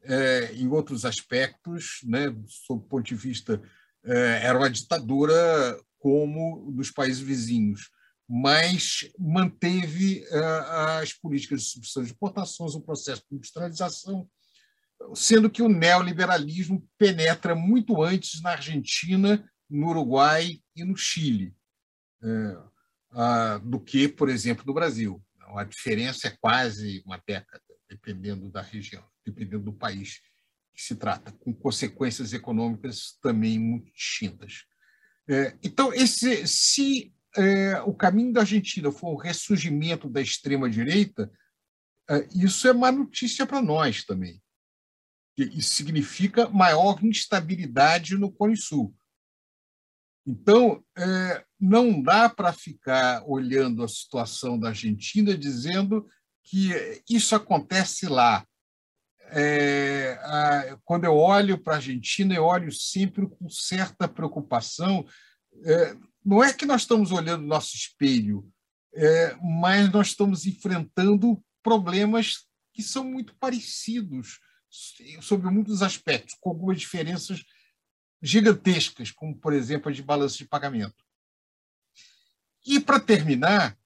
é, 0.03 0.53
em 0.55 0.69
outros 0.69 1.05
aspectos, 1.05 2.01
né, 2.05 2.35
sob 2.47 2.83
o 2.83 2.89
ponto 2.89 3.07
de 3.07 3.15
vista, 3.15 3.63
é, 4.05 4.41
era 4.45 4.59
uma 4.59 4.71
ditadura 4.71 5.81
como 5.99 6.71
nos 6.73 6.91
países 6.91 7.21
vizinhos 7.21 7.91
mas 8.29 9.11
manteve 9.19 10.23
uh, 10.31 11.01
as 11.01 11.15
políticas 11.15 11.63
de 11.63 11.67
substituição 11.67 12.03
de 12.03 12.11
exportações, 12.11 12.75
o 12.75 12.81
processo 12.83 13.23
de 13.29 13.37
industrialização, 13.37 14.29
sendo 15.15 15.49
que 15.49 15.63
o 15.63 15.69
neoliberalismo 15.69 16.87
penetra 16.99 17.55
muito 17.55 18.03
antes 18.03 18.43
na 18.43 18.51
Argentina, 18.51 19.43
no 19.71 19.89
Uruguai 19.89 20.61
e 20.77 20.85
no 20.85 20.95
Chile. 20.95 21.55
É, 22.23 23.59
do 23.63 23.81
que, 23.81 24.09
por 24.09 24.29
exemplo, 24.29 24.65
no 24.67 24.75
Brasil. 24.75 25.23
A 25.57 25.65
diferença 25.65 26.29
é 26.29 26.37
quase 26.39 27.03
uma 27.07 27.23
década, 27.27 27.63
dependendo 27.89 28.51
da 28.51 28.61
região, 28.61 29.05
dependendo 29.25 29.65
do 29.65 29.73
país 29.73 30.21
que 30.75 30.83
se 30.83 30.95
trata, 30.95 31.33
com 31.33 31.53
consequências 31.53 32.33
econômicas 32.33 33.19
também 33.23 33.59
muito 33.59 33.93
distintas. 33.93 34.65
É, 35.29 35.57
então, 35.63 35.93
esse, 35.93 36.47
se 36.47 37.13
é, 37.37 37.81
o 37.83 37.95
caminho 37.95 38.33
da 38.33 38.41
Argentina 38.41 38.93
for 38.93 39.15
o 39.15 39.17
ressurgimento 39.17 40.09
da 40.09 40.21
extrema-direita, 40.21 41.31
é, 42.09 42.27
isso 42.35 42.69
é 42.69 42.73
má 42.73 42.93
notícia 42.93 43.47
para 43.47 43.61
nós 43.61 44.05
também. 44.05 44.41
Isso 45.37 45.75
significa 45.75 46.49
maior 46.49 47.03
instabilidade 47.05 48.17
no 48.17 48.31
Cone 48.31 48.57
Sul. 48.57 48.95
Então, 50.27 50.85
é, 50.97 51.45
não 51.59 52.03
dá 52.03 52.29
para 52.29 52.53
ficar 52.53 53.23
olhando 53.27 53.83
a 53.83 53.89
situação 53.89 54.59
da 54.59 54.69
Argentina 54.69 55.37
dizendo 55.37 56.07
que 56.45 57.03
isso 57.09 57.35
acontece 57.35 58.07
lá. 58.07 58.47
É, 59.31 60.19
a, 60.23 60.79
quando 60.85 61.05
eu 61.05 61.17
olho 61.17 61.59
para 61.59 61.75
a 61.75 61.77
Argentina, 61.77 62.35
eu 62.35 62.45
olho 62.45 62.73
sempre 62.73 63.27
com 63.27 63.49
certa 63.49 64.07
preocupação. 64.07 65.07
É, 65.65 65.97
não 66.25 66.43
é 66.43 66.53
que 66.53 66.67
nós 66.67 66.83
estamos 66.83 67.11
olhando 67.11 67.47
nosso 67.47 67.75
espelho, 67.75 68.47
é, 68.95 69.37
mas 69.63 69.91
nós 69.91 70.09
estamos 70.09 70.47
enfrentando 70.47 71.43
problemas 71.63 72.47
que 72.73 72.83
são 72.83 73.05
muito 73.05 73.35
parecidos 73.37 74.39
sobre 75.21 75.51
muitos 75.51 75.83
aspectos, 75.83 76.37
com 76.41 76.51
algumas 76.51 76.79
diferenças 76.79 77.43
gigantescas, 78.21 79.11
como, 79.11 79.37
por 79.37 79.53
exemplo, 79.53 79.91
a 79.91 79.93
de 79.93 80.03
balanço 80.03 80.39
de 80.39 80.47
pagamento. 80.47 81.05
E, 82.67 82.81
para 82.81 83.01
terminar, 83.01 83.79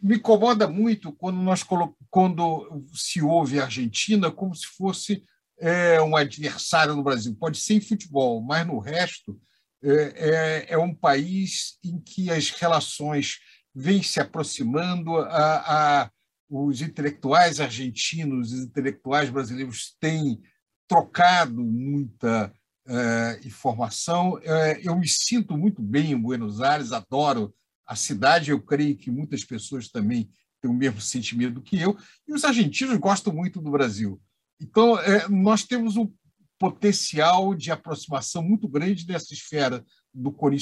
me 0.00 0.16
incomoda 0.16 0.68
muito 0.68 1.12
quando, 1.12 1.38
nós 1.38 1.64
quando 2.10 2.86
se 2.94 3.20
ouve 3.20 3.58
a 3.58 3.64
Argentina 3.64 4.30
como 4.30 4.54
se 4.54 4.66
fosse 4.66 5.24
é, 5.58 6.00
um 6.00 6.16
adversário 6.16 6.94
no 6.94 7.02
Brasil. 7.02 7.34
Pode 7.34 7.58
ser 7.58 7.74
em 7.74 7.80
futebol, 7.80 8.40
mas 8.40 8.66
no 8.66 8.78
resto 8.78 9.40
é, 9.82 10.66
é, 10.70 10.78
um 10.78 10.94
país 10.94 11.78
em 11.84 11.98
que 12.00 12.30
as 12.30 12.50
relações 12.50 13.40
vêm 13.74 14.02
se 14.02 14.20
aproximando, 14.20 15.16
a, 15.16 16.02
a, 16.02 16.10
os 16.48 16.80
intelectuais 16.80 17.60
argentinos, 17.60 18.52
os 18.52 18.60
intelectuais 18.60 19.30
brasileiros 19.30 19.96
têm 19.98 20.40
trocado 20.86 21.64
muita 21.64 22.52
uh, 22.86 23.46
informação. 23.46 24.34
Uh, 24.34 24.80
eu 24.82 24.96
me 24.98 25.08
sinto 25.08 25.56
muito 25.56 25.82
bem 25.82 26.12
em 26.12 26.20
Buenos 26.20 26.60
Aires, 26.60 26.92
adoro 26.92 27.54
a 27.86 27.94
cidade, 27.94 28.50
eu 28.50 28.60
creio 28.60 28.96
que 28.96 29.10
muitas 29.10 29.44
pessoas 29.44 29.88
também 29.88 30.30
têm 30.60 30.70
o 30.70 30.74
mesmo 30.74 31.00
sentimento 31.00 31.60
que 31.60 31.78
eu, 31.80 31.96
e 32.26 32.32
os 32.32 32.44
argentinos 32.44 32.96
gostam 32.96 33.32
muito 33.32 33.60
do 33.60 33.70
Brasil. 33.70 34.20
Então, 34.60 34.98
é, 35.00 35.28
nós 35.28 35.64
temos 35.64 35.96
um 35.96 36.10
potencial 36.58 37.54
de 37.54 37.72
aproximação 37.72 38.42
muito 38.42 38.68
grande 38.68 39.04
dessa 39.04 39.34
esfera 39.34 39.84
do 40.14 40.30
Cone 40.30 40.58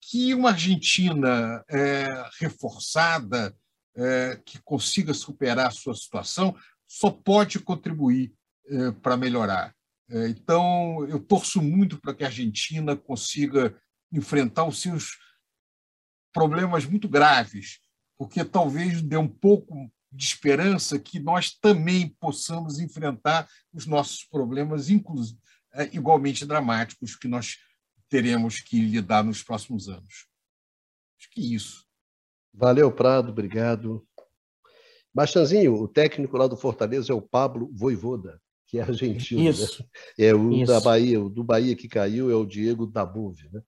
que 0.00 0.32
uma 0.32 0.50
Argentina 0.50 1.62
reforçada, 2.40 3.54
que 4.46 4.58
consiga 4.62 5.12
superar 5.12 5.66
a 5.66 5.70
sua 5.70 5.94
situação, 5.94 6.56
só 6.86 7.10
pode 7.10 7.58
contribuir 7.58 8.32
para 9.02 9.18
melhorar. 9.18 9.74
É, 10.10 10.28
então, 10.28 11.06
eu 11.06 11.20
torço 11.20 11.60
muito 11.60 12.00
para 12.00 12.14
que 12.14 12.24
a 12.24 12.28
Argentina 12.28 12.96
consiga 12.96 13.78
enfrentar 14.10 14.64
os 14.64 14.80
seus 14.80 15.18
problemas 16.32 16.86
muito 16.86 17.08
graves, 17.08 17.80
porque 18.16 18.44
talvez 18.44 19.02
dê 19.02 19.16
um 19.16 19.28
pouco 19.28 19.90
de 20.10 20.24
esperança 20.24 20.98
que 20.98 21.20
nós 21.20 21.50
também 21.50 22.08
possamos 22.18 22.78
enfrentar 22.78 23.46
os 23.72 23.86
nossos 23.86 24.24
problemas, 24.24 24.88
inclusive, 24.88 25.38
é, 25.74 25.84
igualmente 25.94 26.46
dramáticos, 26.46 27.14
que 27.14 27.28
nós 27.28 27.58
teremos 28.08 28.60
que 28.60 28.80
lidar 28.80 29.22
nos 29.22 29.42
próximos 29.42 29.88
anos. 29.88 30.26
Acho 31.18 31.30
que 31.30 31.40
é 31.40 31.54
isso. 31.54 31.84
Valeu, 32.54 32.90
Prado, 32.90 33.30
obrigado. 33.30 34.06
Bastanzinho, 35.14 35.74
o 35.74 35.86
técnico 35.86 36.36
lá 36.36 36.46
do 36.46 36.56
Fortaleza 36.56 37.12
é 37.12 37.14
o 37.14 37.20
Pablo 37.20 37.70
Voivoda, 37.74 38.40
que 38.68 38.78
é 38.78 38.82
argentino. 38.82 39.42
Né? 39.42 39.48
Isso. 39.48 39.82
Né? 39.82 40.26
É 40.26 40.34
o 40.34 40.52
isso. 40.52 40.70
da 40.70 40.78
Bahia, 40.78 41.20
o 41.20 41.28
do 41.28 41.42
Bahia 41.42 41.74
que 41.74 41.88
caiu 41.88 42.30
é 42.30 42.34
o 42.34 42.46
Diego 42.46 42.86
Dabove, 42.86 43.48
né? 43.50 43.62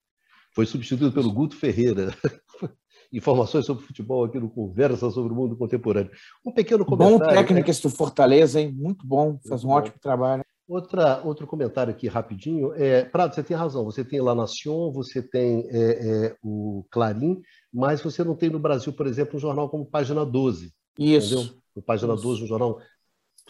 Foi 0.55 0.67
substituído 0.67 1.13
pelo 1.13 1.33
Guto 1.33 1.57
Ferreira. 1.57 2.15
Informações 3.13 3.67
sobre 3.67 3.85
futebol 3.85 4.25
aqui 4.25 4.39
no 4.39 4.51
Conversa 4.51 5.11
sobre 5.11 5.33
o 5.33 5.37
Mundo 5.37 5.57
Contemporâneo. 5.57 6.13
Um 6.45 6.53
pequeno 6.53 6.85
comentário. 6.85 7.19
Bom 7.19 7.35
técnico 7.35 7.67
né? 7.67 7.71
esse 7.71 7.83
do 7.83 7.91
Fortaleza, 7.91 8.61
hein? 8.61 8.73
Muito 8.73 9.05
bom, 9.07 9.39
faz 9.49 9.63
Muito 9.63 9.65
um 9.65 9.69
bom. 9.69 9.75
ótimo 9.75 9.97
trabalho. 10.01 10.45
Outra, 10.69 11.21
outro 11.25 11.47
comentário 11.49 11.93
aqui 11.93 12.07
rapidinho. 12.07 12.73
É, 12.75 13.05
Prado, 13.05 13.35
você 13.35 13.43
tem 13.43 13.57
razão. 13.57 13.85
Você 13.85 14.05
tem 14.05 14.21
La 14.21 14.37
Nation, 14.37 14.93
você 14.93 15.21
tem 15.21 15.67
é, 15.69 16.27
é, 16.27 16.37
o 16.41 16.85
Clarim, 16.91 17.43
mas 17.73 18.01
você 18.01 18.23
não 18.23 18.37
tem 18.37 18.51
no 18.51 18.61
Brasil, 18.61 18.93
por 18.93 19.09
exemplo, 19.09 19.37
um 19.37 19.41
jornal 19.41 19.69
como 19.69 19.85
Página 19.85 20.25
12. 20.25 20.73
Isso. 20.97 21.35
Entendeu? 21.35 21.61
O 21.75 21.83
Página 21.83 22.15
Isso. 22.15 22.23
12, 22.23 22.45
um 22.45 22.47
jornal 22.47 22.79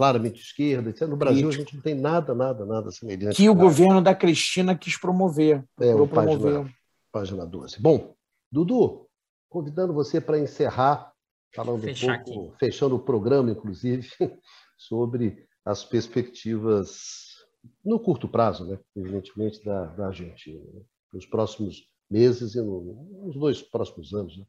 claramente 0.01 0.41
esquerda. 0.41 0.89
Etc. 0.89 1.03
No 1.07 1.17
Brasil, 1.17 1.47
a 1.47 1.53
gente 1.53 1.75
não 1.75 1.83
tem 1.83 1.95
nada, 1.95 2.35
nada, 2.35 2.65
nada 2.65 2.91
semelhante. 2.91 3.37
Que 3.37 3.51
o 3.51 3.55
governo 3.55 4.01
da 4.01 4.15
Cristina 4.15 4.75
quis 4.75 4.99
promover. 4.99 5.63
É, 5.79 5.95
o 5.95 6.09
promover. 6.09 6.55
Página, 6.55 6.75
página 7.13 7.47
12. 7.47 7.83
Bom, 7.83 8.15
Dudu, 8.51 9.07
convidando 9.51 9.93
você 9.93 10.19
para 10.19 10.39
encerrar, 10.39 11.13
falando 11.55 11.83
Fechar 11.83 12.19
um 12.19 12.25
pouco, 12.25 12.49
aqui. 12.49 12.59
fechando 12.59 12.97
o 12.97 13.01
programa, 13.01 13.51
inclusive, 13.51 14.09
sobre 14.79 15.47
as 15.67 15.85
perspectivas 15.85 17.45
no 17.85 18.01
curto 18.01 18.27
prazo, 18.27 18.65
né, 18.65 18.79
evidentemente, 18.97 19.63
da, 19.63 19.85
da 19.85 20.07
Argentina, 20.07 20.65
né, 20.73 20.81
nos 21.13 21.27
próximos 21.27 21.87
meses 22.11 22.55
e 22.55 22.63
no, 22.63 23.07
nos 23.23 23.37
dois 23.37 23.61
próximos 23.61 24.15
anos. 24.15 24.39
Né? 24.39 24.47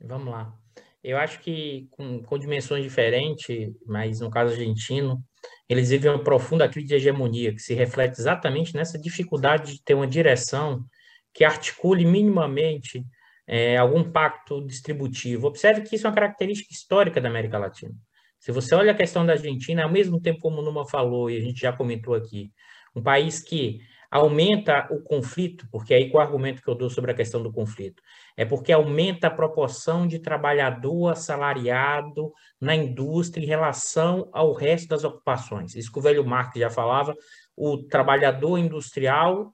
Vamos 0.00 0.28
lá. 0.32 0.58
Eu 1.02 1.16
acho 1.16 1.40
que 1.40 1.88
com, 1.90 2.22
com 2.22 2.38
dimensões 2.38 2.82
diferentes, 2.82 3.72
mas 3.86 4.20
no 4.20 4.30
caso 4.30 4.52
argentino, 4.52 5.22
eles 5.68 5.90
vivem 5.90 6.10
uma 6.10 6.22
profunda 6.22 6.68
crise 6.68 6.88
de 6.88 6.94
hegemonia, 6.94 7.54
que 7.54 7.60
se 7.60 7.74
reflete 7.74 8.20
exatamente 8.20 8.74
nessa 8.74 8.98
dificuldade 8.98 9.74
de 9.74 9.82
ter 9.82 9.94
uma 9.94 10.06
direção 10.06 10.84
que 11.32 11.44
articule 11.44 12.04
minimamente 12.04 13.04
é, 13.46 13.76
algum 13.76 14.04
pacto 14.04 14.64
distributivo. 14.66 15.46
Observe 15.46 15.82
que 15.82 15.96
isso 15.96 16.06
é 16.06 16.10
uma 16.10 16.14
característica 16.14 16.72
histórica 16.72 17.20
da 17.20 17.28
América 17.28 17.58
Latina. 17.58 17.92
Se 18.38 18.52
você 18.52 18.74
olha 18.74 18.92
a 18.92 18.96
questão 18.96 19.24
da 19.24 19.32
Argentina, 19.32 19.84
ao 19.84 19.90
mesmo 19.90 20.20
tempo 20.20 20.40
como 20.40 20.60
o 20.60 20.62
Numa 20.62 20.86
falou, 20.86 21.30
e 21.30 21.36
a 21.36 21.40
gente 21.40 21.60
já 21.60 21.72
comentou 21.72 22.14
aqui, 22.14 22.50
um 22.94 23.02
país 23.02 23.40
que 23.40 23.80
aumenta 24.10 24.88
o 24.90 25.00
conflito, 25.00 25.66
porque 25.70 25.94
aí 25.94 26.10
com 26.10 26.18
o 26.18 26.20
argumento 26.20 26.62
que 26.62 26.68
eu 26.68 26.74
dou 26.74 26.90
sobre 26.90 27.12
a 27.12 27.14
questão 27.14 27.42
do 27.42 27.52
conflito, 27.52 28.02
é 28.36 28.44
porque 28.44 28.72
aumenta 28.72 29.28
a 29.28 29.30
proporção 29.30 30.06
de 30.06 30.18
trabalhador 30.18 31.10
assalariado 31.10 32.32
na 32.60 32.74
indústria 32.74 33.44
em 33.44 33.46
relação 33.46 34.28
ao 34.32 34.52
resto 34.52 34.88
das 34.88 35.04
ocupações. 35.04 35.76
Isso 35.76 35.92
que 35.92 35.98
o 35.98 36.02
velho 36.02 36.26
Marx 36.26 36.58
já 36.58 36.68
falava, 36.68 37.14
o 37.56 37.78
trabalhador 37.78 38.58
industrial 38.58 39.50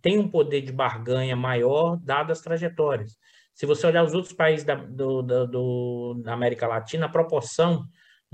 tem 0.00 0.18
um 0.18 0.28
poder 0.28 0.60
de 0.60 0.72
barganha 0.72 1.34
maior, 1.34 1.96
dadas 1.96 2.38
as 2.38 2.44
trajetórias. 2.44 3.16
Se 3.54 3.64
você 3.64 3.86
olhar 3.86 4.04
os 4.04 4.12
outros 4.12 4.34
países 4.34 4.64
da, 4.64 4.74
do, 4.74 5.22
do, 5.22 6.20
da 6.22 6.34
América 6.34 6.66
Latina, 6.66 7.06
a 7.06 7.08
proporção 7.08 7.86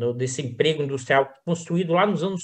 no, 0.03 0.13
desse 0.13 0.43
emprego 0.43 0.83
industrial 0.83 1.33
construído 1.45 1.93
lá 1.93 2.05
nos 2.05 2.25
anos 2.25 2.43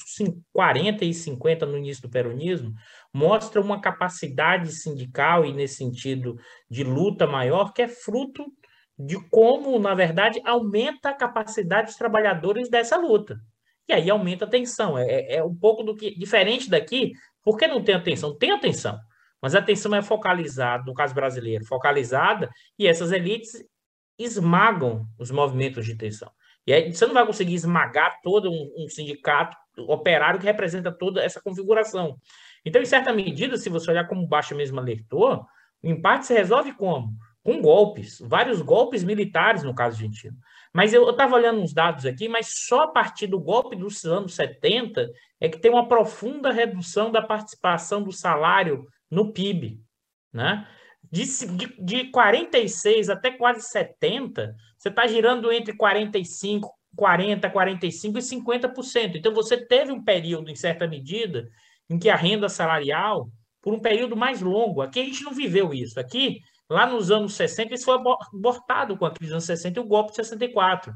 40 0.53 1.05
e 1.05 1.13
50, 1.13 1.67
no 1.67 1.77
início 1.77 2.03
do 2.03 2.09
peronismo, 2.09 2.73
mostra 3.13 3.61
uma 3.61 3.81
capacidade 3.81 4.71
sindical 4.73 5.45
e, 5.45 5.53
nesse 5.53 5.77
sentido, 5.77 6.37
de 6.71 6.85
luta 6.85 7.27
maior, 7.27 7.73
que 7.73 7.83
é 7.83 7.89
fruto 7.89 8.47
de 8.97 9.19
como, 9.29 9.77
na 9.79 9.95
verdade, 9.95 10.41
aumenta 10.45 11.11
a 11.11 11.15
capacidade 11.15 11.89
dos 11.89 11.97
trabalhadores 11.97 12.69
dessa 12.69 12.97
luta. 12.97 13.39
E 13.89 13.93
aí 13.93 14.09
aumenta 14.09 14.45
a 14.45 14.49
tensão. 14.49 14.97
É, 14.97 15.05
é, 15.07 15.37
é 15.37 15.45
um 15.45 15.55
pouco 15.55 15.83
do 15.83 15.97
que 15.97 16.17
diferente 16.17 16.71
daqui. 16.71 17.13
Por 17.43 17.57
que 17.57 17.67
não 17.67 17.83
tem 17.83 17.95
atenção? 17.95 18.37
Tem 18.37 18.53
atenção, 18.53 18.99
mas 19.43 19.55
a 19.55 19.59
atenção 19.59 19.95
é 19.95 20.03
focalizada, 20.03 20.85
no 20.85 20.95
caso 20.95 21.15
brasileiro, 21.15 21.65
focalizada, 21.65 22.51
e 22.79 22.87
essas 22.87 23.11
elites 23.11 23.65
esmagam 24.19 25.07
os 25.19 25.31
movimentos 25.31 25.87
de 25.87 25.97
tensão. 25.97 26.31
E 26.69 26.73
aí 26.75 26.93
você 26.93 27.07
não 27.07 27.15
vai 27.15 27.25
conseguir 27.25 27.55
esmagar 27.55 28.21
todo 28.23 28.51
um, 28.51 28.75
um 28.77 28.89
sindicato 28.91 29.57
operário 29.87 30.39
que 30.39 30.45
representa 30.45 30.93
toda 30.93 31.25
essa 31.25 31.41
configuração. 31.41 32.19
Então, 32.63 32.83
em 32.83 32.85
certa 32.85 33.11
medida, 33.11 33.57
se 33.57 33.71
você 33.71 33.91
olhar 33.91 34.07
como 34.07 34.29
Baixa 34.29 34.55
mesmo 34.55 34.79
alertou, 34.79 35.47
o 35.83 35.89
empate 35.89 36.27
se 36.27 36.35
resolve 36.35 36.75
como? 36.75 37.09
Com 37.43 37.63
golpes, 37.63 38.19
vários 38.21 38.61
golpes 38.61 39.03
militares 39.03 39.63
no 39.63 39.75
caso 39.75 39.97
argentino. 39.97 40.37
Mas 40.71 40.93
eu 40.93 41.09
estava 41.09 41.37
olhando 41.37 41.59
uns 41.59 41.73
dados 41.73 42.05
aqui, 42.05 42.29
mas 42.29 42.67
só 42.67 42.83
a 42.83 42.89
partir 42.89 43.29
do 43.29 43.41
golpe 43.41 43.75
dos 43.75 44.05
anos 44.05 44.35
70 44.35 45.11
é 45.41 45.49
que 45.49 45.59
tem 45.59 45.71
uma 45.71 45.89
profunda 45.89 46.53
redução 46.53 47.11
da 47.11 47.23
participação 47.23 48.03
do 48.03 48.13
salário 48.13 48.87
no 49.11 49.33
PIB. 49.33 49.81
Né? 50.31 50.69
De, 51.11 51.25
de, 51.25 51.75
de 51.79 52.11
46 52.11 53.09
até 53.09 53.31
quase 53.31 53.63
70, 53.63 54.55
você 54.77 54.89
está 54.89 55.07
girando 55.07 55.51
entre 55.51 55.75
45, 55.75 56.71
40, 56.95 57.51
45 57.51 58.19
e 58.19 58.23
50%. 58.23 59.17
Então, 59.17 59.33
você 59.33 59.57
teve 59.57 59.91
um 59.93 60.03
período, 60.03 60.51
em 60.51 60.57
certa 60.57 60.87
medida, 60.87 61.49
em 61.89 61.99
que 61.99 62.11
a 62.11 62.17
renda 62.17 62.49
salarial, 62.49 63.31
por 63.63 63.73
um 63.73 63.81
período 63.81 64.17
mais 64.17 64.41
longo, 64.41 64.83
aqui 64.83 65.01
a 65.01 65.05
gente 65.05 65.23
não 65.23 65.33
viveu 65.33 65.73
isso. 65.73 65.99
Aqui, 65.99 66.41
lá 66.69 66.87
nos 66.87 67.11
anos 67.11 67.35
60, 67.35 67.75
isso 67.75 67.85
foi 67.85 67.97
abortado 67.97 68.97
com 68.97 69.07
a 69.07 69.11
crise 69.11 69.31
dos 69.31 69.33
anos 69.33 69.45
60 69.45 69.79
e 69.79 69.83
o 69.83 69.87
golpe 69.87 70.11
de 70.11 70.17
64. 70.17 70.93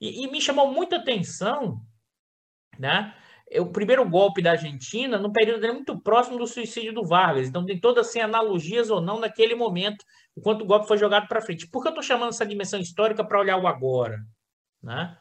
E, 0.00 0.24
e 0.24 0.30
me 0.30 0.40
chamou 0.40 0.72
muita 0.72 0.96
atenção, 0.96 1.80
né? 2.78 3.14
O 3.54 3.66
primeiro 3.66 4.08
golpe 4.08 4.42
da 4.42 4.52
Argentina, 4.52 5.18
no 5.18 5.32
período 5.32 5.64
é 5.64 5.72
muito 5.72 6.00
próximo 6.00 6.38
do 6.38 6.46
suicídio 6.46 6.92
do 6.92 7.04
Vargas. 7.04 7.48
Então, 7.48 7.64
tem 7.64 7.78
todas 7.78 8.08
assim, 8.08 8.20
analogias 8.20 8.90
ou 8.90 9.00
não 9.00 9.20
naquele 9.20 9.54
momento, 9.54 10.04
enquanto 10.36 10.62
o 10.62 10.66
golpe 10.66 10.88
foi 10.88 10.98
jogado 10.98 11.28
para 11.28 11.40
frente. 11.40 11.68
Por 11.68 11.82
que 11.82 11.88
eu 11.88 11.90
estou 11.90 12.02
chamando 12.02 12.30
essa 12.30 12.44
dimensão 12.44 12.80
histórica 12.80 13.24
para 13.24 13.38
olhar 13.38 13.56
o 13.56 13.68
agora? 13.68 14.18
Né? 14.82 15.16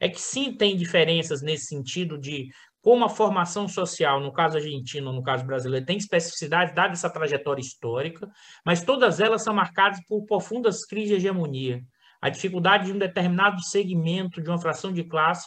É 0.00 0.08
que 0.08 0.20
sim, 0.20 0.52
tem 0.56 0.76
diferenças 0.76 1.42
nesse 1.42 1.66
sentido 1.66 2.16
de 2.16 2.48
como 2.80 3.04
a 3.04 3.08
formação 3.08 3.68
social, 3.68 4.20
no 4.20 4.32
caso 4.32 4.56
argentino, 4.56 5.12
no 5.12 5.22
caso 5.22 5.44
brasileiro, 5.44 5.84
tem 5.84 5.98
especificidade, 5.98 6.74
dada 6.74 6.92
essa 6.92 7.10
trajetória 7.10 7.60
histórica, 7.60 8.26
mas 8.64 8.82
todas 8.82 9.20
elas 9.20 9.42
são 9.42 9.52
marcadas 9.52 10.00
por 10.08 10.24
profundas 10.24 10.86
crises 10.86 11.08
de 11.08 11.14
hegemonia. 11.16 11.82
A 12.20 12.30
dificuldade 12.30 12.86
de 12.86 12.92
um 12.92 12.98
determinado 12.98 13.62
segmento, 13.62 14.40
de 14.40 14.48
uma 14.48 14.60
fração 14.60 14.92
de 14.92 15.04
classe, 15.04 15.46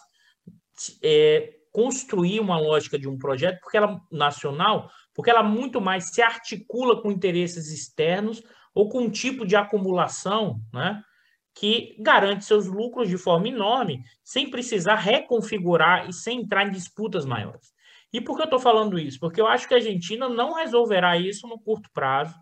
é, 1.01 1.60
construir 1.71 2.39
uma 2.39 2.59
lógica 2.59 2.99
de 2.99 3.07
um 3.07 3.17
projeto 3.17 3.59
porque 3.61 3.77
ela 3.77 4.01
nacional, 4.11 4.89
porque 5.13 5.29
ela 5.29 5.43
muito 5.43 5.79
mais 5.79 6.11
se 6.13 6.21
articula 6.21 7.01
com 7.01 7.11
interesses 7.11 7.71
externos 7.71 8.43
ou 8.73 8.89
com 8.89 9.01
um 9.01 9.09
tipo 9.09 9.45
de 9.45 9.55
acumulação, 9.55 10.61
né, 10.73 11.01
que 11.53 11.95
garante 11.99 12.45
seus 12.45 12.67
lucros 12.67 13.09
de 13.09 13.17
forma 13.17 13.47
enorme, 13.47 14.03
sem 14.23 14.49
precisar 14.49 14.95
reconfigurar 14.95 16.09
e 16.09 16.13
sem 16.13 16.41
entrar 16.41 16.67
em 16.67 16.71
disputas 16.71 17.25
maiores. 17.25 17.73
E 18.13 18.19
por 18.19 18.35
que 18.35 18.41
eu 18.41 18.45
estou 18.45 18.59
falando 18.59 18.99
isso? 18.99 19.19
Porque 19.19 19.39
eu 19.39 19.47
acho 19.47 19.67
que 19.67 19.73
a 19.73 19.77
Argentina 19.77 20.27
não 20.27 20.53
resolverá 20.53 21.17
isso 21.17 21.47
no 21.47 21.59
curto 21.59 21.89
prazo. 21.93 22.35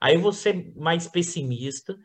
Aí 0.00 0.16
você 0.16 0.72
mais 0.76 1.06
pessimista 1.06 1.96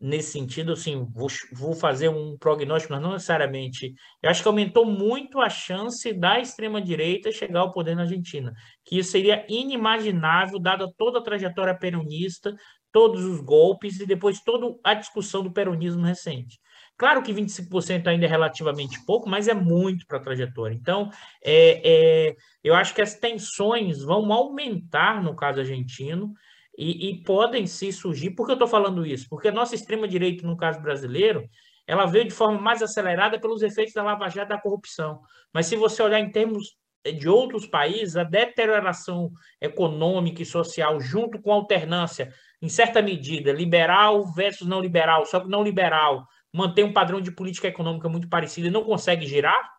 nesse 0.00 0.32
sentido, 0.32 0.72
assim, 0.72 1.04
vou, 1.12 1.28
vou 1.52 1.74
fazer 1.74 2.08
um 2.08 2.36
prognóstico, 2.38 2.92
mas 2.92 3.02
não 3.02 3.12
necessariamente. 3.12 3.94
Eu 4.22 4.30
acho 4.30 4.42
que 4.42 4.48
aumentou 4.48 4.84
muito 4.84 5.40
a 5.40 5.48
chance 5.48 6.12
da 6.12 6.38
extrema-direita 6.38 7.32
chegar 7.32 7.60
ao 7.60 7.72
poder 7.72 7.96
na 7.96 8.02
Argentina, 8.02 8.52
que 8.84 8.98
isso 8.98 9.10
seria 9.10 9.44
inimaginável, 9.48 10.58
dada 10.58 10.92
toda 10.96 11.18
a 11.18 11.22
trajetória 11.22 11.76
peronista, 11.76 12.54
todos 12.92 13.24
os 13.24 13.40
golpes 13.40 14.00
e 14.00 14.06
depois 14.06 14.40
toda 14.40 14.76
a 14.84 14.94
discussão 14.94 15.42
do 15.42 15.52
peronismo 15.52 16.04
recente. 16.04 16.58
Claro 16.96 17.22
que 17.22 17.32
25% 17.32 18.08
ainda 18.08 18.26
é 18.26 18.28
relativamente 18.28 19.04
pouco, 19.04 19.28
mas 19.28 19.46
é 19.46 19.54
muito 19.54 20.04
para 20.06 20.18
a 20.18 20.22
trajetória. 20.22 20.74
Então, 20.74 21.10
é, 21.44 21.80
é, 22.28 22.36
eu 22.62 22.74
acho 22.74 22.92
que 22.92 23.00
as 23.00 23.14
tensões 23.14 24.02
vão 24.02 24.32
aumentar 24.32 25.22
no 25.22 25.36
caso 25.36 25.60
argentino, 25.60 26.34
e, 26.78 27.10
e 27.10 27.22
podem 27.24 27.66
se 27.66 27.92
surgir. 27.92 28.30
Por 28.30 28.46
que 28.46 28.52
eu 28.52 28.54
estou 28.54 28.68
falando 28.68 29.04
isso? 29.04 29.26
Porque 29.28 29.48
a 29.48 29.52
nossa 29.52 29.74
extrema-direita, 29.74 30.46
no 30.46 30.56
caso 30.56 30.80
brasileiro, 30.80 31.50
ela 31.84 32.06
veio 32.06 32.26
de 32.26 32.30
forma 32.30 32.60
mais 32.60 32.80
acelerada 32.80 33.40
pelos 33.40 33.62
efeitos 33.62 33.92
da 33.92 34.04
Lava 34.04 34.28
Jato 34.28 34.50
da 34.50 34.60
corrupção. 34.60 35.20
Mas 35.52 35.66
se 35.66 35.74
você 35.74 36.00
olhar 36.02 36.20
em 36.20 36.30
termos 36.30 36.76
de 37.04 37.28
outros 37.28 37.66
países, 37.66 38.16
a 38.16 38.22
deterioração 38.22 39.32
econômica 39.60 40.42
e 40.42 40.46
social, 40.46 41.00
junto 41.00 41.40
com 41.40 41.50
a 41.50 41.56
alternância, 41.56 42.32
em 42.62 42.68
certa 42.68 43.02
medida, 43.02 43.52
liberal 43.52 44.24
versus 44.32 44.66
não 44.66 44.80
liberal, 44.80 45.26
só 45.26 45.40
que 45.40 45.48
não 45.48 45.64
liberal 45.64 46.26
mantém 46.52 46.84
um 46.84 46.92
padrão 46.92 47.20
de 47.20 47.32
política 47.32 47.68
econômica 47.68 48.08
muito 48.08 48.28
parecido 48.28 48.68
e 48.68 48.70
não 48.70 48.84
consegue 48.84 49.26
girar, 49.26 49.70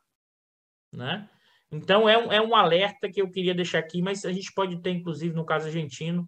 né? 0.92 1.28
Então, 1.72 2.10
é 2.10 2.18
um, 2.18 2.32
é 2.32 2.42
um 2.42 2.56
alerta 2.56 3.10
que 3.10 3.22
eu 3.22 3.30
queria 3.30 3.54
deixar 3.54 3.80
aqui, 3.80 4.02
mas 4.02 4.26
a 4.26 4.32
gente 4.32 4.52
pode 4.54 4.82
ter, 4.82 4.92
inclusive, 4.92 5.36
no 5.36 5.46
caso 5.46 5.68
argentino, 5.68 6.28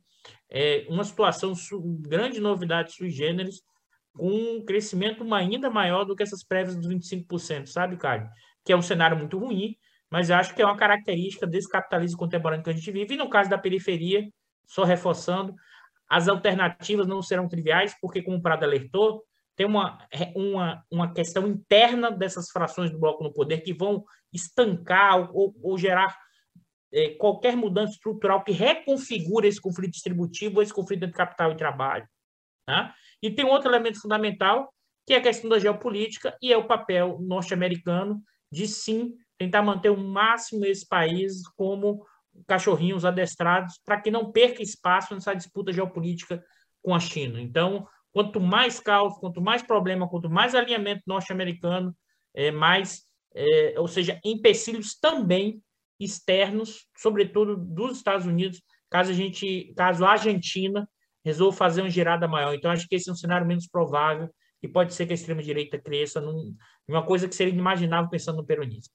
é, 0.52 0.86
uma 0.90 1.03
situação, 1.03 1.53
grande 2.02 2.41
novidade 2.41 2.94
sui 2.94 3.10
generis, 3.10 3.61
com 4.14 4.30
um 4.30 4.65
crescimento 4.65 5.34
ainda 5.34 5.69
maior 5.69 6.03
do 6.03 6.15
que 6.15 6.23
essas 6.23 6.44
prévias 6.44 6.76
dos 6.76 6.88
25%, 6.88 7.68
sabe, 7.68 7.95
Caio? 7.95 8.28
Que 8.65 8.73
é 8.73 8.76
um 8.76 8.82
cenário 8.82 9.18
muito 9.18 9.40
ruim, 9.40 9.76
mas 10.10 10.30
eu 10.30 10.36
acho 10.36 10.53
que 10.53 10.61
é 10.61 10.65
uma 10.65 10.76
característica 10.76 11.48
desse 11.48 11.69
capitalismo 11.69 12.18
contemporâneo 12.18 12.64
que 12.64 12.69
a 12.69 12.73
gente 12.73 12.91
vive. 12.91 13.14
E 13.14 13.18
no 13.18 13.30
caso 13.30 13.49
da 13.49 13.57
periferia, 13.57 14.28
só 14.68 14.84
reforçando, 14.84 15.56
as 16.10 16.28
alternativas 16.28 17.07
não 17.07 17.22
serão 17.22 17.48
triviais, 17.48 17.95
porque, 18.02 18.22
como 18.22 18.38
o 18.38 18.41
Prado 18.41 18.65
alertou, 18.65 19.23
tem 19.56 19.65
uma, 19.65 19.98
uma, 20.36 20.84
uma 20.91 21.14
questão 21.14 21.48
interna 21.48 22.11
dessas 22.11 22.49
frações 22.49 22.91
do 22.91 22.99
bloco 22.99 23.23
no 23.23 23.32
poder 23.32 23.61
que 23.61 23.73
vão 23.73 24.03
estancar 24.34 25.32
ou, 25.34 25.56
ou 25.61 25.78
gerar 25.78 26.14
é, 26.14 26.20
qualquer 27.18 27.55
mudança 27.55 27.93
estrutural 27.93 28.43
que 28.43 28.51
reconfigure 28.51 29.47
esse 29.47 29.61
conflito 29.61 29.91
distributivo, 29.91 30.61
esse 30.61 30.73
conflito 30.73 31.03
entre 31.03 31.15
capital 31.15 31.51
e 31.51 31.57
trabalho. 31.57 32.07
Tá? 32.65 32.93
E 33.22 33.31
tem 33.31 33.45
outro 33.45 33.69
elemento 33.69 34.01
fundamental, 34.01 34.73
que 35.05 35.13
é 35.13 35.18
a 35.18 35.22
questão 35.22 35.49
da 35.49 35.59
geopolítica 35.59 36.38
e 36.41 36.51
é 36.51 36.57
o 36.57 36.68
papel 36.68 37.18
norte-americano 37.22 38.22
de 38.51 38.68
sim 38.68 39.15
tentar 39.38 39.61
manter 39.61 39.89
o 39.89 39.97
máximo 39.97 40.65
esse 40.65 40.88
país 40.88 41.47
como 41.55 42.05
cachorrinhos 42.47 43.05
adestrados 43.05 43.80
para 43.84 43.99
que 43.99 44.11
não 44.11 44.31
perca 44.31 44.61
espaço 44.61 45.13
nessa 45.13 45.34
disputa 45.34 45.73
geopolítica 45.73 46.43
com 46.81 46.93
a 46.93 46.99
China. 46.99 47.41
Então, 47.41 47.88
quanto 48.11 48.39
mais 48.39 48.80
caos, 48.80 49.18
quanto 49.18 49.41
mais 49.41 49.61
problema, 49.61 50.07
quanto 50.07 50.30
mais 50.30 50.53
alinhamento 50.53 51.03
norte-americano, 51.07 51.95
é, 52.34 52.51
mais, 52.51 53.03
é, 53.34 53.76
ou 53.77 53.88
seja, 53.88 54.19
empecilhos 54.23 54.95
também 54.95 55.61
externos, 56.03 56.88
sobretudo 56.98 57.56
dos 57.56 57.98
Estados 57.98 58.26
Unidos, 58.26 58.61
caso 58.90 59.11
a 59.11 59.14
gente, 59.14 59.73
caso 59.76 60.06
a 60.06 60.11
Argentina 60.11 60.88
resolva 61.23 61.56
fazer 61.56 61.82
uma 61.82 61.90
girada 61.90 62.28
maior. 62.28 62.53
Então, 62.53 62.72
acho 62.72 62.88
que 62.88 62.95
esse 62.95 63.10
é 63.10 63.14
um 63.14 63.15
cenário 63.15 63.48
menos 63.48 63.68
provável 63.68 64.30
e 64.61 64.68
pode 64.68 64.94
ser 64.94 65.06
que 65.06 65.14
a 65.14 65.15
extrema-direita 65.15 65.80
cresça 65.80 66.19
num, 66.19 66.56
uma 66.88 67.06
coisa 67.06 67.28
que 67.28 67.36
seria 67.36 67.53
inimaginável 67.53 68.10
pensando 68.10 68.38
no 68.38 68.45
peronismo. 68.45 68.94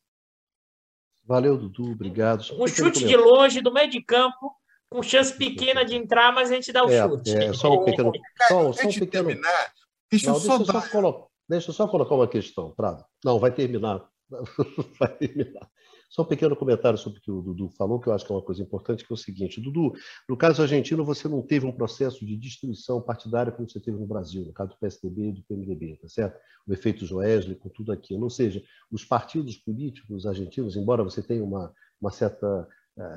Valeu, 1.24 1.56
Dudu, 1.56 1.92
obrigado. 1.92 2.44
Um 2.58 2.66
chute 2.68 3.04
de 3.04 3.16
longe, 3.16 3.60
do 3.60 3.72
meio 3.72 3.90
de 3.90 4.00
campo, 4.00 4.54
com 4.88 5.02
chance 5.02 5.36
pequena 5.36 5.84
de 5.84 5.96
entrar, 5.96 6.32
mas 6.32 6.50
a 6.50 6.54
gente 6.54 6.72
dá 6.72 6.84
o 6.84 6.90
é, 6.90 7.02
chute. 7.02 7.36
É, 7.36 7.52
só 7.52 7.72
um 7.72 7.84
pequeno. 7.84 8.12
Só, 8.46 8.72
só 8.72 8.88
um 8.88 8.92
pequeno... 8.92 9.28
Terminar, 9.28 9.72
deixa, 10.10 10.26
Não, 10.30 10.38
deixa, 10.38 10.52
eu 10.52 10.64
só 10.64 10.88
colo... 10.88 11.30
deixa 11.48 11.70
eu 11.70 11.74
só 11.74 11.88
colocar 11.88 12.14
uma 12.14 12.28
questão, 12.28 12.72
Prado. 12.76 13.04
Não, 13.24 13.40
vai 13.40 13.50
terminar. 13.50 14.08
vai 15.00 15.16
terminar. 15.16 15.68
Só 16.08 16.22
um 16.22 16.26
pequeno 16.26 16.56
comentário 16.56 16.98
sobre 16.98 17.18
o 17.18 17.22
que 17.22 17.30
o 17.30 17.42
Dudu 17.42 17.68
falou, 17.70 18.00
que 18.00 18.08
eu 18.08 18.12
acho 18.12 18.24
que 18.24 18.32
é 18.32 18.34
uma 18.34 18.42
coisa 18.42 18.62
importante, 18.62 19.04
que 19.04 19.12
é 19.12 19.14
o 19.14 19.16
seguinte, 19.16 19.60
Dudu, 19.60 19.92
no 20.28 20.36
caso 20.36 20.62
argentino, 20.62 21.04
você 21.04 21.28
não 21.28 21.42
teve 21.42 21.66
um 21.66 21.72
processo 21.72 22.24
de 22.24 22.36
destruição 22.36 23.02
partidária 23.02 23.52
como 23.52 23.68
você 23.68 23.80
teve 23.80 23.98
no 23.98 24.06
Brasil, 24.06 24.44
no 24.44 24.52
caso 24.52 24.70
do 24.70 24.76
PSDB 24.76 25.28
e 25.28 25.32
do 25.32 25.42
PMDB, 25.42 25.98
tá 26.00 26.08
certo? 26.08 26.38
O 26.66 26.72
efeito 26.72 27.04
Joesley, 27.04 27.56
com 27.56 27.68
tudo 27.68 27.92
aquilo. 27.92 28.22
Ou 28.22 28.30
seja, 28.30 28.62
os 28.90 29.04
partidos 29.04 29.56
políticos 29.56 30.26
argentinos, 30.26 30.76
embora 30.76 31.02
você 31.02 31.22
tenha 31.22 31.44
uma, 31.44 31.72
uma 32.00 32.10
certa 32.10 32.66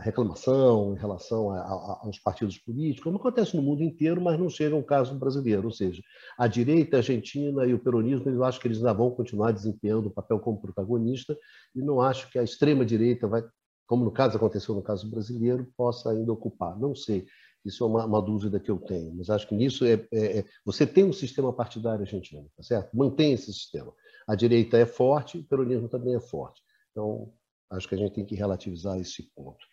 reclamação 0.02 0.94
em 0.94 1.00
relação 1.00 1.52
a, 1.52 1.60
a, 1.60 2.00
aos 2.04 2.20
partidos 2.20 2.58
políticos, 2.58 3.04
como 3.04 3.18
acontece 3.18 3.56
no 3.56 3.62
mundo 3.62 3.82
inteiro, 3.82 4.22
mas 4.22 4.38
não 4.38 4.50
chega 4.50 4.76
ao 4.76 4.84
caso 4.84 5.18
brasileiro. 5.18 5.66
Ou 5.66 5.72
seja, 5.72 6.02
a 6.38 6.48
direita 6.48 6.98
argentina 6.98 7.66
e 7.66 7.74
o 7.74 7.80
peronismo, 7.80 8.30
eu 8.30 8.44
acho 8.44 8.60
que 8.60 8.68
eles 8.68 8.80
ainda 8.80 8.94
vão 8.94 9.10
continuar 9.12 9.52
desempenhando 9.52 10.08
o 10.08 10.12
papel 10.12 10.40
como 10.40 10.60
protagonista, 10.60 11.38
e 11.74 11.82
não 11.82 12.02
acho 12.02 12.30
que 12.30 12.38
a 12.38 12.44
extrema-direita 12.44 13.28
vai, 13.28 13.42
como 13.88 14.04
no 14.04 14.12
caso 14.12 14.36
aconteceu 14.36 14.76
no 14.76 14.82
caso 14.82 15.10
brasileiro, 15.10 15.66
possa 15.78 16.12
ainda 16.12 16.32
ocupar. 16.34 16.78
Não 16.78 16.94
sei. 16.94 17.26
Isso 17.64 17.84
é 17.84 17.88
uma, 17.88 18.06
uma 18.06 18.22
dúvida 18.22 18.60
que 18.60 18.72
eu 18.72 18.78
tenho, 18.80 19.14
mas 19.16 19.30
acho 19.30 19.48
que 19.48 19.56
nisso 19.56 19.86
é, 19.86 19.94
é, 20.14 20.40
é, 20.40 20.46
você 20.66 20.88
tem 20.88 21.04
um 21.04 21.12
sistema 21.12 21.52
partidário 21.52 22.02
argentino, 22.02 22.50
tá 22.56 22.64
certo? 22.64 22.96
Mantém 22.96 23.34
esse 23.34 23.52
sistema. 23.54 23.94
A 24.28 24.36
direita 24.36 24.78
é 24.78 24.86
forte, 24.86 25.38
o 25.38 25.44
peronismo 25.44 25.90
também 25.90 26.16
é 26.16 26.22
forte. 26.22 26.62
Então, 26.92 27.34
Acho 27.72 27.88
que 27.88 27.96
a 27.96 27.98
gente 27.98 28.14
tem 28.14 28.26
que 28.26 28.36
relativizar 28.36 29.00
esse 29.00 29.24
ponto. 29.36 29.64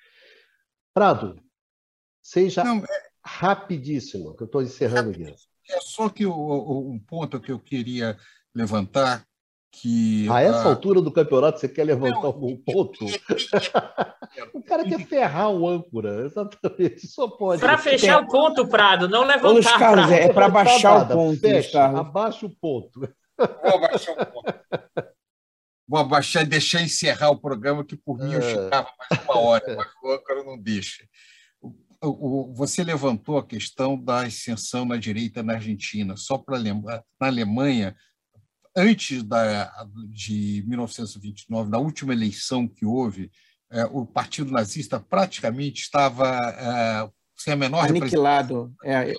Prado, 0.96 1.36
seja 2.22 2.64
Não, 2.64 2.78
é... 2.78 2.86
rapidíssimo, 3.22 4.34
que 4.34 4.44
eu 4.44 4.46
estou 4.46 4.62
encerrando 4.62 5.10
aqui. 5.10 5.26
É 5.68 5.78
só 5.82 6.08
que 6.08 6.24
o, 6.24 6.32
o, 6.32 6.90
um 6.90 6.98
ponto 6.98 7.38
que 7.38 7.52
eu 7.52 7.58
queria 7.58 8.16
levantar 8.54 9.22
que 9.70 10.26
a 10.30 10.40
essa 10.40 10.62
a... 10.62 10.68
altura 10.68 11.02
do 11.02 11.12
campeonato 11.12 11.60
você 11.60 11.68
quer 11.68 11.84
levantar 11.84 12.20
Não, 12.20 12.24
algum 12.24 12.56
ponto? 12.56 13.04
o 14.54 14.62
cara 14.62 14.84
quer 14.88 15.06
ferrar 15.06 15.50
o 15.50 15.68
âncora, 15.68 16.24
exatamente. 16.24 17.06
Só 17.06 17.28
pode. 17.28 17.60
Para 17.60 17.76
fechar 17.76 18.22
o 18.22 18.26
ponto, 18.26 18.66
Prado, 18.66 19.06
não 19.06 19.26
levantar. 19.26 19.76
Ô, 19.76 19.78
Carlos, 19.78 20.10
é 20.10 20.32
para 20.32 20.48
baixar 20.48 21.02
o 21.02 21.08
ponto. 21.14 21.40
Fecha, 21.40 21.84
abaixa 21.88 22.46
o 22.46 22.50
ponto. 22.56 23.00
Vou 23.36 23.74
abaixar 23.74 24.14
o 24.18 24.24
ponto 24.24 24.54
vou 25.88 26.00
abaixar 26.00 26.42
e 26.42 26.46
deixar 26.46 26.82
encerrar 26.82 27.30
o 27.30 27.38
programa, 27.38 27.84
que 27.84 27.96
por 27.96 28.18
mim 28.18 28.32
eu 28.32 28.40
é. 28.40 28.42
chegava 28.42 28.88
mais 28.98 29.24
uma 29.24 29.38
hora, 29.38 29.64
mas 29.76 29.88
o 30.02 30.12
âncora 30.12 30.44
não 30.44 30.58
deixa. 30.58 31.06
você 32.54 32.82
levantou 32.82 33.38
a 33.38 33.46
questão 33.46 34.02
da 34.02 34.26
ascensão 34.26 34.84
na 34.84 34.96
direita 34.96 35.42
na 35.42 35.54
Argentina. 35.54 36.16
Só 36.16 36.36
para 36.36 36.58
lembrar, 36.58 37.02
na 37.20 37.28
Alemanha, 37.28 37.94
antes 38.76 39.22
da, 39.22 39.72
de 40.10 40.64
1929, 40.66 41.70
na 41.70 41.78
última 41.78 42.12
eleição 42.12 42.66
que 42.68 42.84
houve, 42.84 43.30
é, 43.70 43.84
o 43.86 44.06
Partido 44.06 44.52
Nazista 44.52 45.00
praticamente 45.00 45.82
estava 45.82 46.28
é, 46.28 47.10
sem 47.36 47.52
a 47.52 47.56
menor 47.56 47.84
aniquilado. 47.88 48.74
É, 48.84 49.14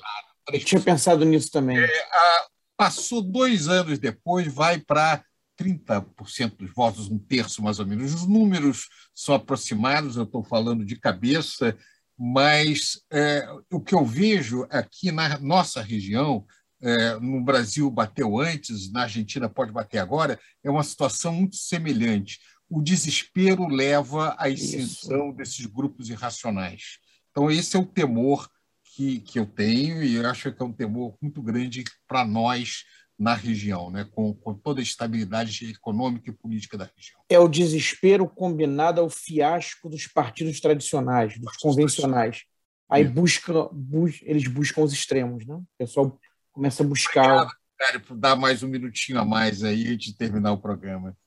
eu 0.51 0.63
tinha 0.63 0.79
pensado 0.79 1.25
nisso 1.25 1.51
também. 1.51 1.77
É, 1.77 1.85
a, 1.85 2.47
passou 2.77 3.21
dois 3.21 3.67
anos 3.67 3.99
depois, 3.99 4.47
vai 4.53 4.79
para 4.79 5.23
30% 5.57 6.57
dos 6.57 6.71
votos, 6.73 7.09
um 7.09 7.17
terço 7.17 7.63
mais 7.63 7.79
ou 7.79 7.85
menos. 7.85 8.13
Os 8.13 8.27
números 8.27 8.87
são 9.13 9.35
aproximados, 9.35 10.15
eu 10.15 10.23
estou 10.23 10.43
falando 10.43 10.85
de 10.85 10.95
cabeça, 10.95 11.77
mas 12.17 13.01
é, 13.11 13.47
o 13.71 13.79
que 13.79 13.93
eu 13.93 14.05
vejo 14.05 14.65
aqui 14.69 15.11
na 15.11 15.37
nossa 15.39 15.81
região, 15.81 16.45
é, 16.81 17.19
no 17.19 17.43
Brasil 17.43 17.89
bateu 17.89 18.39
antes, 18.39 18.91
na 18.91 19.03
Argentina 19.03 19.49
pode 19.49 19.71
bater 19.71 19.99
agora, 19.99 20.39
é 20.63 20.69
uma 20.69 20.83
situação 20.83 21.33
muito 21.33 21.55
semelhante. 21.55 22.39
O 22.69 22.81
desespero 22.81 23.67
leva 23.67 24.35
à 24.37 24.49
extinção 24.49 25.31
desses 25.31 25.65
grupos 25.65 26.09
irracionais. 26.09 26.99
Então, 27.31 27.49
esse 27.49 27.75
é 27.75 27.79
o 27.79 27.85
temor 27.85 28.49
que, 28.83 29.19
que 29.19 29.39
eu 29.39 29.45
tenho, 29.45 30.03
e 30.03 30.15
eu 30.15 30.27
acho 30.27 30.51
que 30.51 30.61
é 30.61 30.65
um 30.65 30.73
temor 30.73 31.15
muito 31.21 31.41
grande 31.41 31.83
para 32.07 32.25
nós 32.25 32.83
na 33.17 33.33
região, 33.33 33.89
né? 33.89 34.07
com, 34.11 34.33
com 34.33 34.53
toda 34.53 34.79
a 34.79 34.83
estabilidade 34.83 35.71
econômica 35.71 36.29
e 36.29 36.33
política 36.33 36.77
da 36.77 36.89
região. 36.95 37.19
É 37.29 37.39
o 37.39 37.47
desespero 37.47 38.27
combinado 38.27 39.01
ao 39.01 39.09
fiasco 39.09 39.89
dos 39.89 40.05
partidos 40.07 40.59
tradicionais, 40.59 41.33
dos 41.33 41.45
partidos 41.45 41.61
convencionais. 41.61 42.43
Aí 42.89 43.03
busca, 43.03 43.67
bus, 43.71 44.19
eles 44.23 44.47
buscam 44.47 44.81
os 44.81 44.93
extremos, 44.93 45.45
né? 45.45 45.55
O 45.55 45.65
pessoal 45.77 46.17
começa 46.53 46.83
a 46.83 46.87
buscar. 46.87 47.25
Obrigado, 47.25 47.51
cara, 47.77 47.99
por 47.99 48.15
dar 48.15 48.35
mais 48.35 48.63
um 48.63 48.67
minutinho 48.67 49.19
a 49.19 49.25
mais 49.25 49.63
aí 49.63 49.87
antes 49.87 50.11
de 50.11 50.17
terminar 50.17 50.53
o 50.53 50.61
programa. 50.61 51.17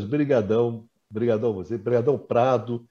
Obrigadão, 0.00 0.88
obrigadão 1.08 1.50
a 1.50 1.52
você, 1.52 1.76
obrigadão 1.76 2.18
Prado, 2.18 2.88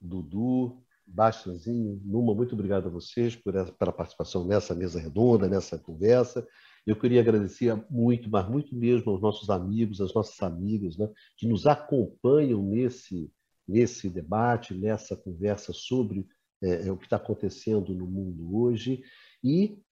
Dudu, 0.00 0.80
Bastianzinho, 1.06 2.00
Numa, 2.04 2.34
muito 2.34 2.54
obrigado 2.54 2.86
a 2.86 2.90
vocês 2.90 3.34
por 3.34 3.54
essa, 3.56 3.72
pela 3.72 3.92
participação 3.92 4.44
nessa 4.46 4.74
mesa 4.74 5.00
redonda, 5.00 5.48
nessa 5.48 5.78
conversa. 5.78 6.46
Eu 6.86 6.96
queria 6.96 7.20
agradecer 7.20 7.74
muito, 7.90 8.28
mas 8.28 8.48
muito 8.48 8.76
mesmo 8.76 9.10
aos 9.10 9.20
nossos 9.20 9.48
amigos, 9.48 10.00
às 10.00 10.12
nossas 10.12 10.40
amigas, 10.42 10.98
né, 10.98 11.10
que 11.36 11.46
nos 11.46 11.66
acompanham 11.66 12.62
nesse, 12.62 13.32
nesse 13.66 14.10
debate, 14.10 14.74
nessa 14.74 15.16
conversa 15.16 15.72
sobre 15.72 16.28
é, 16.62 16.88
é 16.88 16.92
o 16.92 16.96
que 16.96 17.04
está 17.04 17.16
acontecendo 17.16 17.94
no 17.94 18.06
mundo 18.06 18.54
hoje. 18.54 19.02
E 19.42 19.82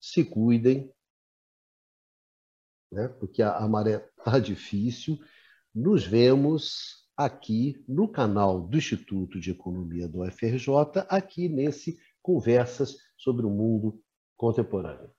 se 0.00 0.24
cuidem, 0.24 0.90
né, 2.90 3.08
porque 3.08 3.42
a, 3.42 3.58
a 3.58 3.68
maré 3.68 4.08
está 4.18 4.38
difícil. 4.40 5.18
Nos 5.74 6.06
vemos 6.06 7.06
aqui 7.14 7.84
no 7.86 8.08
canal 8.08 8.66
do 8.66 8.78
Instituto 8.78 9.38
de 9.38 9.50
Economia 9.50 10.08
do 10.08 10.22
UFRJ, 10.22 11.04
aqui 11.08 11.50
nesse 11.50 11.98
Conversas 12.22 12.96
sobre 13.16 13.44
o 13.44 13.50
Mundo 13.50 14.02
Contemporâneo. 14.36 15.10